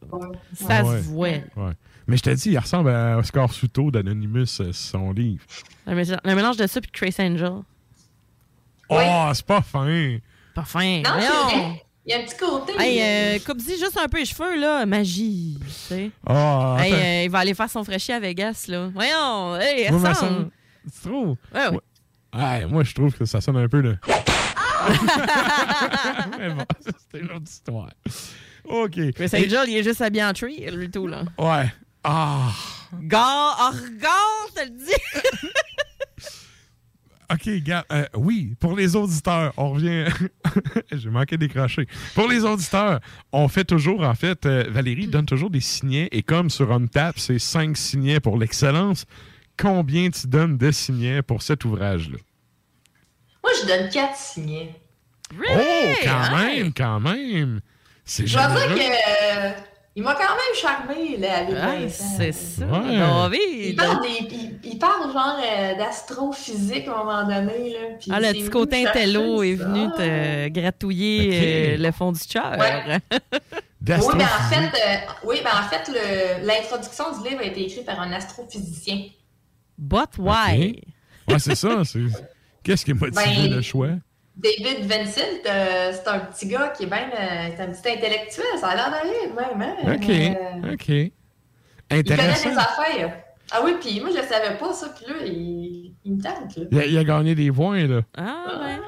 Ça 0.55 0.85
Ouais. 0.85 0.99
se 0.99 1.03
voit. 1.09 1.29
Ouais. 1.57 1.73
Mais 2.07 2.17
je 2.17 2.23
te 2.23 2.31
dis, 2.31 2.51
il 2.51 2.59
ressemble 2.59 2.91
à 2.91 3.19
Oscar 3.19 3.53
Souto 3.53 3.91
d'Anonymous, 3.91 4.61
euh, 4.61 4.71
son 4.73 5.13
livre. 5.13 5.45
Le 5.89 5.95
mé- 5.95 6.19
le 6.25 6.35
mélange 6.37 6.57
de 6.57 6.67
ça 6.69 6.81
puis 6.81 6.91
de 6.91 6.97
Trace 6.97 7.19
Angel. 7.21 7.63
Oh, 8.95 9.31
c'est 9.35 9.47
pas 9.47 9.63
fin. 9.63 10.19
Pas 10.55 10.65
fin. 10.65 11.03
Non, 11.03 11.11
c'est 11.19 11.27
voyons. 11.27 11.45
vrai. 11.69 11.83
Il 12.05 12.11
y 12.11 12.15
a 12.15 12.19
un 12.19 12.25
petit 12.25 12.37
côté. 12.37 12.73
Hey, 12.81 13.01
euh, 13.01 13.39
coupe-y 13.47 13.79
juste 13.79 13.97
un 13.97 14.09
peu 14.09 14.19
les 14.19 14.25
cheveux, 14.25 14.59
là. 14.59 14.85
Magie, 14.87 15.57
tu 15.65 15.71
sais. 15.71 16.11
Ah, 16.27 16.77
hey, 16.81 16.93
euh, 16.93 17.23
il 17.25 17.31
va 17.31 17.39
aller 17.39 17.55
faire 17.55 17.71
son 17.71 17.85
fraîchier 17.85 18.15
à 18.15 18.21
Vegas, 18.21 18.65
là. 18.69 18.91
Voyons, 18.93 19.57
hey, 19.61 19.89
Moi, 19.91 20.01
me 20.01 20.09
ressemble. 20.09 20.17
semble- 20.35 20.51
Tu 20.85 21.09
trouves? 21.09 21.37
Ouais, 21.55 21.69
ouais. 21.69 21.79
Ouais, 22.35 22.67
moi, 22.67 22.83
je 22.83 22.93
trouve 22.95 23.15
que 23.15 23.25
ça 23.25 23.41
sonne 23.41 23.57
un 23.59 23.69
peu 23.69 23.83
de. 23.83 23.97
Mais 26.39 26.51
bon, 26.51 26.65
ça, 26.81 26.91
c'était 26.99 27.25
une 27.25 27.31
autre 27.31 27.45
histoire. 27.47 27.91
OK. 28.65 29.15
Trace 29.15 29.35
Angel, 29.35 29.69
il 29.69 29.77
est 29.79 29.83
juste 29.85 30.01
habillé 30.01 30.25
en 30.25 30.33
tree, 30.33 30.67
lui, 30.73 30.91
tout, 30.91 31.07
là. 31.07 31.23
Ouais. 31.39 31.73
Ah. 32.05 32.51
Gare, 33.03 33.57
oh, 33.61 33.77
regarde, 33.77 34.49
je 34.57 34.61
te 34.61 34.65
le 34.65 34.71
dis. 34.71 34.93
OK, 37.33 37.49
gars. 37.63 37.85
euh, 37.93 38.05
oui, 38.15 38.55
pour 38.61 38.77
les 38.77 38.95
auditeurs, 38.97 39.53
on 39.57 39.71
revient. 39.73 40.05
J'ai 40.93 41.09
manqué 41.11 41.37
décrocher. 41.37 41.87
Pour 42.15 42.29
les 42.29 42.45
auditeurs, 42.45 43.01
on 43.33 43.49
fait 43.49 43.65
toujours, 43.65 44.03
en 44.03 44.15
fait, 44.15 44.45
euh, 44.47 44.65
Valérie 44.69 45.07
donne 45.07 45.27
toujours 45.27 45.51
des 45.51 45.61
signets 45.61 46.09
et 46.13 46.23
comme 46.23 46.51
sur 46.51 46.71
OnTap, 46.71 47.19
c'est 47.19 47.39
cinq 47.39 47.77
signets 47.77 48.21
pour 48.21 48.39
l'excellence. 48.39 49.07
Combien 49.57 50.11
tu 50.11 50.27
donnes 50.27 50.57
de 50.59 50.71
signets 50.71 51.23
pour 51.23 51.43
cet 51.43 51.65
ouvrage-là? 51.65 52.19
Moi, 53.43 53.53
je 53.63 53.67
donne 53.67 53.89
quatre 53.91 54.17
signets. 54.17 54.75
Oh, 55.35 55.95
quand 56.05 56.37
même, 56.37 56.73
quand 56.73 57.01
même. 57.01 57.61
C'est 58.05 58.27
Je 58.27 58.35
dois 58.35 58.49
dire 58.49 58.75
que. 58.75 59.72
Il 59.95 60.03
m'a 60.03 60.15
quand 60.15 60.21
même 60.21 60.55
charmé, 60.61 61.17
là, 61.19 61.39
avec 61.39 61.55
Ah, 61.61 61.89
c'est 61.89 62.33
ça, 62.33 62.65
Ouais. 62.67 62.97
Il 63.71 63.77
parle, 63.77 64.03
des- 64.03 64.35
il, 64.35 64.59
il 64.65 64.79
parle 64.79 65.13
genre 65.13 65.39
euh, 65.45 65.75
d'astrophysique 65.77 66.89
à 66.89 66.93
un 66.95 67.05
moment 67.05 67.23
donné. 67.25 67.71
Là, 67.73 67.79
Ah, 68.11 68.21
le 68.21 68.33
petit 68.33 68.49
côté 68.49 68.87
intello 68.87 69.43
est 69.43 69.55
venu 69.55 69.87
te 69.93 70.49
gratouiller 70.49 71.31
euh, 71.33 71.77
le 71.79 71.91
fond 71.93 72.13
du 72.13 72.21
cœur. 72.21 72.53
Ouais. 72.59 72.99
Oui, 73.85 74.15
ben 74.17 74.25
en 74.25 74.49
fait, 74.49 74.57
euh, 74.79 74.97
oui, 75.25 75.41
ben 75.43 75.51
en 75.59 75.69
fait 75.69 75.91
le- 75.93 76.47
l'introduction 76.47 77.05
du 77.21 77.29
livre 77.29 77.41
a 77.41 77.45
été 77.47 77.65
écrite 77.65 77.85
par 77.85 78.01
un 78.01 78.13
astrophysicien. 78.13 79.07
But 79.77 80.17
why? 80.19 80.81
Ouais, 81.29 81.39
c'est 81.39 81.57
ça. 81.57 81.83
c'est- 81.85 81.99
Qu'est-ce 82.63 82.85
qui 82.85 82.93
a 82.93 82.95
motivé 82.95 83.25
Ben, 83.49 83.51
le 83.57 83.61
choix? 83.61 83.89
David 84.43 84.87
Vincent, 84.87 85.21
euh, 85.47 85.93
c'est 85.93 86.09
un 86.09 86.19
petit 86.21 86.47
gars 86.49 86.69
qui 86.69 86.85
est 86.85 86.87
bien. 86.87 87.09
euh, 87.13 87.49
c'est 87.57 87.63
un 87.63 87.67
petit 87.69 87.89
intellectuel, 87.97 88.45
ça 88.61 88.69
a 88.71 88.75
l'air 88.75 88.91
d'aller 88.91 89.33
même. 89.35 89.63
Hein? 89.63 89.95
OK, 89.95 90.09
Euh, 90.11 90.73
OK. 90.73 90.89
il 90.89 92.05
connaît 92.05 92.27
les 92.45 92.59
affaires. 92.59 93.13
Ah 93.53 93.61
oui, 93.63 93.77
puis 93.81 94.01
moi, 94.01 94.11
je 94.11 94.23
savais 94.27 94.57
pas 94.59 94.73
ça, 94.73 94.89
puis 94.97 95.05
là, 95.07 95.15
il, 95.27 95.95
il 96.05 96.15
me 96.17 96.23
tente. 96.23 96.57
Là. 96.57 96.65
Il 96.71 96.79
a, 96.81 96.87
il 96.87 96.99
a 96.99 97.05
gagné 97.05 97.35
des 97.35 97.53
points, 97.53 97.87
là. 97.87 98.01
Ah, 98.17 98.45
ouais. 98.63 98.79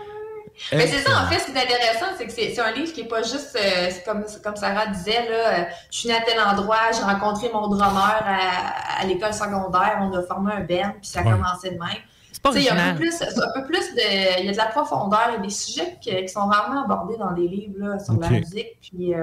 Mais 0.72 0.86
c'est 0.86 1.00
ça, 1.00 1.22
en 1.22 1.26
fait, 1.26 1.40
ce 1.40 1.46
qui 1.46 1.52
est 1.52 1.60
intéressant, 1.62 2.06
c'est 2.16 2.26
que 2.26 2.32
c'est 2.32 2.50
c'est 2.54 2.60
un 2.60 2.70
livre 2.70 2.92
qui 2.92 3.00
est 3.02 3.08
pas 3.08 3.22
juste, 3.22 3.58
euh, 3.60 3.88
c'est 3.90 4.04
comme, 4.04 4.24
comme 4.42 4.54
Sarah 4.56 4.86
disait, 4.86 5.28
là, 5.28 5.58
euh, 5.60 5.64
je 5.90 5.98
suis 5.98 6.08
née 6.08 6.14
à 6.14 6.20
tel 6.20 6.38
endroit, 6.40 6.78
j'ai 6.96 7.02
rencontré 7.02 7.50
mon 7.52 7.66
drummer 7.66 8.22
à, 8.24 9.00
à 9.02 9.04
l'école 9.04 9.34
secondaire, 9.34 9.98
on 10.00 10.12
a 10.16 10.22
formé 10.22 10.52
un 10.52 10.60
band, 10.60 10.92
puis 11.00 11.10
ça 11.10 11.20
a 11.20 11.24
Ouais. 11.24 11.32
commencé 11.32 11.70
de 11.70 11.74
même. 11.78 11.98
C'est 12.34 12.42
pas 12.42 12.50
il 12.56 12.64
y 12.64 12.68
a 12.68 12.74
un 12.74 12.92
peu 12.94 12.98
plus, 13.00 13.12
c'est 13.12 13.24
un 13.38 13.52
peu 13.54 13.64
plus 13.64 13.94
de, 13.94 14.40
il 14.40 14.46
y 14.46 14.48
a 14.48 14.52
de 14.52 14.56
la 14.56 14.66
profondeur, 14.66 15.20
il 15.30 15.34
y 15.34 15.36
a 15.36 15.40
des 15.40 15.50
sujets 15.50 15.96
qui, 16.00 16.10
qui 16.10 16.28
sont 16.28 16.46
rarement 16.46 16.84
abordés 16.84 17.16
dans 17.16 17.32
des 17.32 17.46
livres 17.46 17.74
là, 17.78 17.98
sur 18.00 18.14
la 18.18 18.28
musique. 18.28 18.76
Puis 18.82 19.14
euh, 19.14 19.22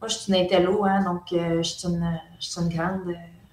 moi, 0.00 0.08
je 0.08 0.14
suis 0.14 0.32
une 0.32 0.40
intello, 0.40 0.84
hein, 0.84 1.04
donc 1.04 1.22
euh, 1.32 1.62
je 1.62 1.68
suis 1.68 1.86
une, 1.88 2.20
je 2.40 2.46
suis 2.46 2.60
une 2.60 2.68
grande, 2.68 3.08
euh, 3.08 3.12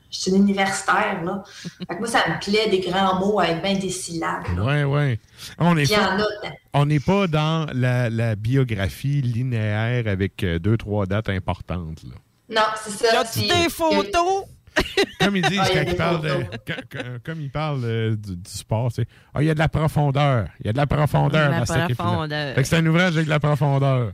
je 0.09 0.19
suis 0.19 0.31
une 0.31 0.37
universitaire 0.37 1.23
là. 1.23 1.43
Fait 1.87 1.95
que 1.95 1.99
moi, 1.99 2.07
ça 2.07 2.23
me 2.27 2.39
plaît 2.43 2.67
des 2.69 2.79
grands 2.79 3.19
mots 3.19 3.39
avec 3.39 3.61
bien 3.61 3.75
des 3.75 3.89
syllabes. 3.91 4.43
Ouais, 4.57 4.83
ouais. 4.83 5.19
On 5.59 5.75
n'est 5.75 5.83
Puis 5.83 5.93
il 5.93 5.97
y 5.97 6.01
en 6.03 6.17
pas, 6.17 6.23
a. 6.47 6.51
on 6.73 6.85
n'est 6.87 6.99
pas 6.99 7.27
dans 7.27 7.67
la, 7.73 8.09
la 8.09 8.35
biographie 8.35 9.21
linéaire 9.21 10.07
avec 10.07 10.43
euh, 10.43 10.57
deux, 10.57 10.77
trois 10.77 11.05
dates 11.05 11.29
importantes. 11.29 12.01
Là. 12.03 12.15
Non, 12.49 12.67
c'est 12.83 13.05
ça. 13.05 13.19
As-tu 13.21 13.39
puis- 13.39 13.47
des 13.49 13.69
photos? 13.69 14.45
Comme 15.19 15.35
ils 15.37 15.43
disent 15.43 15.59
Ah, 15.61 15.67
quand 15.73 15.83
ils 15.87 15.95
parlent 15.95 16.21
de, 16.21 17.19
comme 17.23 17.41
ils 17.41 17.51
parlent 17.51 18.17
du, 18.17 18.35
du 18.35 18.49
sport, 18.49 18.91
c'est 18.91 19.05
ah, 19.33 19.41
il 19.41 19.47
y 19.47 19.49
a 19.49 19.53
de 19.53 19.59
la 19.59 19.69
profondeur. 19.69 20.47
Il 20.59 20.65
y 20.65 20.69
a 20.69 20.73
de 20.73 20.77
la 20.77 20.87
profondeur 20.87 21.49
La 21.49 21.59
dans 21.59 21.65
cette 21.65 21.83
équipe-là. 21.85 22.05
profondeur. 22.05 22.55
Fait 22.55 22.61
que 22.61 22.67
c'est 22.67 22.77
un 22.77 22.85
ouvrage 22.85 23.13
avec 23.15 23.25
de 23.25 23.29
la 23.29 23.39
profondeur. 23.39 24.11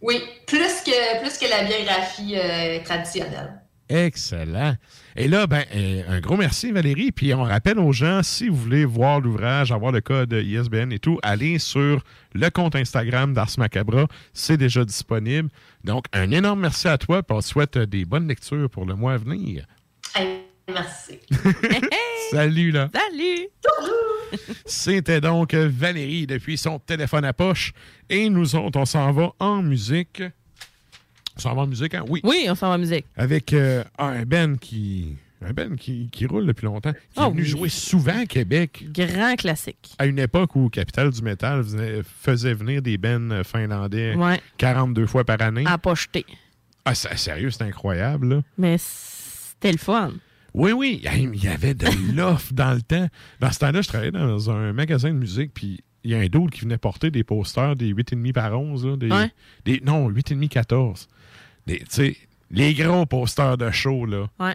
Oui, 0.00 0.22
plus 0.46 0.80
que, 0.84 1.20
plus 1.20 1.38
que 1.38 1.50
la 1.50 1.64
biographie 1.64 2.36
euh, 2.36 2.78
traditionnelle. 2.84 3.60
Excellent. 3.88 4.74
Et 5.16 5.28
là, 5.28 5.46
ben, 5.46 5.64
euh, 5.74 6.02
un 6.08 6.20
gros 6.20 6.36
merci, 6.36 6.72
Valérie. 6.72 7.10
Puis 7.10 7.32
on 7.32 7.42
rappelle 7.42 7.78
aux 7.78 7.92
gens, 7.92 8.22
si 8.22 8.48
vous 8.48 8.56
voulez 8.56 8.84
voir 8.84 9.20
l'ouvrage, 9.20 9.72
avoir 9.72 9.92
le 9.92 10.00
code 10.00 10.32
ISBN 10.32 10.92
et 10.92 10.98
tout, 10.98 11.18
allez 11.22 11.58
sur 11.58 12.02
le 12.34 12.50
compte 12.50 12.76
Instagram 12.76 13.32
d'Ars 13.32 13.50
Macabra. 13.56 14.06
C'est 14.32 14.58
déjà 14.58 14.84
disponible. 14.84 15.48
Donc, 15.84 16.04
un 16.12 16.30
énorme 16.30 16.60
merci 16.60 16.88
à 16.88 16.98
toi. 16.98 17.22
Puis 17.22 17.36
on 17.36 17.40
te 17.40 17.46
souhaite 17.46 17.78
des 17.78 18.04
bonnes 18.04 18.28
lectures 18.28 18.68
pour 18.68 18.84
le 18.84 18.94
mois 18.94 19.14
à 19.14 19.16
venir. 19.16 19.64
Hey, 20.14 20.40
merci. 20.68 21.18
Salut, 22.30 22.70
là. 22.70 22.90
Salut! 22.92 23.48
C'était 24.66 25.20
donc 25.22 25.54
Valérie 25.54 26.26
depuis 26.26 26.58
son 26.58 26.78
téléphone 26.78 27.24
à 27.24 27.32
poche. 27.32 27.72
Et 28.10 28.28
nous 28.28 28.54
autres, 28.54 28.78
on 28.78 28.84
s'en 28.84 29.10
va 29.12 29.32
en 29.38 29.62
musique. 29.62 30.22
On 31.38 31.42
s'en 31.42 31.54
va 31.54 31.62
en 31.62 31.66
musique, 31.68 31.94
hein? 31.94 32.04
Oui. 32.08 32.20
Oui, 32.24 32.46
on 32.48 32.54
s'en 32.54 32.68
va 32.68 32.74
en 32.74 32.78
musique. 32.78 33.06
Avec 33.16 33.52
euh, 33.52 33.84
un 33.98 34.24
Ben 34.24 34.58
qui. 34.58 35.16
Un 35.40 35.52
Ben 35.52 35.76
qui, 35.76 36.08
qui 36.10 36.26
roule 36.26 36.46
depuis 36.46 36.64
longtemps, 36.66 36.90
qui 36.92 36.98
Ah 37.16 37.26
est 37.26 37.30
venu 37.30 37.42
oui. 37.42 37.48
jouer 37.48 37.68
souvent 37.68 38.22
à 38.22 38.26
Québec. 38.26 38.86
Grand 38.92 39.36
classique. 39.36 39.94
À 39.98 40.06
une 40.06 40.18
époque 40.18 40.56
où 40.56 40.68
Capital 40.68 41.10
du 41.10 41.22
Métal 41.22 41.62
faisait, 42.20 42.54
venir 42.54 42.82
des 42.82 42.98
Ben 42.98 43.44
finlandais 43.44 44.16
Ouais. 44.16 44.40
42 44.56 45.06
fois 45.06 45.22
par 45.22 45.40
année. 45.40 45.62
À 45.64 45.78
pas 45.78 45.94
jeter. 45.94 46.26
Ah, 46.84 46.96
c'est- 46.96 47.16
sérieux, 47.16 47.50
c'est 47.52 47.62
incroyable, 47.62 48.28
là. 48.34 48.42
Mais 48.58 48.76
c'était 48.78 49.70
le 49.70 49.78
fun. 49.78 50.12
Oui, 50.54 50.72
oui, 50.72 51.00
il 51.04 51.36
y 51.44 51.46
avait 51.46 51.74
de 51.74 51.86
l'offre 52.16 52.52
dans 52.52 52.72
le 52.74 52.82
temps. 52.82 53.06
Dans 53.38 53.52
ce 53.52 53.60
temps-là, 53.60 53.80
je 53.82 53.86
travaillais 53.88 54.10
dans 54.10 54.50
un 54.50 54.72
magasin 54.72 55.10
de 55.10 55.18
musique, 55.18 55.52
puis 55.54 55.78
il 56.02 56.10
y 56.10 56.14
a 56.16 56.18
un 56.18 56.26
d'autre 56.26 56.50
qui 56.50 56.62
venait 56.62 56.78
porter 56.78 57.12
des 57.12 57.22
posters 57.22 57.76
des 57.76 57.92
8,5 57.94 58.32
par 58.32 58.58
11. 58.58 58.86
Là, 58.86 59.28
des, 59.64 59.80
non, 59.84 60.10
8,5 60.10 61.06
14. 61.68 61.78
Des- 61.78 61.78
Tu 61.80 61.86
sais, 62.14 62.16
les 62.50 62.74
gros 62.74 63.06
posters 63.06 63.56
de 63.58 63.70
show, 63.70 64.06
là. 64.06 64.26
Ouais. 64.40 64.54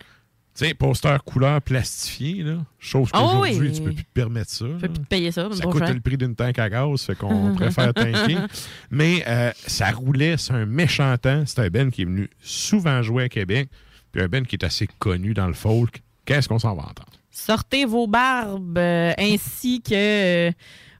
Tu 0.56 0.66
sais, 0.68 0.74
posters 0.76 1.24
couleur 1.24 1.62
plastifiés, 1.64 2.44
là. 2.44 2.58
Chose 2.78 3.10
Ah 3.12 3.20
qu'aujourd'hui, 3.20 3.58
oui. 3.70 3.72
tu 3.74 3.82
peux 3.82 3.92
plus 3.92 4.04
te 4.04 4.12
permettre 4.14 4.52
ça. 4.52 4.66
Là. 4.66 4.74
peux 4.82 4.88
plus 4.90 5.00
te 5.02 5.08
payer 5.08 5.32
ça. 5.32 5.50
Ça 5.52 5.64
coûte 5.66 5.84
cher. 5.84 5.94
le 5.94 6.00
prix 6.00 6.16
d'une 6.18 6.36
tank 6.36 6.60
à 6.60 6.70
gaz, 6.70 7.02
fait 7.02 7.16
qu'on 7.16 7.56
préfère 7.56 7.92
tanker. 7.94 8.38
Mais 8.92 9.24
euh, 9.28 9.52
ça 9.66 9.90
roulait, 9.92 10.38
c'est 10.38 10.54
un 10.54 10.68
méchant 10.68 11.18
temps. 11.18 11.44
C'est 11.48 11.60
un 11.60 11.70
Ben 11.70 11.90
qui 11.92 12.04
est 12.04 12.06
venu 12.06 12.30
souvent 12.40 13.02
jouer 13.02 13.24
à 13.24 13.30
Québec, 13.30 13.70
puis 14.12 14.22
un 14.22 14.28
Ben 14.28 14.46
qui 14.46 14.56
est 14.56 14.64
assez 14.64 14.88
connu 15.00 15.34
dans 15.34 15.48
le 15.48 15.54
folk. 15.54 16.04
Qu'est-ce 16.26 16.48
qu'on 16.48 16.60
s'en 16.60 16.76
va 16.76 16.84
entendre? 16.84 17.10
Sortez 17.32 17.86
vos 17.86 18.06
barbes 18.06 18.78
euh, 18.78 19.12
ainsi 19.18 19.82
que 19.82 20.50
euh, 20.50 20.52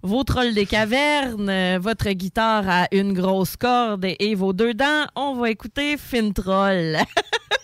vos 0.04 0.24
trolls 0.24 0.54
des 0.54 0.66
cavernes, 0.66 1.50
euh, 1.50 1.80
votre 1.82 2.10
guitare 2.10 2.68
à 2.68 2.88
une 2.92 3.14
grosse 3.14 3.56
corde 3.56 4.06
et 4.06 4.36
vos 4.36 4.54
deux 4.54 4.74
dents. 4.74 5.06
On 5.16 5.36
va 5.36 5.50
écouter 5.50 5.98
Fin 5.98 6.32
Troll. 6.32 6.98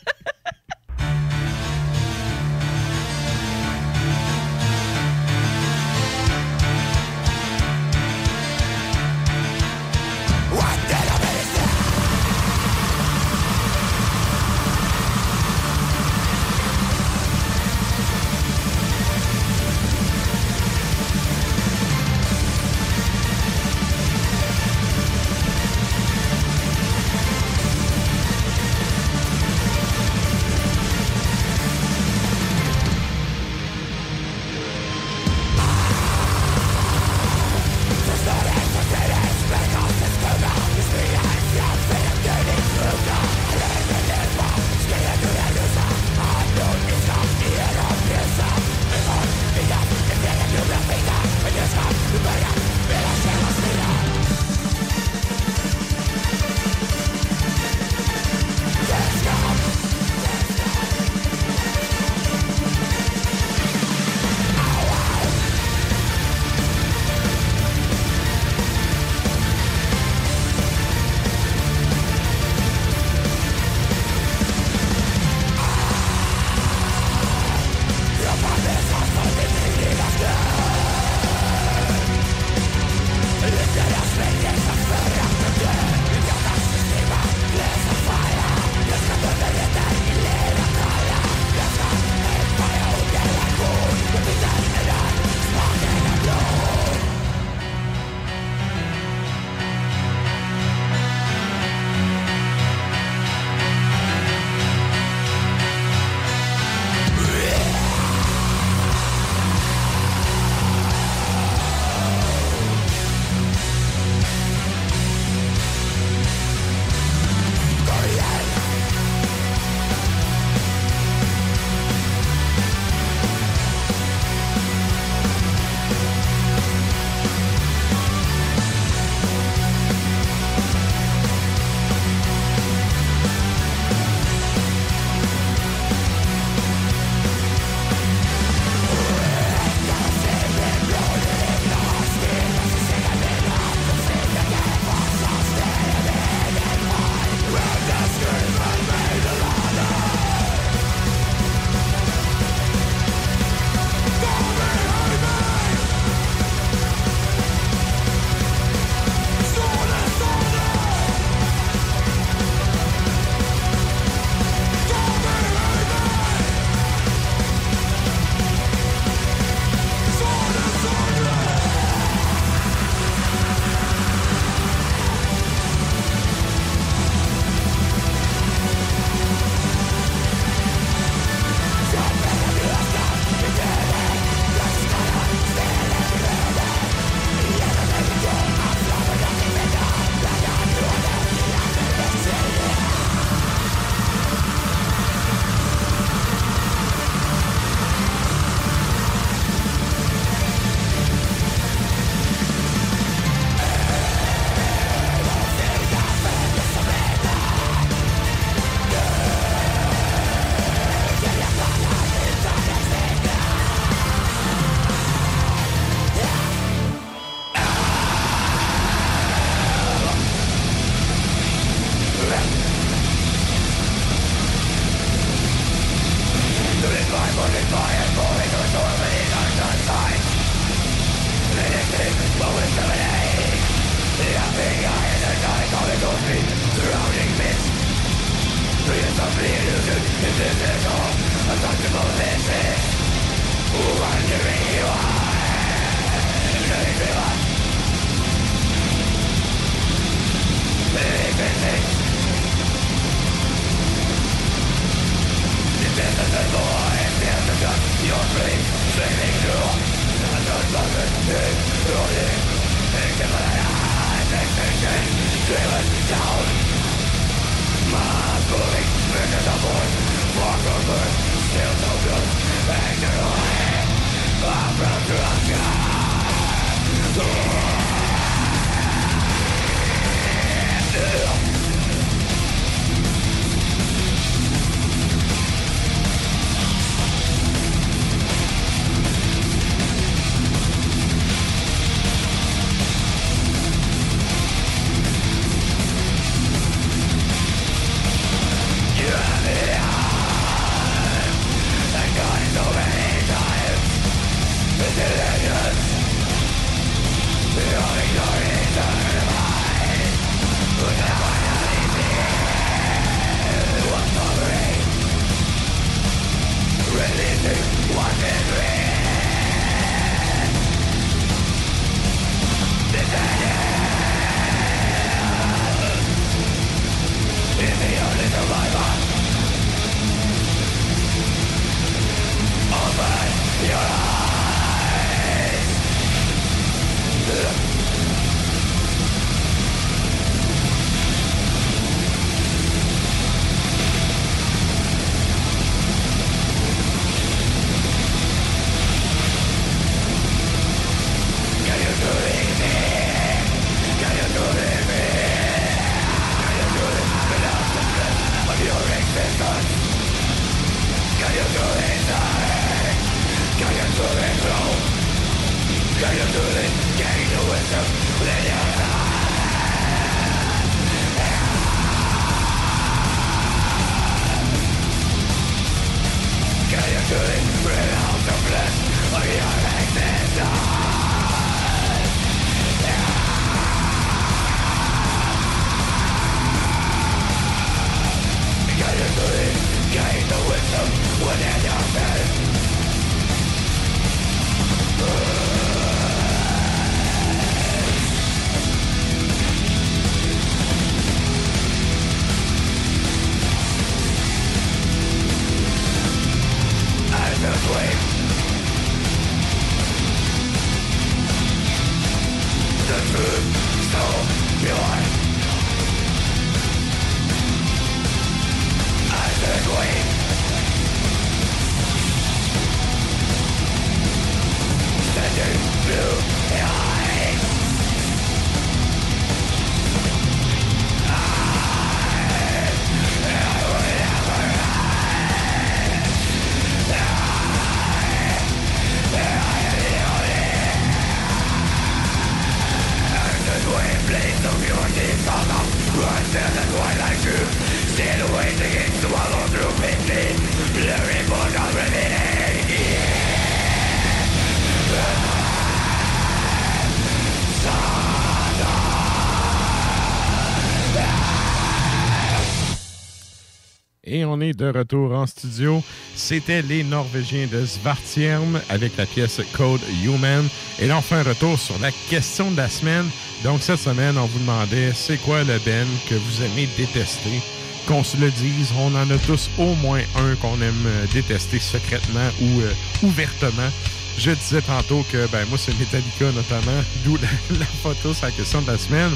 on 464.30 464.42
est 464.42 464.54
de 464.54 464.72
retour 464.72 465.12
en 465.14 465.26
studio. 465.26 465.84
C'était 466.16 466.62
les 466.62 466.84
Norvégiens 466.84 467.48
de 467.52 467.66
Svartjerm 467.66 468.60
avec 468.70 468.96
la 468.98 469.06
pièce 469.06 469.42
Code 469.54 469.82
Human. 470.04 470.48
Et 470.80 470.88
là, 470.88 470.98
on 470.98 471.02
fait 471.02 471.16
un 471.16 471.24
retour 471.24 471.58
sur 471.58 471.78
la 471.80 471.92
question 472.10 472.52
de 472.52 472.58
la 472.58 472.70
semaine. 472.70 473.06
Donc, 473.44 473.62
cette 473.62 473.80
semaine, 473.80 474.18
on 474.18 474.26
vous 474.26 474.40
demandait 474.40 474.92
c'est 474.94 475.18
quoi 475.18 475.44
le 475.44 475.58
Ben 475.66 475.88
que 476.08 476.16
vous 476.16 476.44
aimez 476.44 476.70
détester? 476.78 477.42
Qu'on 477.88 478.04
se 478.04 478.18
le 478.18 478.30
dise, 478.30 478.72
on 478.78 478.94
en 478.96 479.10
a 479.10 479.18
tous 479.26 479.50
au 479.58 479.74
moins 479.76 480.02
un 480.18 480.36
qu'on 480.36 480.62
aime 480.62 480.86
euh, 480.86 481.06
détester 481.12 481.60
secrètement 481.60 482.30
ou 482.42 482.62
euh, 482.62 482.74
ouvertement. 483.04 483.72
Je 484.20 484.32
disais 484.32 484.62
tantôt 484.62 485.06
que 485.12 485.28
ben 485.32 485.48
moi 485.48 485.58
c'est 485.58 485.74
Metallica 485.80 486.26
notamment, 486.36 486.84
d'où 487.06 487.18
la, 487.18 487.58
la 487.58 487.66
photo 487.66 488.14
sur 488.14 488.26
la 488.26 488.32
question 488.32 488.62
de 488.62 488.68
la 488.68 488.78
semaine. 488.78 489.12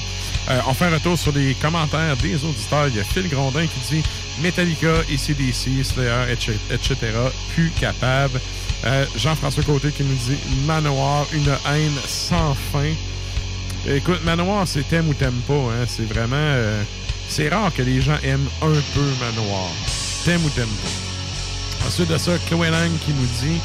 Euh, 0.49 0.59
on 0.67 0.73
fait 0.73 0.85
un 0.85 0.93
retour 0.93 1.17
sur 1.17 1.33
les 1.33 1.53
commentaires 1.55 2.15
des 2.17 2.35
auditeurs. 2.45 2.87
Il 2.87 2.95
y 2.95 2.99
a 2.99 3.03
Phil 3.03 3.27
Grondin 3.29 3.65
qui 3.67 3.95
dit 3.95 4.03
Metallica, 4.41 4.99
ACDC, 5.11 5.83
Slayer, 5.83 6.31
etc. 6.71 6.95
Plus 7.53 7.69
capable. 7.79 8.39
Euh, 8.85 9.05
Jean-François 9.15 9.63
Côté 9.63 9.91
qui 9.91 10.03
nous 10.03 10.15
dit 10.15 10.37
Manoir, 10.65 11.25
une 11.33 11.47
haine 11.73 11.97
sans 12.05 12.53
fin. 12.71 12.91
Écoute, 13.87 14.23
Manoir, 14.23 14.67
c'est 14.67 14.87
t'aimes 14.87 15.09
ou 15.09 15.13
t'aimes 15.13 15.41
pas. 15.47 15.53
Hein? 15.53 15.85
C'est 15.87 16.07
vraiment. 16.07 16.35
euh, 16.37 16.83
c'est 17.29 17.49
rare 17.49 17.73
que 17.73 17.81
les 17.81 18.01
gens 18.01 18.17
aiment 18.23 18.49
un 18.61 18.73
peu 18.93 19.05
Manoir. 19.19 19.69
T'aimes 20.25 20.43
ou 20.45 20.49
t'aimes 20.49 20.65
pas. 20.67 21.87
Ensuite 21.87 22.09
de 22.09 22.17
ça, 22.17 22.31
Chloé 22.47 22.69
Lang 22.69 22.91
qui 23.05 23.11
nous 23.11 23.27
dit 23.41 23.59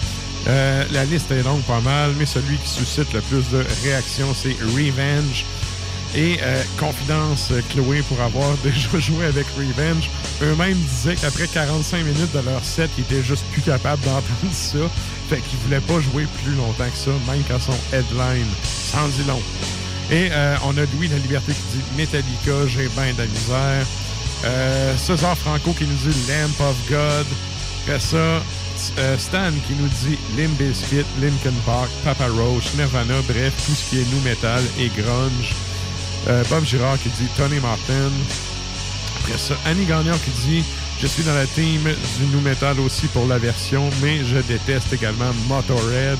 euh, 0.48 0.84
La 0.92 1.04
liste 1.04 1.30
est 1.30 1.42
longue 1.42 1.62
pas 1.62 1.80
mal, 1.80 2.12
mais 2.18 2.26
celui 2.26 2.56
qui 2.58 2.68
suscite 2.68 3.12
le 3.12 3.20
plus 3.22 3.48
de 3.50 3.64
réactions, 3.84 4.34
c'est 4.34 4.56
Revenge. 4.62 5.44
Et 6.14 6.38
euh, 6.42 6.62
confidence, 6.78 7.48
euh, 7.50 7.60
Chloé, 7.70 8.02
pour 8.02 8.20
avoir 8.20 8.56
déjà 8.64 8.98
joué 8.98 9.26
avec 9.26 9.46
Revenge, 9.56 10.08
eux-mêmes 10.42 10.78
disaient 10.78 11.16
qu'après 11.16 11.46
45 11.46 11.98
minutes 11.98 12.32
de 12.32 12.40
leur 12.40 12.64
set, 12.64 12.90
ils 12.96 13.02
étaient 13.02 13.22
juste 13.22 13.44
plus 13.52 13.62
capables 13.62 14.02
d'entendre 14.02 14.24
ça. 14.52 14.78
Fait 15.28 15.40
qu'ils 15.40 15.58
voulaient 15.60 15.80
pas 15.80 16.00
jouer 16.00 16.26
plus 16.42 16.54
longtemps 16.54 16.88
que 16.90 16.96
ça, 16.96 17.10
même 17.30 17.42
quand 17.46 17.60
son 17.60 17.76
headline. 17.92 18.46
Sans 18.64 19.06
dit 19.08 19.28
long. 19.28 19.42
Et 20.10 20.30
euh, 20.32 20.56
on 20.64 20.70
a 20.78 20.80
Louis 20.96 21.08
La 21.08 21.18
Liberté 21.18 21.52
qui 21.52 21.76
dit 21.76 21.84
Metallica, 21.96 22.66
j'ai 22.66 22.88
bien 22.88 23.12
de 23.12 23.18
la 23.18 23.26
misère. 23.26 23.86
César 24.96 25.36
Franco 25.36 25.72
qui 25.72 25.84
nous 25.84 26.10
dit 26.10 26.16
Lamp 26.28 26.64
of 26.64 26.76
God. 26.88 27.26
Après 27.82 28.00
ça, 28.00 28.40
Stan 29.18 29.50
qui 29.66 29.74
nous 29.74 29.88
dit 29.88 30.16
Limp 30.38 30.56
Bizkit, 30.56 31.04
Linkin 31.20 31.52
Park, 31.66 31.90
Papa 32.04 32.28
Roach, 32.28 32.72
Nirvana, 32.76 33.20
bref, 33.26 33.52
tout 33.66 33.74
ce 33.74 33.90
qui 33.90 34.00
est 34.00 34.14
new 34.14 34.20
metal 34.20 34.62
et 34.78 34.88
grunge. 34.88 35.54
Euh, 36.26 36.42
Bob 36.50 36.64
Girard 36.64 36.98
qui 36.98 37.08
dit 37.10 37.28
Tony 37.36 37.60
Martin. 37.60 38.10
Après 39.20 39.38
ça, 39.38 39.54
Annie 39.66 39.86
Gagnon 39.86 40.18
qui 40.24 40.30
dit 40.48 40.64
Je 41.00 41.06
suis 41.06 41.22
dans 41.22 41.34
la 41.34 41.46
team 41.46 41.82
du 41.82 42.26
new 42.26 42.40
metal 42.40 42.78
aussi 42.80 43.06
pour 43.08 43.26
la 43.26 43.38
version, 43.38 43.88
mais 44.02 44.24
je 44.24 44.38
déteste 44.38 44.92
également 44.92 45.32
Motorhead. 45.48 46.18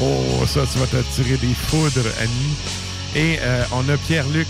Oh, 0.00 0.46
ça, 0.46 0.62
tu 0.70 0.78
vas 0.78 0.86
te 0.86 0.96
tirer 1.14 1.36
des 1.36 1.54
foudres, 1.54 2.08
Annie. 2.20 2.56
Et 3.14 3.38
euh, 3.40 3.64
on 3.72 3.88
a 3.88 3.96
Pierre-Luc 3.96 4.48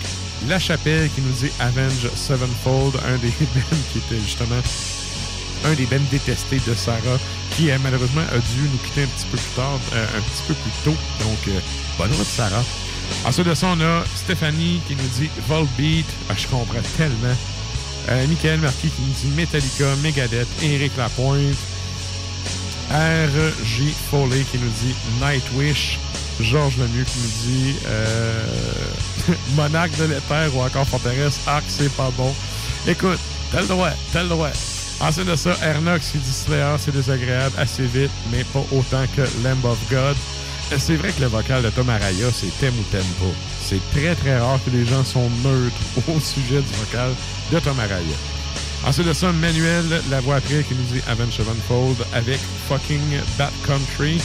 Lachapelle 0.49 1.11
qui 1.11 1.21
nous 1.21 1.33
dit 1.33 1.51
Avenge 1.61 2.09
Sevenfold, 2.15 2.95
un 3.07 3.17
des 3.19 3.29
bands 3.41 3.77
qui 3.93 3.99
était 3.99 4.21
justement 4.23 4.61
un 5.65 5.73
des 5.75 5.87
bands 5.87 6.05
détestés 6.11 6.61
de 6.67 6.75
Sarah, 6.75 7.19
qui 7.57 7.71
euh, 7.71 7.79
malheureusement 7.83 8.23
a 8.23 8.39
dû 8.39 8.69
nous 8.71 8.79
quitter 8.85 9.03
un 9.03 9.07
petit 9.07 9.27
peu 9.27 9.39
plus 9.39 9.57
tard, 9.57 9.81
un 9.93 10.21
petit 10.21 10.43
peu 10.47 10.55
plus 10.55 10.73
tôt. 10.85 10.97
Donc, 11.21 11.57
bonne 11.99 12.13
route, 12.13 12.27
Sarah. 12.27 12.65
Ensuite 13.25 13.47
de 13.47 13.55
ça, 13.55 13.69
on 13.69 13.81
a 13.81 14.05
Stéphanie 14.17 14.81
qui 14.87 14.95
nous 14.97 15.09
dit 15.19 15.31
Volbeat. 15.49 16.07
Ah, 16.29 16.35
je 16.37 16.47
comprends 16.47 16.83
tellement. 16.97 17.35
Euh, 18.11 18.27
Michael 18.27 18.61
Marquis 18.61 18.89
qui 18.89 19.01
nous 19.01 19.31
dit 19.31 19.37
Metallica, 19.37 19.97
Megadeth, 20.03 20.49
Eric 20.63 20.93
Lapointe. 20.99 21.57
R.J. 22.91 23.95
Foley 24.11 24.45
qui 24.51 24.59
nous 24.59 24.71
dit 24.83 24.95
Nightwish. 25.23 25.99
Georges 26.41 26.77
Lemieux 26.77 27.05
qui 27.05 27.19
nous 27.19 27.53
dit 27.53 27.77
euh, 27.87 28.45
Monarque 29.57 29.97
de 29.97 30.05
l'éther 30.05 30.55
ou 30.55 30.61
encore 30.61 30.87
Forteresse. 30.87 31.41
Arc, 31.47 31.65
c'est 31.69 31.93
pas 31.95 32.11
bon. 32.17 32.35
Écoute, 32.87 33.21
t'as 33.53 33.63
le 33.63 33.69
droit, 33.69 33.91
t'as 34.13 34.23
le 34.23 34.29
droit. 34.29 34.51
Ensuite 35.01 35.27
de 35.27 35.37
ça, 35.37 35.57
Ernox 35.63 36.11
qui 36.11 36.19
dit 36.19 36.33
Slayer, 36.33 36.77
c'est 36.79 36.93
désagréable 36.93 37.55
assez 37.59 37.85
vite, 37.87 38.11
mais 38.31 38.45
pas 38.45 38.65
autant 38.73 39.05
que 39.17 39.23
Lamb 39.43 39.65
of 39.65 39.79
God. 39.91 40.17
Euh, 40.73 40.77
C'est 40.79 40.97
vrai 40.97 41.13
que 41.13 41.21
le 41.21 41.29
vocal 41.29 41.63
de 41.63 41.71
Tom 41.71 41.89
Araya, 41.89 42.27
c'est 42.33 42.51
t'aimes 42.59 42.75
ou 42.79 42.95
pas. 42.95 43.03
C'est 43.63 43.81
très 43.93 44.15
très 44.15 44.39
rare 44.39 44.59
que 44.65 44.71
les 44.71 44.85
gens 44.85 45.05
sont 45.05 45.29
neutres 45.45 46.09
au 46.09 46.21
sujet 46.21 46.61
du 46.61 46.75
vocal 46.79 47.11
de 47.53 47.59
Tom 47.61 47.79
Araya. 47.79 48.17
Ensuite 48.87 49.09
de 49.09 49.13
ça, 49.15 49.33
Manuel, 49.33 49.85
la 50.11 50.21
voix 50.21 50.37
après, 50.37 50.63
qui 50.63 50.75
nous 50.75 50.85
dit 50.93 51.01
Avenged 51.09 51.33
Sevenfold 51.33 51.97
avec 52.13 52.39
fucking 52.69 53.01
Bad 53.39 53.53
Country. 53.67 54.21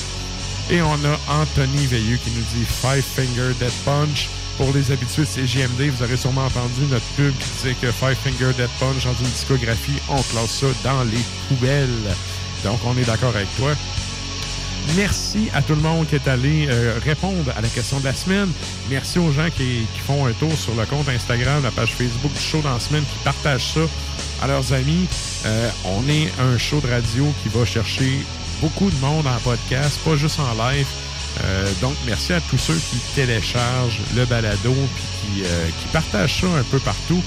Et 0.70 0.82
on 0.82 0.94
a 0.94 1.42
Anthony 1.42 1.86
Veilleux 1.88 2.18
qui 2.18 2.30
nous 2.32 2.44
dit 2.54 2.66
Five 2.66 3.04
Finger 3.04 3.54
Dead 3.60 3.72
Punch. 3.86 4.28
Pour 4.58 4.74
les 4.74 4.92
habitués 4.92 5.22
de 5.22 5.28
CGMD, 5.28 5.90
vous 5.90 6.04
aurez 6.04 6.18
sûrement 6.18 6.46
entendu 6.46 6.82
notre 6.92 7.06
pub 7.16 7.34
qui 7.38 7.50
disait 7.56 7.76
que 7.82 7.90
Five 7.92 8.18
Finger 8.22 8.52
Dead 8.58 8.70
Punch, 8.82 9.06
dans 9.06 9.14
une 9.14 9.32
discographie, 9.32 9.98
on 10.10 10.22
classe 10.22 10.60
ça 10.60 10.68
dans 10.84 11.04
les 11.06 11.24
poubelles. 11.48 12.14
Donc, 12.66 12.80
on 12.86 12.98
est 12.98 13.06
d'accord 13.06 13.34
avec 13.34 13.48
toi. 13.56 13.72
Merci 14.96 15.50
à 15.54 15.62
tout 15.62 15.76
le 15.76 15.82
monde 15.82 16.08
qui 16.08 16.16
est 16.16 16.28
allé 16.28 16.68
euh, 16.70 17.00
répondre 17.04 17.52
à 17.56 17.62
la 17.62 17.68
question 17.68 18.00
de 18.00 18.06
la 18.06 18.14
semaine. 18.14 18.50
Merci 18.90 19.20
aux 19.20 19.32
gens 19.32 19.50
qui, 19.56 19.86
font 20.06 20.26
un 20.26 20.32
tour 20.34 20.52
sur 20.58 20.74
le 20.76 20.86
compte 20.86 21.08
Instagram, 21.08 21.62
la 21.64 21.72
page 21.72 21.94
Facebook 21.94 22.34
du 22.34 22.40
show 22.40 22.62
dans 22.62 22.74
la 22.74 22.80
semaine, 22.80 23.04
qui 23.04 23.24
partagent 23.24 23.74
ça 23.74 23.82
à 24.42 24.48
leurs 24.48 24.74
amis. 24.74 25.08
Euh, 25.46 25.70
on 25.86 26.08
est 26.10 26.32
un 26.40 26.58
show 26.58 26.80
de 26.82 26.88
radio 26.88 27.26
qui 27.44 27.50
va 27.50 27.66
chercher 27.66 28.26
beaucoup 28.62 28.90
de 28.90 28.98
monde 28.98 29.28
en 29.28 29.38
podcast, 29.40 30.00
pas 30.04 30.16
juste 30.16 30.40
en 30.40 30.54
live. 30.70 30.88
Euh, 31.44 31.72
donc, 31.82 31.96
merci 32.06 32.34
à 32.34 32.42
tous 32.42 32.58
ceux 32.58 32.76
qui 32.90 32.98
téléchargent 33.16 34.00
le 34.16 34.26
balado 34.26 34.74
puis 34.74 35.44
qui, 35.44 35.44
qui 35.44 35.88
partagent 35.94 36.42
ça 36.42 36.48
un 36.48 36.64
peu 36.64 36.80
partout. 36.80 37.22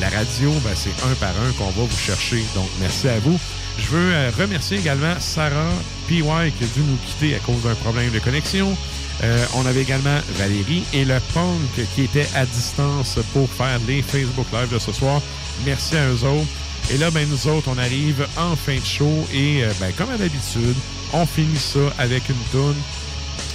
La 0.00 0.08
radio, 0.08 0.50
ben, 0.64 0.74
c'est 0.74 0.90
un 1.04 1.14
par 1.20 1.30
un 1.30 1.52
qu'on 1.52 1.70
va 1.70 1.86
vous 1.88 1.98
chercher. 1.98 2.44
Donc, 2.54 2.68
merci 2.80 3.08
à 3.08 3.18
vous. 3.20 3.38
Je 3.78 3.86
veux 3.88 4.12
euh, 4.12 4.30
remercier 4.38 4.78
également 4.78 5.14
Sarah 5.18 5.72
PY 6.08 6.22
qui 6.22 6.64
a 6.64 6.66
dû 6.74 6.80
nous 6.80 6.96
quitter 7.06 7.34
à 7.34 7.38
cause 7.40 7.62
d'un 7.62 7.74
problème 7.74 8.10
de 8.10 8.18
connexion. 8.18 8.76
Euh, 9.22 9.44
on 9.54 9.64
avait 9.66 9.82
également 9.82 10.18
Valérie 10.36 10.84
et 10.92 11.04
le 11.04 11.18
Punk 11.32 11.86
qui 11.94 12.02
était 12.02 12.26
à 12.34 12.44
distance 12.46 13.18
pour 13.32 13.48
faire 13.48 13.78
les 13.86 14.02
Facebook 14.02 14.46
Live 14.52 14.72
de 14.72 14.78
ce 14.78 14.92
soir. 14.92 15.20
Merci 15.64 15.96
à 15.96 16.08
eux 16.08 16.24
autres. 16.24 16.48
Et 16.92 16.98
là, 16.98 17.10
ben, 17.10 17.26
nous 17.28 17.48
autres, 17.48 17.68
on 17.68 17.78
arrive 17.78 18.26
en 18.36 18.54
fin 18.56 18.76
de 18.76 18.84
show 18.84 19.26
et, 19.32 19.64
euh, 19.64 19.72
ben, 19.80 19.92
comme 19.96 20.10
à 20.10 20.16
l'habitude, 20.16 20.76
on 21.12 21.24
finit 21.26 21.58
ça 21.58 21.80
avec 21.98 22.28
une 22.28 22.34
tune. 22.50 22.74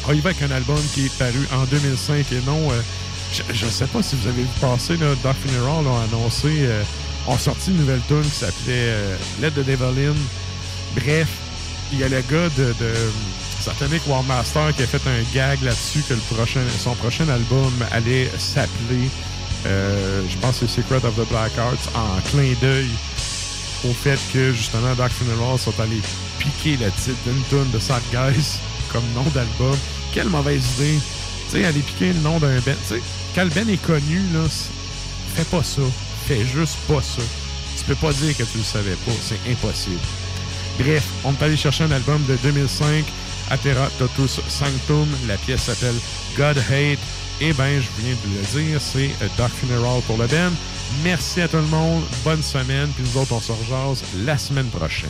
On 0.07 0.13
y 0.13 0.19
va 0.19 0.31
avec 0.31 0.41
un 0.41 0.51
album 0.51 0.79
qui 0.93 1.05
est 1.05 1.17
paru 1.17 1.47
en 1.53 1.65
2005 1.65 2.31
et 2.31 2.41
non... 2.45 2.71
euh, 2.71 2.81
je 3.53 3.65
ne 3.65 3.69
sais 3.69 3.85
pas 3.85 4.01
si 4.01 4.15
vous 4.15 4.27
avez 4.27 4.41
vu 4.41 4.47
passer, 4.59 4.97
là, 4.97 5.13
Dark 5.23 5.37
Funeral 5.45 5.85
a 5.85 6.03
annoncé, 6.05 6.67
ont 7.29 7.37
sorti 7.37 7.71
une 7.71 7.77
nouvelle 7.77 8.01
tune 8.07 8.23
qui 8.23 8.29
s'appelait 8.29 8.89
euh, 8.89 9.17
Let 9.41 9.51
the 9.51 9.65
Devil 9.65 10.07
In. 10.07 10.15
Bref, 10.95 11.27
il 11.91 11.99
y 11.99 12.03
a 12.03 12.09
le 12.09 12.21
gars 12.21 12.49
de, 12.57 12.73
Satanic 13.59 14.01
War 14.07 14.23
Master 14.23 14.73
qui 14.75 14.83
a 14.83 14.87
fait 14.87 15.01
un 15.07 15.21
gag 15.33 15.61
là-dessus 15.61 16.01
que 16.07 16.15
son 16.15 16.95
prochain 16.95 17.27
album 17.29 17.71
allait 17.91 18.29
s'appeler, 18.37 19.09
euh, 19.65 20.21
je 20.29 20.37
pense 20.37 20.59
c'est 20.59 20.67
Secret 20.69 21.03
of 21.03 21.15
the 21.15 21.29
Black 21.29 21.51
Arts, 21.57 21.89
en 21.93 22.21
clin 22.29 22.53
d'œil 22.61 22.89
au 23.87 23.93
fait 23.93 24.19
que 24.33 24.53
justement 24.53 24.93
Dark 24.95 25.11
Funeral 25.11 25.59
sont 25.59 25.77
allés 25.79 26.01
piquer 26.39 26.77
le 26.77 26.89
titre 26.91 27.17
d'une 27.25 27.43
tune 27.49 27.69
de 27.71 27.79
Sad 27.79 28.01
Guys 28.11 28.59
comme 28.91 29.03
nom 29.13 29.29
d'album. 29.33 29.77
Quelle 30.13 30.29
mauvaise 30.29 30.63
idée! 30.77 30.99
Tu 31.49 31.57
sais, 31.57 31.65
aller 31.65 31.81
piquer 31.81 32.13
le 32.13 32.19
nom 32.19 32.39
d'un 32.39 32.59
Ben. 32.61 32.75
Tu 32.87 32.95
sais, 32.95 33.01
quand 33.35 33.43
le 33.43 33.49
Ben 33.49 33.69
est 33.69 33.81
connu, 33.81 34.21
là, 34.33 34.47
fais 35.35 35.43
pas 35.43 35.63
ça. 35.63 35.81
Fais 36.29 36.45
juste 36.45 36.77
pas 36.87 37.01
ça. 37.01 37.23
Tu 37.75 37.83
peux 37.85 37.95
pas 37.95 38.13
dire 38.13 38.37
que 38.37 38.43
tu 38.43 38.59
le 38.59 38.63
savais 38.63 38.93
pas. 39.03 39.11
C'est 39.19 39.51
impossible. 39.51 39.97
Bref, 40.77 41.03
on 41.25 41.31
est 41.33 41.41
allé 41.41 41.57
chercher 41.57 41.85
un 41.85 41.91
album 41.91 42.23
de 42.29 42.35
2005, 42.43 43.03
Atera 43.49 43.89
Totus 43.97 44.39
Sanctum. 44.47 45.07
La 45.27 45.37
pièce 45.37 45.63
s'appelle 45.63 45.95
God 46.37 46.59
Hate. 46.59 46.99
Et 47.41 47.51
ben, 47.53 47.81
je 47.81 48.03
viens 48.03 48.13
de 48.13 48.59
le 48.61 48.61
dire, 48.61 48.79
c'est 48.79 49.09
Dark 49.39 49.51
Funeral 49.55 50.03
pour 50.05 50.19
le 50.19 50.27
Ben. 50.27 50.51
Merci 51.03 51.41
à 51.41 51.47
tout 51.47 51.57
le 51.57 51.63
monde. 51.63 52.03
Bonne 52.23 52.43
semaine. 52.43 52.89
Puis 52.89 53.05
nous 53.05 53.19
autres, 53.19 53.33
on 53.33 53.41
se 53.41 53.51
rejase 53.51 54.03
la 54.23 54.37
semaine 54.37 54.67
prochaine. 54.67 55.09